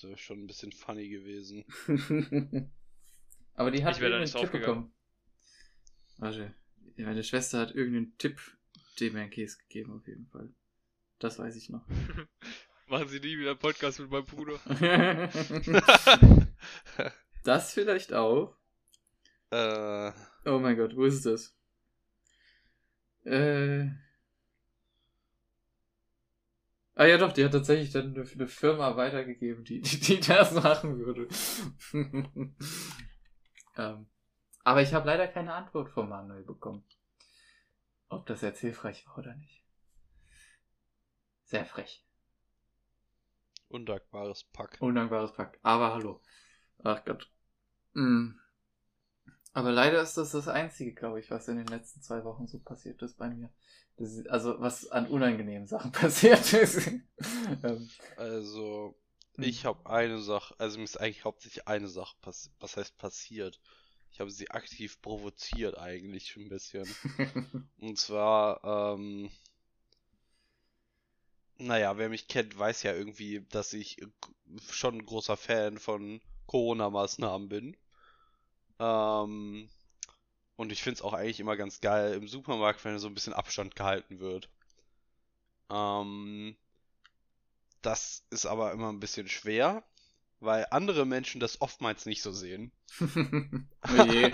Das 0.00 0.08
wäre 0.08 0.18
schon 0.18 0.40
ein 0.40 0.46
bisschen 0.46 0.72
funny 0.72 1.08
gewesen. 1.10 1.64
Aber 3.54 3.70
die 3.70 3.84
hat 3.84 3.96
Ich 3.96 4.02
irgendeinen 4.02 4.22
nicht 4.22 4.36
Tipp 4.36 4.50
bekommen. 4.50 4.94
Warte. 6.16 6.54
Meine 6.96 7.22
Schwester 7.22 7.60
hat 7.60 7.74
irgendeinen 7.74 8.16
Tipp 8.16 8.40
dem 8.98 9.16
Herrn 9.16 9.28
Käse 9.28 9.58
gegeben, 9.58 9.92
auf 9.92 10.06
jeden 10.06 10.26
Fall. 10.28 10.48
Das 11.18 11.38
weiß 11.38 11.54
ich 11.56 11.68
noch. 11.68 11.84
Machen 12.88 13.08
sie 13.08 13.20
nie 13.20 13.38
wieder 13.38 13.50
einen 13.50 13.58
Podcast 13.58 14.00
mit 14.00 14.10
meinem 14.10 14.24
Bruder. 14.24 14.58
das 17.44 17.74
vielleicht 17.74 18.14
auch. 18.14 18.56
äh, 19.50 20.12
Oh 20.46 20.58
mein 20.58 20.76
Gott, 20.78 20.96
wo 20.96 21.04
ist 21.04 21.26
das? 21.26 21.54
Äh. 23.24 23.90
Ah 27.00 27.06
ja 27.06 27.16
doch, 27.16 27.32
die 27.32 27.42
hat 27.42 27.52
tatsächlich 27.52 27.92
dann 27.92 28.14
eine, 28.14 28.28
eine 28.30 28.46
Firma 28.46 28.94
weitergegeben, 28.94 29.64
die, 29.64 29.80
die, 29.80 30.00
die 30.00 30.20
das 30.20 30.52
machen 30.52 30.98
würde. 30.98 31.28
ähm, 33.78 34.06
aber 34.64 34.82
ich 34.82 34.92
habe 34.92 35.06
leider 35.06 35.26
keine 35.26 35.54
Antwort 35.54 35.88
von 35.88 36.10
Manuel 36.10 36.42
bekommen. 36.42 36.84
Ob 38.10 38.26
das 38.26 38.42
jetzt 38.42 38.60
hilfreich 38.60 39.06
war 39.06 39.16
oder 39.16 39.34
nicht. 39.34 39.64
Sehr 41.44 41.64
frech. 41.64 42.04
undankbares 43.68 44.44
Pack. 44.52 44.76
Undankbares 44.80 45.32
Pack. 45.32 45.58
Aber 45.62 45.94
hallo. 45.94 46.20
Ach 46.84 47.02
Gott. 47.06 47.32
Mm. 47.94 48.32
Aber 49.52 49.72
leider 49.72 50.00
ist 50.02 50.16
das 50.16 50.32
das 50.32 50.48
Einzige, 50.48 50.92
glaube 50.94 51.20
ich, 51.20 51.30
was 51.30 51.48
in 51.48 51.56
den 51.56 51.66
letzten 51.66 52.02
zwei 52.02 52.24
Wochen 52.24 52.46
so 52.46 52.58
passiert 52.58 53.02
ist 53.02 53.16
bei 53.18 53.28
mir. 53.30 53.50
Das 53.96 54.12
ist, 54.12 54.28
also 54.30 54.60
was 54.60 54.88
an 54.90 55.06
unangenehmen 55.08 55.66
Sachen 55.66 55.92
passiert 55.92 56.52
ist. 56.52 56.88
ähm, 57.62 57.90
Also, 58.16 58.94
hm. 59.36 59.44
ich 59.44 59.64
habe 59.64 59.86
eine 59.90 60.20
Sache, 60.20 60.54
also 60.58 60.78
mir 60.78 60.84
ist 60.84 61.00
eigentlich 61.00 61.24
hauptsächlich 61.24 61.66
eine 61.68 61.88
Sache 61.88 62.16
passiert. 62.20 62.54
Was 62.60 62.76
heißt 62.76 62.98
passiert? 62.98 63.60
Ich 64.12 64.20
habe 64.20 64.30
sie 64.30 64.50
aktiv 64.50 65.00
provoziert 65.02 65.78
eigentlich 65.78 66.36
ein 66.36 66.48
bisschen. 66.48 66.96
Und 67.78 67.98
zwar, 67.98 68.62
ähm, 68.94 69.30
naja, 71.58 71.96
wer 71.98 72.08
mich 72.08 72.26
kennt, 72.28 72.58
weiß 72.58 72.82
ja 72.82 72.92
irgendwie, 72.94 73.42
dass 73.50 73.72
ich 73.72 73.98
schon 74.70 74.96
ein 74.96 75.06
großer 75.06 75.36
Fan 75.36 75.78
von 75.78 76.20
Corona-Maßnahmen 76.46 77.48
bin. 77.48 77.76
Ähm, 78.80 79.68
und 80.56 80.72
ich 80.72 80.82
finde 80.82 80.96
es 80.96 81.02
auch 81.02 81.12
eigentlich 81.12 81.38
immer 81.38 81.56
ganz 81.56 81.80
geil 81.80 82.14
im 82.14 82.26
Supermarkt, 82.26 82.84
wenn 82.84 82.98
so 82.98 83.06
ein 83.06 83.14
bisschen 83.14 83.34
Abstand 83.34 83.76
gehalten 83.76 84.18
wird. 84.18 84.48
Ähm, 85.70 86.56
das 87.82 88.24
ist 88.30 88.46
aber 88.46 88.72
immer 88.72 88.90
ein 88.90 89.00
bisschen 89.00 89.28
schwer, 89.28 89.84
weil 90.40 90.66
andere 90.70 91.06
Menschen 91.06 91.40
das 91.40 91.60
oftmals 91.60 92.06
nicht 92.06 92.22
so 92.22 92.32
sehen. 92.32 92.72
oh. 93.00 94.30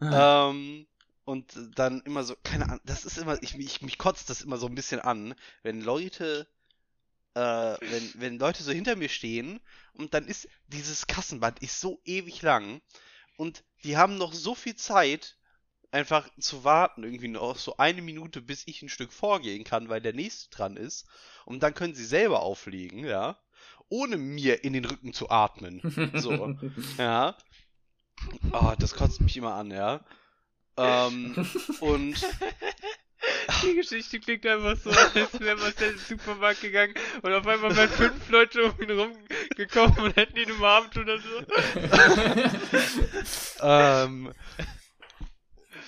Ähm, 0.00 0.86
und 1.24 1.52
dann 1.74 2.02
immer 2.02 2.22
so, 2.22 2.36
keine 2.42 2.66
Ahnung, 2.66 2.80
das 2.84 3.04
ist 3.04 3.18
immer, 3.18 3.42
ich, 3.42 3.58
ich, 3.58 3.82
mich 3.82 3.98
kotzt 3.98 4.30
das 4.30 4.42
immer 4.42 4.58
so 4.58 4.66
ein 4.66 4.74
bisschen 4.74 5.00
an, 5.00 5.34
wenn 5.62 5.80
Leute, 5.80 6.46
äh, 7.34 7.40
wenn, 7.40 8.12
wenn 8.14 8.38
Leute 8.38 8.62
so 8.62 8.70
hinter 8.70 8.94
mir 8.94 9.08
stehen 9.08 9.60
und 9.94 10.14
dann 10.14 10.26
ist 10.26 10.48
dieses 10.68 11.06
Kassenband 11.06 11.58
ist 11.60 11.80
so 11.80 12.00
ewig 12.04 12.42
lang 12.42 12.80
und 13.36 13.64
die 13.84 13.96
haben 13.96 14.16
noch 14.16 14.32
so 14.32 14.54
viel 14.54 14.76
Zeit, 14.76 15.36
einfach 15.90 16.28
zu 16.38 16.64
warten, 16.64 17.04
irgendwie 17.04 17.28
noch 17.28 17.56
so 17.56 17.76
eine 17.76 18.02
Minute, 18.02 18.42
bis 18.42 18.66
ich 18.66 18.82
ein 18.82 18.88
Stück 18.88 19.12
vorgehen 19.12 19.64
kann, 19.64 19.88
weil 19.88 20.00
der 20.00 20.12
nächste 20.12 20.54
dran 20.54 20.76
ist. 20.76 21.06
Und 21.44 21.62
dann 21.62 21.74
können 21.74 21.94
sie 21.94 22.04
selber 22.04 22.42
auflegen, 22.42 23.04
ja, 23.06 23.38
ohne 23.88 24.16
mir 24.16 24.64
in 24.64 24.72
den 24.72 24.84
Rücken 24.84 25.12
zu 25.12 25.30
atmen. 25.30 25.80
So. 26.14 26.54
Ja. 26.98 27.36
Ah, 28.50 28.74
das 28.76 28.94
kotzt 28.94 29.20
mich 29.20 29.36
immer 29.36 29.54
an, 29.54 29.70
ja. 29.70 30.04
Ähm, 30.76 31.34
und 31.80 32.16
Die 33.66 33.74
Geschichte 33.74 34.20
klingt 34.20 34.46
einfach 34.46 34.76
so, 34.76 34.90
als 34.90 35.40
wäre 35.40 35.56
man 35.56 35.72
in 35.72 35.76
den 35.78 35.98
Supermarkt 35.98 36.60
gegangen 36.60 36.94
und 37.22 37.32
auf 37.32 37.46
einmal 37.46 37.76
wären 37.76 37.90
fünf 37.90 38.28
Leute 38.30 38.64
um 38.64 38.80
ihn 38.80 38.90
rumgekommen 38.90 39.98
und 39.98 40.16
hätten 40.16 40.36
ihn 40.36 40.52
umarmt 40.52 40.96
oder 40.96 41.18
so. 41.18 41.44
ähm, 43.60 44.32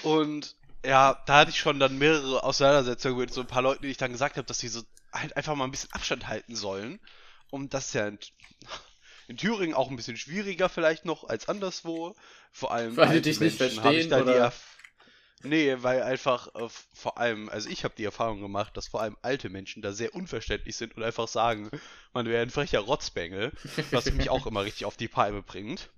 und 0.02 0.56
ja, 0.84 1.22
da 1.26 1.38
hatte 1.38 1.50
ich 1.50 1.58
schon 1.58 1.80
dann 1.80 1.98
mehrere 1.98 2.42
Auseinandersetzungen 2.42 3.18
mit 3.18 3.32
so 3.32 3.40
ein 3.40 3.46
paar 3.46 3.62
Leuten, 3.62 3.82
die 3.82 3.90
ich 3.90 3.96
dann 3.96 4.12
gesagt 4.12 4.36
habe, 4.36 4.46
dass 4.46 4.58
sie 4.58 4.68
so 4.68 4.82
halt 5.12 5.36
einfach 5.36 5.54
mal 5.54 5.64
ein 5.64 5.70
bisschen 5.70 5.92
Abstand 5.92 6.28
halten 6.28 6.54
sollen. 6.54 7.00
Und 7.50 7.74
das 7.74 7.86
ist 7.86 7.94
ja 7.94 8.06
in, 8.06 8.18
in 9.26 9.36
Thüringen 9.36 9.74
auch 9.74 9.90
ein 9.90 9.96
bisschen 9.96 10.16
schwieriger 10.16 10.68
vielleicht 10.68 11.04
noch 11.04 11.24
als 11.24 11.48
anderswo. 11.48 12.14
Vor 12.52 12.72
allem 12.72 12.96
Weil 12.96 13.06
die 13.06 13.10
alte 13.10 13.22
dich 13.22 13.40
nicht 13.40 13.58
Menschen 13.58 13.82
habe 13.82 13.96
ich 13.96 14.08
verstehen, 14.08 14.10
da 14.26 14.32
die 14.32 14.38
oder? 14.38 14.48
Erf- 14.48 14.77
Nee, 15.44 15.76
weil 15.80 16.02
einfach 16.02 16.54
äh, 16.54 16.68
vor 16.92 17.18
allem, 17.18 17.48
also 17.48 17.68
ich 17.68 17.84
habe 17.84 17.94
die 17.96 18.04
Erfahrung 18.04 18.40
gemacht, 18.40 18.76
dass 18.76 18.88
vor 18.88 19.02
allem 19.02 19.16
alte 19.22 19.48
Menschen 19.48 19.82
da 19.82 19.92
sehr 19.92 20.14
unverständlich 20.14 20.76
sind 20.76 20.96
und 20.96 21.02
einfach 21.04 21.28
sagen, 21.28 21.70
man 22.12 22.26
wäre 22.26 22.42
ein 22.42 22.50
frecher 22.50 22.80
Rotzbengel, 22.80 23.52
was 23.92 24.10
mich 24.12 24.30
auch 24.30 24.46
immer 24.46 24.64
richtig 24.64 24.84
auf 24.84 24.96
die 24.96 25.08
Palme 25.08 25.42
bringt. 25.42 25.90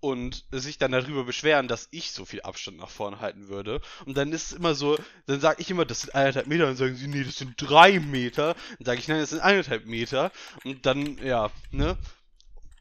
Und 0.00 0.44
sich 0.50 0.76
dann 0.76 0.92
darüber 0.92 1.24
beschweren, 1.24 1.66
dass 1.66 1.88
ich 1.90 2.12
so 2.12 2.26
viel 2.26 2.42
Abstand 2.42 2.76
nach 2.76 2.90
vorne 2.90 3.20
halten 3.20 3.48
würde. 3.48 3.80
Und 4.04 4.18
dann 4.18 4.32
ist 4.32 4.48
es 4.48 4.52
immer 4.52 4.74
so, 4.74 4.98
dann 5.24 5.40
sage 5.40 5.62
ich 5.62 5.70
immer, 5.70 5.86
das 5.86 6.02
sind 6.02 6.14
eineinhalb 6.14 6.46
Meter, 6.46 6.68
und 6.68 6.76
sagen 6.76 6.94
sie, 6.94 7.08
nee, 7.08 7.24
das 7.24 7.36
sind 7.36 7.54
drei 7.56 8.00
Meter. 8.00 8.54
Dann 8.78 8.84
sage 8.84 9.00
ich, 9.00 9.08
nein, 9.08 9.20
das 9.20 9.30
sind 9.30 9.40
eineinhalb 9.40 9.86
Meter. 9.86 10.30
Und 10.62 10.84
dann, 10.84 11.16
ja, 11.24 11.50
ne? 11.70 11.96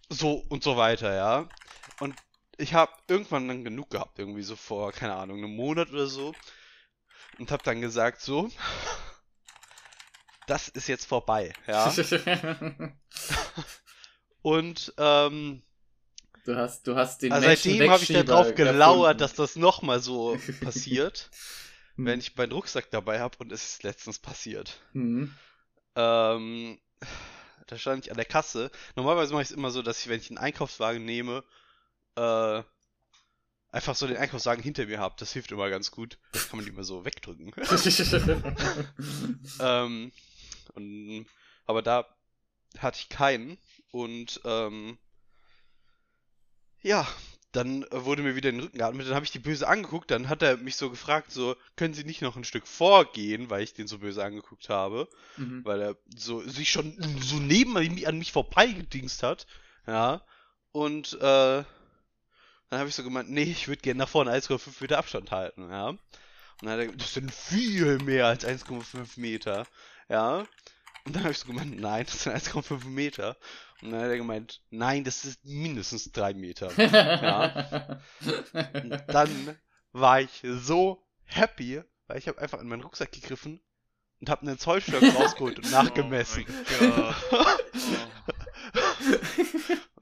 So 0.10 0.44
und 0.50 0.64
so 0.64 0.76
weiter, 0.76 1.16
ja. 1.16 1.48
Und 2.02 2.14
ich 2.58 2.74
habe 2.74 2.92
irgendwann 3.08 3.48
dann 3.48 3.64
genug 3.64 3.90
gehabt, 3.90 4.20
irgendwie 4.20 4.44
so 4.44 4.56
vor, 4.56 4.92
keine 4.92 5.16
Ahnung, 5.16 5.38
einem 5.38 5.56
Monat 5.56 5.90
oder 5.92 6.08
so. 6.08 6.34
Und 7.40 7.52
habe 7.52 7.64
dann 7.64 7.82
gesagt, 7.82 8.22
so, 8.22 8.50
das 10.48 10.68
ist 10.68 10.88
jetzt 10.88 11.06
vorbei, 11.06 11.54
ja. 11.68 11.94
Und 14.42 14.94
ähm, 14.98 15.64
du 16.44 16.56
hast, 16.56 16.86
du 16.86 16.96
hast 16.96 17.22
den 17.22 17.32
also 17.32 17.48
Menschen 17.48 17.72
seitdem 17.72 17.92
habe 17.92 18.04
ich 18.04 18.26
darauf 18.26 18.54
gelauert, 18.54 19.22
dass 19.22 19.34
das 19.34 19.56
nochmal 19.56 20.00
so 20.02 20.38
passiert, 20.62 21.32
Hm. 21.96 22.06
wenn 22.06 22.20
ich 22.20 22.36
meinen 22.36 22.52
Rucksack 22.52 22.90
dabei 22.92 23.20
habe 23.20 23.38
und 23.40 23.52
es 23.52 23.64
ist 23.64 23.84
letztens 23.84 24.20
passiert. 24.20 24.82
Hm. 24.94 25.34
Ähm, 25.96 26.80
da 27.68 27.78
stand 27.78 28.06
ich 28.06 28.12
an 28.12 28.18
der 28.18 28.26
Kasse. 28.26 28.72
Normalerweise 28.96 29.34
mache 29.34 29.44
ich 29.44 29.50
es 29.50 29.56
immer 29.56 29.72
so, 29.72 29.82
dass 29.82 30.00
ich, 30.00 30.10
wenn 30.10 30.20
ich 30.20 30.30
einen 30.30 30.38
Einkaufswagen 30.38 31.06
nehme, 31.06 31.44
äh, 32.16 32.64
einfach 33.72 33.96
so 33.96 34.08
den 34.08 34.18
Einkaufswagen 34.18 34.64
hinter 34.64 34.86
mir 34.86 35.00
habe. 35.00 35.16
Das 35.18 35.34
hilft 35.34 35.52
immer 35.52 35.70
ganz 35.70 35.92
gut. 35.92 36.18
Kann 36.32 36.58
man 36.58 36.66
die 36.66 36.72
immer 36.72 36.84
so 36.84 37.06
wegdrücken. 37.06 37.52
ähm, 39.60 40.12
und, 40.76 41.26
aber 41.66 41.82
da 41.82 42.06
hatte 42.78 43.00
ich 43.00 43.10
keinen. 43.10 43.58
Und 43.92 44.42
ähm, 44.46 44.98
ja, 46.82 47.08
dann 47.52 47.86
wurde 47.92 48.24
mir 48.24 48.36
wieder 48.36 48.50
in 48.50 48.58
den 48.58 48.64
Rücken 48.66 48.78
geatmet. 48.80 49.08
Dann 49.08 49.16
habe 49.16 49.26
ich 49.26 49.32
die 49.32 49.40
böse 49.40 49.68
angeguckt. 49.68 50.10
Dann 50.10 50.28
hat 50.28 50.42
er 50.42 50.58
mich 50.58 50.76
so 50.76 50.90
gefragt, 50.90 51.32
so, 51.32 51.56
können 51.76 51.94
Sie 51.94 52.04
nicht 52.04 52.22
noch 52.22 52.36
ein 52.36 52.44
Stück 52.44 52.68
vorgehen, 52.68 53.50
weil 53.50 53.64
ich 53.64 53.74
den 53.74 53.88
so 53.88 54.00
böse 54.00 54.24
angeguckt 54.24 54.70
habe 54.70 55.08
Mhm. 55.38 55.66
weil 55.66 55.82
er 55.82 55.98
so 56.16 56.42
sich 56.42 56.70
schon 56.70 56.96
so 57.22 57.38
neben 57.38 57.76
an 57.78 58.18
mich 58.18 58.32
vorbeigedingst 58.32 59.24
hat, 59.24 59.48
ja, 59.88 60.22
und 60.72 61.14
äh, 61.22 61.64
dann 62.74 62.80
habe 62.80 62.90
ich 62.90 62.96
so 62.96 63.04
gemeint, 63.04 63.30
nee, 63.30 63.44
ich 63.44 63.68
würde 63.68 63.82
gerne 63.82 64.00
nach 64.00 64.10
vorne 64.10 64.32
1,5 64.32 64.82
Meter 64.82 64.98
Abstand 64.98 65.32
halten, 65.32 65.70
ja. 65.70 65.90
Und 65.90 66.00
dann 66.62 66.72
hat 66.72 66.80
er 66.80 66.86
gesagt, 66.86 67.02
das 67.02 67.14
sind 67.14 67.32
viel 67.32 68.00
mehr 68.00 68.26
als 68.26 68.46
1,5 68.46 69.20
Meter, 69.20 69.68
ja. 70.10 70.46
Und 71.06 71.16
dann 71.16 71.24
habe 71.24 71.34
ich 71.34 71.40
so 71.40 71.48
gemeint, 71.48 71.80
nein, 71.80 72.06
das 72.06 72.24
sind 72.24 72.36
1,5 72.36 72.86
Meter. 72.86 73.38
Und 73.82 73.92
dann 73.92 74.02
hat 74.02 74.10
er 74.10 74.18
gemeint, 74.18 74.62
nein, 74.72 75.04
das 75.04 75.26
ist 75.26 75.46
mindestens 75.46 76.12
3 76.12 76.34
Meter. 76.34 76.72
Ja. 76.78 78.00
Und 78.74 79.04
dann 79.08 79.58
war 79.92 80.22
ich 80.22 80.42
so 80.44 81.04
happy, 81.26 81.84
weil 82.08 82.18
ich 82.18 82.28
habe 82.28 82.42
einfach 82.42 82.60
in 82.60 82.68
meinen 82.68 82.82
Rucksack 82.82 83.12
gegriffen 83.12 83.62
und 84.20 84.30
habe 84.30 84.42
einen 84.42 84.58
Zollstock 84.58 85.04
rausgeholt 85.16 85.60
und 85.60 85.70
nachgemessen. 85.70 86.46
Oh 86.82 87.14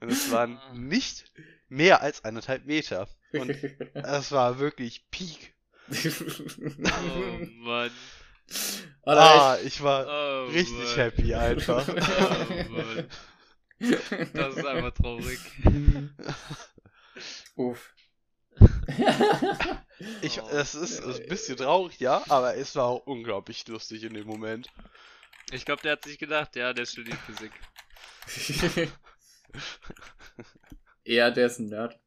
und 0.00 0.10
es 0.10 0.30
waren 0.30 0.58
nicht 0.74 1.30
mehr 1.72 2.02
als 2.02 2.24
eineinhalb 2.24 2.64
Meter. 2.66 3.08
Und 3.32 3.50
es 3.94 4.30
war 4.32 4.58
wirklich 4.58 5.08
Peak. 5.10 5.54
Oh 5.90 7.46
Mann. 7.58 7.90
Ah, 9.04 9.56
ich 9.64 9.82
war 9.82 10.06
Oh 10.06 10.46
richtig 10.50 10.76
Mann. 10.76 10.96
happy 10.96 11.34
einfach. 11.34 11.88
Oh 11.88 12.72
Mann. 12.72 13.08
Das 14.34 14.56
ist 14.56 14.66
einfach 14.66 14.92
traurig. 14.92 15.38
Uff. 17.56 17.94
Ich, 20.20 20.40
Oh. 20.42 20.48
es 20.50 20.74
ist 20.74 21.02
ein 21.02 21.26
bisschen 21.28 21.56
traurig, 21.56 21.98
ja, 21.98 22.22
aber 22.28 22.56
es 22.56 22.76
war 22.76 22.84
auch 22.84 23.06
unglaublich 23.06 23.66
lustig 23.68 24.02
in 24.04 24.14
dem 24.14 24.26
Moment. 24.26 24.68
Ich 25.50 25.64
glaube, 25.64 25.82
der 25.82 25.92
hat 25.92 26.04
sich 26.04 26.18
gedacht, 26.18 26.54
ja, 26.56 26.72
der 26.74 26.84
studiert 26.86 27.18
Physik. 27.26 27.52
Eher 31.04 31.30
der 31.30 31.46
ist 31.46 31.58
ein 31.58 31.68
Nerd. 31.68 31.98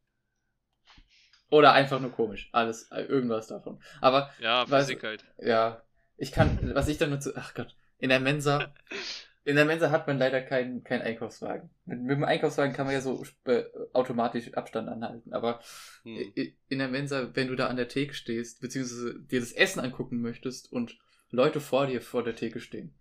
Oder 1.50 1.74
einfach 1.74 2.00
nur 2.00 2.12
komisch. 2.12 2.50
Alles, 2.52 2.92
äh, 2.92 3.02
irgendwas 3.04 3.48
davon. 3.48 3.80
Aber 4.02 4.30
Ja, 4.40 4.66
Physik 4.66 5.04
halt. 5.04 5.24
ja, 5.40 5.82
ich 6.18 6.32
kann, 6.32 6.72
was 6.74 6.88
ich 6.88 6.98
dann 6.98 7.10
nur 7.10 7.20
zu, 7.20 7.36
ach 7.36 7.54
Gott, 7.54 7.76
in 8.00 8.10
der 8.10 8.20
Mensa, 8.20 8.74
in 9.46 9.56
der 9.56 9.66
Mensa 9.66 9.92
hat 9.92 10.08
man 10.08 10.18
leider 10.18 10.42
keinen 10.42 10.84
keinen 10.84 11.02
Einkaufswagen. 11.04 11.70
Mit, 11.86 12.02
mit 12.02 12.18
dem 12.18 12.24
Einkaufswagen 12.24 12.74
kann 12.74 12.86
man 12.88 12.96
ja 12.96 13.02
so 13.02 13.24
äh, 13.46 13.64
automatisch 13.94 14.54
Abstand 14.54 14.90
anhalten, 14.90 15.34
aber 15.34 15.62
Hm. 16.04 16.34
in 16.70 16.80
der 16.80 16.88
Mensa, 16.88 17.30
wenn 17.36 17.48
du 17.48 17.56
da 17.56 17.68
an 17.68 17.78
der 17.78 17.88
Theke 17.88 18.14
stehst, 18.14 18.62
beziehungsweise 18.62 19.20
dir 19.20 19.40
das 19.40 19.52
Essen 19.52 19.80
angucken 19.82 20.22
möchtest 20.22 20.72
und 20.72 20.98
Leute 21.32 21.60
vor 21.60 21.88
dir 21.88 22.02
vor 22.02 22.24
der 22.24 22.36
Theke 22.36 22.60
stehen, 22.60 22.94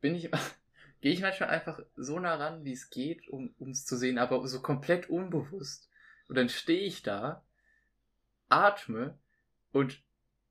bin 0.00 0.14
ich, 0.14 0.30
gehe 1.04 1.12
ich 1.12 1.20
manchmal 1.20 1.50
einfach 1.50 1.80
so 1.96 2.18
nah 2.18 2.34
ran, 2.36 2.64
wie 2.64 2.72
es 2.72 2.88
geht, 2.88 3.28
um 3.28 3.54
es 3.68 3.84
zu 3.84 3.94
sehen, 3.94 4.16
aber 4.16 4.48
so 4.48 4.62
komplett 4.62 5.10
unbewusst. 5.10 5.90
Und 6.28 6.36
dann 6.38 6.48
stehe 6.48 6.80
ich 6.80 7.02
da, 7.02 7.44
atme 8.48 9.18
und 9.72 10.02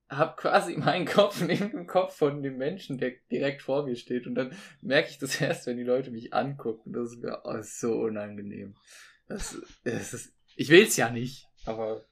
habe 0.09 0.35
quasi 0.35 0.77
meinen 0.77 1.07
Kopf 1.07 1.41
neben 1.41 1.71
dem 1.71 1.87
Kopf 1.87 2.15
von 2.15 2.43
dem 2.43 2.57
Menschen, 2.57 2.99
der 2.99 3.13
direkt 3.31 3.63
vor 3.63 3.83
mir 3.83 3.95
steht. 3.95 4.27
Und 4.27 4.35
dann 4.35 4.55
merke 4.79 5.09
ich 5.09 5.17
das 5.17 5.41
erst, 5.41 5.65
wenn 5.65 5.77
die 5.77 5.83
Leute 5.83 6.11
mich 6.11 6.35
angucken. 6.35 6.93
Das 6.93 7.13
ist 7.13 7.23
mir 7.23 7.41
oh, 7.45 7.53
ist 7.53 7.79
so 7.79 7.93
unangenehm. 7.93 8.75
Das, 9.27 9.59
das 9.83 10.13
ist, 10.13 10.35
ich 10.55 10.69
will's 10.69 10.97
ja 10.97 11.09
nicht, 11.09 11.47
aber 11.65 12.05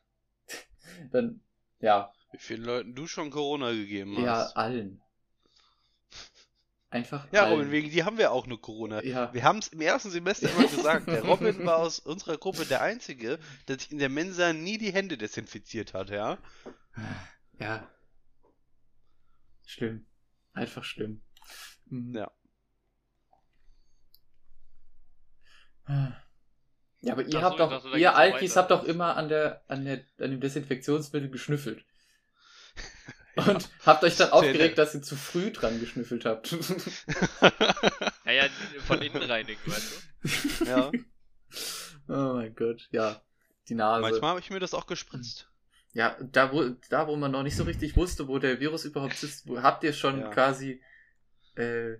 dann, 1.11 1.41
ja, 1.79 2.11
Wie 2.31 2.39
vielen 2.39 2.63
Leuten 2.63 2.95
du 2.95 3.05
schon 3.05 3.29
Corona 3.29 3.71
gegeben 3.71 4.17
hast. 4.17 4.23
ja, 4.23 4.45
allen. 4.55 4.99
Einfach 6.91 7.25
Ja, 7.31 7.45
allen. 7.45 7.53
Robin, 7.53 7.71
wegen 7.71 7.89
dir 7.89 8.05
haben 8.05 8.17
wir 8.17 8.33
auch 8.33 8.47
nur 8.47 8.61
Corona. 8.61 9.01
Ja. 9.03 9.33
Wir 9.33 9.43
haben 9.43 9.59
es 9.59 9.69
im 9.69 9.79
ersten 9.79 10.11
Semester 10.11 10.51
immer 10.51 10.67
gesagt. 10.67 11.07
Der 11.07 11.23
Robin 11.23 11.65
war 11.65 11.77
aus 11.77 11.99
unserer 11.99 12.37
Gruppe 12.37 12.65
der 12.65 12.81
Einzige, 12.81 13.39
der 13.69 13.79
sich 13.79 13.93
in 13.93 13.97
der 13.97 14.09
Mensa 14.09 14.51
nie 14.51 14.77
die 14.77 14.91
Hände 14.91 15.17
desinfiziert 15.17 15.93
hat, 15.93 16.09
ja. 16.09 16.37
Ja. 17.59 17.89
Schlimm. 19.65 20.05
Einfach 20.51 20.83
schlimm. 20.83 21.21
Mhm. 21.85 22.13
Ja. 22.13 22.31
Ja, 26.99 27.13
aber 27.13 27.23
ihr 27.23 27.39
Ach 27.39 27.41
habt 27.41 27.59
doch, 27.59 27.95
ihr 27.95 28.15
Alkis 28.15 28.57
habt 28.57 28.69
doch 28.69 28.83
immer 28.83 29.15
an 29.15 29.29
der, 29.29 29.63
an 29.69 29.85
der, 29.85 30.03
an 30.19 30.31
dem 30.31 30.41
Desinfektionsmittel 30.41 31.29
geschnüffelt. 31.29 31.85
Und 33.47 33.69
habt 33.85 34.03
euch 34.03 34.17
dann 34.17 34.31
aufgeregt, 34.31 34.77
dass 34.77 34.93
ihr 34.95 35.01
zu 35.01 35.15
früh 35.15 35.51
dran 35.51 35.79
geschnüffelt 35.79 36.25
habt. 36.25 36.55
Ja, 38.25 38.31
ja, 38.33 38.49
von 38.85 39.01
innen 39.01 39.23
reinigen, 39.23 39.59
weißt 39.65 40.03
du? 40.59 40.65
ja. 40.65 40.91
oh 42.07 42.33
mein 42.35 42.55
Gott, 42.55 42.87
ja. 42.91 43.21
Die 43.67 43.75
Nase. 43.75 44.01
Manchmal 44.01 44.29
habe 44.31 44.39
ich 44.39 44.49
mir 44.51 44.59
das 44.59 44.73
auch 44.73 44.85
gespritzt. 44.85 45.49
Ja, 45.93 46.15
da 46.21 46.53
wo, 46.53 46.69
da 46.89 47.07
wo 47.07 47.15
man 47.17 47.31
noch 47.31 47.43
nicht 47.43 47.57
so 47.57 47.63
richtig 47.63 47.97
wusste, 47.97 48.27
wo 48.27 48.37
der 48.39 48.59
Virus 48.59 48.85
überhaupt 48.85 49.15
sitzt, 49.17 49.47
wo, 49.47 49.61
habt 49.61 49.83
ihr 49.83 49.91
schon 49.93 50.21
Ja. 50.21 50.29
quasi 50.29 50.81
äh, 51.55 51.95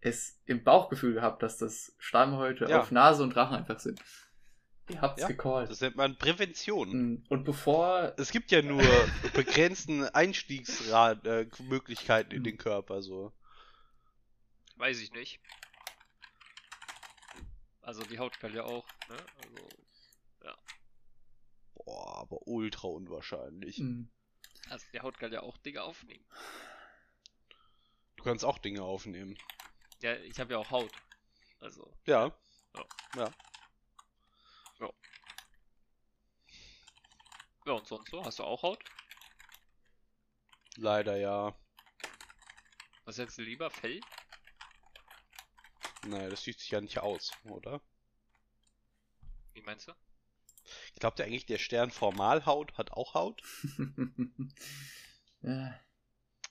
es 0.00 0.40
im 0.46 0.64
Bauchgefühl 0.64 1.14
gehabt, 1.14 1.42
dass 1.42 1.58
das 1.58 1.94
Schleimhäute 1.98 2.64
Ja. 2.68 2.80
auf 2.80 2.90
Nase 2.90 3.22
und 3.22 3.36
Rachen 3.36 3.54
einfach 3.56 3.78
sind. 3.78 4.00
Ihr 4.88 5.00
habt's 5.00 5.22
Ja, 5.22 5.28
gecallt. 5.28 5.70
Das 5.70 5.80
nennt 5.80 5.96
man 5.96 6.16
Prävention. 6.16 7.14
Mm, 7.14 7.24
Und 7.28 7.44
bevor 7.44 8.14
Es 8.18 8.30
gibt 8.30 8.52
ja 8.52 8.62
nur 8.62 8.82
begrenzten 9.34 10.04
Einstiegsmöglichkeiten 10.04 12.32
äh, 12.32 12.36
in 12.36 12.44
den 12.44 12.56
Körper, 12.56 13.02
so. 13.02 13.32
Weiß 14.76 15.00
ich 15.00 15.12
nicht. 15.12 15.40
Also 17.82 18.02
die 18.04 18.18
Haut 18.18 18.38
kann 18.40 18.54
ja 18.54 18.64
auch, 18.64 18.86
ne? 19.08 19.16
Also, 19.44 19.68
Boah, 21.74 22.20
aber 22.22 22.46
ultra 22.48 22.88
unwahrscheinlich. 22.88 23.78
Mm, 23.78 24.04
also 24.70 24.86
die 24.92 25.00
Haut 25.00 25.18
kann 25.18 25.32
ja 25.32 25.42
auch 25.42 25.56
Dinge 25.58 25.82
aufnehmen. 25.82 26.24
Du 28.16 28.24
kannst 28.24 28.44
auch 28.44 28.58
Dinge 28.58 28.82
aufnehmen. 28.82 29.36
Ja, 30.02 30.14
ich 30.16 30.38
habe 30.40 30.54
ja 30.54 30.58
auch 30.58 30.70
Haut. 30.70 30.90
Also. 31.60 31.92
Ja. 32.06 32.32
Ja, 33.14 33.30
und 37.76 37.86
sonst 37.86 38.10
so? 38.10 38.24
Hast 38.24 38.38
du 38.38 38.44
auch 38.44 38.62
Haut? 38.62 38.82
Leider 40.76 41.16
ja. 41.16 41.58
Was 43.04 43.16
du 43.38 43.42
lieber? 43.42 43.70
Fell? 43.70 44.00
Naja, 46.04 46.28
das 46.28 46.42
sieht 46.42 46.60
sich 46.60 46.70
ja 46.70 46.80
nicht 46.80 46.98
aus, 46.98 47.32
oder? 47.44 47.80
Wie 49.54 49.62
meinst 49.62 49.88
du? 49.88 49.92
Glaubt 50.98 51.18
ihr 51.18 51.24
eigentlich, 51.24 51.46
der 51.46 51.58
Stern 51.58 51.90
Formalhaut 51.90 52.76
hat 52.76 52.92
auch 52.92 53.14
Haut? 53.14 53.42
ja. 55.42 55.80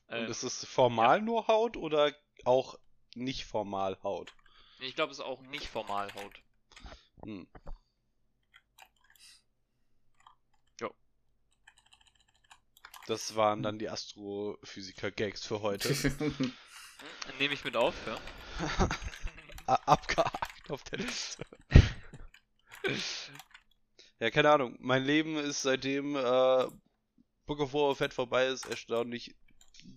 Und 0.08 0.18
Ähm, 0.18 0.30
ist 0.30 0.44
es 0.44 0.66
formal 0.66 1.22
nur 1.22 1.48
Haut 1.48 1.78
oder 1.78 2.14
auch 2.44 2.78
nicht 3.16 3.46
formal 3.46 3.98
Haut? 4.04 4.34
ich 4.80 4.96
glaube, 4.96 5.12
es 5.12 5.20
ist 5.20 5.26
auch 5.26 5.42
nicht 5.42 5.68
Formalhaut. 5.68 6.42
Hm. 7.24 7.48
Das 13.08 13.36
waren 13.36 13.62
dann 13.62 13.78
die 13.78 13.90
Astrophysiker-Gags 13.90 15.46
für 15.46 15.62
heute. 15.62 15.90
Hm, 15.90 16.54
Nehme 17.40 17.54
ich 17.54 17.64
mit 17.64 17.76
auf, 17.76 17.94
ja. 18.08 18.90
Abgehakt 19.86 20.72
auf 20.72 20.84
der 20.84 21.00
Liste. 21.00 21.44
ja, 24.20 24.30
keine 24.32 24.52
Ahnung. 24.52 24.78
Mein 24.80 25.04
Leben 25.04 25.38
ist 25.38 25.62
seitdem 25.62 26.16
äh, 26.16 26.66
Book 27.46 27.60
of 27.60 27.74
War 27.74 27.96
Fett 27.96 28.14
vorbei 28.14 28.48
ist 28.48 28.66
erstaunlich 28.66 29.36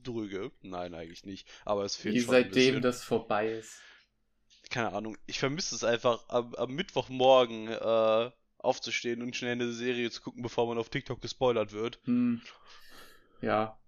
drüge. 0.03 0.53
Nein, 0.61 0.95
eigentlich 0.95 1.25
nicht. 1.25 1.49
Aber 1.65 1.85
es 1.85 1.97
fehlt 1.97 2.15
Wie 2.15 2.21
schon 2.21 2.35
ein 2.35 2.45
seitdem 2.45 2.83
das 2.83 3.05
vorbei 3.05 3.53
ist. 3.53 3.81
Keine 4.71 4.93
Ahnung. 4.93 5.17
Ich 5.27 5.39
vermisse 5.39 5.75
es 5.75 5.85
einfach 5.85 6.29
am, 6.29 6.55
am 6.55 6.75
Mittwochmorgen 6.75 7.69
äh, 7.69 8.31
aufzustehen 8.59 9.23
und 9.23 9.35
schnell 9.35 9.53
eine 9.53 9.73
Serie 9.73 10.11
zu 10.11 10.21
gucken, 10.21 10.43
bevor 10.43 10.67
man 10.67 10.79
auf 10.79 10.91
TikTok 10.91 11.23
gespoilert 11.23 11.73
wird. 11.73 12.01
Hm. 12.05 12.43
Ja. 13.41 13.79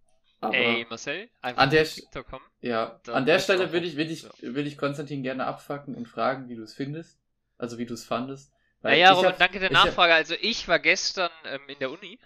Aber 0.43 0.55
Ey, 0.55 0.87
Marcel, 0.89 1.29
einfach 1.43 1.63
An 1.63 1.71
der 1.71 1.85
TikTok 1.85 2.27
kommen. 2.27 2.45
ja, 2.63 2.99
an 3.09 3.27
der 3.27 3.39
Stelle 3.41 3.73
will 3.73 3.81
auf- 3.81 3.87
ich, 3.87 3.97
will 3.97 4.11
ich, 4.11 4.23
ja. 4.23 4.31
will 4.41 4.67
ich 4.67 4.79
Konstantin 4.79 5.23
gerne 5.23 5.45
abfacken 5.47 5.95
und 5.95 6.07
fragen, 6.09 6.49
wie 6.49 6.57
du 6.57 6.63
es 6.63 6.73
findest. 6.73 7.19
Also 7.59 7.77
wie 7.77 7.85
du 7.85 7.93
es 7.93 8.05
fandest. 8.05 8.51
Weil 8.81 8.93
Naja, 8.93 9.13
Robin, 9.13 9.31
hab- 9.33 9.39
danke 9.39 9.59
der 9.59 9.71
ich 9.71 9.77
hab- 9.77 9.85
Nachfrage. 9.87 10.15
Also 10.15 10.35
ich 10.41 10.67
war 10.67 10.79
gestern 10.79 11.31
ähm, 11.45 11.61
in 11.69 11.79
der 11.79 11.91
Uni, 11.91 12.19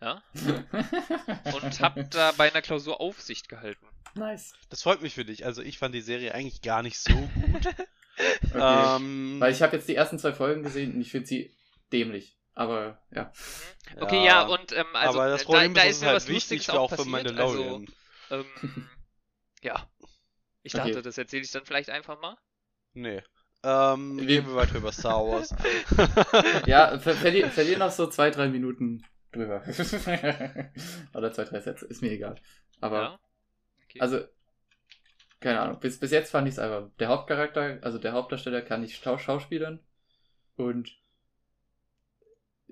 ja, 0.00 0.22
und 1.54 1.80
hab 1.80 2.10
da 2.10 2.32
bei 2.32 2.50
einer 2.50 2.62
Klausur 2.62 3.00
Aufsicht 3.00 3.48
gehalten. 3.50 3.86
nice. 4.14 4.54
Das 4.70 4.82
freut 4.82 5.02
mich 5.02 5.14
für 5.14 5.24
dich. 5.26 5.44
Also 5.44 5.60
ich 5.60 5.78
fand 5.78 5.94
die 5.94 6.00
Serie 6.00 6.34
eigentlich 6.34 6.62
gar 6.62 6.82
nicht 6.82 6.98
so 6.98 7.12
gut. 7.14 7.66
Okay. 8.16 8.96
ähm, 9.00 9.40
Weil 9.40 9.50
ich 9.52 9.60
habe 9.60 9.74
jetzt 9.74 9.88
die 9.88 9.96
ersten 9.96 10.20
zwei 10.20 10.32
Folgen 10.32 10.62
gesehen 10.62 10.94
und 10.94 11.00
ich 11.00 11.10
finde 11.10 11.26
sie 11.26 11.52
dämlich. 11.92 12.36
Aber 12.54 13.02
ja. 13.10 13.32
Okay, 14.00 14.24
ja, 14.24 14.46
und 14.46 14.72
ähm, 14.72 14.86
also 14.92 15.18
aber 15.20 15.30
das 15.30 15.44
da, 15.46 15.46
Problem 15.46 15.74
da 15.74 15.82
ist, 15.82 15.88
ist 15.90 15.96
ist 15.96 16.00
mir 16.02 16.06
halt 16.08 16.16
was 16.16 16.28
wichtig 16.28 16.58
Lustiges 16.58 16.70
auch 16.70 16.80
auch 16.82 16.90
für 16.90 16.96
passiert. 16.96 17.12
Mandalorian. 17.12 17.86
Also, 18.30 18.44
ähm, 18.62 18.88
ja. 19.62 19.88
Ich 20.62 20.72
dachte, 20.72 20.90
Okay. 20.92 21.02
das 21.02 21.18
erzähle 21.18 21.42
ich 21.42 21.50
dann 21.50 21.64
vielleicht 21.66 21.90
einfach 21.90 22.20
mal. 22.20 22.36
Nee. 22.94 23.22
Ähm, 23.64 24.18
Wir- 24.18 24.26
gehen 24.26 24.46
wir 24.46 24.54
weiter 24.56 24.76
über 24.76 24.92
Star 24.92 25.26
Wars. 25.26 25.50
Ja, 26.66 26.98
ver 26.98 27.14
verlier, 27.14 27.50
verlier 27.50 27.78
noch 27.78 27.90
so 27.90 28.06
zwei, 28.08 28.30
drei 28.30 28.48
Minuten 28.48 29.04
drüber. 29.32 29.62
Oder 31.14 31.32
zwei, 31.32 31.44
drei 31.44 31.60
Sätze, 31.60 31.86
ist 31.86 32.02
mir 32.02 32.12
egal. 32.12 32.36
Aber, 32.80 33.00
ja. 33.02 33.20
Okay. 33.84 34.00
also, 34.00 34.20
keine 35.40 35.60
Ahnung, 35.60 35.80
bis, 35.80 35.98
bis 35.98 36.10
jetzt 36.10 36.30
fand 36.30 36.48
ich 36.48 36.54
es 36.54 36.58
einfach. 36.58 36.88
Der 36.98 37.08
Hauptcharakter, 37.08 37.78
also 37.82 37.98
der 37.98 38.12
Hauptdarsteller 38.12 38.62
kann 38.62 38.80
nicht 38.82 39.02
schau 39.02 39.18
schauspielern. 39.18 39.80
Und 40.56 40.90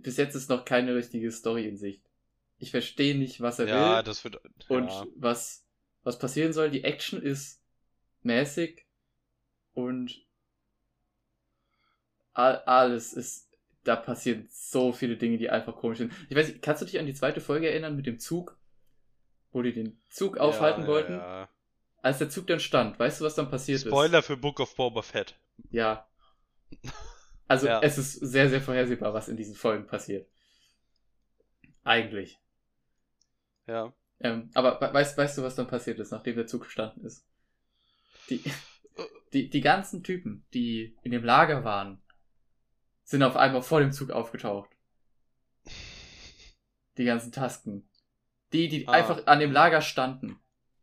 bis 0.03 0.17
jetzt 0.17 0.35
ist 0.35 0.51
noch 0.51 0.65
keine 0.65 0.95
richtige 0.95 1.31
Story 1.31 1.67
in 1.67 1.77
Sicht. 1.77 2.03
Ich 2.59 2.71
verstehe 2.71 3.17
nicht, 3.17 3.41
was 3.41 3.59
er 3.59 3.67
ja, 3.67 3.97
will 3.97 4.05
das 4.05 4.23
wird. 4.25 4.41
und 4.69 4.89
ja. 4.89 5.07
was, 5.17 5.65
was 6.05 6.19
passieren 6.19 6.53
soll. 6.53 6.71
Die 6.71 6.85
Action 6.85 7.21
ist 7.21 7.61
mäßig 8.23 8.87
und 9.75 10.25
all, 12.35 12.59
alles 12.65 13.13
ist, 13.13 13.49
da 13.85 13.97
passieren 13.97 14.49
so 14.51 14.93
viele 14.93 15.17
Dinge, 15.17 15.39
die 15.39 15.51
einfach 15.51 15.75
komisch 15.77 15.99
sind. 15.99 16.13
Ich 16.29 16.37
weiß 16.37 16.49
nicht, 16.49 16.63
kannst 16.63 16.83
du 16.83 16.87
dich 16.87 16.99
an 16.99 17.07
die 17.07 17.15
zweite 17.15 17.41
Folge 17.41 17.69
erinnern 17.69 17.97
mit 17.97 18.07
dem 18.07 18.21
Zug, 18.21 18.57
wo 19.51 19.63
die 19.63 19.73
den 19.73 20.01
Zug 20.09 20.39
aufhalten 20.39 20.83
ja, 20.83 20.87
wollten? 20.87 21.15
Ja, 21.15 21.49
Als 22.01 22.19
der 22.19 22.31
Zug 22.31 22.47
dann 22.47 22.61
stand, 22.61 22.99
weißt 22.99 23.21
du, 23.21 23.25
was 23.25 23.35
dann 23.35 23.51
passiert 23.51 23.81
Spoiler 23.81 24.23
für 24.23 24.37
Book 24.37 24.61
of 24.61 24.75
Boba 24.77 25.03
Fett. 25.03 25.37
ist? 25.59 25.73
Ja. 25.73 26.07
Also 27.49 27.67
Ja. 27.67 27.81
es 27.83 27.99
ist 27.99 28.13
sehr, 28.15 28.49
sehr 28.49 28.61
vorhersehbar, 28.63 29.13
was 29.15 29.29
in 29.29 29.37
diesen 29.37 29.55
Folgen 29.55 29.87
passiert. 29.87 30.29
Eigentlich. 31.85 32.41
Ja. 33.67 33.93
Ähm, 34.21 34.51
aber 34.55 34.81
we- 34.81 34.93
weißt, 34.95 35.17
weißt 35.19 35.39
du, 35.39 35.43
was 35.43 35.55
dann 35.57 35.67
passiert 35.67 35.99
ist, 35.99 36.11
nachdem 36.13 36.37
der 36.37 36.47
Zug 36.47 36.63
gestanden 36.65 37.05
ist? 37.05 37.27
Die, 38.31 38.43
die, 39.33 39.51
die 39.51 39.61
ganzen 39.61 40.03
Typen, 40.03 40.45
die 40.55 40.97
in 41.03 41.11
dem 41.13 41.25
Lager 41.25 41.65
waren, 41.65 42.01
sind 43.05 43.23
auf 43.23 43.37
einmal 43.37 43.63
vor 43.63 43.81
dem 43.81 43.93
Zug 43.93 44.11
aufgetaucht. 44.11 44.71
Die 46.99 47.05
ganzen 47.05 47.33
Tasken. 47.33 47.89
Die, 48.53 48.69
die 48.69 48.87
Ah. 48.87 48.93
einfach 48.93 49.27
an 49.27 49.41
dem 49.41 49.51
Lager 49.53 49.81
standen, 49.81 50.39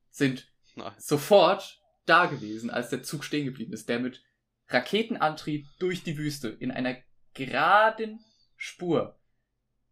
sind 0.09 0.51
Na, 0.75 0.95
sofort 0.97 1.81
da 2.05 2.25
gewesen, 2.25 2.69
als 2.71 2.89
der 2.89 3.03
Zug 3.03 3.23
stehen 3.23 3.45
geblieben 3.45 3.73
ist, 3.73 3.87
der 3.89 3.99
mit 3.99 4.23
Raketenantrieb 4.69 5.67
durch 5.79 6.03
die 6.03 6.17
Wüste 6.17 6.49
in 6.49 6.71
einer 6.71 6.97
geraden 7.33 8.23
Spur 8.55 9.19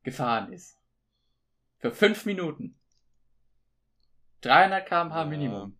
gefahren 0.04 0.54
ist. 0.54 0.78
Für 1.80 1.92
fünf 1.92 2.26
Minuten. 2.26 2.80
300 4.42 4.88
km/h 4.88 5.20
Ja. 5.20 5.26
Minimum. 5.26 5.78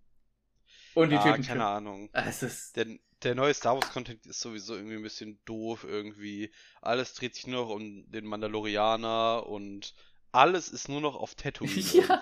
Und 0.96 1.10
die 1.12 1.18
ah, 1.18 1.24
Typen. 1.24 1.44
keine 1.44 1.66
Ahnung. 1.66 2.10
Es 2.12 2.42
ist. 2.42 2.76
Der, 2.76 2.88
der 3.24 3.36
neue 3.36 3.54
Star 3.54 3.76
Wars 3.76 3.92
Content 3.92 4.26
ist 4.26 4.40
sowieso 4.40 4.76
irgendwie 4.76 4.96
ein 4.96 5.04
bisschen 5.04 5.40
doof 5.46 5.84
irgendwie. 5.84 6.52
Alles 6.82 7.14
dreht 7.14 7.36
sich 7.36 7.48
nur 7.48 7.66
noch 7.66 7.70
um 7.70 8.10
den 8.10 8.26
Mandalorianer 8.26 9.46
und 9.46 9.94
alles 10.38 10.70
ist 10.70 10.88
nur 10.90 11.02
noch 11.02 11.16
auf 11.16 11.36
Tatooine 11.36 11.74
Ja. 11.94 12.22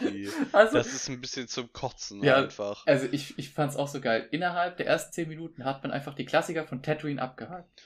Also, 0.51 0.77
Das 0.77 0.87
ist 0.93 1.09
ein 1.09 1.21
bisschen 1.21 1.47
zum 1.47 1.71
Kotzen 1.73 2.23
Ja, 2.23 2.37
einfach. 2.37 2.85
also 2.87 3.07
ich, 3.11 3.37
ich 3.37 3.49
fand's 3.51 3.75
auch 3.75 3.87
so 3.87 4.01
geil. 4.01 4.27
Innerhalb 4.31 4.77
der 4.77 4.87
ersten 4.87 5.13
10 5.13 5.27
Minuten 5.29 5.63
hat 5.65 5.83
man 5.83 5.91
einfach 5.91 6.13
die 6.15 6.25
Klassiker 6.25 6.65
von 6.65 6.81
Tatooine 6.81 7.21
abgehakt. 7.21 7.83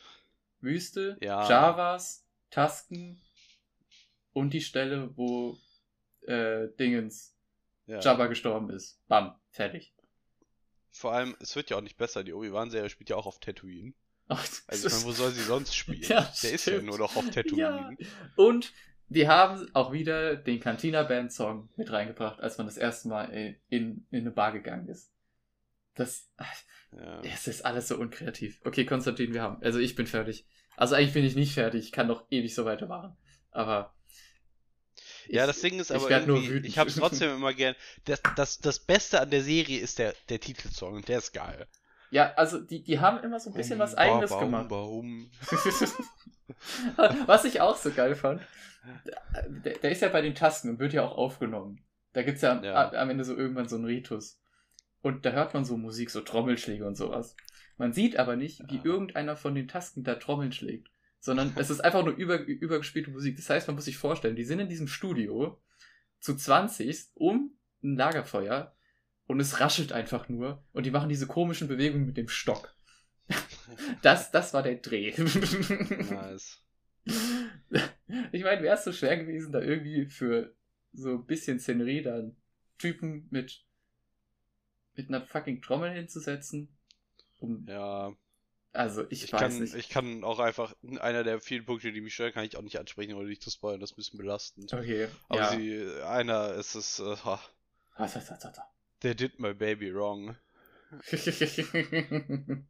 Wüste, 0.62 1.18
Ja. 1.22 1.48
Javas, 1.50 2.26
Tasken 2.52 3.20
und 4.34 4.52
die 4.54 4.62
Stelle, 4.62 5.12
wo 5.18 5.58
äh, 6.28 6.68
Dingens 6.80 7.36
Ja. 7.88 8.00
Jabba 8.00 8.28
gestorben 8.28 8.70
ist. 8.70 9.00
Bam, 9.08 9.36
fertig. 9.52 9.94
Vor 10.92 11.14
allem, 11.14 11.36
es 11.40 11.56
wird 11.56 11.70
ja 11.70 11.78
auch 11.78 11.82
nicht 11.82 11.98
besser. 11.98 12.24
Die 12.24 12.34
Obi-Wan-Serie 12.34 12.90
spielt 12.90 13.10
ja 13.10 13.16
auch 13.16 13.26
auf 13.28 13.40
Tatooine. 13.40 13.94
Ach, 14.28 14.46
Also, 14.68 14.88
ich 14.88 14.94
meine, 14.94 15.06
wo 15.06 15.12
soll 15.12 15.32
sie 15.32 15.42
sonst 15.44 15.76
spielen? 15.76 16.02
Ja, 16.08 16.22
Der 16.44 16.52
ist 16.52 16.66
ja 16.66 16.74
stimmt. 16.74 16.86
nur 16.86 16.98
noch 17.00 17.16
auf 17.16 17.30
Tatooine. 17.30 17.96
Ja. 17.98 18.08
Und 18.36 18.74
die 19.10 19.28
haben 19.28 19.68
auch 19.74 19.92
wieder 19.92 20.36
den 20.36 20.60
Cantina 20.60 21.04
Band 21.04 21.32
Song 21.34 21.70
mit 21.76 21.92
reingebracht, 21.92 22.40
als 22.40 22.58
man 22.58 22.68
das 22.68 22.78
erste 22.78 23.08
Mal 23.10 23.26
in, 23.26 23.56
in, 23.70 24.08
in 24.12 24.20
eine 24.22 24.32
Bar 24.32 24.52
gegangen 24.52 24.88
ist. 24.88 25.12
Das, 25.96 26.30
Ja. 26.92 27.22
es 27.24 27.48
ist 27.48 27.66
alles 27.66 27.88
so 27.88 27.98
unkreativ. 27.98 28.60
Okay, 28.64 28.86
Konstantin, 28.86 29.34
wir 29.34 29.42
haben, 29.42 29.62
also 29.64 29.80
ich 29.80 29.96
bin 29.96 30.08
fertig. 30.08 30.46
Also 30.78 30.96
eigentlich 30.96 31.14
bin 31.14 31.26
ich 31.26 31.36
nicht 31.36 31.54
fertig, 31.54 31.86
ich 31.86 31.92
kann 31.92 32.08
noch 32.08 32.26
ewig 32.30 32.54
so 32.56 32.66
weitermachen. 32.66 33.16
Aber. 33.52 33.94
Ja, 35.28 35.44
ich- 35.44 35.48
das 35.48 35.62
Ding 35.62 35.80
ist 35.80 35.90
ich 35.92 35.96
aber 35.98 36.10
werd 36.10 36.28
nur 36.28 36.42
wütend. 36.42 36.66
ich 36.66 36.78
hab's 36.78 36.96
trotzdem 37.00 37.32
immer 37.36 37.54
gern. 37.54 37.76
Das, 38.06 38.22
das, 38.36 38.60
das 38.60 38.80
Beste 38.80 39.20
an 39.22 39.30
der 39.30 39.42
Serie 39.44 39.80
ist 39.80 40.00
der, 40.00 40.14
der 40.30 40.40
Titelsong 40.40 40.94
und 40.96 41.08
der 41.08 41.18
ist 41.20 41.34
geil. 41.34 41.68
Ja, 42.12 42.34
also 42.36 42.60
die, 42.60 42.82
die 42.82 43.00
haben 43.00 43.24
immer 43.24 43.40
so 43.40 43.52
ein 43.52 43.54
bisschen 43.56 43.78
was 43.78 43.92
Hum, 43.92 44.00
Eigenes 44.00 44.30
ba, 44.32 44.42
hum, 44.42 45.30
gemacht. 45.48 45.90
Was 47.28 47.46
ich 47.46 47.62
auch 47.62 47.78
so 47.78 47.92
geil 47.92 48.16
fand, 48.16 48.42
der, 49.66 49.74
der 49.78 49.92
ist 49.92 50.02
ja 50.02 50.10
bei 50.10 50.22
den 50.22 50.36
Tasten 50.36 50.70
und 50.70 50.80
wird 50.80 50.94
ja 50.94 51.04
auch 51.04 51.18
aufgenommen. 51.18 51.84
Da 52.14 52.24
gibt's 52.24 52.42
ja, 52.42 52.54
am- 52.58 52.64
Ja. 52.64 52.92
am 52.94 53.10
Ende 53.10 53.24
so 53.24 53.36
irgendwann 53.36 53.68
so 53.70 53.76
einen 53.76 53.86
Ritus. 53.86 54.42
Und 55.02 55.26
da 55.26 55.32
hört 55.32 55.54
man 55.54 55.64
so 55.66 55.78
Musik, 55.78 56.10
so 56.10 56.22
Trommelschläge 56.22 56.86
und 56.86 56.96
sowas. 56.96 57.36
Man 57.78 57.94
sieht 57.94 58.18
aber 58.18 58.36
nicht, 58.36 58.62
wie 58.70 58.78
Ja. 58.78 58.86
irgendeiner 58.86 59.38
von 59.38 59.56
den 59.56 59.68
Tasken 59.68 60.04
da 60.04 60.16
Trommeln 60.16 60.52
schlägt. 60.52 60.90
Sondern 61.22 61.54
es 61.58 61.70
ist 61.70 61.82
einfach 61.82 62.04
nur 62.04 62.16
über, 62.16 62.40
übergespielte 62.40 63.12
Musik. 63.12 63.36
Das 63.36 63.50
heißt, 63.50 63.68
man 63.68 63.76
muss 63.76 63.86
sich 63.86 63.98
vorstellen, 63.98 64.36
die 64.38 64.46
sind 64.46 64.60
in 64.60 64.70
diesem 64.70 64.88
Studio 64.88 65.62
zu 66.20 66.36
20 66.36 67.10
um 67.16 67.58
ein 67.84 67.96
Lagerfeuer 67.98 68.76
und 69.28 69.40
es 69.40 69.60
raschelt 69.60 69.92
einfach 69.92 70.28
nur 70.30 70.64
und 70.72 70.86
die 70.86 70.92
machen 70.92 71.10
diese 71.10 71.28
komischen 71.28 71.68
Bewegungen 71.68 72.06
mit 72.06 72.18
dem 72.18 72.28
Stock. 72.30 72.74
Das, 74.02 74.32
das 74.32 74.54
war 74.54 74.64
der 74.64 74.76
Dreh. 74.78 75.14
Nice. 75.18 76.64
Ich 78.32 78.44
meine, 78.44 78.64
wäre 78.64 78.76
es 78.76 78.84
so 78.84 78.92
schwer 78.92 79.18
gewesen, 79.18 79.52
da 79.52 79.62
irgendwie 79.62 80.06
für 80.08 80.54
so 80.94 81.12
ein 81.16 81.26
bisschen 81.26 81.60
Szenerie 81.60 82.02
dann 82.02 82.36
Typen 82.78 83.28
mit 83.32 83.64
mit 84.96 85.10
einer 85.10 85.26
fucking 85.26 85.64
Trommel 85.64 85.92
hinzusetzen. 85.94 86.70
Um, 87.40 87.68
Ja, 87.68 88.14
Also 88.74 89.06
ich, 89.10 89.26
ich 89.26 89.34
weiß 89.34 89.60
kann, 89.60 89.62
nicht. 89.62 89.76
ich 89.76 89.90
kann 89.90 90.24
auch 90.24 90.40
einfach, 90.40 90.74
einer 91.00 91.24
der 91.24 91.40
vielen 91.42 91.66
Punkte, 91.66 91.92
die 91.92 92.02
mich 92.02 92.14
stören, 92.14 92.34
kann 92.34 92.46
ich 92.46 92.58
auch 92.58 92.62
nicht 92.62 92.80
ansprechen, 92.80 93.14
ohne 93.14 93.28
dich 93.30 93.42
zu 93.42 93.50
spoilern, 93.52 93.80
das 93.80 93.92
ist 93.92 93.94
ein 93.94 93.98
bisschen 93.98 94.18
belastend. 94.20 94.74
okay. 94.74 95.08
Aber 95.30 95.44
ja. 95.44 95.50
sie, 95.52 95.80
einer 96.04 96.54
ist 96.54 96.76
es, 96.76 97.00
äh, 97.00 97.16
ha, 97.24 97.42
der 99.04 99.14
did 99.14 99.40
my 99.42 99.52
baby 99.54 99.92
wrong. 99.92 100.38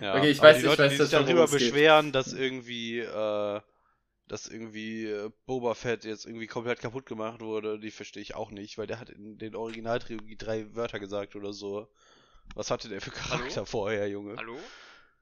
Ja, 0.00 0.14
Okay, 0.16 0.30
ich 0.30 0.42
weiß- 0.42 0.58
die 0.58 0.62
ich 0.64 0.66
Leute, 0.66 0.78
weiß 0.78 0.92
die 0.92 0.96
sich 0.96 1.10
darüber 1.10 1.48
beschweren, 1.48 2.12
dass 2.12 2.32
irgendwie, 2.32 3.00
äh, 3.00 3.60
dass 4.28 4.46
irgendwie 4.46 5.06
äh, 5.06 5.30
Boba 5.46 5.74
Fett 5.74 6.04
jetzt 6.04 6.26
irgendwie 6.26 6.46
komplett 6.46 6.80
kaputt 6.80 7.06
gemacht 7.06 7.40
wurde, 7.40 7.78
die 7.78 7.90
verstehe 7.90 8.22
ich 8.22 8.34
auch 8.34 8.50
nicht, 8.50 8.78
weil 8.78 8.86
der 8.86 9.00
hat 9.00 9.10
in 9.10 9.38
den 9.38 9.54
Originaltrilogie 9.56 10.36
drei 10.36 10.74
Wörter 10.74 11.00
gesagt 11.00 11.36
oder 11.36 11.52
so. 11.52 11.88
Was 12.54 12.70
hatte 12.70 12.88
der 12.88 13.00
für 13.00 13.10
Charakter 13.10 13.66
vorher, 13.66 14.08
Junge? 14.08 14.36
Hallo? 14.36 14.58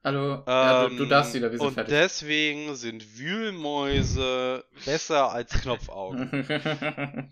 Hallo, 0.03 0.43
ja, 0.47 0.87
du, 0.87 0.95
du 0.95 1.03
Ähm, 1.03 1.09
darfst 1.09 1.33
wieder, 1.33 1.51
wir 1.51 1.57
sind 1.57 1.67
und 1.67 1.73
fertig. 1.73 1.91
deswegen 1.93 2.75
sind 2.75 3.17
Wühlmäuse 3.17 4.63
besser 4.85 5.31
als 5.31 5.51
Knopfaugen. 5.61 6.29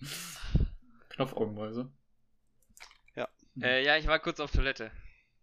Knopfaugenmäuse. 1.09 1.91
Äh, 3.61 3.85
ja, 3.85 3.95
ich 3.95 4.07
war 4.07 4.19
kurz 4.19 4.41
auf 4.41 4.51
Toilette. 4.51 4.91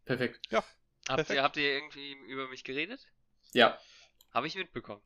Perfekt. 0.04 0.40
Habt 0.52 0.66
Perfekt. 1.06 1.30
ihr, 1.30 1.42
habt 1.42 1.56
ihr 1.56 1.72
irgendwie 1.72 2.12
über 2.28 2.48
mich 2.48 2.62
geredet? 2.64 3.06
Ja. 3.54 3.78
Habe 4.32 4.46
ich 4.46 4.54
mitbekommen. 4.54 5.00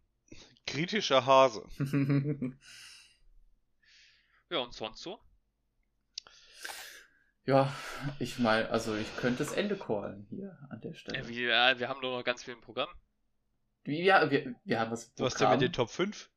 Kritischer 0.66 1.24
Hase. 1.26 1.62
Ja, 4.48 4.58
und 4.58 4.72
sonst 4.72 5.02
so? 5.02 5.18
ja, 7.46 7.72
ich 8.20 8.38
meine, 8.38 8.68
also 8.70 8.94
ich 8.94 9.16
könnte 9.16 9.38
das 9.42 9.52
Ende 9.52 9.76
callen 9.76 10.24
hier 10.30 10.56
an 10.70 10.80
der 10.80 10.94
Stelle. 10.94 11.18
Äh, 11.18 11.28
wir, 11.28 11.48
wir 11.78 11.88
haben 11.88 12.00
doch 12.00 12.16
noch 12.16 12.22
ganz 12.24 12.44
viel 12.44 12.54
im 12.54 12.60
Programm. 12.60 12.88
Wie, 13.82 14.04
ja, 14.04 14.30
wir, 14.30 14.54
wir 14.64 14.78
haben 14.78 14.92
was 14.92 15.12
Was 15.18 15.34
denn 15.34 15.50
mit 15.50 15.62
den 15.62 15.72
Top 15.72 15.90
5? 15.90 16.30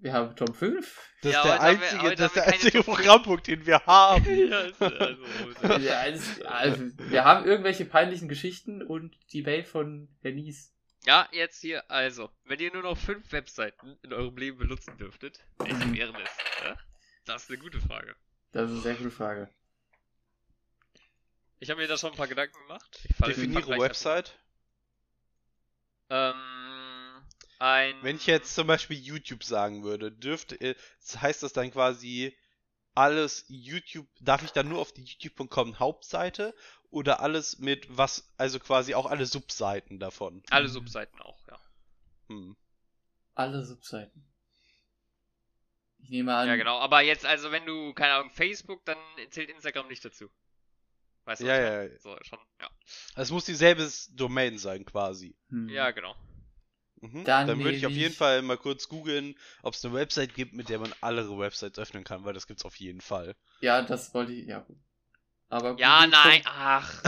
Wir 0.00 0.12
haben 0.12 0.34
Top 0.34 0.56
5. 0.56 1.10
Das 1.22 1.32
Ja, 1.32 1.38
ist 1.42 1.44
der 1.46 1.52
wir- 1.54 1.60
einzige, 1.62 2.02
heute 2.02 2.16
das 2.16 2.34
wir 2.34 2.42
der 2.42 2.52
einzige 2.52 2.78
Top 2.78 2.84
5. 2.86 2.96
Programmpunkt, 2.96 3.46
den 3.46 3.66
wir 3.66 3.86
haben. 3.86 4.24
ja, 4.48 4.58
also, 4.58 5.78
Ja, 5.84 6.06
es- 6.06 6.42
also, 6.42 6.84
wir 6.98 7.24
haben 7.24 7.44
irgendwelche 7.46 7.84
peinlichen 7.84 8.28
Geschichten 8.28 8.82
und 8.82 9.16
die 9.32 9.46
Welt 9.46 9.68
von 9.68 10.08
Denise. 10.24 10.72
Ja, 11.06 11.28
jetzt 11.32 11.60
hier, 11.60 11.88
also, 11.90 12.30
wenn 12.44 12.60
ihr 12.60 12.72
nur 12.72 12.82
noch 12.82 12.98
fünf 12.98 13.30
Webseiten 13.32 13.98
in 14.02 14.12
eurem 14.12 14.36
Leben 14.36 14.58
benutzen 14.58 14.96
dürftet, 14.98 15.40
welche 15.58 15.92
wären 15.94 16.16
es? 16.16 16.30
Ja? 16.64 16.76
Das 17.24 17.44
ist 17.44 17.50
eine 17.50 17.58
gute 17.58 17.80
Frage. 17.80 18.16
Das 18.52 18.64
ist 18.64 18.72
eine 18.72 18.80
sehr 18.82 18.94
gute 18.94 19.10
Frage. 19.10 19.48
Ich 21.60 21.70
habe 21.70 21.80
mir 21.80 21.88
da 21.88 21.96
schon 21.96 22.10
ein 22.12 22.16
paar 22.16 22.28
Gedanken 22.28 22.58
gemacht. 22.66 23.00
Ich 23.08 23.16
fall- 23.16 23.28
Definiere 23.28 23.78
Website. 23.78 24.38
Ähm, 26.10 26.34
ein. 27.58 27.94
Wenn 28.02 28.16
ich 28.16 28.26
jetzt 28.26 28.54
zum 28.54 28.66
Beispiel 28.66 28.98
YouTube 28.98 29.42
sagen 29.44 29.82
würde, 29.82 30.12
dürfte, 30.12 30.60
äh, 30.60 30.74
heißt 31.16 31.42
das 31.42 31.52
dann 31.52 31.70
quasi 31.70 32.36
alles 32.94 33.44
YouTube, 33.48 34.06
darf 34.20 34.42
ich 34.42 34.52
dann 34.52 34.68
nur 34.68 34.80
auf 34.80 34.92
die 34.92 35.04
youtube.com 35.04 35.78
Hauptseite 35.78 36.54
oder 36.90 37.20
alles 37.20 37.58
mit 37.58 37.86
was, 37.96 38.32
also 38.36 38.60
quasi 38.60 38.94
auch 38.94 39.06
alle 39.06 39.26
Subseiten 39.26 39.98
davon? 39.98 40.42
Alle 40.50 40.68
Subseiten 40.68 41.20
auch, 41.20 41.38
ja. 41.48 41.58
Hm. 42.28 42.56
Alle 43.34 43.64
Subseiten. 43.64 44.24
Ich 45.98 46.10
nehme 46.10 46.34
an. 46.34 46.46
Ja, 46.46 46.56
genau. 46.56 46.78
Aber 46.78 47.00
jetzt, 47.00 47.24
also, 47.24 47.50
wenn 47.50 47.64
du, 47.64 47.94
keine 47.94 48.14
Ahnung, 48.14 48.30
Facebook, 48.30 48.84
dann 48.84 48.98
zählt 49.30 49.50
Instagram 49.50 49.88
nicht 49.88 50.04
dazu. 50.04 50.30
Weißt 51.24 51.40
du? 51.40 51.46
Ja, 51.46 51.58
ja, 51.58 51.82
ja. 51.84 51.98
So, 51.98 52.16
schon, 52.22 52.38
ja. 52.60 52.70
Es 53.16 53.30
muss 53.30 53.46
dieselbe 53.46 53.90
Domain 54.12 54.58
sein 54.58 54.84
quasi. 54.84 55.34
Hm. 55.48 55.68
Ja, 55.70 55.90
genau. 55.90 56.14
Mhm. 57.12 57.24
Dann 57.24 57.46
Dann, 57.46 57.58
würde 57.58 57.76
ich 57.76 57.84
auf 57.86 57.92
jeden 57.92 58.12
ich- 58.12 58.16
Fall 58.18 58.42
mal 58.42 58.56
kurz 58.56 58.88
googeln, 58.88 59.34
ob 59.62 59.74
es 59.74 59.84
eine 59.84 59.94
Website 59.94 60.34
gibt, 60.34 60.54
mit 60.54 60.68
der 60.68 60.78
man 60.78 60.92
alle 61.00 61.28
Websites 61.38 61.78
öffnen 61.78 62.04
kann, 62.04 62.24
weil 62.24 62.32
das 62.34 62.46
gibt's 62.46 62.64
auf 62.64 62.76
jeden 62.76 63.00
Fall. 63.00 63.34
Ja, 63.60 63.82
das 63.82 64.12
wollte 64.14 64.32
ich. 64.32 64.46
Ja. 64.46 64.64
Aber 65.50 65.76
Ja, 65.78 66.04
Google. 66.06 66.18
nein, 66.24 66.42
ach. 66.46 67.02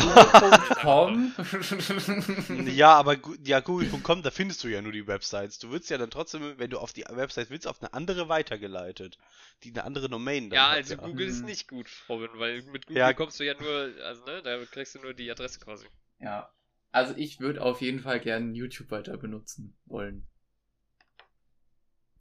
Com. 0.82 1.32
Ja, 2.68 2.94
aber 2.94 3.16
ja, 3.42 3.60
google.com, 3.60 4.22
da 4.22 4.30
findest 4.30 4.62
du 4.62 4.68
ja 4.68 4.82
nur 4.82 4.92
die 4.92 5.06
Websites. 5.06 5.58
Du 5.58 5.70
wirst 5.70 5.90
ja 5.90 5.98
dann 5.98 6.10
trotzdem, 6.10 6.58
wenn 6.58 6.70
du 6.70 6.78
auf 6.78 6.92
die 6.92 7.04
Website 7.08 7.50
willst, 7.50 7.66
auf 7.66 7.80
eine 7.80 7.92
andere 7.94 8.28
weitergeleitet, 8.28 9.18
die 9.64 9.70
eine 9.70 9.84
andere 9.84 10.08
Domain 10.08 10.50
dann 10.50 10.56
Ja, 10.56 10.70
hat, 10.70 10.76
also 10.76 10.96
Google 10.98 11.26
ist 11.26 11.40
Mhm. 11.40 11.46
nicht 11.46 11.68
gut, 11.68 11.86
Robin, 12.08 12.28
weil 12.34 12.62
mit 12.64 12.86
Google 12.86 13.00
Ja. 13.00 13.12
kommst 13.14 13.40
du 13.40 13.44
ja 13.44 13.54
nur, 13.60 13.92
also 14.04 14.24
ne, 14.26 14.42
da 14.42 14.64
kriegst 14.66 14.94
du 14.94 15.00
nur 15.00 15.14
die 15.14 15.30
Adresse 15.30 15.58
quasi. 15.58 15.86
Ja. 16.20 16.48
Also 16.96 17.12
ich 17.18 17.40
würde 17.40 17.60
auf 17.60 17.82
jeden 17.82 18.00
Fall 18.00 18.20
gerne 18.20 18.52
YouTube 18.54 18.90
weiter 18.90 19.16
benutzen 19.18 19.76
wollen. 19.84 20.26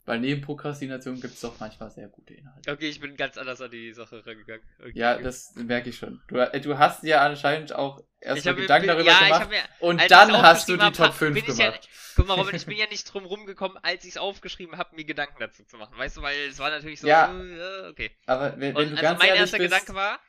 Weil 0.04 0.20
neben 0.20 0.42
Prokrastination 0.42 1.18
gibt 1.20 1.32
es 1.32 1.40
doch 1.40 1.58
manchmal 1.58 1.90
sehr 1.90 2.08
gute 2.08 2.34
Inhalte. 2.34 2.70
Okay, 2.70 2.88
ich 2.90 3.00
bin 3.00 3.16
ganz 3.16 3.38
anders 3.38 3.60
an 3.62 3.70
die 3.70 3.92
Sache 3.94 4.24
rangegangen. 4.24 4.62
Okay. 4.78 4.92
Ja, 4.94 5.16
das 5.16 5.54
merke 5.56 5.88
ich 5.88 5.96
schon. 5.96 6.20
Du, 6.28 6.36
äh, 6.36 6.60
du 6.60 6.76
hast 6.78 7.02
ja 7.04 7.24
anscheinend 7.24 7.74
auch 7.74 8.04
erstmal 8.20 8.52
hab 8.52 8.56
mir- 8.58 8.62
Gedanken 8.62 8.86
darüber 8.88 9.04
ja, 9.10 9.18
gemacht 9.18 9.48
mir, 9.48 9.62
und 9.80 9.98
als 9.98 10.08
dann 10.08 10.30
hast 10.42 10.68
du 10.68 10.76
die 10.76 10.92
Top 10.92 10.98
hab, 11.08 11.14
5 11.14 11.34
bin 11.34 11.50
ich 11.50 11.58
ja- 11.58 11.70
gemacht. 11.70 11.88
Guck 12.14 12.28
mal, 12.28 12.34
Robin, 12.34 12.54
ich 12.54 12.66
bin 12.66 12.76
ja 12.76 12.86
nicht 12.86 13.12
drum 13.12 13.24
rumgekommen, 13.24 13.78
als 13.82 14.04
ich 14.04 14.10
es 14.10 14.16
aufgeschrieben 14.18 14.76
habe, 14.76 14.94
mir 14.94 15.04
Gedanken 15.06 15.36
dazu 15.40 15.64
zu 15.64 15.78
machen. 15.78 15.96
Weißt 15.98 16.18
du, 16.18 16.22
weil 16.22 16.38
es 16.50 16.58
war 16.58 16.68
natürlich 16.70 17.00
so, 17.00 17.08
Ja. 17.08 17.34
äh, 17.34 17.88
okay. 17.88 18.10
Aber 18.26 18.52
wenn, 18.52 18.60
wenn 18.60 18.76
Und 18.76 18.84
du 18.84 18.90
also 18.90 19.02
ganz 19.02 19.18
mein 19.20 19.34
erster 19.34 19.56
bist, 19.58 19.70
Gedanke 19.72 19.94
war, 19.94 20.20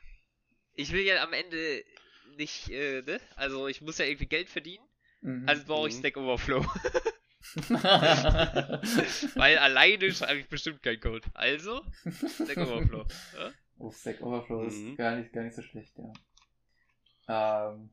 ich 0.74 0.90
will 0.92 1.02
ja 1.02 1.22
am 1.22 1.32
Ende 1.34 1.84
nicht, 2.38 2.70
äh, 2.70 3.02
ne? 3.02 3.20
Also 3.36 3.68
ich 3.68 3.80
muss 3.82 3.98
ja 3.98 4.06
irgendwie 4.06 4.26
Geld 4.26 4.48
verdienen, 4.48 4.84
Mhm. 5.20 5.48
also 5.48 5.64
brauche 5.66 5.88
ich 5.88 5.94
Mhm. 5.94 5.98
Stack 6.00 6.16
Overflow. 6.16 6.64
weil 9.36 9.58
alleine 9.58 10.12
schreibe 10.12 10.40
ich 10.40 10.48
bestimmt 10.48 10.82
keinen 10.82 11.00
Code. 11.00 11.26
Also, 11.34 11.84
Stack 12.44 12.58
Overflow. 12.58 13.06
Ja? 13.38 13.52
oh, 13.78 13.90
Stack 13.92 14.20
Overflow 14.20 14.62
Mhm. 14.64 14.92
ist 14.92 14.98
gar 14.98 15.16
nicht, 15.16 15.32
gar 15.32 15.44
nicht 15.44 15.54
so 15.56 15.62
schlecht, 15.62 15.96
ja. 15.98 16.12
Ähm, 17.28 17.90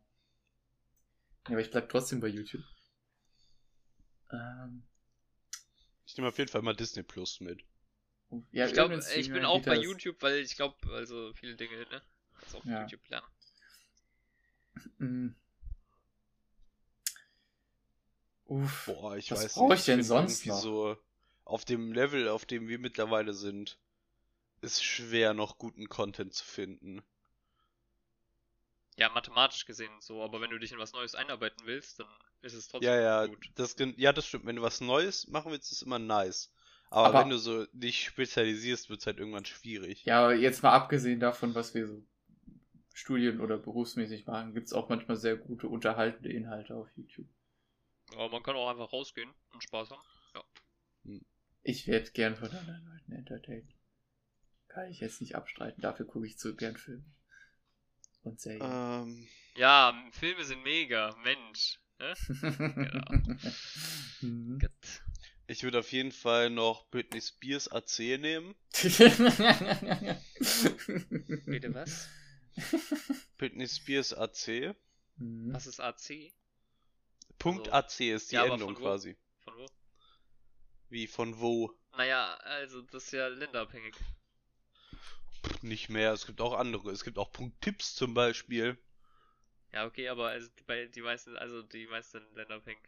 ja, 1.48 1.52
aber 1.52 1.62
ich 1.62 1.72
bleib 1.72 1.90
trotzdem 1.90 2.20
bei 2.20 2.28
YouTube. 2.28 2.64
Ähm, 4.32 4.84
Ich 6.06 6.16
nehme 6.18 6.30
auf 6.30 6.38
jeden 6.38 6.50
Fall 6.52 6.62
mal 6.62 6.76
Disney 6.76 7.04
Plus 7.04 7.40
mit. 7.42 7.64
ja, 8.52 8.66
ich 8.66 8.74
glaube, 8.74 8.96
ich 9.16 9.32
bin 9.32 9.46
auch 9.46 9.62
bei 9.64 9.76
YouTube, 9.76 10.22
weil 10.22 10.40
ich 10.40 10.56
glaube, 10.56 10.76
also 10.92 11.34
viele 11.34 11.56
Dinge, 11.56 11.78
ne? 11.90 12.02
Also 12.42 12.58
auf 12.60 12.66
Ja. 12.66 12.82
YouTube 12.82 13.08
lernen. 13.10 13.28
Mm. 15.00 15.30
Uff. 18.48 18.86
Boah, 18.86 19.18
ich 19.18 19.32
Was 19.32 19.44
weiß 19.44 19.56
nicht. 19.58 19.80
ich 19.80 19.86
denn 19.86 20.04
sonst 20.04 20.46
noch? 20.46 20.62
So 20.62 20.98
auf 21.46 21.66
dem 21.66 21.92
Level, 21.94 22.30
auf 22.30 22.46
dem 22.46 22.68
wir 22.68 22.80
mittlerweile 22.80 23.34
sind, 23.34 23.78
ist 24.62 24.84
schwer 24.84 25.34
noch 25.34 25.58
guten 25.58 25.90
Content 25.90 26.34
zu 26.34 26.46
finden. 26.46 27.02
Ja, 28.98 29.10
mathematisch 29.10 29.66
gesehen 29.66 29.92
so, 30.00 30.24
aber 30.24 30.40
wenn 30.42 30.52
du 30.52 30.58
dich 30.60 30.72
in 30.72 30.78
was 30.80 30.94
Neues 30.94 31.16
einarbeiten 31.16 31.66
willst, 31.66 32.00
dann 32.00 32.08
ist 32.42 32.54
es 32.54 32.68
trotzdem 32.68 32.90
Ja, 32.90 33.00
ja, 33.00 33.26
gut. 33.26 33.50
das, 33.56 33.76
ja, 33.98 34.14
das 34.14 34.26
stimmt. 34.28 34.46
Wenn 34.46 34.56
du 34.56 34.62
was 34.62 34.80
Neues 34.80 35.28
machen 35.28 35.52
willst, 35.52 35.72
ist 35.72 35.82
immer 35.82 36.00
nice. 36.00 36.52
Aber, 36.90 37.08
Aber- 37.10 37.20
wenn 37.22 37.30
du 37.30 37.38
so 37.38 37.66
dich 37.74 38.06
spezialisierst, 38.06 38.90
wird 38.90 39.02
es 39.02 39.06
halt 39.08 39.18
irgendwann 39.18 39.46
schwierig. 39.46 40.06
Ja, 40.06 40.20
aber 40.24 40.36
jetzt 40.36 40.64
mal 40.64 40.72
abgesehen 40.72 41.20
davon, 41.20 41.54
was 41.56 41.74
wir 41.74 41.88
so 41.88 42.02
studien- 42.96 43.42
oder 43.42 43.58
berufsmäßig 43.58 44.26
machen, 44.26 44.54
gibt's 44.54 44.72
auch 44.74 44.88
manchmal 44.90 45.18
sehr 45.18 45.36
gute 45.36 45.68
unterhaltende 45.68 46.32
Inhalte 46.32 46.76
auf 46.76 46.88
YouTube. 46.96 47.28
Aber 48.14 48.30
man 48.30 48.42
kann 48.42 48.56
auch 48.56 48.70
einfach 48.70 48.94
rausgehen 48.94 49.30
und 49.54 49.62
Spaß 49.64 49.90
haben. 49.92 50.02
Ich 51.64 51.88
werde 51.88 52.10
gern 52.12 52.36
von 52.36 52.50
anderen 52.50 52.86
Leuten 52.86 53.12
entertained. 53.12 53.70
Kann 54.68 54.90
ich 54.90 55.00
jetzt 55.02 55.20
nicht 55.22 55.36
abstreiten. 55.36 55.82
Dafür 55.82 56.06
gucke 56.06 56.26
ich 56.28 56.38
zu 56.38 56.56
gern 56.56 56.78
Filme. 56.78 57.04
Und 58.24 58.40
Serien. 58.40 58.62
Ähm, 58.64 59.28
Ja, 59.56 59.94
Filme 60.12 60.46
sind 60.46 60.64
mega, 60.64 61.16
Mensch. 61.24 61.80
Ne? 62.00 62.14
Mhm. 64.22 64.60
Gott. 64.60 65.02
ich 65.48 65.64
würde 65.64 65.80
auf 65.80 65.92
jeden 65.92 66.12
Fall 66.14 66.50
noch 66.50 66.90
Britney 66.90 67.20
Spears 67.22 67.68
AC 67.68 68.00
nehmen. 68.20 68.56
Bitte 71.46 71.74
was? 71.74 72.08
Britney 73.38 73.68
Spears 73.68 74.14
AC. 74.14 74.76
Mhm. 75.18 75.54
Was 75.54 75.68
ist 75.68 75.80
AC? 75.80 76.34
Punkt 77.38 77.70
Also- 77.70 77.72
AC 77.72 78.00
ist 78.14 78.32
die 78.32 78.36
Ja, 78.36 78.46
Endung 78.46 78.76
quasi. 78.76 79.18
Von 79.44 79.58
wo? 79.58 79.66
Wie 80.90 81.08
von 81.08 81.40
wo? 81.40 81.72
Naja, 81.98 82.36
also 82.38 82.82
das 82.82 83.06
ist 83.06 83.12
ja 83.12 83.28
länderabhängig. 83.28 83.96
Nicht 85.62 85.90
mehr. 85.90 86.12
Es 86.14 86.26
gibt 86.26 86.42
auch 86.42 86.54
andere. 86.54 86.92
Es 86.92 87.04
gibt 87.04 87.18
auch 87.18 87.32
Punkt 87.32 87.60
Tipps 87.62 87.96
zum 87.96 88.14
Beispiel. 88.14 88.78
Ja, 89.72 89.86
okay, 89.86 90.08
aber 90.10 90.30
also 90.30 90.48
die, 90.60 90.64
bei, 90.64 90.86
die 90.88 91.02
meisten, 91.02 91.36
also 91.38 91.62
die 91.62 91.88
meisten 91.88 92.22
länderabhängig. 92.36 92.82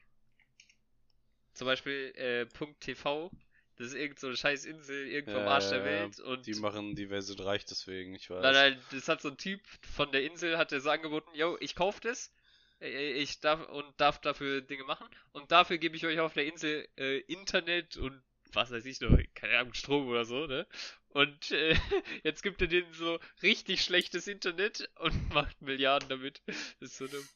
Zum 1.53 1.65
Beispiel 1.65 2.13
äh, 2.15 2.45
Punkt 2.45 2.81
.tv 2.81 3.31
Das 3.77 3.87
ist 3.87 3.93
irgend 3.93 4.19
so 4.19 4.27
eine 4.27 4.35
scheiß 4.35 4.65
Insel 4.65 5.07
irgendwo 5.07 5.37
am 5.37 5.43
Ja, 5.43 5.51
Arsch 5.51 5.69
der 5.69 5.79
ja, 5.79 5.85
Welt 5.85 6.19
und 6.19 6.45
Die 6.47 6.55
machen 6.55 6.95
die 6.95 7.09
Welt 7.09 7.23
sind 7.23 7.43
reich 7.43 7.63
deswegen, 7.65 8.15
ich 8.15 8.29
weiß. 8.29 8.41
Nein, 8.41 8.53
nein, 8.53 8.81
das 8.91 9.07
hat 9.07 9.21
so 9.21 9.29
ein 9.29 9.37
Typ 9.37 9.61
von 9.95 10.11
der 10.11 10.23
Insel, 10.23 10.57
hat 10.57 10.71
er 10.71 10.81
so 10.81 10.89
angeboten, 10.89 11.29
yo, 11.35 11.57
ich 11.59 11.75
kauf 11.75 11.99
das, 11.99 12.31
äh, 12.81 13.11
ich 13.13 13.39
darf 13.39 13.67
und 13.69 13.85
darf 13.97 14.19
dafür 14.19 14.61
Dinge 14.61 14.83
machen 14.83 15.07
und 15.31 15.51
dafür 15.51 15.77
gebe 15.77 15.95
ich 15.95 16.05
euch 16.05 16.19
auf 16.19 16.33
der 16.33 16.45
Insel 16.45 16.87
äh, 16.97 17.19
Internet 17.19 17.97
und 17.97 18.19
was 18.53 18.71
weiß 18.71 18.85
ich 18.85 18.99
noch, 19.01 19.15
keine 19.35 19.59
Ahnung, 19.59 19.73
Strom 19.73 20.07
oder 20.07 20.25
so, 20.25 20.47
ne? 20.47 20.65
Und 21.09 21.51
äh, 21.51 21.75
jetzt 22.23 22.41
gibt 22.41 22.61
er 22.61 22.67
denen 22.67 22.91
so 22.93 23.19
richtig 23.43 23.83
schlechtes 23.83 24.27
Internet 24.27 24.89
und 24.95 25.29
macht 25.33 25.61
Milliarden 25.61 26.09
damit. 26.09 26.41
Das 26.79 26.91
ist 26.91 26.97
so 26.97 27.07
dumm. 27.07 27.27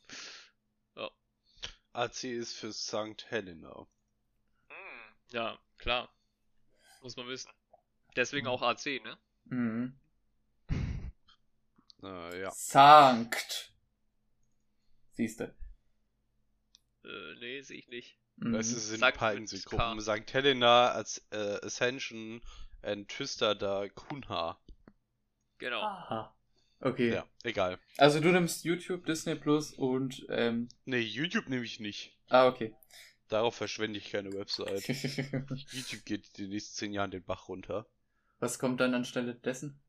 AC 1.93 2.23
ist 2.23 2.53
für 2.53 2.71
St. 2.71 3.25
Helena. 3.29 3.85
Hm, 4.69 5.15
ja, 5.31 5.59
klar. 5.77 6.09
Muss 7.01 7.15
man 7.17 7.27
wissen. 7.27 7.51
Deswegen 8.15 8.47
auch 8.47 8.61
AC, 8.61 9.01
ne? 9.03 9.17
Mhm. 9.45 9.95
Äh, 12.03 12.41
ja. 12.41 12.49
Sankt. 12.49 13.71
Siehste. 15.11 15.53
Äh, 17.03 17.35
nee, 17.39 17.61
sehe 17.61 17.77
ich 17.77 17.87
nicht. 17.89 18.17
Mhm. 18.37 18.53
Das 18.53 18.69
sind 18.69 18.97
St. 18.97 19.03
ein 19.03 19.13
paar 19.13 19.35
Inselgruppen. 19.35 20.01
St. 20.01 20.33
Helena, 20.33 20.89
als 20.93 21.23
äh, 21.29 21.63
Ascension 21.63 22.41
und 22.81 23.07
Twister 23.07 23.53
da 23.53 23.87
Kunha. 23.89 24.59
Genau. 25.59 25.81
Aha. 25.81 26.35
Okay. 26.79 27.13
Ja, 27.13 27.27
egal. 27.43 27.77
Also 27.97 28.19
du 28.19 28.31
nimmst 28.31 28.65
YouTube, 28.65 29.05
Disney 29.05 29.35
Plus 29.35 29.73
und 29.73 30.25
ähm. 30.29 30.69
Nee, 30.85 31.01
YouTube 31.01 31.49
nehme 31.49 31.63
ich 31.63 31.79
nicht. 31.79 32.17
Ah, 32.29 32.47
okay. 32.47 32.73
Darauf 33.31 33.55
verschwende 33.55 33.97
ich 33.97 34.11
keine 34.11 34.33
Website. 34.33 34.85
YouTube 35.71 36.03
geht 36.03 36.27
in 36.37 36.43
den 36.43 36.49
nächsten 36.49 36.75
zehn 36.75 36.91
Jahren 36.91 37.11
den 37.11 37.23
Bach 37.23 37.47
runter. 37.47 37.85
Was 38.39 38.59
kommt 38.59 38.81
dann 38.81 38.93
anstelle 38.93 39.35
dessen? 39.35 39.81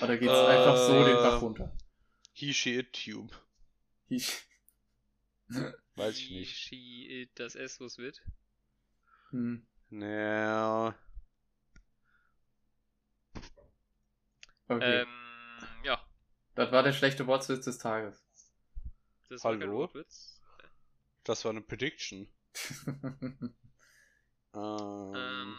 Oder 0.00 0.16
geht's 0.16 0.32
einfach 0.32 0.76
so 0.76 1.04
den 1.04 1.16
Bach 1.16 1.42
runter? 1.42 1.76
He, 2.32 2.54
she, 2.54 2.76
it, 2.78 2.92
tube. 2.92 3.34
Ich. 4.08 4.46
Weiß 5.96 6.16
ich 6.16 6.26
She, 6.26 6.34
nicht. 6.38 6.56
she, 6.56 7.22
it, 7.22 7.30
das 7.40 7.56
S, 7.56 7.80
was 7.80 7.98
wird. 7.98 8.22
Hm. 9.30 9.66
Naja. 9.90 10.94
Okay. 14.68 15.00
Ähm, 15.00 15.08
ja, 15.82 16.00
Das 16.54 16.70
war 16.70 16.84
der 16.84 16.92
schlechte 16.92 17.26
Wortwitz 17.26 17.64
des 17.64 17.78
Tages. 17.78 18.27
Das 19.28 19.44
war 19.44 19.52
kein 19.52 19.62
Hallo? 19.62 19.78
Wortwitz. 19.78 20.40
Das 21.24 21.44
war 21.44 21.50
eine 21.50 21.60
Prediction. 21.62 22.28
Ähm, 24.54 25.14
Ähm, 25.14 25.58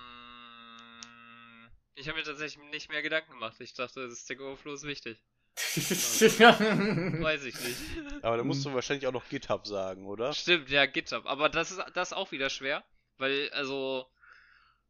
ich 1.95 2.07
habe 2.07 2.17
mir 2.17 2.23
tatsächlich 2.23 2.63
nicht 2.71 2.89
mehr 2.89 3.01
Gedanken 3.03 3.31
gemacht. 3.33 3.55
Ich 3.59 3.73
dachte, 3.75 4.07
das 4.07 4.21
Stack 4.21 4.39
Overflow 4.39 4.73
ist 4.73 4.83
wichtig. 4.83 5.21
Weiß 5.55 7.43
ich 7.43 7.59
nicht. 7.59 8.23
aber 8.23 8.37
da 8.37 8.43
musst 8.43 8.65
du 8.65 8.73
wahrscheinlich 8.73 9.05
auch 9.07 9.11
noch 9.11 9.27
GitHub 9.29 9.67
sagen, 9.67 10.05
oder? 10.07 10.33
Stimmt, 10.33 10.69
ja, 10.69 10.85
GitHub. 10.85 11.25
Aber 11.25 11.49
das 11.49 11.71
ist 11.71 11.81
das 11.93 12.09
ist 12.11 12.17
auch 12.17 12.31
wieder 12.31 12.49
schwer, 12.49 12.83
weil, 13.17 13.49
also, 13.51 14.07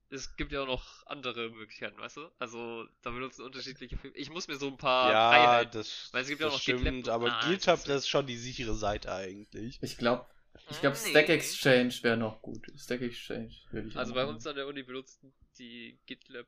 es 0.09 0.35
gibt 0.37 0.51
ja 0.51 0.61
auch 0.63 0.67
noch 0.67 1.05
andere 1.07 1.49
Möglichkeiten, 1.49 1.99
weißt 1.99 2.17
du? 2.17 2.29
Also, 2.39 2.87
da 3.01 3.11
benutzen 3.11 3.43
unterschiedliche 3.43 3.97
Filme. 3.97 4.15
Ich 4.17 4.29
muss 4.29 4.47
mir 4.47 4.57
so 4.57 4.67
ein 4.67 4.77
paar 4.77 5.11
ja, 5.11 5.29
Freiheiten. 5.29 5.71
das, 5.73 6.09
Weil 6.11 6.23
es 6.23 6.27
gibt 6.29 6.41
ja 6.41 6.47
das 6.47 6.53
auch 6.55 6.57
noch 6.57 6.61
stimmt, 6.61 7.09
aber 7.09 7.31
Ah, 7.31 7.49
GitHub, 7.49 7.83
das 7.85 8.03
ist- 8.03 8.09
schon 8.09 8.25
die 8.27 8.37
sichere 8.37 8.73
Seite 8.75 9.11
eigentlich. 9.13 9.77
Ich 9.81 9.97
glaube, 9.97 10.25
ich 10.69 10.79
glaube, 10.81 10.97
Nee. 11.03 11.09
Stack 11.11 11.29
Exchange 11.29 11.93
wäre 12.01 12.17
noch 12.17 12.41
gut. 12.41 12.65
Stack 12.75 13.01
Exchange 13.01 13.51
würde 13.71 13.87
ich 13.89 13.95
Also 13.97 14.13
bei 14.13 14.23
nehmen. 14.23 14.35
uns 14.35 14.45
an 14.47 14.55
der 14.55 14.67
Uni 14.67 14.83
benutzen 14.83 15.33
die 15.57 15.99
GitLab. 16.05 16.47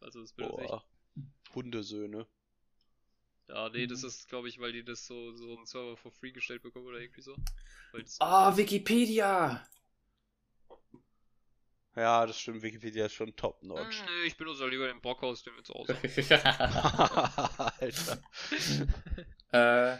Also 0.00 0.20
das 0.20 0.32
benutze 0.32 0.62
ich. 0.62 0.68
Boah. 0.68 0.84
Hundesöhne. 1.54 2.26
Ja, 3.48 3.68
nee, 3.68 3.86
das 3.86 4.02
Mhm. 4.02 4.08
ist, 4.08 4.28
glaube 4.28 4.48
ich, 4.48 4.58
weil 4.58 4.72
die 4.72 4.84
das 4.84 5.06
so, 5.06 5.32
so 5.36 5.54
einen 5.56 5.66
Server 5.66 5.96
for 5.96 6.10
free 6.10 6.32
gestellt 6.32 6.62
bekommen 6.62 6.86
oder 6.86 6.98
irgendwie 6.98 7.20
so. 7.22 7.36
Ah, 8.18 8.56
Wikipedia! 8.56 9.64
Ja, 11.96 12.26
das 12.26 12.40
stimmt, 12.40 12.62
Wikipedia 12.62 13.06
ist 13.06 13.12
schon 13.14 13.28
Hm, 13.28 13.36
top-notch. 13.36 14.02
nee, 14.02 14.26
ich 14.26 14.36
benutze 14.36 14.64
auch 14.64 14.68
lieber 14.68 14.86
den 14.88 15.00
Brockhaus, 15.00 15.44
den 15.44 15.54
wir 15.54 15.62
zu 15.62 15.74
Hause. 15.74 15.96
Alter. 17.80 18.22
äh, 19.52 19.98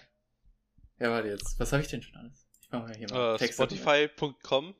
ja, 0.99 1.11
warte 1.11 1.29
jetzt. 1.29 1.59
Was 1.61 1.73
habe 1.73 1.83
ich 1.83 1.89
denn 1.89 2.03
schon 2.03 2.17
alles? 2.17 2.47
Ich 2.63 2.71
mache 2.71 2.83
mal 2.85 2.97
hier 2.97 3.09
mal 3.11 3.35
Äh, 3.35 3.39
Text. 3.39 3.55
Spotify.com. 3.55 4.75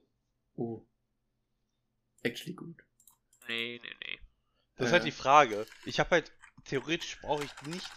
Oh. 0.57 0.83
Actually 2.23 2.55
gut. 2.55 2.83
Nee, 3.49 3.81
nee, 3.83 3.95
nee. 4.07 4.19
Das 4.77 4.87
ist 4.87 4.91
Äh. 4.91 4.95
halt 4.95 5.05
die 5.05 5.11
Frage. 5.13 5.67
Ich 5.85 6.01
habe 6.01 6.11
halt, 6.11 6.33
theoretisch 6.65 7.21
brauche 7.21 7.45
ich 7.45 7.63
nicht. 7.67 7.89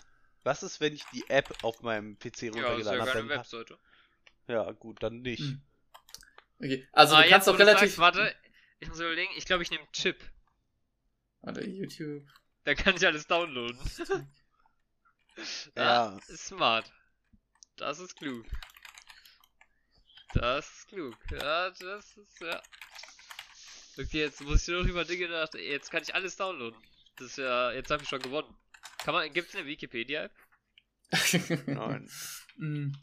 Was 0.43 0.61
ist, 0.63 0.79
wenn 0.79 0.93
ich 0.93 1.03
die 1.13 1.27
App 1.29 1.51
auf 1.63 1.81
meinem 1.81 2.19
PC 2.19 2.23
Ja, 2.23 2.29
das 2.29 2.35
ist 2.39 2.43
runtergeladen 2.55 2.99
ja 2.99 3.01
habe? 3.01 3.11
keine 3.11 3.29
Webseite. 3.29 3.77
Ja, 4.47 4.71
gut, 4.73 5.01
dann 5.01 5.21
nicht. 5.21 5.39
Hm. 5.41 5.61
Okay, 6.59 6.87
also 6.91 7.15
ah, 7.15 7.23
du 7.23 7.29
kannst 7.29 7.47
jetzt, 7.47 7.53
doch 7.53 7.59
relativ... 7.59 7.95
Sagst, 7.95 7.97
warte, 7.99 8.35
ich 8.79 8.87
muss 8.89 8.99
überlegen, 8.99 9.31
ich 9.35 9.45
glaube, 9.45 9.63
ich 9.63 9.71
nehme 9.71 9.87
Chip. 9.91 10.23
Warte, 11.41 11.65
YouTube. 11.65 12.23
Da 12.63 12.75
kann 12.75 12.95
ich 12.95 13.05
alles 13.05 13.27
downloaden. 13.27 13.79
Ja. 15.75 16.15
Ah, 16.15 16.19
smart. 16.35 16.91
Das 17.75 17.99
ist 17.99 18.15
klug. 18.15 18.45
Das 20.33 20.67
ist 20.67 20.87
klug. 20.87 21.15
Ja, 21.31 21.69
das 21.69 22.17
ist, 22.17 22.41
ja. 22.41 22.61
Okay, 23.97 24.19
jetzt 24.19 24.41
muss 24.41 24.63
ich 24.63 24.67
nur 24.67 24.81
noch 24.81 24.89
über 24.89 25.05
Dinge 25.05 25.29
nach. 25.29 25.53
Jetzt 25.53 25.91
kann 25.91 26.03
ich 26.03 26.13
alles 26.13 26.35
downloaden. 26.35 26.79
Das 27.17 27.27
ist 27.27 27.37
ja, 27.37 27.71
jetzt 27.71 27.89
habe 27.89 28.03
ich 28.03 28.09
schon 28.09 28.21
gewonnen. 28.21 28.55
Kann 28.99 29.13
man, 29.13 29.31
gibt's 29.31 29.55
eine 29.55 29.65
Wikipedia-App? 29.65 30.31
Nein. 31.67 32.09
Hm. 32.57 32.97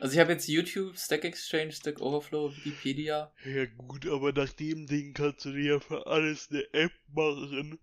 Also 0.00 0.14
ich 0.14 0.20
habe 0.20 0.32
jetzt 0.32 0.48
YouTube, 0.48 0.96
Stack 0.96 1.24
Exchange, 1.24 1.72
Stack 1.72 2.00
Overflow, 2.00 2.54
Wikipedia. 2.56 3.32
Ja 3.44 3.66
gut, 3.66 4.06
aber 4.06 4.32
nach 4.32 4.52
dem 4.52 4.86
Ding 4.86 5.14
kannst 5.14 5.44
du 5.44 5.52
dir 5.52 5.74
ja 5.74 5.80
für 5.80 6.06
alles 6.06 6.50
eine 6.50 6.64
App 6.72 6.92
machen. 7.08 7.78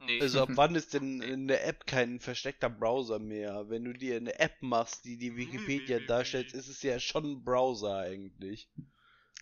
Nee. 0.00 0.20
Also 0.20 0.42
ab 0.42 0.50
wann 0.54 0.74
ist 0.74 0.92
denn 0.92 1.22
eine 1.22 1.60
App 1.60 1.86
kein 1.86 2.20
versteckter 2.20 2.68
Browser 2.68 3.18
mehr? 3.18 3.68
Wenn 3.68 3.84
du 3.84 3.94
dir 3.94 4.16
eine 4.16 4.38
App 4.38 4.60
machst, 4.60 5.04
die 5.04 5.16
die 5.16 5.36
Wikipedia 5.36 5.98
darstellt, 6.00 6.52
ist 6.52 6.68
es 6.68 6.82
ja 6.82 7.00
schon 7.00 7.24
ein 7.24 7.44
Browser 7.44 7.98
eigentlich. 8.00 8.68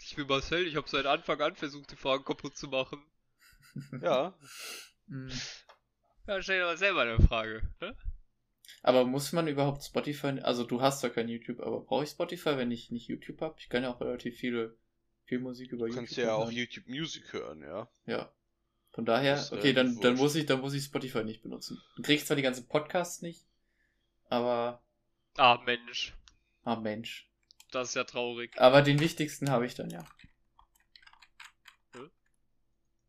Ich 0.03 0.17
bin 0.17 0.27
Marcel, 0.27 0.67
ich 0.67 0.77
habe 0.77 0.89
seit 0.89 1.07
Anfang 1.07 1.41
an 1.41 1.57
versucht, 1.57 1.91
die 1.91 1.97
Fragen 1.97 2.25
kaputt 2.25 2.57
zu 2.57 2.69
machen. 2.69 3.03
Ja. 4.01 4.35
Hm. 5.07 5.29
Ja, 6.27 6.41
stell 6.41 6.61
dir 6.61 6.65
mal 6.65 6.79
selber 6.79 7.03
eine 7.03 7.21
Frage. 7.21 7.61
Ne? 7.79 7.95
Aber 8.87 9.07
muss 9.07 9.33
man 9.33 9.49
überhaupt 9.49 9.83
Spotify, 9.83 10.41
also 10.43 10.63
du 10.63 10.83
hast 10.83 11.01
zwar 11.01 11.09
kein 11.09 11.27
YouTube, 11.27 11.61
aber 11.61 11.81
brauche 11.81 12.05
ich 12.05 12.11
Spotify, 12.11 12.59
wenn 12.59 12.71
ich 12.71 12.91
nicht 12.91 13.09
YouTube 13.09 13.41
habe? 13.41 13.55
Ich 13.59 13.71
kann 13.71 13.83
ja 13.83 13.91
auch 13.91 13.99
relativ 14.03 14.37
viele, 14.37 14.77
viel 15.25 15.39
Musik 15.39 15.73
über 15.73 15.87
Du 15.87 15.95
YouTube 15.95 15.97
kannst 16.05 16.17
ja 16.19 16.35
auch 16.35 16.45
hören. 16.45 16.55
YouTube 16.55 16.87
Music 16.87 17.33
hören, 17.33 17.63
ja. 17.63 17.89
Ja. 18.05 18.31
Von 18.93 19.07
daher, 19.07 19.43
okay, 19.53 19.73
dann, 19.73 19.99
dann 20.03 20.17
muss 20.17 20.35
ich, 20.35 20.45
dann 20.45 20.61
muss 20.61 20.75
ich 20.75 20.85
Spotify 20.85 21.25
nicht 21.25 21.43
benutzen. 21.43 21.81
Du 21.97 22.03
kriegst 22.03 22.27
zwar 22.27 22.37
die 22.37 22.43
ganzen 22.43 22.69
Podcasts 22.69 23.23
nicht, 23.23 23.47
aber, 24.29 24.83
Ah, 25.39 25.59
Mensch. 25.65 26.15
ah 26.65 26.77
Mensch. 26.77 27.27
Das 27.73 27.89
ist 27.89 27.95
ja 27.95 28.05
traurig. 28.05 28.53
Aber 28.61 28.83
den 28.83 29.01
wichtigsten 29.01 29.49
habe 29.51 29.65
ich 29.65 29.75
dann 29.75 29.89
ja. 29.89 30.05
Hm? 31.95 32.11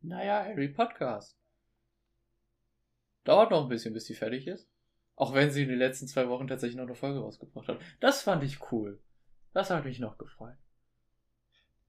Naja, 0.00 0.42
Harry 0.42 0.68
Podcast. 0.68 1.36
Dauert 3.24 3.50
noch 3.50 3.64
ein 3.64 3.68
bisschen, 3.68 3.92
bis 3.92 4.06
die 4.06 4.14
fertig 4.14 4.46
ist. 4.46 4.66
Auch 5.16 5.32
wenn 5.34 5.50
sie 5.50 5.62
in 5.62 5.70
den 5.70 5.78
letzten 5.78 6.06
zwei 6.06 6.28
Wochen 6.28 6.46
tatsächlich 6.46 6.76
noch 6.76 6.84
eine 6.84 6.94
Folge 6.94 7.20
rausgebracht 7.20 7.68
hat. 7.68 7.80
Das 8.00 8.22
fand 8.22 8.44
ich 8.44 8.70
cool. 8.70 9.00
Das 9.52 9.70
hat 9.70 9.84
mich 9.84 9.98
noch 9.98 10.18
gefreut. 10.18 10.58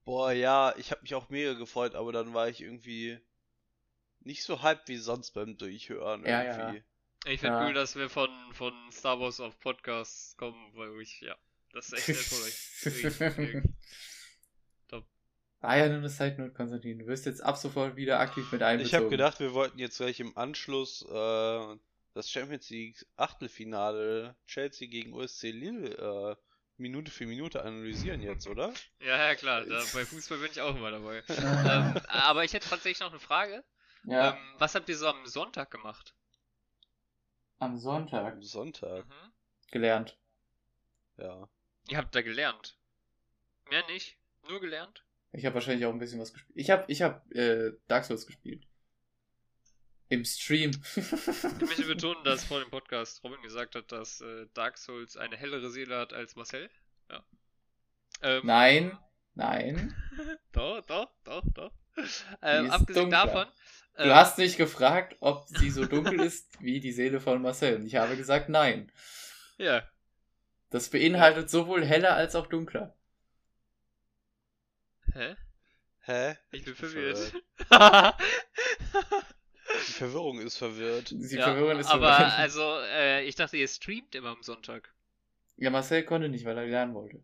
Boah, 0.06 0.32
ja, 0.32 0.74
ich 0.78 0.92
habe 0.92 1.02
mich 1.02 1.14
auch 1.14 1.28
mega 1.30 1.54
gefreut, 1.54 1.94
aber 1.94 2.14
dann 2.14 2.34
war 2.34 2.48
ich 2.48 2.62
irgendwie 2.62 3.20
nicht 4.22 4.44
so 4.44 4.64
hyped 4.64 4.88
wie 4.88 4.96
sonst 4.96 5.32
beim 5.32 5.58
Durchhören 5.58 6.24
Ja, 6.26 6.44
ja. 6.44 6.58
irgendwie. 6.58 6.84
Ich 7.26 7.42
finde 7.42 7.58
Ja. 7.58 7.68
cool, 7.68 7.74
dass 7.74 7.98
wir 7.98 8.10
von, 8.10 8.30
von 8.54 8.74
Star 8.92 9.20
Wars 9.20 9.42
auf 9.42 9.60
Podcasts 9.60 10.38
kommen, 10.38 10.72
weil 10.76 11.02
ich, 11.02 11.20
ja, 11.20 11.36
das 11.74 11.92
ist 11.92 12.08
echt 12.08 12.32
euch. 12.32 13.04
Richtig, 13.04 13.64
War 15.60 15.76
ja 15.76 15.88
nur 15.90 15.98
eine 15.98 16.10
Side 16.10 16.36
Note, 16.38 16.54
Konstantin. 16.54 17.00
Du 17.00 17.08
wirst 17.08 17.26
jetzt 17.26 17.42
ab 17.44 17.58
sofort 17.58 17.96
wieder 17.96 18.20
aktiv 18.20 18.50
mit 18.52 18.62
einbezogen. 18.62 18.88
Ich 18.88 18.96
habe 18.96 19.10
gedacht, 19.10 19.40
wir 19.40 19.54
wollten 19.54 19.80
jetzt 19.80 19.98
gleich 19.98 20.20
im 20.20 20.38
Anschluss 20.38 21.04
äh, 21.10 21.76
das 22.18 22.30
Champions 22.32 22.70
League 22.70 23.06
Achtelfinale 23.16 24.36
Chelsea 24.48 24.88
gegen 24.88 25.14
OSC 25.14 25.44
Lille 25.52 25.90
äh, 25.98 26.36
Minute 26.78 27.12
für 27.12 27.26
Minute 27.26 27.64
analysieren 27.64 28.22
jetzt, 28.22 28.48
oder? 28.48 28.74
Ja, 29.00 29.18
ja, 29.28 29.36
klar, 29.36 29.66
da, 29.66 29.82
bei 29.94 30.06
Fußball 30.06 30.40
bin 30.40 30.52
ich 30.52 30.60
auch 30.62 30.76
immer 30.76 30.92
dabei. 30.92 31.24
ähm, 31.30 32.02
aber 32.08 32.44
ich 32.44 32.54
hätte 32.54 32.68
tatsächlich 32.70 33.00
noch 33.00 33.12
eine 33.12 33.20
Frage. 33.20 33.64
Ja, 34.04 34.32
Ähm, 34.36 34.38
was 34.58 34.76
habt 34.76 34.90
ihr 34.90 34.98
so 34.98 35.08
am 35.08 35.26
Sonntag 35.26 35.72
gemacht? 35.72 36.14
am 37.60 37.78
Sonntag 37.78 38.34
Am 38.34 38.44
Sonntag, 38.44 39.06
Mhm. 39.08 39.32
gelernt. 39.72 40.18
ja. 41.18 41.48
Ihr 41.90 41.98
habt 41.98 42.14
da 42.14 42.22
gelernt. 42.22 42.78
Mehr 43.70 43.86
nicht? 43.88 44.18
Nur 44.48 44.60
gelernt? 44.62 45.04
Ich 45.32 45.46
habe 45.46 45.56
wahrscheinlich 45.56 45.86
auch 45.86 45.92
ein 45.94 46.00
bisschen 46.00 46.20
was 46.20 46.34
gespielt. 46.34 46.58
Ich 46.58 46.70
habe 46.70 46.84
ich 46.88 47.02
hab, 47.02 47.30
äh, 47.34 47.72
Dark 47.88 48.06
Souls 48.06 48.26
gespielt. 48.28 48.66
Im 50.10 50.24
Stream. 50.24 50.72
Ich 50.96 51.12
möchte 51.60 51.84
betonen, 51.88 52.24
dass 52.24 52.46
vor 52.46 52.62
dem 52.62 52.70
Podcast 52.70 53.24
Robin 53.24 53.42
gesagt 53.42 53.76
hat, 53.76 53.92
dass 53.92 54.22
äh, 54.22 54.48
Dark 54.54 54.78
Souls 54.78 55.18
eine 55.18 55.36
hellere 55.36 55.70
Seele 55.70 55.98
hat 55.98 56.14
als 56.14 56.36
Marcel. 56.36 56.70
Ja. 57.10 57.24
Ähm, 58.22 58.42
nein, 58.46 58.98
nein. 59.36 59.94
Doch, 60.54 60.82
doch, 60.86 61.12
doch, 61.24 61.44
doch. 61.54 61.72
Ähm, 62.42 62.72
abgesehen 62.72 63.10
dunkler. 63.10 63.26
davon. 63.26 63.48
Du 63.98 64.04
ähm, 64.04 64.16
hast 64.16 64.38
nicht 64.38 64.58
gefragt, 64.58 65.18
ob 65.20 65.48
sie 65.48 65.72
so 65.72 65.86
dunkel 65.86 66.20
ist 66.26 66.62
wie 66.62 66.80
die 66.80 66.92
Seele 66.92 67.20
von 67.20 67.42
Marcel. 67.42 67.78
Und 67.78 67.86
ich 67.86 67.96
habe 67.96 68.16
gesagt, 68.16 68.50
nein. 68.50 68.92
Ja. 69.58 69.84
Das 70.70 70.90
beinhaltet 70.90 71.50
sowohl 71.50 71.84
heller 71.84 72.16
als 72.16 72.36
auch 72.36 72.48
dunkler. 72.48 72.96
Hä? 75.14 75.36
Hä? 76.02 76.38
Ich 76.52 76.64
bin 76.64 76.76
verwirrt. 76.76 77.34
Die 79.88 79.92
Verwirrung 79.94 80.40
ist 80.40 80.58
verwirrt. 80.58 81.14
Sie 81.18 81.38
ja, 81.38 81.44
verwirren 81.44 81.80
ist 81.80 81.88
aber 81.88 82.14
verwirrend. 82.14 82.38
also, 82.38 82.62
äh, 82.92 83.24
ich 83.26 83.36
dachte, 83.36 83.58
ihr 83.58 83.68
streamt 83.68 84.16
immer 84.16 84.30
am 84.30 84.44
Sonntag. 84.44 84.94
Ja, 85.58 85.70
Marcel 85.70 86.04
konnte 86.04 86.30
nicht, 86.30 86.46
weil 86.46 86.58
er 86.58 86.68
lernen 86.68 86.94
wollte. 86.94 87.24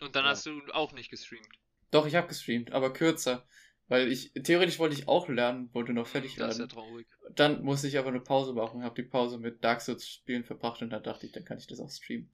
Und 0.00 0.16
dann 0.16 0.24
Ja. 0.24 0.30
hast 0.30 0.46
du 0.46 0.60
auch 0.72 0.92
nicht 0.92 1.10
gestreamt. 1.10 1.46
Doch, 1.90 2.06
ich 2.06 2.14
habe 2.14 2.28
gestreamt, 2.28 2.72
aber 2.72 2.92
kürzer. 2.92 3.46
Weil 3.88 4.10
ich, 4.10 4.32
theoretisch 4.32 4.78
wollte 4.78 4.94
ich 4.94 5.06
auch 5.06 5.28
lernen, 5.28 5.68
wollte 5.74 5.92
noch 5.92 6.06
fertig 6.06 6.36
das 6.36 6.52
ist 6.52 6.58
ja 6.58 6.60
werden. 6.60 6.70
traurig. 6.70 7.06
Dann 7.34 7.62
musste 7.62 7.88
ich 7.88 7.98
aber 7.98 8.08
eine 8.08 8.20
Pause 8.20 8.54
machen, 8.54 8.82
habe 8.84 8.94
die 8.94 9.06
Pause 9.06 9.38
mit 9.38 9.62
Dark 9.62 9.82
Souls 9.82 10.08
Spielen 10.08 10.44
verbracht 10.44 10.80
und 10.80 10.90
dann 10.90 11.02
dachte 11.02 11.26
ich, 11.26 11.32
dann 11.32 11.44
kann 11.44 11.58
ich 11.58 11.66
das 11.66 11.78
auch 11.80 11.90
streamen. 11.90 12.30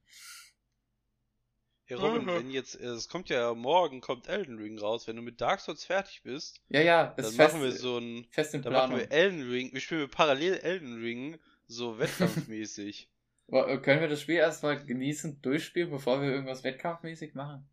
Ja, 1.88 1.96
Robin, 1.96 2.24
Mhm. 2.24 2.28
wenn 2.28 2.50
jetzt, 2.50 2.78
äh, 2.80 2.84
es 2.86 3.08
kommt 3.08 3.30
ja 3.30 3.54
morgen, 3.54 4.00
kommt 4.02 4.28
Elden 4.28 4.58
Ring 4.58 4.78
raus, 4.78 5.06
wenn 5.06 5.16
du 5.16 5.22
mit 5.22 5.40
Dark 5.40 5.60
Souls 5.60 5.84
fertig 5.84 6.22
bist, 6.22 6.60
Ja, 6.68 6.80
ja, 6.82 7.06
dann 7.16 7.24
fest, 7.24 7.38
machen 7.38 7.62
wir 7.62 7.72
so 7.72 7.96
ein, 7.98 8.26
fest 8.30 8.52
dann 8.54 8.72
machen 8.72 8.96
wir 8.96 9.10
Elden 9.10 9.48
Ring, 9.50 9.72
wir 9.72 9.80
spielen 9.80 10.08
parallel 10.10 10.58
Elden 10.58 11.00
Ring, 11.00 11.38
so 11.66 11.98
wettkampfmäßig. 11.98 13.08
Äh, 13.50 13.78
Können 13.78 14.00
wir 14.02 14.08
das 14.08 14.20
Spiel 14.20 14.36
erstmal 14.36 14.84
genießen, 14.84 15.40
durchspielen, 15.40 15.90
bevor 15.90 16.20
wir 16.20 16.28
irgendwas 16.30 16.62
wettkampfmäßig 16.64 17.34
machen? 17.34 17.66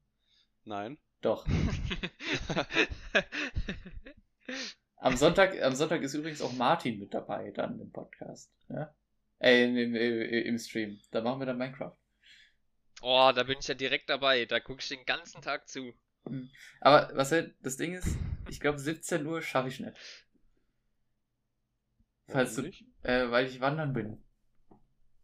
Nein. 0.63 0.97
Doch. 1.21 1.45
Am 4.97 5.17
Sonntag, 5.17 5.61
am 5.61 5.75
Sonntag 5.75 6.01
ist 6.01 6.13
übrigens 6.13 6.41
auch 6.41 6.53
Martin 6.53 6.99
mit 6.99 7.13
dabei, 7.13 7.51
dann 7.51 7.79
im 7.79 7.91
Podcast. 7.91 8.51
Ja? 8.69 8.93
Äh, 9.39 9.65
im, 9.65 9.75
im, 9.77 9.95
im 9.95 10.57
Stream. 10.57 10.99
Da 11.11 11.21
machen 11.21 11.39
wir 11.41 11.45
dann 11.45 11.57
Minecraft. 11.57 11.95
Oh, 13.05 13.31
da 13.33 13.43
bin 13.43 13.59
ich 13.59 13.67
ja 13.67 13.75
direkt 13.75 14.09
dabei. 14.09 14.45
Da 14.45 14.59
gucke 14.59 14.81
ich 14.81 14.89
den 14.89 15.05
ganzen 15.05 15.41
Tag 15.41 15.69
zu. 15.69 15.93
Aber 16.81 17.11
was 17.13 17.31
halt, 17.31 17.55
das 17.61 17.77
Ding 17.77 17.93
ist, 17.93 18.17
ich 18.49 18.59
glaube 18.59 18.79
17 18.79 19.25
Uhr 19.25 19.41
schaffe 19.41 19.69
ich 19.69 19.79
nicht. 19.79 19.95
Falls 22.27 22.55
du, 22.55 22.63
nicht? 22.63 22.83
äh, 23.03 23.29
weil 23.29 23.45
ich 23.45 23.61
wandern 23.61 23.93
bin. 23.93 24.17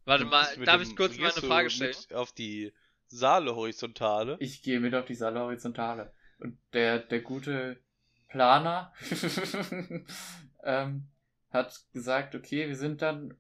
Warte 0.06 0.26
mal, 0.26 0.46
darf 0.64 0.82
ich 0.82 0.96
kurz 0.96 1.18
mal 1.18 1.32
eine 1.32 1.42
Frage 1.42 1.70
stellen? 1.72 1.96
mit 1.98 2.14
Auf 2.14 2.32
die 2.32 2.72
Saale 3.08 3.56
horizontale. 3.56 4.38
Ich 4.40 4.62
gehe 4.62 4.80
mit 4.80 4.94
auf 4.94 5.06
die 5.06 5.16
Saale 5.16 5.40
Horizontale. 5.40 6.14
Und 6.38 6.60
der, 6.74 7.00
der 7.00 7.22
gute 7.22 7.82
Planer 8.30 8.94
ähm, 10.64 11.08
hat 11.50 11.84
gesagt, 11.94 12.36
okay, 12.36 12.68
wir 12.68 12.76
sind 12.76 13.02
dann, 13.02 13.34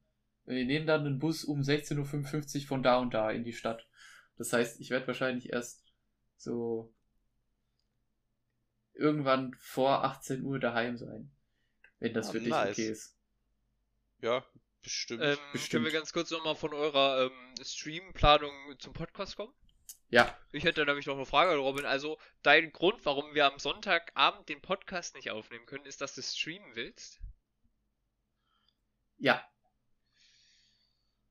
wir 0.45 0.65
nehmen 0.65 0.87
dann 0.87 1.03
den 1.03 1.19
Bus 1.19 1.43
um 1.43 1.61
16.55 1.61 2.61
Uhr 2.61 2.67
von 2.67 2.83
da 2.83 2.97
und 2.97 3.13
da 3.13 3.29
in 3.29 3.43
die 3.43 3.53
Stadt. 3.53 3.87
Das 4.41 4.53
heißt, 4.53 4.79
ich 4.81 4.89
werde 4.89 5.05
wahrscheinlich 5.05 5.53
erst 5.53 5.83
so 6.35 6.91
irgendwann 8.93 9.53
vor 9.59 10.03
18 10.03 10.41
Uhr 10.43 10.57
daheim 10.57 10.97
sein. 10.97 11.31
Wenn 11.99 12.15
das 12.15 12.29
Ah, 12.29 12.31
für 12.31 12.39
dich 12.39 12.49
nice. 12.49 12.71
okay 12.71 12.89
ist. 12.89 13.15
Ja, 14.17 14.43
bestimmt. 14.81 15.21
Ähm, 15.21 15.37
Bestimmt. 15.51 15.71
können 15.71 15.85
wir 15.85 15.91
ganz 15.91 16.11
kurz 16.11 16.31
nochmal 16.31 16.55
von 16.55 16.73
eurer 16.73 17.27
ähm, 17.27 17.53
Streamplanung 17.63 18.79
zum 18.79 18.93
Podcast 18.93 19.35
kommen? 19.35 19.53
Ja, 20.09 20.35
Ich 20.51 20.63
hätte 20.63 20.83
nämlich 20.87 21.05
noch 21.05 21.17
eine 21.17 21.27
Frage, 21.27 21.55
Robin. 21.57 21.85
Also, 21.85 22.17
dein 22.41 22.71
Grund, 22.71 23.05
warum 23.05 23.35
wir 23.35 23.45
am 23.45 23.59
Sonntagabend 23.59 24.49
den 24.49 24.59
Podcast 24.63 25.13
nicht 25.13 25.29
aufnehmen 25.29 25.67
können, 25.67 25.85
ist, 25.85 26.01
dass 26.01 26.15
du 26.15 26.23
streamen 26.23 26.75
willst? 26.75 27.21
ja, 29.19 29.47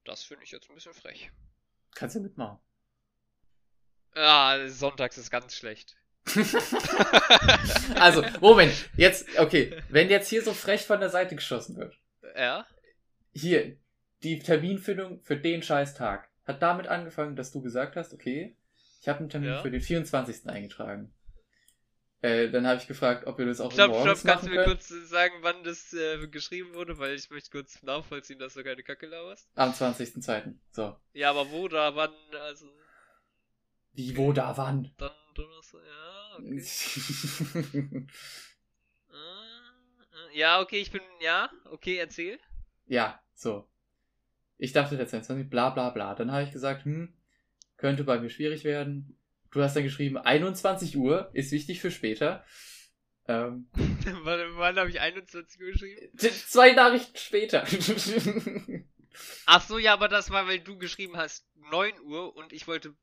Das 0.05 0.23
finde 0.23 0.45
ich 0.45 0.53
jetzt 0.53 0.69
ein 0.71 0.77
bisschen 0.77 0.95
frech. 0.95 1.33
kannst 1.97 2.15
du 2.15 2.21
mitmachen. 2.21 2.61
Ah, 4.15 4.69
sonntags 4.69 5.19
ist 5.19 5.31
ganz 5.31 5.55
schlecht. 5.55 5.97
Also, 7.97 8.23
Moment, 8.41 8.73
jetzt, 8.97 9.27
okay, 9.39 9.75
wenn 9.89 10.09
jetzt 10.11 10.29
hier 10.29 10.43
so 10.43 10.53
frech 10.53 10.83
von 10.87 11.01
der 11.01 11.09
Seite 11.11 11.35
geschossen 11.37 11.77
wird. 11.77 11.95
Ja? 12.37 12.67
hier, 13.33 13.77
die 14.23 14.39
Terminfindung 14.41 15.23
für 15.23 15.37
den 15.37 15.63
scheiß 15.63 15.95
Tag 15.95 16.29
hat 16.45 16.61
damit 16.63 16.89
angefangen, 16.89 17.37
dass 17.37 17.53
du 17.53 17.63
gesagt 17.63 17.97
hast, 17.97 18.13
okay, 18.13 18.57
ich 19.01 19.09
habe 19.09 19.21
einen 19.21 19.29
Termin 19.31 19.51
Ja. 19.51 19.63
für 19.63 19.71
den 19.71 19.81
24. 19.81 20.49
eingetragen. 20.49 21.15
Äh, 22.23 22.51
dann 22.51 22.67
habe 22.67 22.79
ich 22.81 22.87
gefragt, 22.87 23.27
ob 23.27 23.39
wir 23.39 23.47
das 23.47 23.61
auch 23.61 23.73
Stopp, 23.73 23.91
morgens 23.93 24.21
stopp, 24.21 24.31
kannst 24.31 24.47
du 24.47 24.51
mir 24.51 24.57
können. 24.65 24.77
kurz 24.77 24.89
sagen, 25.09 25.35
wann 25.41 25.65
das 25.65 25.93
äh, 25.95 26.27
geschrieben 26.29 26.75
wurde? 26.75 26.99
Weil 26.99 27.15
ich 27.15 27.31
möchte 27.31 27.51
kurz 27.51 27.83
nachvollziehen, 27.83 28.39
dass 28.39 28.55
du 28.55 28.63
keine 28.65 28.83
Kacke 28.83 29.07
laberst. 29.07 29.49
Am 29.55 29.71
20.02. 29.73 30.55
So. 30.73 30.97
Ja, 31.15 31.31
aber 31.31 31.51
wo, 31.51 31.67
da, 31.69 31.95
wann, 31.97 32.13
also, 32.43 32.67
Wie, 33.93 34.17
wo, 34.17 34.33
da, 34.33 34.57
wann? 34.57 34.91
dann 34.99 35.11
Donnerstag, 35.35 35.81
ja, 35.87 36.37
okay. 36.39 38.07
Äh, 39.11 40.35
äh, 40.35 40.39
Ja, 40.39 40.61
okay, 40.61 40.79
ich 40.81 40.91
bin, 40.91 41.01
ja, 41.21 41.51
okay, 41.71 41.97
erzähl. 41.97 42.39
ja, 42.87 43.21
so. 43.35 43.67
Ich 44.59 44.73
dachte 44.73 44.97
der 44.97 45.07
22, 45.09 45.49
bla 45.49 45.71
bla 45.71 45.89
bla. 45.91 46.15
Dann 46.15 46.31
habe 46.31 46.43
ich 46.45 46.53
gesagt, 46.53 46.85
hm, 46.85 47.15
könnte 47.79 48.05
bei 48.05 48.19
mir 48.21 48.29
schwierig 48.29 48.63
werden. 48.65 49.17
Du 49.51 49.63
hast 49.63 49.75
dann 49.75 49.85
geschrieben, 49.85 50.19
21 50.19 50.97
Uhr 50.97 51.31
ist 51.33 51.51
wichtig 51.51 51.81
für 51.81 51.91
später. 51.91 52.45
Ähm, 53.27 53.69
wann 54.23 54.57
wann 54.57 54.79
habe 54.79 54.91
ich 54.91 55.01
21 55.01 55.61
Uhr 55.61 55.73
geschrieben? 55.73 56.19
zwei 56.19 56.73
Nachrichten 56.73 57.17
später. 57.17 57.65
Ach 59.47 59.63
so, 59.67 59.79
ja, 59.79 59.95
aber 59.95 60.09
das 60.09 60.31
war, 60.31 60.47
weil 60.47 60.61
du 60.61 60.77
geschrieben 60.79 61.17
hast 61.17 61.47
9 61.71 61.99
Uhr 62.03 62.37
und 62.37 62.53
ich 62.53 62.67
wollte 62.69 62.95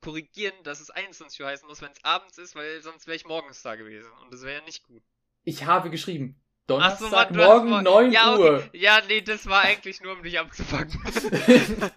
korrigieren, 0.00 0.54
dass 0.64 0.80
es 0.80 0.90
21 0.90 1.40
Uhr 1.40 1.46
heißen 1.48 1.66
muss, 1.68 1.82
wenn 1.82 1.92
es 1.92 2.04
abends 2.04 2.38
ist, 2.38 2.54
weil 2.54 2.80
sonst 2.82 3.06
wäre 3.06 3.16
ich 3.16 3.24
morgens 3.26 3.62
da 3.62 3.74
gewesen 3.76 4.10
und 4.22 4.32
das 4.32 4.42
wäre 4.42 4.60
ja 4.60 4.64
nicht 4.64 4.84
gut. 4.84 5.02
Ich 5.44 5.64
habe 5.64 5.90
geschrieben. 5.90 6.40
Ach 6.70 6.98
so, 6.98 7.08
Donnerstag 7.08 7.30
Mann, 7.30 7.32
du 7.34 7.40
hast 7.42 7.48
morgen 7.48 7.70
mor- 7.70 7.82
9 7.82 8.12
ja, 8.12 8.36
Uhr. 8.36 8.56
Okay. 8.66 8.78
Ja, 8.78 9.00
nee, 9.08 9.22
das 9.22 9.46
war 9.46 9.62
eigentlich 9.62 10.00
nur, 10.02 10.12
um 10.12 10.22
dich 10.22 10.38
abzufangen. 10.38 10.92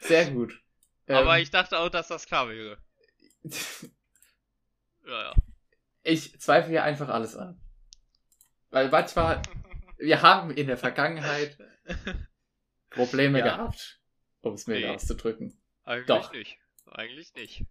Sehr 0.00 0.30
gut. 0.30 0.62
aber 1.08 1.36
Ähm, 1.36 1.42
ich 1.42 1.50
dachte 1.50 1.78
auch, 1.78 1.88
dass 1.88 2.08
das 2.08 2.26
klar 2.26 2.48
wäre. 2.48 2.78
Ja, 5.08 5.22
ja. 5.22 5.34
ich 6.02 6.40
zweifle 6.40 6.70
hier 6.70 6.82
einfach 6.82 7.08
alles 7.08 7.36
an. 7.36 7.60
Weil 8.70 8.88
manchmal, 8.90 9.40
wir 9.98 10.20
haben 10.20 10.50
in 10.50 10.66
der 10.66 10.76
Vergangenheit 10.76 11.56
Probleme 12.90 13.38
Ja. 13.38 13.44
gehabt, 13.44 14.00
um 14.40 14.54
es 14.54 14.66
mild 14.66 14.80
Nee. 14.84 14.90
auszudrücken. 14.90 15.56
Eigentlich 15.86 16.06
Doch. 16.06 16.32
nicht. 16.32 16.58
Eigentlich 16.86 17.34
nicht. 17.34 17.64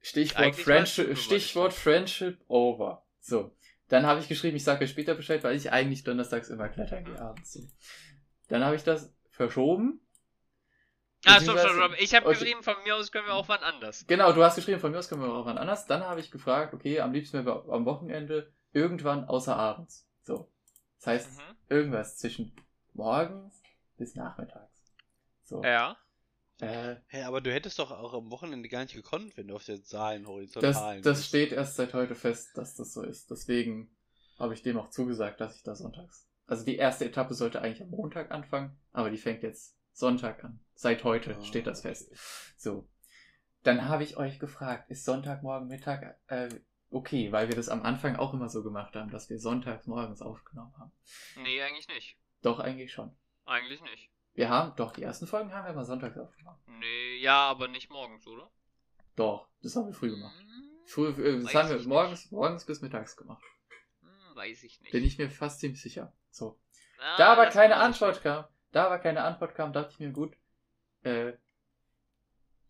Stichwort, 0.00 0.42
Eigentlich 0.44 0.64
Friendship, 0.64 1.18
Stichwort 1.18 1.72
Friendship 1.72 2.40
over. 2.48 3.04
So. 3.20 3.54
Dann 3.88 4.06
habe 4.06 4.20
ich 4.20 4.28
geschrieben, 4.28 4.56
ich 4.56 4.64
sage 4.64 4.84
euch 4.84 4.90
später 4.90 5.14
Bescheid, 5.14 5.42
weil 5.44 5.56
ich 5.56 5.70
eigentlich 5.72 6.04
donnerstags 6.04 6.48
immer 6.48 6.68
klettern 6.68 7.04
gehe 7.04 7.14
Mhm. 7.14 7.20
abends. 7.20 7.52
So. 7.52 7.60
Dann 8.48 8.64
habe 8.64 8.76
ich 8.76 8.82
das 8.84 9.14
verschoben. 9.30 10.00
Ah, 11.26 11.40
stopp, 11.40 11.58
stopp, 11.58 11.72
stopp. 11.72 11.94
Ich 11.98 12.14
habe 12.14 12.28
geschrieben, 12.28 12.62
von 12.62 12.74
mir 12.84 12.96
aus 12.96 13.10
können 13.10 13.26
wir 13.26 13.34
auch 13.34 13.48
wann 13.48 13.62
anders. 13.62 14.06
Genau, 14.06 14.32
du 14.32 14.44
hast 14.44 14.56
geschrieben, 14.56 14.78
von 14.80 14.90
mir 14.92 14.98
aus 14.98 15.08
können 15.08 15.22
wir 15.22 15.32
auch 15.32 15.46
wann 15.46 15.56
anders. 15.58 15.86
Dann 15.86 16.02
habe 16.02 16.20
ich 16.20 16.30
gefragt, 16.30 16.74
okay, 16.74 17.00
am 17.00 17.12
liebsten 17.12 17.44
wäre 17.46 17.64
am 17.70 17.86
Wochenende 17.86 18.52
irgendwann 18.72 19.24
außer 19.24 19.56
abends. 19.56 20.06
So. 20.22 20.50
Das 20.98 21.06
heißt, 21.06 21.30
Mhm. 21.38 21.56
irgendwas 21.68 22.18
zwischen 22.18 22.54
morgens 22.92 23.62
bis 23.96 24.14
nachmittags. 24.16 24.84
So. 25.44 25.62
Ja. 25.62 25.96
Äh, 26.60 26.96
Hä, 27.08 27.22
aber 27.24 27.40
du 27.40 27.52
hättest 27.52 27.78
doch 27.78 27.90
auch 27.90 28.14
am 28.14 28.30
Wochenende 28.30 28.68
gar 28.68 28.82
nicht 28.82 28.94
gekonnt, 28.94 29.36
wenn 29.36 29.48
du 29.48 29.56
auf 29.56 29.64
der 29.64 29.82
Zahlen 29.82 30.22
das, 30.22 30.30
horizontalen 30.30 31.02
das 31.02 31.18
bist. 31.18 31.28
steht 31.28 31.52
erst 31.52 31.76
seit 31.76 31.94
heute 31.94 32.14
fest, 32.14 32.56
dass 32.56 32.74
das 32.76 32.92
so 32.92 33.02
ist. 33.02 33.30
Deswegen 33.30 33.90
habe 34.38 34.54
ich 34.54 34.62
dem 34.62 34.78
auch 34.78 34.90
zugesagt, 34.90 35.40
dass 35.40 35.56
ich 35.56 35.62
da 35.62 35.74
sonntags. 35.74 36.28
Also 36.46 36.64
die 36.64 36.76
erste 36.76 37.04
Etappe 37.06 37.34
sollte 37.34 37.60
eigentlich 37.62 37.82
am 37.82 37.90
Montag 37.90 38.30
anfangen, 38.30 38.76
aber 38.92 39.10
die 39.10 39.16
fängt 39.18 39.42
jetzt 39.42 39.76
Sonntag 39.92 40.44
an. 40.44 40.60
Seit 40.74 41.04
heute 41.04 41.36
Ah, 41.36 41.42
steht 41.42 41.66
das 41.66 41.80
okay. 41.80 41.88
fest. 41.88 42.54
So. 42.56 42.88
Dann 43.62 43.88
habe 43.88 44.02
ich 44.04 44.16
euch 44.16 44.38
gefragt, 44.38 44.90
ist 44.90 45.04
Sonntagmorgen 45.04 45.68
Mittag 45.68 46.18
äh, 46.26 46.48
okay, 46.90 47.32
weil 47.32 47.48
wir 47.48 47.56
das 47.56 47.68
am 47.68 47.82
Anfang 47.82 48.16
auch 48.16 48.34
immer 48.34 48.48
so 48.48 48.62
gemacht 48.62 48.94
haben, 48.94 49.10
dass 49.10 49.30
wir 49.30 49.38
sonntags 49.38 49.86
morgens 49.86 50.20
aufgenommen 50.22 50.74
haben. 50.78 50.92
Nee, 51.42 51.60
eigentlich 51.62 51.88
nicht. 51.88 52.16
Doch, 52.42 52.60
eigentlich 52.60 52.92
schon. 52.92 53.16
Eigentlich 53.46 53.80
nicht. 53.82 54.10
Wir 54.34 54.48
haben, 54.48 54.74
doch, 54.76 54.92
die 54.92 55.02
ersten 55.02 55.26
Folgen 55.26 55.52
haben 55.54 55.64
wir 55.64 55.72
immer 55.72 55.84
sonntags 55.84 56.18
aufgenommen. 56.18 56.58
Nee, 56.78 57.16
ja, 57.20 57.48
aber 57.48 57.68
nicht 57.68 57.90
morgens, 57.90 58.26
oder? 58.26 58.50
Doch, 59.16 59.48
das 59.62 59.76
haben 59.76 59.86
wir 59.86 59.94
früh 59.94 60.10
gemacht. 60.10 60.34
Mm, 60.44 60.86
Früh, 60.86 61.08
äh, 61.08 61.40
das 61.42 61.54
haben 61.54 61.68
wir 61.68 61.76
nicht. 61.76 61.86
morgens, 61.86 62.30
morgens 62.32 62.64
bis 62.64 62.80
mittags 62.82 63.16
gemacht. 63.16 63.42
Hm, 64.00 64.36
weiß 64.36 64.64
ich 64.64 64.80
nicht. 64.80 64.90
Bin 64.92 65.04
ich 65.04 65.18
mir 65.18 65.30
fast 65.30 65.60
ziemlich 65.60 65.80
sicher. 65.80 66.12
So. 66.30 66.58
Ah, 66.98 67.16
Da 67.16 67.32
aber 67.32 67.46
keine 67.46 67.76
Antwort 67.76 68.22
kam, 68.22 68.44
da 68.72 68.86
aber 68.86 68.98
keine 68.98 69.22
Antwort 69.22 69.54
kam, 69.54 69.72
dachte 69.72 69.92
ich 69.92 70.00
mir, 70.00 70.10
gut, 70.10 70.36
äh, 71.04 71.34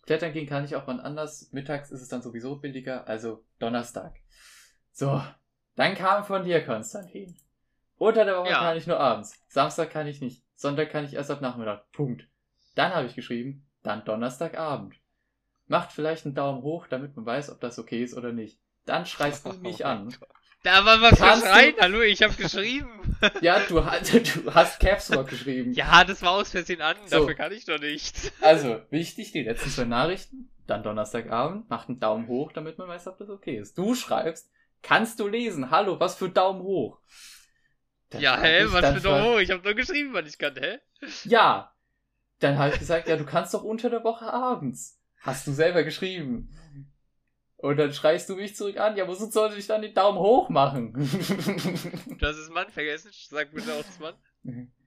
klettern 0.02 0.32
gehen 0.34 0.46
kann 0.46 0.64
ich 0.66 0.76
auch 0.76 0.86
wann 0.86 1.00
anders. 1.00 1.50
Mittags 1.52 1.90
ist 1.90 2.02
es 2.02 2.08
dann 2.08 2.20
sowieso 2.22 2.56
billiger, 2.56 3.06
also 3.08 3.42
Donnerstag. 3.58 4.14
So, 4.92 5.22
dann 5.76 5.94
kam 5.94 6.24
von 6.24 6.44
dir, 6.44 6.62
Konstantin. 6.64 7.36
Unter 7.96 8.24
der 8.26 8.36
Woche 8.36 8.50
Ja. 8.50 8.58
kann 8.60 8.76
ich 8.76 8.86
nur 8.86 9.00
abends. 9.00 9.40
Samstag 9.48 9.90
kann 9.90 10.06
ich 10.06 10.20
nicht. 10.20 10.43
Sonntag 10.56 10.90
kann 10.90 11.04
ich 11.04 11.14
erst 11.14 11.30
ab 11.30 11.40
Nachmittag. 11.40 11.90
Punkt. 11.92 12.26
Dann 12.74 12.94
habe 12.94 13.06
ich 13.06 13.14
geschrieben, 13.14 13.66
dann 13.82 14.04
Donnerstagabend. 14.04 14.94
Macht 15.66 15.92
vielleicht 15.92 16.26
einen 16.26 16.34
Daumen 16.34 16.62
hoch, 16.62 16.86
damit 16.88 17.16
man 17.16 17.24
weiß, 17.26 17.50
ob 17.50 17.60
das 17.60 17.78
okay 17.78 18.02
ist 18.02 18.14
oder 18.16 18.32
nicht. 18.32 18.58
Dann 18.84 19.06
schreist 19.06 19.46
du 19.46 19.52
mich 19.60 19.80
Oh 19.84 19.88
mein 19.88 19.98
an. 20.08 20.16
Da 20.62 20.84
war 20.86 21.00
was 21.02 21.18
Kannst 21.18 21.44
du- 21.44 21.48
Schreien. 21.50 21.74
Hallo, 21.80 22.00
ich 22.02 22.22
habe 22.22 22.34
geschrieben. 22.34 23.00
Ja, 23.40 23.60
du, 23.60 23.76
du 23.80 24.54
hast 24.54 24.80
Caps 24.80 25.08
Lock 25.08 25.28
geschrieben. 25.28 25.72
ja, 25.72 26.04
das 26.04 26.20
war 26.20 26.32
aus 26.32 26.50
Versehen 26.50 26.82
an. 26.82 26.96
So. 27.06 27.20
Dafür 27.20 27.34
kann 27.34 27.52
ich 27.52 27.64
doch 27.64 27.78
nichts. 27.78 28.30
Also, 28.42 28.82
wichtig, 28.90 29.32
die 29.32 29.44
letzten 29.44 29.70
zwei 29.70 29.84
Nachrichten, 29.84 30.50
dann 30.66 30.82
Donnerstagabend, 30.82 31.70
macht 31.70 31.88
einen 31.88 32.00
Daumen 32.00 32.26
hoch, 32.28 32.52
damit 32.52 32.76
man 32.76 32.88
weiß, 32.88 33.06
ob 33.06 33.16
das 33.16 33.30
okay 33.30 33.56
ist. 33.56 33.78
Du 33.78 33.94
schreibst, 33.94 34.50
kannst 34.82 35.20
du 35.20 35.28
lesen? 35.28 35.70
Hallo, 35.70 35.98
was 36.00 36.16
für 36.16 36.28
Daumen 36.28 36.62
hoch? 36.62 36.98
Dann 38.14 38.22
ja, 38.22 38.40
hä? 38.40 38.64
Was 38.68 38.94
für 38.94 39.00
Daumen 39.00 39.24
hoch? 39.24 39.38
Ich 39.38 39.50
habe 39.50 39.62
nur 39.62 39.74
geschrieben, 39.74 40.12
was 40.14 40.26
ich 40.28 40.38
kann, 40.38 40.54
hä? 40.56 40.78
Ja. 41.24 41.74
Dann 42.40 42.58
habe 42.58 42.72
ich 42.72 42.78
gesagt, 42.78 43.08
ja, 43.08 43.16
du 43.16 43.24
kannst 43.24 43.54
doch 43.54 43.62
unter 43.62 43.90
der 43.90 44.04
Woche 44.04 44.32
abends. 44.32 45.00
Hast 45.20 45.46
du 45.46 45.52
selber 45.52 45.84
geschrieben. 45.84 46.50
Und 47.56 47.78
dann 47.78 47.92
schreist 47.94 48.28
du 48.28 48.36
mich 48.36 48.54
zurück 48.56 48.76
an, 48.78 48.96
ja, 48.96 49.08
wozu 49.08 49.30
sollte 49.30 49.56
ich 49.56 49.66
dann 49.66 49.80
den 49.82 49.94
Daumen 49.94 50.18
hoch 50.18 50.50
machen? 50.50 50.92
Du 50.92 51.00
hast 52.26 52.38
das 52.38 52.50
Mann 52.50 52.68
vergessen. 52.70 53.10
Sag 53.30 53.52
bitte 53.52 53.72
auch 53.72 53.82
das 53.84 53.98
Mann. 53.98 54.14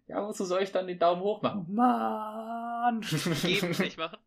ja, 0.07 0.23
wozu 0.27 0.45
soll 0.45 0.61
ich 0.61 0.71
dann 0.71 0.85
den 0.87 0.99
Daumen 0.99 1.21
hoch 1.21 1.41
machen? 1.41 1.65
Mann! 1.69 3.01
Geben, 3.41 3.71
nicht 3.79 3.97
machen. 3.97 4.19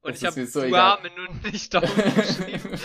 Und 0.00 0.12
Das 0.14 0.22
ich 0.22 0.26
habe 0.26 0.40
ist 0.40 0.52
so. 0.52 0.62
Arme 0.74 1.10
und 1.28 1.52
nicht 1.52 1.74
Daumen 1.74 1.86
geschrieben. 2.14 2.78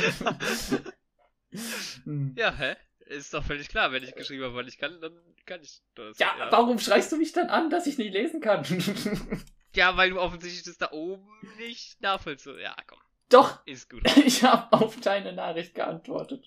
Ja, 2.38 2.54
hä? 2.56 2.76
Ist 3.12 3.34
doch 3.34 3.44
völlig 3.44 3.68
klar, 3.68 3.92
wenn 3.92 4.04
ich 4.04 4.16
geschrieben 4.16 4.46
habe, 4.46 4.56
weil 4.56 4.68
ich 4.68 4.78
kann, 4.78 5.02
dann 5.02 5.14
kann 5.46 5.62
ich 5.62 5.82
das. 5.96 6.18
Ja, 6.18 6.34
warum 6.50 6.80
schreist 6.80 7.12
du 7.12 7.18
mich 7.18 7.34
dann 7.34 7.50
an, 7.50 7.70
dass 7.70 7.86
ich 7.88 7.98
nicht 7.98 8.14
lesen 8.14 8.42
kann? 8.42 8.66
Ja, 9.74 9.96
weil 9.96 10.10
du 10.10 10.20
offensichtlich 10.20 10.64
das 10.64 10.78
da 10.78 10.92
oben 10.92 11.26
nicht 11.58 12.02
nachvollziehst. 12.02 12.60
Ja, 12.60 12.76
komm, 12.88 13.00
Doch, 13.30 13.66
ist 13.66 13.90
gut. 13.90 14.04
ich 14.26 14.44
habe 14.44 14.74
auf 14.74 15.00
deine 15.00 15.32
Nachricht 15.32 15.76
geantwortet. 15.76 16.46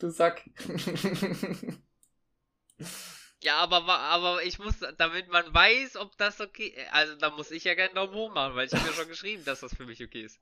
Du 0.00 0.10
Sack. 0.10 0.42
Ja, 3.40 3.58
aber, 3.58 3.86
aber 3.86 4.42
ich 4.42 4.58
muss, 4.58 4.74
damit 4.98 5.28
man 5.28 5.54
weiß, 5.54 5.96
ob 5.96 6.16
das 6.18 6.40
okay 6.40 6.74
Also, 6.90 7.14
da 7.14 7.30
muss 7.30 7.52
ich 7.52 7.62
ja 7.62 7.76
keinen 7.76 7.94
Daumen 7.94 8.12
hoch 8.12 8.32
machen, 8.32 8.56
weil 8.56 8.66
ich 8.66 8.72
habe 8.74 8.84
ja 8.84 8.92
schon 8.92 9.06
geschrieben, 9.06 9.44
dass 9.44 9.60
das 9.60 9.76
für 9.76 9.86
mich 9.86 10.02
okay 10.02 10.22
ist. 10.22 10.40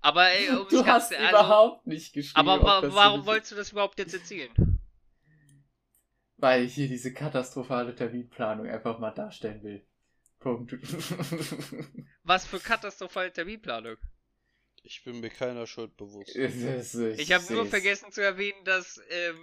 Aber 0.00 0.30
ey, 0.30 0.50
um 0.50 0.68
Du 0.68 0.84
hast 0.86 1.12
also, 1.14 1.28
überhaupt 1.28 1.86
nicht 1.86 2.12
geschrieben. 2.12 2.48
Aber 2.48 2.62
wa 2.62 2.94
warum 2.94 3.26
wolltest 3.26 3.52
du 3.52 3.56
das 3.56 3.72
überhaupt 3.72 3.98
jetzt 3.98 4.14
erzählen? 4.14 4.52
Weil 6.36 6.64
ich 6.64 6.74
hier 6.74 6.88
diese 6.88 7.12
katastrophale 7.12 7.94
Terminplanung 7.94 8.68
einfach 8.68 8.98
mal 8.98 9.10
darstellen 9.10 9.62
will. 9.62 9.86
Punkt. 10.38 10.72
Was 12.22 12.46
für 12.46 12.60
katastrophale 12.60 13.32
Terminplanung. 13.32 13.96
Ich 14.82 15.02
bin 15.02 15.20
mir 15.20 15.30
keiner 15.30 15.66
Schuld 15.66 15.96
bewusst. 15.96 16.36
Es 16.36 16.94
ist- 16.94 17.18
Ich 17.18 17.32
habe 17.32 17.52
nur 17.52 17.66
vergessen 17.66 18.12
zu 18.12 18.20
erwähnen, 18.20 18.64
dass 18.64 19.00
ähm, 19.10 19.40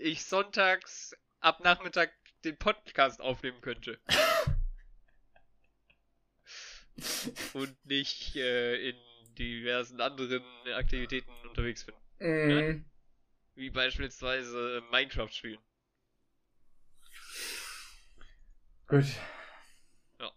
ich 0.00 0.24
sonntags 0.24 1.16
ab 1.40 1.60
Nachmittag 1.60 2.10
den 2.44 2.56
Podcast 2.58 3.20
aufnehmen 3.20 3.60
könnte. 3.60 3.98
Und 7.52 7.86
nicht 7.86 8.34
äh, 8.36 8.90
in 8.90 8.96
diversen 9.38 10.00
anderen 10.00 10.42
Aktivitäten 10.74 11.30
unterwegs 11.46 11.84
bin. 11.84 11.94
Mhm. 12.20 12.84
Wie 13.54 13.70
beispielsweise 13.70 14.82
Minecraft 14.90 15.28
spielen. 15.28 15.60
Gut. 18.86 19.04
Ja. 20.18 20.32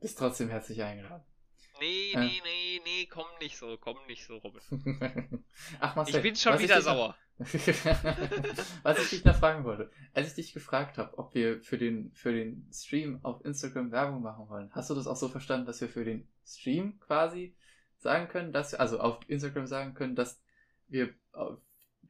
Bist 0.00 0.18
trotzdem 0.18 0.48
herzlich 0.50 0.82
eingeladen. 0.82 1.24
Nee, 1.82 2.12
Ja. 2.12 2.20
nee, 2.20 2.40
nee, 2.44 2.80
nee, 2.84 3.06
komm 3.06 3.26
nicht 3.40 3.56
so, 3.56 3.76
komm 3.76 3.96
nicht 4.06 4.24
so, 4.24 4.36
Robin. 4.36 4.62
Ach, 5.80 5.96
Marcel, 5.96 6.14
Ich 6.16 6.22
bin 6.22 6.36
schon 6.36 6.56
wieder 6.60 6.80
sauer. 6.80 7.16
Was 7.38 8.98
ich 9.00 9.10
dich 9.10 9.24
noch 9.24 9.34
fragen 9.34 9.64
wollte, 9.64 9.90
als 10.14 10.28
ich 10.28 10.34
dich 10.34 10.52
gefragt 10.52 10.96
habe, 10.96 11.18
ob 11.18 11.34
wir 11.34 11.60
für 11.60 11.78
den, 11.78 12.12
für 12.12 12.32
den 12.32 12.68
Stream 12.72 13.18
auf 13.24 13.44
Instagram 13.44 13.90
Werbung 13.90 14.22
machen 14.22 14.48
wollen, 14.48 14.70
hast 14.72 14.90
du 14.90 14.94
das 14.94 15.08
auch 15.08 15.16
so 15.16 15.28
verstanden, 15.28 15.66
dass 15.66 15.80
wir 15.80 15.88
für 15.88 16.04
den 16.04 16.28
Stream 16.46 17.00
quasi 17.00 17.56
sagen 17.98 18.28
können, 18.28 18.52
dass 18.52 18.70
wir, 18.70 18.80
also 18.80 19.00
auf 19.00 19.18
Instagram 19.26 19.66
sagen 19.66 19.94
können, 19.94 20.14
dass 20.14 20.40
wir 20.86 21.12
auf, 21.32 21.58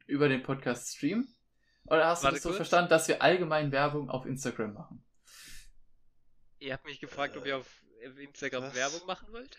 über 0.05 0.29
den 0.29 0.43
Podcast 0.43 0.95
streamen? 0.95 1.33
Oder 1.85 2.05
hast 2.05 2.21
du 2.21 2.25
Warte 2.25 2.35
das 2.35 2.43
so 2.43 2.49
kurz. 2.49 2.57
verstanden, 2.57 2.91
dass 2.91 3.07
wir 3.07 3.23
allgemein 3.23 3.71
Werbung 3.71 4.11
auf 4.11 4.27
Instagram 4.27 4.73
machen? 4.73 5.03
Ihr 6.59 6.73
habt 6.73 6.85
mich 6.85 6.99
gefragt, 6.99 7.35
ob 7.37 7.45
ihr 7.47 7.57
auf 7.57 7.81
Instagram 8.17 8.63
was? 8.63 8.75
Werbung 8.75 9.05
machen 9.07 9.27
wollt? 9.31 9.57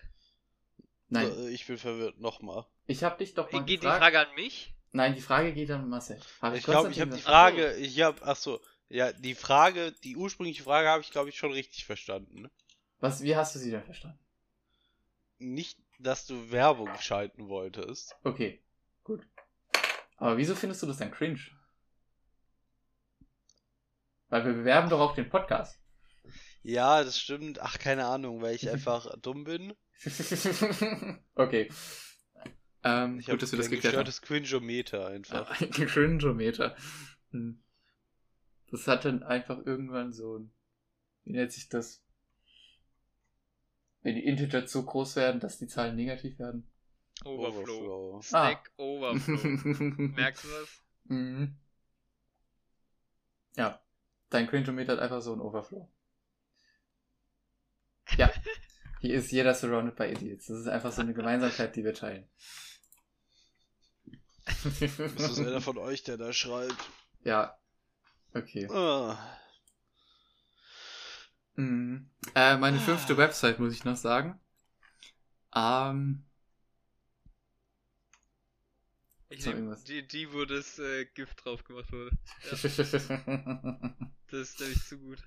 Nein, 1.08 1.30
Äh, 1.30 1.50
Ich 1.50 1.66
bin 1.66 1.78
verwirrt. 1.78 2.18
Nochmal. 2.20 2.66
ich 2.86 3.02
habe 3.04 3.18
dich 3.18 3.34
doch 3.34 3.50
mal 3.52 3.60
Geht 3.60 3.68
die 3.68 3.76
gefragt. 3.78 3.98
Frage 3.98 4.20
an 4.20 4.34
mich? 4.34 4.74
Nein, 4.92 5.14
die 5.14 5.20
Frage 5.20 5.52
geht 5.52 5.70
an 5.70 5.88
Marcel. 5.88 6.20
Hab 6.40 6.54
Ich 6.54 6.64
glaube, 6.64 6.90
ich 6.90 7.00
habe 7.00 7.14
die 7.14 7.20
Frage, 7.20 7.74
ich 7.76 8.00
habe, 8.00 8.20
ach 8.22 8.36
so, 8.36 8.60
ja, 8.88 9.12
die 9.12 9.34
Frage, 9.34 9.92
die 10.04 10.16
ursprüngliche 10.16 10.62
Frage 10.62 10.88
habe 10.88 11.02
ich, 11.02 11.10
glaube 11.10 11.28
ich, 11.30 11.36
schon 11.36 11.52
richtig 11.52 11.84
verstanden. 11.84 12.48
Was, 13.00 13.22
wie 13.22 13.34
hast 13.34 13.54
du 13.54 13.58
sie 13.58 13.70
denn 13.72 13.82
verstanden? 13.82 14.18
Nicht, 15.38 15.78
dass 15.98 16.26
du 16.26 16.50
Werbung 16.52 16.88
schalten 17.00 17.48
wolltest. 17.48 18.14
Okay, 18.22 18.62
gut. 19.02 19.26
Aber 20.16 20.36
wieso 20.36 20.54
findest 20.54 20.82
du 20.82 20.86
das 20.86 20.98
dann 20.98 21.10
cringe? 21.10 21.40
Weil 24.28 24.44
wir 24.46 24.52
bewerben 24.52 24.88
doch 24.90 25.00
auch 25.00 25.14
den 25.14 25.28
Podcast. 25.28 25.78
Ja, 26.64 27.04
das 27.04 27.18
stimmt. 27.20 27.60
Ach, 27.60 27.78
keine 27.78 28.06
Ahnung, 28.06 28.42
weil 28.42 28.54
ich 28.56 28.68
einfach 28.70 29.16
dumm 29.20 29.44
bin. 29.44 29.74
okay. 31.34 31.70
Ähm, 32.82 33.18
Ich 33.18 33.26
gut, 33.26 33.32
habe 33.32 33.38
dass 33.38 33.52
wir 33.52 33.58
das 33.58 33.66
ein 33.68 33.70
geklärt 33.70 33.96
haben. 33.96 34.04
gestörtes 34.04 34.22
Cringeometer 34.22 35.06
einfach. 35.06 35.60
Ein 35.60 35.70
Cringeometer. 35.70 36.76
Hm. 37.30 37.62
Das 38.70 38.88
hat 38.88 39.04
dann 39.04 39.22
einfach 39.22 39.64
irgendwann 39.64 40.12
so 40.12 40.38
ein, 40.38 40.50
wie 41.24 41.32
nennt 41.32 41.52
sich 41.52 41.68
das? 41.68 42.02
Wenn 44.02 44.16
die 44.16 44.24
Integer 44.24 44.66
so 44.66 44.82
groß 44.84 45.16
werden, 45.16 45.40
dass 45.40 45.58
die 45.58 45.66
Zahlen 45.68 45.96
negativ 45.96 46.38
werden. 46.38 46.66
Overflow. 47.24 47.60
Overflow. 47.60 48.22
Stack 48.22 48.72
Overflow. 48.76 49.38
Merkst 50.08 50.44
du 50.44 50.48
das? 50.48 50.82
Mhm. 51.04 51.56
Ja, 53.56 53.80
dein 54.30 54.46
Cringeometer 54.48 54.92
hat 54.94 54.98
einfach 55.00 55.22
so 55.22 55.32
ein 55.32 55.40
Overflow. 55.40 55.88
Ja, 58.18 58.30
hier 59.00 59.14
ist 59.14 59.30
jeder 59.32 59.54
surrounded 59.54 59.96
by 59.96 60.04
idiots. 60.12 60.46
Das 60.46 60.58
ist 60.58 60.68
einfach 60.68 60.92
so 60.92 61.02
eine 61.02 61.14
Gemeinsamkeit, 61.14 61.74
die 61.76 61.84
wir 61.84 61.94
teilen. 61.94 62.26
Ist 64.46 65.28
das 65.28 65.38
einer 65.38 65.60
von 65.60 65.78
euch, 65.78 66.02
der 66.02 66.16
da 66.16 66.32
schreibt? 66.32 66.90
ja, 67.24 67.56
okay. 68.34 68.70
Ah. 68.70 69.18
Mhm. 71.56 72.10
Äh, 72.34 72.56
meine 72.58 72.78
fünfte 72.80 73.16
Website 73.16 73.58
muss 73.58 73.72
ich 73.74 73.84
noch 73.84 73.96
sagen. 73.96 74.38
Ähm, 75.54 76.24
Ich 79.28 79.42
So, 79.42 79.50
nehm 79.50 79.58
irgendwas. 79.58 79.84
die, 79.84 80.06
die, 80.06 80.32
wo 80.32 80.44
das 80.46 80.78
äh, 80.78 81.04
Gift 81.04 81.44
drauf 81.44 81.64
gemacht 81.64 81.92
wurde. 81.92 82.10
Das 84.30 84.40
ist 84.50 84.60
nämlich 84.60 84.84
zu 84.84 84.98
gut. 84.98 85.18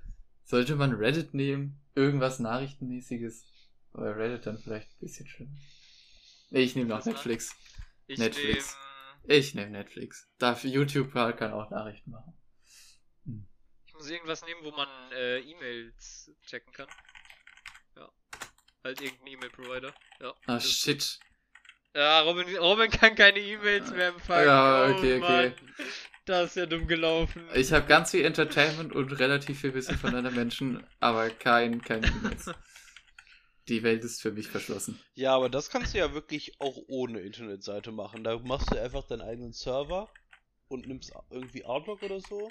Sollte 0.48 0.78
man 0.78 0.94
Reddit 0.94 1.34
nehmen? 1.34 1.78
Irgendwas 1.94 2.40
Nachrichtenmäßiges? 2.40 3.46
Oder 3.94 4.16
Reddit 4.16 4.46
dann 4.46 4.58
vielleicht 4.58 4.90
ein 4.94 5.00
bisschen 5.02 5.28
schlimmer. 5.28 5.58
Nee, 6.52 6.62
ich 6.62 6.74
nehme 6.76 6.88
noch? 6.88 7.04
Netflix. 7.06 7.54
Ich 8.08 8.18
Netflix. 8.18 8.78
nehm- 9.26 9.32
Ich 9.38 9.54
nehme 9.56 9.72
Netflix. 9.72 10.30
Dafür 10.38 10.70
YouTube 10.70 11.12
kann 11.12 11.52
auch 11.52 11.70
Nachrichten 11.70 12.12
machen. 12.12 12.34
Ich 13.86 13.94
muss 13.94 14.10
irgendwas 14.10 14.42
nehmen, 14.46 14.62
wo 14.64 14.72
man 14.72 14.88
äh, 15.12 15.40
E-Mails 15.40 16.32
checken 16.46 16.72
kann. 16.72 16.88
Ja. 17.98 18.10
Halt 18.86 19.02
irgendein 19.02 19.28
E-Mail-Provider. 19.28 19.94
Ja. 20.22 20.34
Ah, 20.46 20.60
shit. 20.62 21.20
Ja, 21.98 22.22
Robin, 22.22 22.56
Robin 22.58 22.92
kann 22.92 23.16
keine 23.16 23.40
E-Mails 23.40 23.90
mehr 23.92 24.10
empfangen. 24.10 24.46
Ja, 24.46 24.86
Oh, 24.86 24.92
okay, 24.92 25.20
okay. 25.20 25.50
Mann. 25.50 25.54
Das 26.26 26.50
ist 26.52 26.56
ja 26.58 26.68
dumm 26.68 26.88
gelaufen. 26.88 27.44
Ich 27.56 27.72
habe 27.74 27.88
ganz 27.88 28.12
viel 28.12 28.24
Entertainment 28.24 28.94
und 28.94 29.14
relativ 29.14 29.62
viel 29.62 29.74
Wissen 29.74 29.98
von 29.98 30.14
anderen 30.14 30.36
Menschen, 30.36 30.86
aber 31.00 31.32
kein, 31.32 31.82
kein 31.82 32.04
E-Mails. 32.04 32.52
Die 33.68 33.82
Welt 33.82 34.04
ist 34.04 34.22
für 34.22 34.32
mich 34.32 34.48
verschlossen. 34.48 35.00
Ja, 35.16 35.36
aber 35.36 35.50
das 35.50 35.72
kannst 35.72 35.96
du 35.96 35.98
ja 35.98 36.14
wirklich 36.14 36.62
auch 36.62 36.78
ohne 36.88 37.22
Internetseite 37.22 37.92
machen. 37.92 38.24
Da 38.24 38.38
machst 38.38 38.72
du 38.72 38.80
einfach 38.80 39.04
deinen 39.08 39.22
eigenen 39.22 39.54
Server 39.54 40.08
und 40.68 40.86
nimmst 40.86 41.14
irgendwie 41.32 41.66
Outlook 41.66 42.04
oder 42.04 42.20
so. 42.20 42.48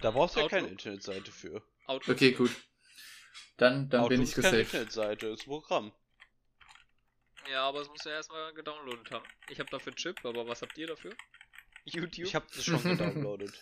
Da 0.00 0.12
brauchst 0.12 0.36
du 0.36 0.40
ja 0.40 0.48
keine 0.48 0.62
Outlook? 0.66 0.78
Internetseite 0.78 1.32
für. 1.32 1.60
Outlook 1.86 2.16
Okay, 2.16 2.32
gut. 2.32 2.52
Dann, 3.56 3.88
dann 3.90 4.08
bin 4.08 4.20
Outlook 4.20 4.22
ich 4.22 4.36
ist 4.36 4.42
keine 4.42 4.58
gesaved. 4.58 4.66
Internetseite, 4.74 5.26
ist 5.26 5.42
ein 5.42 5.50
Programm. 5.50 5.92
Ja, 7.50 7.62
aber 7.68 7.80
es 7.80 7.88
muss 7.88 8.04
ja 8.04 8.12
erstmal 8.12 8.52
gedownloadet 8.54 9.10
haben. 9.10 9.24
Ich 9.48 9.58
habe 9.58 9.70
dafür 9.70 9.94
Chip, 9.94 10.24
aber 10.24 10.46
was 10.46 10.62
habt 10.62 10.76
ihr 10.78 10.86
dafür? 10.86 11.12
YouTube? 11.84 12.26
Ich 12.26 12.34
habe 12.34 12.46
das 12.54 12.64
schon 12.64 12.82
gedownloadet. 12.82 13.52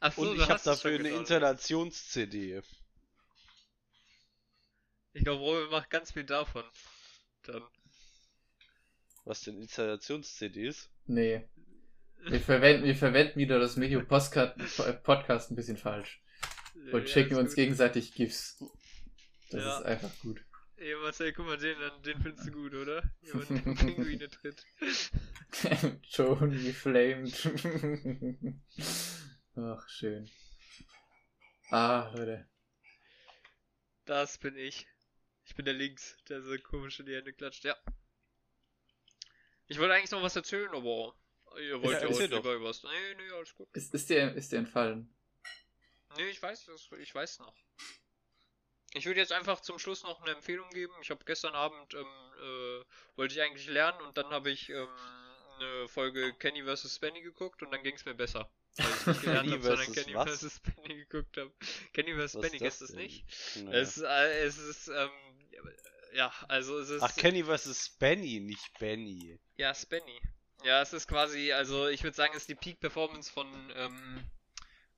Ach 0.00 0.12
so, 0.12 0.22
Und 0.22 0.36
ich 0.40 0.48
habe 0.48 0.60
dafür 0.64 0.98
eine. 0.98 1.08
Installations-CD. 1.10 2.62
Ich 5.12 5.24
glaube, 5.24 5.40
Robin 5.42 5.70
macht 5.70 5.90
ganz 5.90 6.12
viel 6.12 6.24
davon. 6.24 6.64
Dann. 7.44 7.62
Was 9.24 9.42
denn 9.42 9.60
Installations-CDs? 9.60 10.88
Nee. 11.06 11.44
Wir 12.28 12.40
verwenden, 12.40 12.84
wir 12.84 12.96
verwenden 12.96 13.38
wieder 13.38 13.58
das 13.60 13.76
Medium 13.76 14.06
Postcard, 14.06 14.56
Podcast 15.04 15.50
ein 15.50 15.56
bisschen 15.56 15.76
falsch. 15.76 16.20
Und 16.92 17.02
Ja, 17.02 17.06
schicken 17.06 17.36
uns 17.36 17.50
gut. 17.50 17.56
gegenseitig 17.56 18.12
GIFs. 18.14 18.58
Das 19.50 19.62
Ja. 19.62 19.78
ist 19.78 19.84
einfach 19.86 20.10
gut. 20.20 20.44
Ey, 20.78 20.94
Marcel, 20.96 21.32
guck 21.32 21.46
mal, 21.46 21.56
den, 21.56 21.76
den 22.04 22.20
findest 22.22 22.48
du 22.48 22.52
gut, 22.52 22.74
oder? 22.74 23.02
Jemand, 23.22 23.48
der 23.50 23.56
Pinguine 23.74 24.28
tritt. 24.28 24.66
Tony 26.12 26.72
flamed. 26.72 27.32
Ach, 29.56 29.88
schön. 29.88 30.30
Ah, 31.70 32.10
Leute. 32.14 32.46
Das 34.04 34.36
bin 34.38 34.56
ich. 34.56 34.86
Ich 35.46 35.54
bin 35.54 35.64
der 35.64 35.74
Links, 35.74 36.16
der 36.28 36.42
so 36.42 36.56
komisch 36.58 37.00
in 37.00 37.06
die 37.06 37.14
Hände 37.14 37.32
klatscht, 37.32 37.64
ja. 37.64 37.76
Ich 39.68 39.78
wollte 39.78 39.94
eigentlich 39.94 40.10
noch 40.10 40.22
was 40.22 40.36
erzählen, 40.36 40.68
aber 40.70 41.14
ihr 41.58 41.80
wollt 41.82 42.02
Ja, 42.02 42.08
ja, 42.08 42.14
heute 42.14 42.28
doch. 42.28 42.36
lieber 42.44 42.62
was. 42.62 42.82
Nee, 42.82 43.14
nee, 43.16 43.30
alles 43.30 43.54
gut. 43.54 43.68
Ist, 43.72 43.94
ist, 43.94 44.10
dir, 44.10 44.32
ist 44.34 44.52
dir 44.52 44.58
entfallen? 44.58 45.12
Nee, 46.16 46.28
ich 46.28 46.42
weiß 46.42 46.68
ich 46.98 47.14
weiß 47.14 47.38
noch. 47.40 47.54
Ich 48.96 49.06
würde 49.06 49.20
jetzt 49.20 49.32
einfach 49.32 49.60
zum 49.60 49.78
Schluss 49.78 50.02
noch 50.02 50.22
eine 50.22 50.32
Empfehlung 50.32 50.68
geben. 50.70 50.92
Ich 51.02 51.10
habe 51.10 51.24
gestern 51.24 51.54
Abend, 51.54 51.94
ähm, 51.94 52.06
äh, 52.40 52.84
wollte 53.16 53.34
ich 53.34 53.42
eigentlich 53.42 53.68
lernen 53.68 54.00
und 54.02 54.16
dann 54.16 54.30
habe 54.30 54.50
ich 54.50 54.70
ähm, 54.70 54.88
eine 55.58 55.88
Folge 55.88 56.32
Kenny 56.34 56.62
vs. 56.62 56.98
Benny 56.98 57.22
geguckt 57.22 57.62
und 57.62 57.70
dann 57.70 57.82
ging 57.82 57.94
es 57.94 58.04
mir 58.04 58.14
besser. 58.14 58.50
Weil 58.76 58.86
ich 58.86 59.06
nicht 59.06 59.22
gelernt 59.22 59.50
habe, 59.52 59.62
sondern 59.62 59.92
Kenny 59.92 60.12
vs. 60.14 60.60
Benny 60.60 60.94
geguckt 60.96 61.36
habe. 61.36 61.52
Kenny 61.92 62.14
vs. 62.14 62.32
Benny, 62.34 62.56
ist 62.56 62.62
kennst 62.62 62.80
du 62.80 62.86
das 62.86 62.94
nicht? 62.94 63.24
Naja. 63.56 63.78
Es, 63.78 63.98
äh, 63.98 64.44
es 64.44 64.58
ist, 64.58 64.88
ähm, 64.88 65.10
ja, 66.14 66.32
also 66.48 66.78
es 66.78 66.90
ist... 66.90 67.02
Ach, 67.02 67.14
Kenny 67.16 67.44
vs. 67.44 67.96
Benny, 67.98 68.40
nicht 68.40 68.78
Benny. 68.78 69.38
Ja, 69.56 69.74
Spenny. 69.74 70.20
Ja, 70.64 70.80
es 70.80 70.92
ist 70.92 71.06
quasi, 71.06 71.52
also 71.52 71.88
ich 71.88 72.02
würde 72.02 72.16
sagen, 72.16 72.32
es 72.34 72.42
ist 72.42 72.48
die 72.48 72.54
Peak 72.54 72.80
Performance 72.80 73.30
von 73.30 73.46
ähm, 73.74 74.30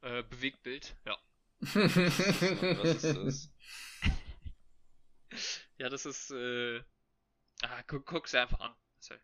äh, 0.03 0.23
Bewegtbild. 0.23 0.95
Ja. 1.05 1.19
Was 1.61 3.05
ist 3.05 3.17
das? 3.17 3.51
Ja, 5.79 5.89
das 5.89 6.07
ist, 6.07 6.31
äh. 6.31 6.81
Ah, 7.63 7.83
guck, 7.87 8.07
guck's 8.07 8.35
einfach 8.35 8.61
an. 8.61 8.75
Marcel. 8.95 9.21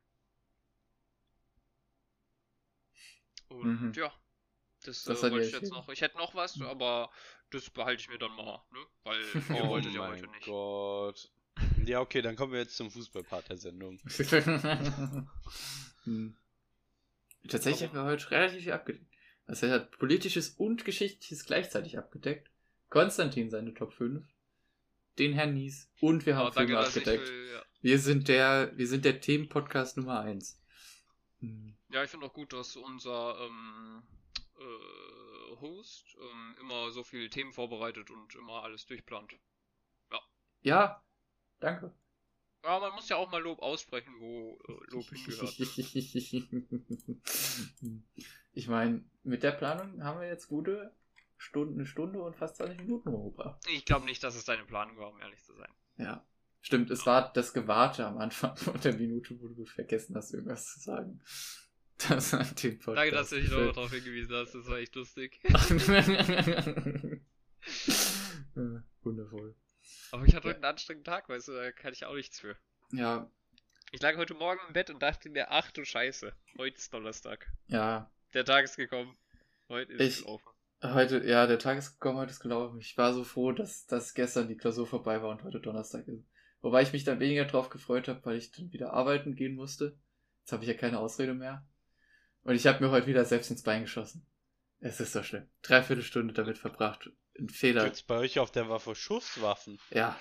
Und 3.49 3.81
Mhm. 3.81 3.93
ja. 3.95 4.13
Das, 4.85 5.05
Das 5.05 5.23
äh, 5.23 5.31
wollte 5.31 5.47
ich 5.47 5.53
jetzt 5.53 5.71
noch. 5.73 5.89
Ich 5.89 6.01
hätte 6.03 6.19
noch 6.19 6.35
was, 6.35 6.61
aber 6.61 7.11
das 7.51 7.71
behalte 7.71 8.03
ich 8.03 8.09
mir 8.09 8.19
dann 8.19 8.35
mal, 8.37 8.63
ne? 8.73 8.87
Weil 9.05 9.21
ihr 9.59 9.65
Oh 9.65 9.69
wolltet 9.69 9.95
ja 9.95 10.07
heute 10.07 10.27
nicht. 10.29 10.45
Gott. 10.47 11.31
Ja, 11.85 12.01
okay, 12.01 12.21
dann 12.21 12.37
kommen 12.37 12.53
wir 12.53 12.61
jetzt 12.61 12.77
zum 12.77 12.91
Fußballpart 12.91 13.49
der 13.49 13.57
Sendung. 13.57 13.99
hm. 16.05 16.37
Tatsächlich 17.49 17.89
haben 17.89 17.95
wir 17.95 18.05
heute 18.05 18.31
relativ 18.31 18.63
viel 18.65 18.73
abgedeckt. 18.73 19.07
Also 19.47 19.67
er 19.67 19.75
hat 19.75 19.91
politisches 19.99 20.49
und 20.51 20.85
geschichtliches 20.85 21.45
gleichzeitig 21.45 21.97
abgedeckt. 21.99 22.51
Konstantin 22.91 23.51
seine 23.51 23.73
Top 23.75 23.93
5. 23.93 24.25
Den 25.19 25.33
Herrn 25.33 25.55
Nies. 25.55 25.91
Und 26.01 26.27
wir 26.27 26.37
haben 26.37 26.55
danke, 26.55 26.73
Filme 26.73 26.83
ich, 26.83 26.89
abgedeckt. 26.89 27.29
äh, 27.29 27.53
ja. 27.55 27.63
Wir 27.81 27.99
sind 27.99 28.29
der, 28.29 28.77
wir 28.77 28.87
sind 28.87 29.05
der 29.05 29.21
Themenpodcast 29.21 29.97
Nummer 29.97 30.21
1. 30.21 30.61
Hm. 31.41 31.77
ja, 31.91 32.03
ich 32.03 32.11
finde 32.11 32.27
auch 32.27 32.33
gut, 32.33 32.53
dass 32.53 32.77
unser 32.77 33.39
ähm, 33.41 34.03
äh, 34.59 35.57
Host 35.61 36.17
ähm, 36.21 36.57
immer 36.61 36.91
so 36.91 37.03
viele 37.03 37.29
Themen 37.29 37.53
vorbereitet 37.53 38.11
und 38.11 38.35
immer 38.35 38.63
alles 38.63 38.87
durchplant. 38.87 39.35
Ja, 40.65 41.01
danke. 41.61 41.95
Ja, 42.65 42.81
man 42.81 42.93
muss 42.95 43.09
ja 43.11 43.17
auch 43.17 43.31
mal 43.31 43.43
Lob 43.43 43.61
aussprechen, 43.61 44.15
wo 44.19 44.59
äh, 44.67 44.93
Lob 44.93 45.05
hingehört. 45.11 45.61
ich 48.55 48.69
meine, 48.69 49.05
mit 49.23 49.43
der 49.43 49.53
Planung 49.53 50.03
haben 50.03 50.21
wir 50.21 50.27
jetzt 50.27 50.49
gute 50.49 50.97
Stunde, 51.45 51.75
eine 51.75 51.87
Stunde 51.87 52.21
und 52.23 52.35
fast 52.37 52.57
20 52.57 52.79
Minuten 52.81 53.09
rumgebracht. 53.11 53.61
Ich 53.73 53.85
glaube 53.85 54.07
nicht, 54.07 54.23
dass 54.25 54.35
es 54.35 54.45
deine 54.45 54.65
Planung 54.65 54.97
war, 54.99 55.11
um 55.13 55.21
ehrlich 55.21 55.43
zu 55.45 55.55
sein. 55.55 55.71
Ja. 55.99 56.25
Stimmt, 56.61 56.91
es 56.91 57.05
war 57.07 57.31
das 57.33 57.53
Gewarte 57.53 58.07
am 58.07 58.17
Anfang 58.19 58.57
von 58.57 58.81
der 58.81 58.95
Minute, 58.95 59.39
wo 59.41 59.49
du 59.49 59.65
vergessen 59.67 60.17
hast, 60.17 60.33
irgendwas 60.33 60.73
zu 60.73 60.81
sagen. 60.81 61.21
Das 62.09 62.33
hat 62.33 62.63
den 62.63 62.79
Podcast 62.79 62.97
Danke, 62.97 63.15
dass 63.15 63.31
du 63.31 63.37
nochmal 63.37 63.51
gefüllt. 63.59 63.77
darauf 63.77 63.91
hingewiesen 63.93 64.35
hast, 64.35 64.55
das 64.55 64.67
war 64.67 64.79
echt 64.79 64.95
lustig. 64.97 65.41
Wundervoll. 69.03 69.55
Aber 70.13 70.25
ich 70.25 70.35
hatte 70.35 70.49
heute 70.49 70.57
einen 70.57 70.65
anstrengenden 70.65 71.05
Tag, 71.13 71.29
weißt 71.29 71.49
du, 71.49 71.53
da 71.53 71.73
kann 71.73 71.93
ich 71.93 72.05
auch 72.07 72.15
nichts 72.15 72.41
für. 72.41 72.57
Ja, 72.93 73.31
Ich 73.93 74.01
lag 74.01 74.17
heute 74.17 74.35
Morgen 74.35 74.61
im 74.67 74.73
Bett 74.73 74.91
und 74.91 75.03
dachte 75.03 75.29
mir, 75.31 75.51
ach 75.51 75.71
du 75.71 75.85
Scheiße, 75.85 76.33
heute 76.59 76.77
ist 76.77 76.93
Donnerstag. 76.93 77.51
ja. 77.69 78.11
Der 78.33 78.45
Tag 78.45 78.65
ist 78.65 78.75
gekommen. 78.77 79.17
Heute 79.69 79.93
ist 79.93 80.01
Ich- 80.01 80.09
es 80.19 80.23
gelaufen. 80.25 80.49
Heute, 80.93 81.27
ja, 81.27 81.47
der 81.47 81.59
Tag 81.59 81.79
ist 81.79 81.95
gekommen, 81.95 82.19
heute 82.19 82.33
ist 82.33 82.41
gelaufen. 82.41 82.79
Ich 82.79 82.99
war 82.99 83.15
so 83.15 83.25
froh, 83.25 83.53
dass, 83.53 83.87
dass 83.87 84.13
gestern 84.13 84.49
die 84.49 84.57
Klausur 84.57 84.87
vorbei 84.87 85.23
war 85.23 85.31
und 85.31 85.43
heute 85.43 85.59
Donnerstag 85.59 86.07
ist. 86.09 86.27
Wobei 86.61 86.83
ich 86.83 86.93
mich 86.93 87.05
dann 87.05 87.21
weniger 87.21 87.47
drauf 87.47 87.71
gefreut 87.71 88.07
habe, 88.07 88.21
weil 88.25 88.37
ich 88.37 88.53
dann 88.53 88.71
wieder 88.71 88.93
arbeiten 88.93 89.35
gehen 89.35 89.55
musste. 89.55 89.97
Jetzt 90.41 90.53
habe 90.53 90.63
ich 90.63 90.69
ja 90.69 90.75
keine 90.75 90.99
Ausrede 90.99 91.33
mehr. 91.33 91.67
Und 92.43 92.55
ich 92.55 92.67
habe 92.67 92.85
mir 92.85 92.91
heute 92.91 93.07
wieder 93.07 93.25
selbst 93.25 93.51
ins 93.51 93.63
Bein 93.63 93.83
geschossen. 93.83 94.27
Es 94.79 95.01
ist 95.01 95.15
so 95.15 95.23
schlimm. 95.23 95.49
Dreiviertel 95.63 96.05
Stunde 96.05 96.35
damit 96.35 96.59
verbracht. 96.59 97.11
Ein 97.39 97.49
Fehler. 97.49 97.85
Gibt's 97.85 98.03
bei 98.03 98.19
euch 98.19 98.39
auf 98.39 98.51
der 98.51 98.69
Waffe 98.69 98.95
Schusswaffen? 98.95 99.79
Ja. 99.91 100.19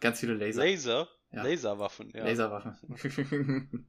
Ganz 0.00 0.20
viele 0.20 0.34
Laser. 0.34 0.62
Laser? 0.62 1.08
Ja. 1.32 1.42
Laserwaffen, 1.42 2.10
ja. 2.10 2.24
Laserwaffen. 2.24 3.88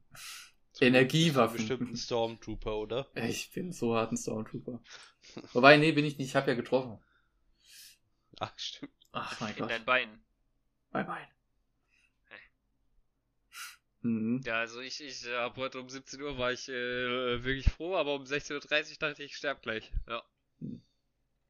Energiewaffen. 0.80 1.56
Bestimmt 1.58 1.90
ein 1.90 1.96
Stormtrooper, 1.96 2.78
oder? 2.78 3.10
ich 3.14 3.52
bin 3.52 3.72
so 3.72 3.94
hart 3.94 4.12
ein 4.12 4.16
Stormtrooper. 4.16 4.82
Wobei, 5.52 5.76
nee, 5.76 5.92
bin 5.92 6.04
ich 6.04 6.18
nicht. 6.18 6.28
Ich 6.28 6.36
habe 6.36 6.50
ja 6.50 6.56
getroffen. 6.56 6.98
Ach, 8.40 8.52
stimmt. 8.58 8.92
Ach 9.12 9.40
mein 9.40 9.56
In 9.56 9.56
Gott. 9.56 9.70
dein 9.70 9.84
Bein. 9.84 10.24
Bye 10.90 11.04
bye. 11.04 11.28
Hey. 12.28 12.40
Mhm. 14.02 14.40
Ja, 14.44 14.60
also 14.60 14.80
ich, 14.80 15.00
ich 15.00 15.26
hab 15.28 15.56
heute 15.56 15.80
um 15.80 15.88
17 15.88 16.20
Uhr 16.22 16.36
war 16.38 16.52
ich 16.52 16.68
äh, 16.68 16.72
wirklich 17.44 17.70
froh, 17.70 17.96
aber 17.96 18.14
um 18.14 18.26
16.30 18.26 18.54
Uhr 18.92 18.98
dachte 18.98 19.22
ich, 19.22 19.30
ich 19.30 19.36
sterb 19.36 19.62
gleich. 19.62 19.92
Ja. 20.08 20.22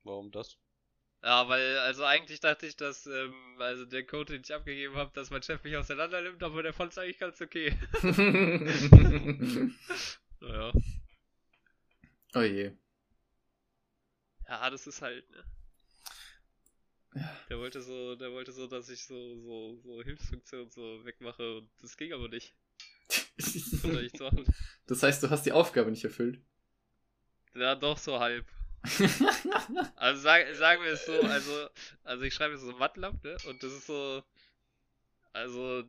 Warum 0.05 0.31
das? 0.31 0.59
Ja, 1.23 1.49
weil, 1.49 1.79
also 1.79 2.05
eigentlich 2.05 2.41
dachte 2.41 2.67
ich, 2.67 2.77
dass, 2.77 3.07
ähm, 3.07 3.35
also 3.59 3.85
der 3.87 4.05
Code, 4.07 4.33
den 4.35 4.43
ich 4.43 4.53
abgegeben 4.55 4.97
habe, 4.97 5.13
dass 5.15 5.31
mein 5.31 5.43
Chef 5.43 5.63
mich 5.65 5.77
auseinander 5.77 6.21
nimmt, 6.23 6.43
aber 6.43 6.63
der 6.63 6.73
fand 6.73 6.93
es 6.93 6.99
eigentlich 6.99 7.19
ganz 7.19 7.41
okay. 7.41 7.79
Naja. 10.41 10.73
oh 12.35 12.43
je. 12.43 12.73
Ja, 14.53 14.69
das 14.69 14.87
ist 14.87 15.01
halt, 15.01 15.31
ne? 15.31 15.45
Ja. 17.15 17.41
Der 17.49 17.59
wollte 17.59 17.81
so, 17.81 18.17
der 18.17 18.33
wollte 18.33 18.53
so, 18.53 18.67
dass 18.67 18.91
ich 18.91 19.03
so, 19.07 19.41
so, 19.41 19.81
so 19.83 20.03
Hilfsfunktionen 20.03 20.71
so 20.71 21.03
wegmache 21.07 21.57
und 21.59 21.71
das 21.81 21.97
ging 21.97 22.13
aber 22.13 22.29
nicht. 22.29 22.55
Das 24.87 25.03
heißt, 25.03 25.23
du 25.23 25.31
hast 25.31 25.47
die 25.47 25.53
Aufgabe 25.53 25.91
nicht 25.91 26.05
erfüllt. 26.05 26.39
Ja, 27.55 27.75
doch 27.75 27.97
so 27.97 28.21
halb. 28.21 28.47
Also 29.97 30.21
sag, 30.21 30.55
sagen 30.55 30.83
wir 30.83 30.93
es 30.93 31.07
so, 31.07 31.19
also, 31.23 31.69
also 32.05 32.25
ich 32.25 32.35
schreibe 32.35 32.59
so 32.59 32.73
MATLAB, 32.73 33.25
ne? 33.25 33.37
Und 33.47 33.63
das 33.63 33.73
ist 33.73 33.87
so, 33.87 34.23
also 35.33 35.85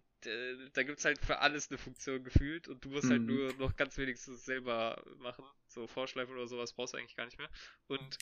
da 0.73 0.84
gibt's 0.84 1.03
halt 1.03 1.19
für 1.19 1.40
alles 1.40 1.69
eine 1.69 1.77
Funktion 1.77 2.23
gefühlt 2.23 2.69
und 2.69 2.85
du 2.85 2.90
musst 2.90 3.10
halt 3.10 3.23
Mhm. 3.23 3.27
nur 3.27 3.53
noch 3.56 3.76
ganz 3.76 3.98
wenigstens 3.98 4.45
selber 4.45 5.03
machen. 5.18 5.44
So 5.68 5.85
Vorschleifen 5.88 6.34
oder 6.34 6.48
sowas 6.48 6.72
brauchst 6.72 6.94
du 6.94 6.98
eigentlich 6.98 7.18
gar 7.18 7.26
nicht 7.26 7.38
mehr. 7.38 7.49
Und 7.88 8.18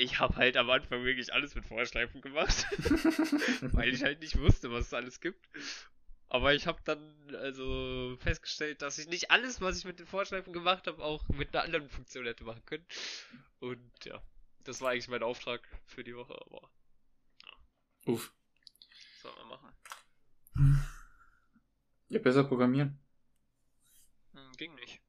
ich 0.00 0.18
habe 0.18 0.36
halt 0.36 0.56
am 0.56 0.70
Anfang 0.70 1.04
wirklich 1.04 1.32
alles 1.32 1.54
mit 1.54 1.66
Vorschleifen 1.66 2.20
gemacht, 2.20 2.66
weil 3.72 3.92
ich 3.92 4.02
halt 4.02 4.20
nicht 4.20 4.38
wusste, 4.38 4.70
was 4.72 4.86
es 4.86 4.94
alles 4.94 5.20
gibt. 5.20 5.48
Aber 6.28 6.54
ich 6.54 6.66
habe 6.66 6.80
dann 6.84 7.14
also 7.34 8.16
festgestellt, 8.20 8.82
dass 8.82 8.98
ich 8.98 9.08
nicht 9.08 9.30
alles, 9.30 9.60
was 9.60 9.78
ich 9.78 9.84
mit 9.84 9.98
den 9.98 10.06
Vorschleifen 10.06 10.52
gemacht 10.52 10.86
habe, 10.86 11.02
auch 11.02 11.28
mit 11.28 11.54
einer 11.54 11.64
anderen 11.64 11.90
Funktion 11.90 12.24
hätte 12.24 12.44
machen 12.44 12.64
können. 12.66 12.86
Und 13.58 14.04
ja, 14.04 14.22
das 14.64 14.80
war 14.80 14.90
eigentlich 14.90 15.08
mein 15.08 15.22
Auftrag 15.22 15.60
für 15.86 16.04
die 16.04 16.16
Woche, 16.16 16.34
aber 16.46 16.70
Uff. 18.06 18.32
was 19.12 19.22
soll 19.22 19.34
man 19.36 19.48
machen? 19.48 19.74
Ja, 22.08 22.20
besser 22.20 22.44
programmieren. 22.44 22.98
Hm, 24.32 24.52
ging 24.56 24.74
nicht. 24.76 24.99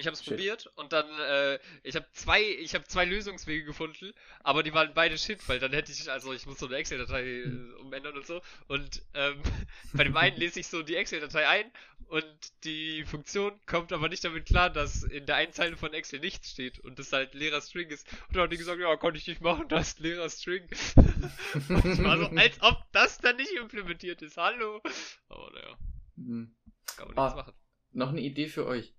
Ich 0.00 0.06
habe 0.06 0.14
es 0.14 0.22
probiert 0.22 0.70
und 0.76 0.92
dann, 0.92 1.06
äh, 1.18 1.58
ich 1.82 1.96
habe 1.96 2.06
zwei, 2.12 2.40
ich 2.40 2.74
habe 2.76 2.84
zwei 2.86 3.04
Lösungswege 3.04 3.64
gefunden, 3.64 4.12
aber 4.44 4.62
die 4.62 4.72
waren 4.72 4.94
beide 4.94 5.18
shit, 5.18 5.40
weil 5.48 5.58
dann 5.58 5.72
hätte 5.72 5.90
ich, 5.90 6.08
also 6.08 6.32
ich 6.32 6.46
muss 6.46 6.60
so 6.60 6.66
eine 6.66 6.76
Excel-Datei 6.76 7.24
äh, 7.24 7.72
umändern 7.80 8.16
und 8.16 8.24
so. 8.24 8.40
Und 8.68 9.02
ähm, 9.14 9.42
bei 9.94 10.04
dem 10.04 10.16
einen 10.16 10.36
lese 10.36 10.60
ich 10.60 10.68
so 10.68 10.82
die 10.82 10.94
Excel-Datei 10.94 11.48
ein 11.48 11.72
und 12.06 12.24
die 12.62 13.04
Funktion 13.06 13.58
kommt 13.66 13.92
aber 13.92 14.08
nicht 14.08 14.22
damit 14.22 14.46
klar, 14.46 14.70
dass 14.70 15.02
in 15.02 15.26
der 15.26 15.34
einen 15.34 15.52
Zeile 15.52 15.76
von 15.76 15.92
Excel 15.92 16.20
nichts 16.20 16.52
steht 16.52 16.78
und 16.78 17.00
das 17.00 17.12
halt 17.12 17.34
leerer 17.34 17.60
String 17.60 17.88
ist. 17.88 18.06
Und 18.28 18.36
dann 18.36 18.44
hat 18.44 18.52
die 18.52 18.56
gesagt, 18.56 18.80
ja, 18.80 18.94
konnte 18.96 19.18
ich 19.18 19.26
nicht 19.26 19.40
machen, 19.40 19.66
das 19.68 19.88
ist 19.88 19.98
leerer 19.98 20.30
String. 20.30 20.62
und 20.94 21.84
es 21.84 22.02
war 22.04 22.18
so, 22.18 22.26
als 22.36 22.62
ob 22.62 22.76
das 22.92 23.18
dann 23.18 23.34
nicht 23.34 23.50
implementiert 23.50 24.22
ist. 24.22 24.36
Hallo. 24.36 24.80
Aber 25.28 25.50
naja, 25.50 25.76
Hm. 26.16 26.54
kann 26.96 27.08
man 27.08 27.18
Ah. 27.18 27.24
nichts 27.24 27.36
machen. 27.36 27.52
Noch 27.92 28.10
eine 28.10 28.20
Idee 28.20 28.46
für 28.46 28.64
euch, 28.66 28.94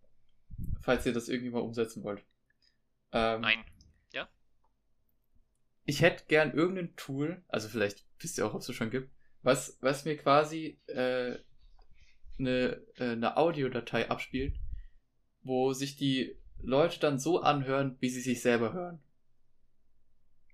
falls 0.81 1.05
ihr 1.05 1.13
das 1.13 1.29
irgendwie 1.29 1.51
mal 1.51 1.61
umsetzen 1.61 2.03
wollt. 2.03 2.23
Ähm, 3.11 3.41
Nein. 3.41 3.65
Ich 5.89 6.03
hätte 6.03 6.25
gern 6.27 6.53
irgendein 6.53 6.95
Tool, 6.97 7.43
also 7.47 7.67
vielleicht 7.67 8.05
wisst 8.19 8.37
ihr 8.37 8.45
auch, 8.45 8.53
ob 8.53 8.61
es 8.61 8.71
schon 8.75 8.91
gibt, 8.91 9.11
was, 9.41 9.79
was 9.81 10.05
mir 10.05 10.17
quasi 10.17 10.79
äh, 10.85 11.39
eine, 12.37 12.85
äh, 12.97 13.13
eine 13.13 13.37
Audiodatei 13.37 14.07
abspielt, 14.07 14.55
wo 15.41 15.73
sich 15.73 15.95
die 15.95 16.37
Leute 16.61 16.99
dann 16.99 17.17
so 17.17 17.41
anhören, 17.41 17.97
wie 18.01 18.09
sie 18.09 18.21
sich 18.21 18.43
selber 18.43 18.71
hören. 18.71 19.01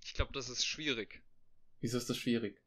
Ich 0.05 0.13
glaube, 0.13 0.31
das 0.31 0.47
ist 0.47 0.65
schwierig. 0.65 1.21
Wieso 1.81 1.97
ist 1.97 2.09
das 2.09 2.15
schwierig? 2.15 2.61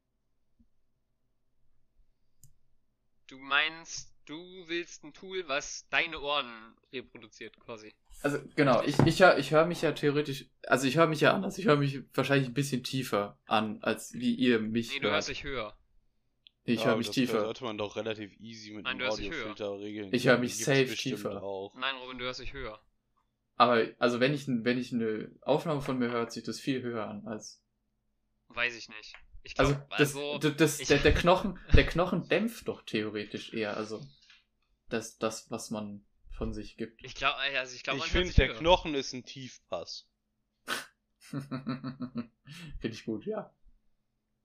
Du 3.29 3.39
meinst, 3.39 4.15
du 4.29 4.65
willst 4.69 5.05
ein 5.05 5.13
Tool, 5.13 5.47
was 5.49 5.87
deine 5.89 6.21
Ohren 6.21 6.77
reproduziert, 6.93 7.59
quasi. 7.61 7.95
Also 8.23 8.39
genau, 8.57 8.83
ich, 8.83 8.99
ich, 9.01 9.21
hör- 9.23 9.39
ich 9.39 9.51
höre 9.53 9.65
mich 9.67 9.83
ja 9.83 9.93
theoretisch, 9.93 10.47
also 10.67 10.87
ich 10.87 10.97
höre 10.97 11.07
mich 11.07 11.21
ja 11.21 11.33
anders. 11.35 11.57
Ich 11.59 11.67
höre 11.67 11.77
mich 11.77 12.01
wahrscheinlich 12.15 12.49
ein 12.49 12.55
bisschen 12.55 12.83
tiefer 12.83 13.39
an, 13.47 13.79
als 13.83 14.13
wie 14.15 14.35
ihr 14.35 14.59
mich 14.59 14.91
Nee, 14.93 15.01
du 15.01 15.11
hörst 15.11 15.29
dich 15.29 15.45
höher. 15.45 15.79
ich 16.65 16.81
Ja, 16.81 16.87
höre 16.89 16.97
mich 16.97 17.07
das 17.07 17.15
tiefer. 17.15 17.41
sollte 17.41 17.65
man 17.65 17.79
doch 17.79 17.97
relativ 17.97 18.39
easy 18.41 18.73
mit 18.73 18.85
Nein, 18.85 18.93
einem 18.93 18.99
du 19.01 19.05
hörst 19.07 19.19
dich 19.19 19.29
Audiofilter 19.29 19.79
regeln. 19.79 20.13
Ich 20.13 20.27
höre 20.27 20.39
mich 20.39 20.53
Gibt's 20.53 20.65
safe 20.67 20.95
tiefer. 20.97 21.43
Auch. 21.43 21.75
Nein, 21.77 21.95
Robin, 21.97 22.19
du 22.19 22.25
hörst 22.25 22.41
dich 22.41 22.53
höher. 22.53 22.81
Aber 23.57 23.87
also 23.99 24.21
wenn 24.21 24.35
ich, 24.35 24.47
wenn 24.49 24.79
ich 24.79 24.93
eine 24.93 25.31
Aufnahme 25.43 25.81
von 25.81 25.99
mir 25.99 26.07
höre, 26.11 26.21
hört 26.21 26.33
sich 26.33 26.45
das 26.45 26.61
viel 26.61 26.83
höher 26.83 27.07
an 27.09 27.27
als. 27.27 27.63
Weiß 28.49 28.77
ich 28.77 28.89
nicht. 28.89 29.15
Ich 29.45 29.59
Also, 29.59 29.75
glaube, 29.75 29.87
das, 29.99 30.15
also, 30.17 30.39
das, 30.39 30.57
das, 30.57 30.81
ich- 30.81 30.89
der, 30.89 30.99
der 30.99 31.15
Knochen, 31.15 31.59
der 31.73 31.87
Knochen 31.87 32.29
dämpft 32.29 32.67
doch 32.69 32.83
theoretisch 32.83 33.53
eher, 33.55 33.77
also 33.77 34.05
das, 34.89 35.19
das, 35.19 35.51
was 35.51 35.71
man 35.71 36.05
von 36.31 36.53
sich 36.53 36.77
gibt. 36.77 37.05
ich 37.05 37.15
glaube, 37.15 37.37
also 37.37 37.75
ich 37.75 37.83
glaube, 37.83 37.99
Ich 37.99 38.07
finde, 38.13 38.33
der 38.35 38.49
höher. 38.49 38.57
Knochen 38.59 38.95
ist 38.95 39.13
ein 39.13 39.25
Tiefpass. 39.25 40.07
Finde 41.31 42.31
ich 42.83 43.05
gut, 43.05 43.27
ja. 43.27 43.53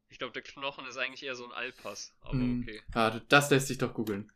Ich 0.09 0.19
glaube, 0.19 0.33
der 0.33 0.41
Knochen 0.41 0.85
ist 0.85 0.97
eigentlich 0.97 1.23
eher 1.23 1.35
so 1.35 1.45
ein 1.45 1.51
Allpass. 1.51 2.13
Aber 2.21 2.33
Hm. 2.33 2.61
okay. 2.63 2.81
Ja, 2.93 3.19
das 3.29 3.49
lässt 3.49 3.67
sich 3.67 3.77
doch 3.77 3.93
googeln. 3.93 4.31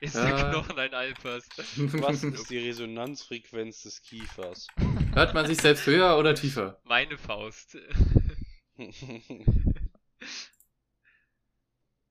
Ist 0.00 0.14
Ja. 0.14 0.24
der 0.26 0.50
Knochen 0.50 0.78
ein 0.78 0.94
Allpass? 0.94 1.44
Was 1.76 2.22
ist 2.22 2.50
die 2.50 2.58
Resonanzfrequenz 2.58 3.82
des 3.82 4.00
Kiefers? 4.02 4.68
Hört 5.12 5.34
man 5.34 5.46
sich 5.46 5.58
selbst 5.58 5.86
höher 5.86 6.16
oder 6.18 6.34
tiefer? 6.34 6.80
Meine 6.84 7.18
Faust. 7.18 7.76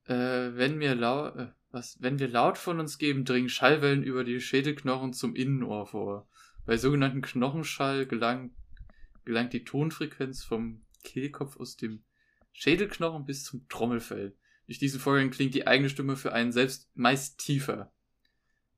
Äh, 0.05 0.55
wenn 0.55 0.79
wir 0.79 0.95
laut, 0.95 1.35
äh, 1.35 1.47
was, 1.71 2.01
wenn 2.01 2.19
wir 2.19 2.27
laut 2.27 2.57
von 2.57 2.79
uns 2.79 2.97
geben, 2.97 3.25
dringen 3.25 3.49
Schallwellen 3.49 4.03
über 4.03 4.23
die 4.23 4.39
Schädelknochen 4.39 5.13
zum 5.13 5.35
Innenohr 5.35 5.87
vor. 5.87 6.27
Bei 6.65 6.77
sogenannten 6.77 7.21
Knochenschall 7.21 8.05
gelangt, 8.05 8.53
gelangt 9.25 9.53
die 9.53 9.63
Tonfrequenz 9.63 10.43
vom 10.43 10.85
Kehlkopf 11.03 11.57
aus 11.57 11.77
dem 11.77 12.03
Schädelknochen 12.53 13.25
bis 13.25 13.43
zum 13.43 13.67
Trommelfell. 13.69 14.35
Durch 14.65 14.79
diesen 14.79 14.99
Vorgang 14.99 15.29
klingt 15.29 15.53
die 15.53 15.67
eigene 15.67 15.89
Stimme 15.89 16.17
für 16.17 16.33
einen 16.33 16.51
selbst 16.51 16.89
meist 16.95 17.39
tiefer, 17.39 17.91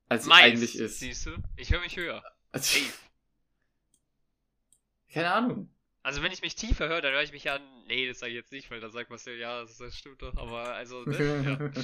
als 0.08 0.24
sie 0.24 0.28
Meist, 0.28 0.44
eigentlich 0.44 0.78
ist. 0.78 1.00
Siehst 1.00 1.26
du? 1.26 1.30
Ich 1.56 1.72
höre 1.72 1.80
mich 1.80 1.96
höher. 1.96 2.22
Also, 2.52 2.78
keine 5.12 5.32
Ahnung. 5.32 5.70
Also 6.02 6.22
wenn 6.22 6.32
ich 6.32 6.40
mich 6.40 6.54
tiefer 6.54 6.88
höre, 6.88 7.02
dann 7.02 7.12
höre 7.12 7.22
ich 7.22 7.32
mich 7.32 7.50
an. 7.50 7.60
Nee, 7.86 8.08
das 8.08 8.20
sage 8.20 8.30
ich 8.32 8.36
jetzt 8.36 8.52
nicht, 8.52 8.70
weil 8.70 8.80
da 8.80 8.88
sagt 8.88 9.10
Marcel, 9.10 9.38
ja, 9.38 9.60
das, 9.60 9.76
das 9.76 9.94
stimmt 9.96 10.22
doch. 10.22 10.34
Aber 10.36 10.72
also, 10.74 11.02
ne? 11.02 11.70
ja. 11.74 11.82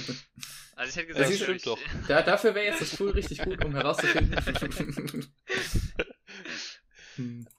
Also 0.75 0.89
ich 0.89 0.95
hätte 0.95 1.07
gesagt, 1.07 1.25
Das 1.25 1.29
ich 1.31 1.37
stimmt 1.37 1.53
mich- 1.53 1.63
doch. 1.63 1.79
Da, 2.07 2.23
dafür 2.23 2.55
wäre 2.55 2.65
jetzt 2.65 2.81
das 2.81 2.95
Tool 2.95 3.11
richtig 3.11 3.39
gut, 3.43 3.63
um 3.63 3.73
herauszufinden. 3.75 4.35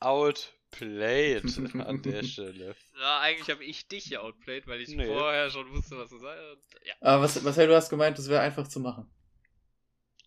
Outplayed 0.01 1.45
an 1.85 2.03
der 2.03 2.23
Stelle. 2.25 2.77
Ja, 2.99 3.21
eigentlich 3.21 3.51
habe 3.51 3.65
ich 3.65 3.89
dich 3.89 4.07
ja 4.07 4.21
outplayed, 4.21 4.67
weil 4.67 4.81
ich 4.81 4.89
Nee. 4.89 5.07
vorher 5.07 5.51
schon 5.51 5.71
wusste, 5.73 5.97
was 5.99 6.11
du 6.11 6.19
sagst. 6.19 6.43
Ja. 6.85 6.95
Aber 7.01 7.23
was, 7.23 7.45
was 7.45 7.55
du 7.57 7.75
hast 7.75 7.91
gemeint, 7.91 8.19
das 8.19 8.29
wäre 8.29 8.41
einfach 8.41 8.67
zu 8.69 8.81
machen. 8.81 9.09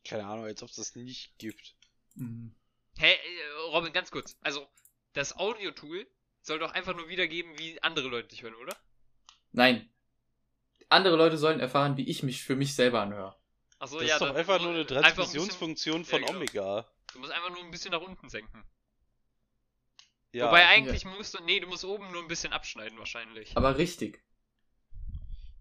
Keine 0.05 0.25
Ahnung, 0.25 0.45
als 0.45 0.63
ob 0.63 0.69
es 0.69 0.75
das 0.75 0.95
nicht 0.95 1.37
gibt. 1.37 1.75
Hm. 2.15 2.53
Hey, 2.97 3.13
äh, 3.15 3.71
Robin, 3.73 3.93
ganz 3.93 4.11
kurz. 4.11 4.35
Also, 4.41 4.67
das 5.13 5.37
Audio-Tool 5.37 6.07
soll 6.41 6.59
doch 6.59 6.71
einfach 6.71 6.95
nur 6.95 7.07
wiedergeben, 7.09 7.57
wie 7.57 7.81
andere 7.81 8.07
Leute 8.07 8.29
dich 8.29 8.43
hören, 8.43 8.55
oder? 8.55 8.75
Nein. 9.51 9.89
Andere 10.89 11.15
Leute 11.15 11.37
sollen 11.37 11.59
erfahren, 11.59 11.97
wie 11.97 12.07
ich 12.09 12.23
mich 12.23 12.43
für 12.43 12.55
mich 12.55 12.75
selber 12.75 13.01
anhöre. 13.01 13.35
Achso, 13.79 13.99
Das 13.99 14.07
ja. 14.07 14.15
ist 14.15 14.21
doch 14.21 14.35
einfach 14.35 14.59
nur 14.61 14.71
eine 14.71 14.79
einfach 14.81 14.95
ein 14.95 15.01
bisschen- 15.01 15.13
Transmissionsfunktion 15.15 16.05
von 16.05 16.21
Ja, 16.21 16.27
genau. 16.27 16.37
Omega. 16.39 16.91
Du 17.13 17.19
musst 17.19 17.31
einfach 17.31 17.49
nur 17.49 17.63
ein 17.63 17.71
bisschen 17.71 17.91
nach 17.91 18.01
unten 18.01 18.29
senken. 18.29 18.63
Ja, 20.33 20.47
Wobei 20.47 20.65
eigentlich 20.67 21.03
musst 21.05 21.33
du. 21.33 21.43
Nee, 21.43 21.59
du 21.59 21.67
musst 21.67 21.83
oben 21.83 22.09
nur 22.11 22.21
ein 22.21 22.27
bisschen 22.27 22.53
abschneiden, 22.53 22.97
wahrscheinlich. 22.97 23.55
Aber 23.57 23.77
richtig. 23.77 24.23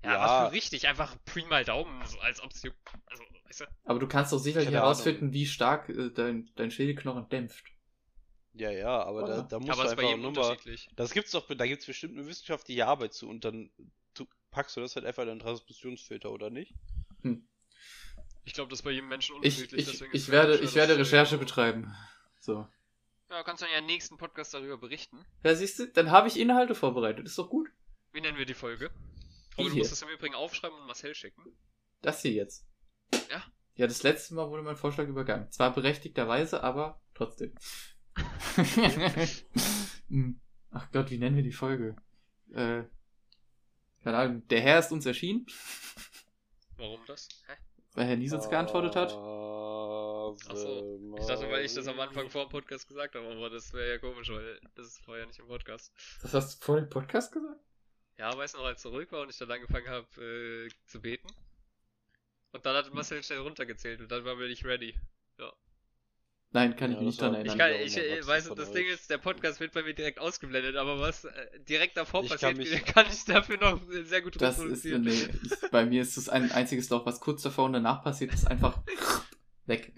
ja, 0.05 0.13
ja. 0.13 0.21
was 0.21 0.49
für 0.49 0.53
richtig? 0.55 0.87
Einfach 0.87 1.17
Pi 1.25 1.45
mal 1.47 1.65
Daumen, 1.65 2.05
so 2.07 2.21
als 2.21 2.41
juckt. 2.63 2.79
Also, 3.07 3.25
weißt 3.47 3.61
du? 3.63 3.65
Aber 3.85 3.99
du 3.99 4.07
kannst 4.07 4.33
doch 4.33 4.39
sicherlich 4.39 4.71
herausfinden, 4.71 5.33
wie 5.33 5.47
stark 5.47 5.89
äh, 5.89 6.11
dein, 6.11 6.51
dein 6.55 6.71
Schädelknochen 6.71 7.29
dämpft. 7.29 7.65
Ja, 8.55 8.71
ja, 8.71 9.03
aber 9.03 9.21
da, 9.23 9.27
Oder? 9.27 9.43
da 9.45 9.57
Aber 9.57 9.65
du 9.67 9.73
bei 9.77 9.91
einfach 9.91 10.03
jedem 10.03 10.23
nur 10.23 10.33
mal. 10.33 10.41
unterschiedlich. 10.41 10.89
Das 10.97 11.13
gibt's 11.13 11.31
doch, 11.33 11.47
da 11.49 11.67
gibt's 11.67 11.87
bestimmt 11.87 12.17
eine 12.19 12.27
wissenschaftliche 12.27 12.87
Arbeit 12.87 13.15
zu 13.15 13.29
und 13.29 13.45
dann 13.45 13.71
tu, 14.15 14.27
packst 14.51 14.77
du 14.77 14.81
das 14.81 14.97
halt 14.97 15.07
einfach 15.07 15.23
in 15.23 15.31
einen 15.31 15.41
Transmissionsfilter, 15.41 16.31
oder 16.31 16.51
nicht? 16.51 16.75
Ich 18.45 18.55
glaube, 18.55 18.71
das 18.71 18.81
ist 18.81 18.85
bei 18.85 18.91
jedem 18.91 19.09
Menschen 19.09 19.37
Ich, 19.43 19.59
unterschiedlich. 19.59 19.81
ich, 19.83 19.93
deswegen 19.93 20.11
ich 20.11 20.17
ist 20.17 20.23
es 20.25 20.31
werde, 20.31 20.59
ich 20.59 20.75
werde 20.75 20.99
Recherche 20.99 21.39
betreiben. 21.39 21.95
So. 22.41 22.67
Ja, 23.29 23.43
kannst 23.45 23.63
du 23.63 23.67
dann 23.67 23.73
ja 23.75 23.79
im 23.79 23.87
nächsten 23.87 24.17
Podcast 24.17 24.53
darüber 24.55 24.77
berichten. 24.79 25.25
Ja, 25.45 25.55
siehst 25.55 25.79
du, 25.79 25.87
dann 25.87 26.11
habe 26.11 26.27
ich 26.27 26.39
Inhalte 26.39 26.75
vorbereitet. 26.75 27.27
Ist 27.27 27.39
doch 27.39 27.49
gut. 27.49 27.69
Wie 28.13 28.21
nennen 28.21 28.39
wir 28.39 28.47
die 28.47 28.55
Folge? 28.55 28.91
Die 28.91 29.57
Robin, 29.57 29.67
du 29.67 29.73
hier. 29.75 29.79
musst 29.81 29.93
das 29.93 30.03
im 30.03 30.09
Übrigen 30.09 30.35
aufschreiben 30.35 30.77
und 30.79 30.87
Marcel 30.87 31.15
schicken. 31.15 31.45
Das 32.03 32.23
hier 32.23 32.33
jetzt. 32.33 32.67
Ja. 33.31 33.45
Ja, 33.77 33.87
das 33.87 34.03
letzte 34.03 34.35
Mal 34.35 34.49
wurde 34.51 34.63
mein 34.63 34.77
Vorschlag 34.77 35.07
übergangen. 35.07 35.51
Zwar 35.53 35.73
berechtigterweise, 35.73 36.63
aber 36.65 37.01
trotzdem. 37.15 37.55
Hm. 40.09 40.41
Ach 40.73 40.91
Gott, 40.91 41.11
wie 41.11 41.19
nennen 41.19 41.37
wir 41.37 41.43
die 41.43 41.53
Folge? 41.53 41.95
Äh, 42.53 42.83
keine 44.03 44.17
Ahnung, 44.17 44.49
der 44.49 44.61
Herr 44.61 44.79
ist 44.81 44.93
uns 44.93 45.07
erschienen, 45.07 45.47
Warum 46.77 47.01
das? 47.07 47.29
Hä? 47.47 47.53
weil 47.95 48.07
Herr 48.07 48.17
Niesitz 48.17 48.49
geantwortet 48.49 48.97
hat. 48.97 49.13
Achso, 50.49 50.99
ich 51.19 51.27
dachte, 51.27 51.51
weil 51.51 51.65
ich 51.65 51.75
das 51.75 51.87
am 51.87 51.99
Anfang 52.01 52.31
vor 52.31 52.47
dem 52.47 52.51
Podcast 52.51 52.89
gesagt 52.89 53.15
habe, 53.15 53.27
aber 53.27 53.51
das 53.51 53.73
wäre 53.73 53.91
ja 53.91 53.99
komisch, 53.99 54.31
weil 54.31 54.61
das 54.75 54.87
ist 54.87 54.99
vorher 55.05 55.27
nicht 55.27 55.39
im 55.39 55.49
Podcast. 55.49 55.93
Das 56.23 56.35
hast 56.35 56.61
du 56.61 56.65
vor 56.65 56.77
dem 56.77 56.89
Podcast 56.89 57.33
gesagt? 57.33 57.61
Ja, 58.19 58.37
weißt 58.37 58.55
du 58.55 58.59
noch, 58.59 58.67
als 58.67 58.79
ich 58.79 58.83
zurück 58.83 59.13
war 59.13 59.23
und 59.23 59.31
ich 59.31 59.39
dann 59.39 59.51
angefangen 59.51 59.89
habe 59.89 60.07
äh, 60.23 60.69
zu 60.87 61.01
beten? 61.01 61.29
Und 62.53 62.67
dann 62.67 62.77
hat 62.77 62.93
Marcel 62.93 63.23
schnell 63.23 63.39
runtergezählt 63.41 64.01
und 64.01 64.11
dann 64.11 64.25
waren 64.25 64.39
wir 64.39 64.49
nicht 64.49 64.65
ready. 64.65 64.95
Nein, 66.53 66.75
kann 66.75 66.91
Ja, 66.91 66.97
ich 66.99 67.05
mich 67.05 67.07
nicht 67.07 67.21
das 67.21 67.27
dran 67.29 67.35
war- 67.35 67.41
Ich 67.43 67.61
erinnern. 67.61 67.77
kann, 67.77 67.87
ich, 67.87 67.97
äh, 67.97 68.21
was 68.23 68.27
weiß, 68.27 68.55
das 68.57 68.69
euch. 68.71 68.75
Ding 68.75 68.87
ist, 68.89 69.09
der 69.09 69.19
Podcast 69.19 69.61
wird 69.61 69.73
bei 69.73 69.83
mir 69.85 69.95
direkt 69.95 70.19
ausgeblendet, 70.19 70.75
aber 70.77 70.99
was 70.99 71.25
äh, 71.25 71.61
direkt 71.69 71.97
davor 71.97 72.25
Ich 72.25 72.31
passiert, 72.31 72.51
kann 72.53 72.57
mich- 72.59 72.85
kann 72.95 73.07
ich 73.09 73.25
dafür 73.25 73.57
noch 73.59 73.81
sehr 74.03 74.21
gut 74.23 74.41
Das 74.43 74.57
ist, 74.59 74.65
reproduzieren. 74.65 75.03
nee, 75.03 75.29
ich, 75.45 75.71
bei 75.71 75.87
mir 75.87 76.03
ist 76.03 76.17
es 76.17 76.29
ein 76.29 76.51
einziges 76.51 76.91
Loch, 76.91 77.07
was 77.07 77.21
kurz 77.21 77.43
davor 77.43 77.67
und 77.67 77.75
danach 77.75 78.03
passiert, 78.03 78.35
ist 78.35 78.49
einfach 78.49 78.83
weg. 79.67 79.93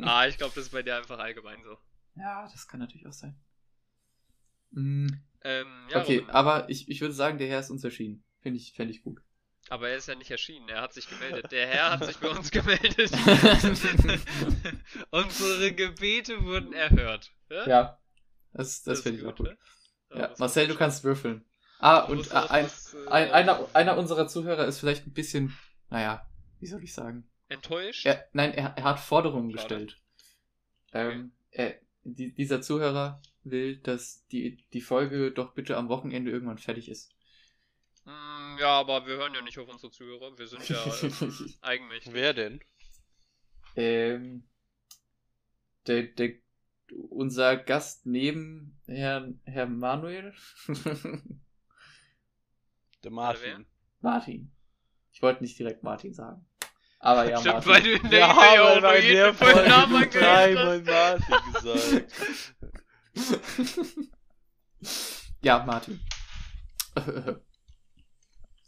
Ah, 0.00 0.26
ich 0.26 0.36
glaube, 0.38 0.54
das 0.54 0.64
ist 0.64 0.72
bei 0.72 0.82
dir 0.82 0.96
einfach 0.96 1.18
allgemein 1.18 1.62
so. 1.62 1.76
Ja, 2.16 2.48
das 2.50 2.66
kann 2.66 2.80
natürlich 2.80 3.06
auch 3.06 3.12
sein. 3.12 3.38
Hm, 4.72 5.20
Ähm, 5.44 5.66
ja, 5.90 6.00
okay, 6.00 6.18
Robin, 6.18 6.30
aber 6.30 6.68
ich, 6.70 6.88
ich 6.88 7.00
würde 7.02 7.14
sagen, 7.14 7.36
der 7.38 7.46
Herr 7.48 7.60
ist 7.60 7.70
uns 7.70 7.84
erschienen. 7.84 8.24
Finde 8.40 8.58
ich, 8.58 8.72
fänd 8.72 8.90
ich 8.90 9.02
gut. 9.02 9.20
Aber 9.70 9.88
er 9.88 9.96
ist 9.96 10.08
ja 10.08 10.14
nicht 10.14 10.30
erschienen, 10.30 10.68
er 10.68 10.82
hat 10.82 10.92
sich 10.92 11.08
gemeldet. 11.08 11.50
Der 11.52 11.66
Herr 11.66 11.90
hat 11.92 12.04
sich 12.04 12.18
bei 12.18 12.28
uns 12.28 12.50
gemeldet. 12.50 13.10
Unsere 15.10 15.72
Gebete 15.72 16.44
wurden 16.44 16.72
erhört. 16.72 17.32
Ja, 17.50 17.66
ja, 17.66 17.98
das, 18.52 18.82
das 18.82 18.98
ist 18.98 19.02
finde 19.02 19.20
ich 19.20 19.26
auch 19.26 19.36
gut. 19.36 19.46
ne? 19.46 19.58
Ja, 20.14 20.28
das 20.28 20.38
Marcel, 20.38 20.68
du 20.68 20.74
kannst 20.74 21.04
würfeln. 21.04 21.44
Ah, 21.78 22.00
und 22.00 22.16
musst 22.16 22.32
äh, 22.32 22.36
ein, 22.36 22.64
was, 22.64 22.94
äh, 22.94 23.08
ein, 23.08 23.30
einer, 23.30 23.68
einer 23.72 23.96
unserer 23.96 24.26
Zuhörer 24.26 24.66
ist 24.66 24.80
vielleicht 24.80 25.06
ein 25.06 25.12
bisschen, 25.12 25.56
naja, 25.90 26.26
wie 26.60 26.66
soll 26.66 26.82
ich 26.82 26.92
sagen? 26.92 27.28
Enttäuscht? 27.48 28.04
Er, 28.04 28.26
nein, 28.32 28.52
er, 28.52 28.74
er 28.76 28.84
hat 28.84 29.00
Forderungen 29.00 29.50
Schade. 29.50 29.62
gestellt. 29.62 30.00
Ähm, 30.92 31.32
er, 31.50 31.76
die, 32.02 32.34
dieser 32.34 32.60
Zuhörer 32.60 33.22
will, 33.44 33.78
dass 33.78 34.26
die, 34.28 34.64
die 34.72 34.80
Folge 34.80 35.30
doch 35.30 35.54
bitte 35.54 35.76
am 35.76 35.88
Wochenende 35.88 36.30
irgendwann 36.30 36.58
fertig 36.58 36.88
ist. 36.88 37.14
Mm, 38.08 38.58
ja, 38.58 38.70
aber 38.80 39.06
wir 39.06 39.16
hören 39.16 39.34
ja 39.34 39.42
nicht 39.42 39.58
auf 39.58 39.68
unsere 39.68 39.92
Zuhörer. 39.92 40.36
Wir 40.38 40.46
sind 40.48 40.66
ja 40.68 40.82
ähm, 41.02 41.54
eigenmächtig. 41.60 42.12
Wer 42.14 42.32
denn? 42.32 42.60
Ähm, 43.76 44.48
der, 45.86 46.04
der, 46.04 46.32
unser 47.10 47.56
Gast 47.56 48.06
neben 48.06 48.80
Herrn, 48.86 49.40
Herr 49.44 49.66
Manuel? 49.66 50.34
Der 53.04 53.12
Martin. 53.12 53.64
Martin. 54.00 54.52
Ich 55.12 55.22
wollte 55.22 55.42
nicht 55.44 55.56
direkt 55.56 55.84
Martin 55.84 56.12
sagen. 56.12 56.44
Aber 56.98 57.28
ja, 57.30 57.38
Stimmt, 57.40 57.66
Martin. 57.66 57.70
weil 57.72 57.82
du 57.82 57.92
in 57.92 58.10
der 58.10 58.18
Ja, 58.18 58.32
E-Mail 58.32 58.54
ja 58.54 58.62
auch 58.76 58.80
nur 58.80 58.98
jeden 58.98 59.34
vollen 59.34 59.54
Folge 59.54 59.68
Namen 59.68 60.10
dreimal. 60.10 60.82
Martin 60.82 61.52
gesagt. 61.52 62.12
ja, 65.42 65.64
Martin. 65.64 66.00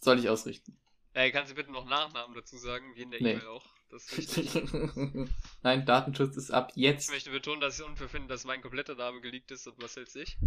Soll 0.00 0.18
ich 0.18 0.28
ausrichten? 0.28 0.76
Ey, 1.12 1.30
kannst 1.32 1.50
du 1.52 1.56
bitte 1.56 1.72
noch 1.72 1.84
Nachnamen 1.86 2.34
dazu 2.34 2.56
sagen, 2.56 2.94
wie 2.94 3.02
in 3.02 3.10
der 3.10 3.20
Nee. 3.22 3.32
E-Mail 3.32 3.46
auch? 3.48 3.64
Nein, 5.62 5.84
Datenschutz 5.84 6.36
ist 6.36 6.50
ab 6.52 6.70
Ich 6.74 6.82
jetzt. 6.82 7.10
möchte 7.10 7.30
betonen, 7.30 7.60
dass 7.60 7.74
ich 7.74 7.80
es 7.80 7.86
unfair 7.86 8.08
finde, 8.08 8.28
dass 8.28 8.44
mein 8.44 8.62
kompletter 8.62 8.94
Name 8.94 9.20
geleakt 9.20 9.50
ist 9.50 9.66
und 9.66 9.82
was 9.82 9.96
hältst 9.96 10.14
ich? 10.16 10.38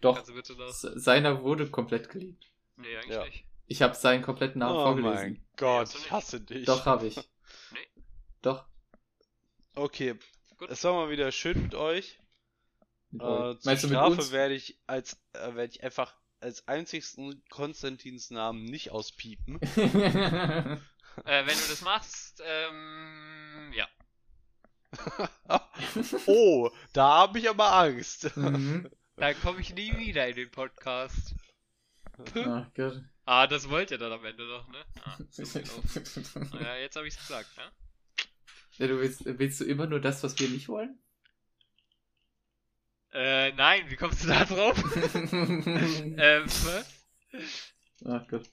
Doch, 0.00 0.14
Kannst 0.14 0.30
du 0.30 0.34
bitte 0.34 0.54
noch. 0.54 0.68
se- 0.72 0.98
seiner 0.98 1.42
wurde 1.42 1.68
komplett 1.68 2.08
geleakt. 2.08 2.50
Nee, 2.76 2.96
eigentlich 2.96 3.10
Ja. 3.16 3.24
nicht. 3.24 3.44
Ich 3.66 3.82
habe 3.82 3.94
seinen 3.96 4.22
kompletten 4.22 4.60
Namen 4.60 4.76
Oh 4.76 4.82
vorgelesen. 4.84 5.14
mein 5.14 5.46
Gott, 5.56 5.92
ich 5.96 6.10
hasse 6.12 6.40
dich. 6.40 6.64
Doch, 6.66 6.86
habe 6.86 7.06
ich. 7.08 7.16
Nee. 7.72 8.02
Doch. 8.42 8.64
Okay, 9.74 10.14
Gut. 10.58 10.70
es 10.70 10.82
war 10.84 10.92
mal 10.94 11.10
wieder 11.10 11.30
schön 11.32 11.60
mit 11.62 11.74
euch. 11.74 12.18
Mit 13.10 13.22
Äh, 13.22 13.24
euch. 13.24 13.58
zur 13.60 13.70
Meinst 13.70 13.82
du 13.84 13.88
mit 13.88 13.96
Strafe 13.96 14.12
uns? 14.20 14.30
werde 14.32 14.54
ich 14.54 14.78
als 14.86 15.14
äh, 15.32 15.54
werde 15.54 15.72
ich 15.72 15.82
einfach 15.82 16.14
als 16.46 16.68
einzigsten 16.68 17.42
Konstantins 17.50 18.30
Namen 18.30 18.64
nicht 18.64 18.92
auspiepen. 18.92 19.60
Äh, 21.24 21.46
wenn 21.46 21.54
du 21.54 21.68
das 21.70 21.80
machst, 21.80 22.42
ähm. 22.44 23.72
Ja. 23.72 23.88
oh, 26.26 26.70
da 26.92 27.20
habe 27.20 27.38
ich 27.38 27.48
aber 27.48 27.72
Angst. 27.72 28.36
mhm. 28.36 28.90
Dann 29.16 29.40
komme 29.40 29.62
ich 29.62 29.74
nie 29.74 29.96
wieder 29.96 30.28
in 30.28 30.36
den 30.36 30.50
Podcast. 30.50 31.34
Ach 32.34 32.66
Gott. 32.74 33.02
Ah, 33.24 33.46
das 33.46 33.70
wollt 33.70 33.92
ihr 33.92 33.98
dann 33.98 34.12
am 34.12 34.26
Ende 34.26 34.46
noch, 34.46 34.68
ne? 34.68 34.84
Ah, 35.04 35.16
so 35.30 35.42
genau. 35.44 36.62
ja, 36.62 36.76
jetzt 36.76 36.96
habe 36.96 37.08
ich's 37.08 37.16
gesagt, 37.16 37.48
ne? 37.56 37.72
ja, 38.76 38.86
du 38.86 39.00
willst, 39.00 39.22
willst 39.24 39.60
du 39.60 39.64
immer 39.64 39.86
nur 39.86 40.00
das, 40.00 40.22
was 40.22 40.38
wir 40.38 40.50
nicht 40.50 40.68
wollen? 40.68 40.98
Äh, 43.18 43.52
nein, 43.52 43.88
wie 43.88 43.96
kommst 43.96 44.24
du 44.24 44.28
da 44.28 44.44
drauf? 44.44 44.76
ähm, 45.32 46.44
was? 46.44 47.04
Ach 48.04 48.28
Gott. 48.28 48.50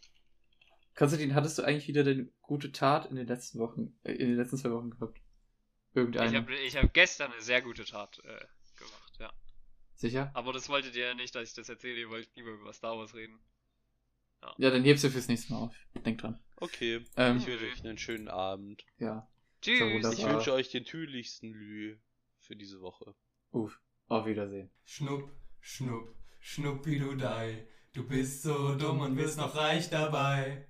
Konstantin, 0.96 1.36
hattest 1.36 1.58
du 1.58 1.64
eigentlich 1.64 1.90
wieder 1.90 2.06
deine 2.06 2.30
gute 2.42 2.72
Tat 2.72 3.08
in 3.08 3.18
den 3.18 3.28
letzten 3.28 3.60
Wochen, 3.60 4.00
äh, 4.04 4.14
in 4.14 4.30
den 4.30 4.38
letzten 4.38 4.58
zwei 4.58 4.72
Wochen 4.72 4.92
gehabt? 4.92 5.18
Ich 5.18 5.98
Irgendeine. 5.98 6.38
habe 6.38 6.56
ich 6.56 6.78
hab 6.78 6.94
gestern 6.94 7.34
eine 7.34 7.42
sehr 7.42 7.62
gute 7.62 7.84
Tat 7.84 8.20
äh, 8.20 8.46
gemacht, 8.78 9.18
ja. 9.20 9.34
Sicher? 9.96 10.32
Aber 10.34 10.54
das 10.54 10.70
wolltet 10.70 10.96
ihr 10.96 11.08
ja 11.08 11.14
nicht, 11.14 11.36
dass 11.36 11.50
ich 11.50 11.56
das 11.56 11.68
erzähle, 11.68 12.00
ihr 12.00 12.10
wollt 12.10 12.34
lieber 12.36 12.52
über 12.52 12.72
Star 12.72 12.98
Wars 12.98 13.14
reden. 13.16 13.40
Ja, 14.58 14.70
dann 14.70 14.84
hebst 14.84 15.04
du 15.04 15.10
fürs 15.10 15.28
nächste 15.28 15.52
Mal 15.54 15.60
auf. 15.60 15.76
Denk 16.06 16.20
dran. 16.20 16.42
Okay, 16.58 17.06
Ähm, 17.18 17.38
ich 17.38 17.48
wünsche 17.48 17.66
euch 17.66 17.84
einen 17.84 17.98
schönen 17.98 18.28
Abend. 18.30 18.86
ja. 18.98 19.28
Tschüss! 19.62 20.18
Ich 20.18 20.26
wünsche 20.26 20.54
euch 20.54 20.70
den 20.70 20.84
tülichsten 20.84 21.54
Lü 21.54 21.98
für 22.40 22.56
diese 22.56 22.82
Woche. 22.82 23.16
Uff. 23.52 23.80
Auf 24.08 24.26
Wiedersehen. 24.26 24.70
Schnupp, 24.84 25.32
schnupp, 25.60 26.16
schnuppi 26.40 27.00
du 27.00 27.16
dei. 27.16 27.68
Du 27.94 28.08
bist 28.08 28.44
so 28.44 28.76
dumm 28.76 29.00
und 29.00 29.18
wirst 29.18 29.38
noch 29.38 29.56
reich 29.56 29.90
dabei. 29.90 30.68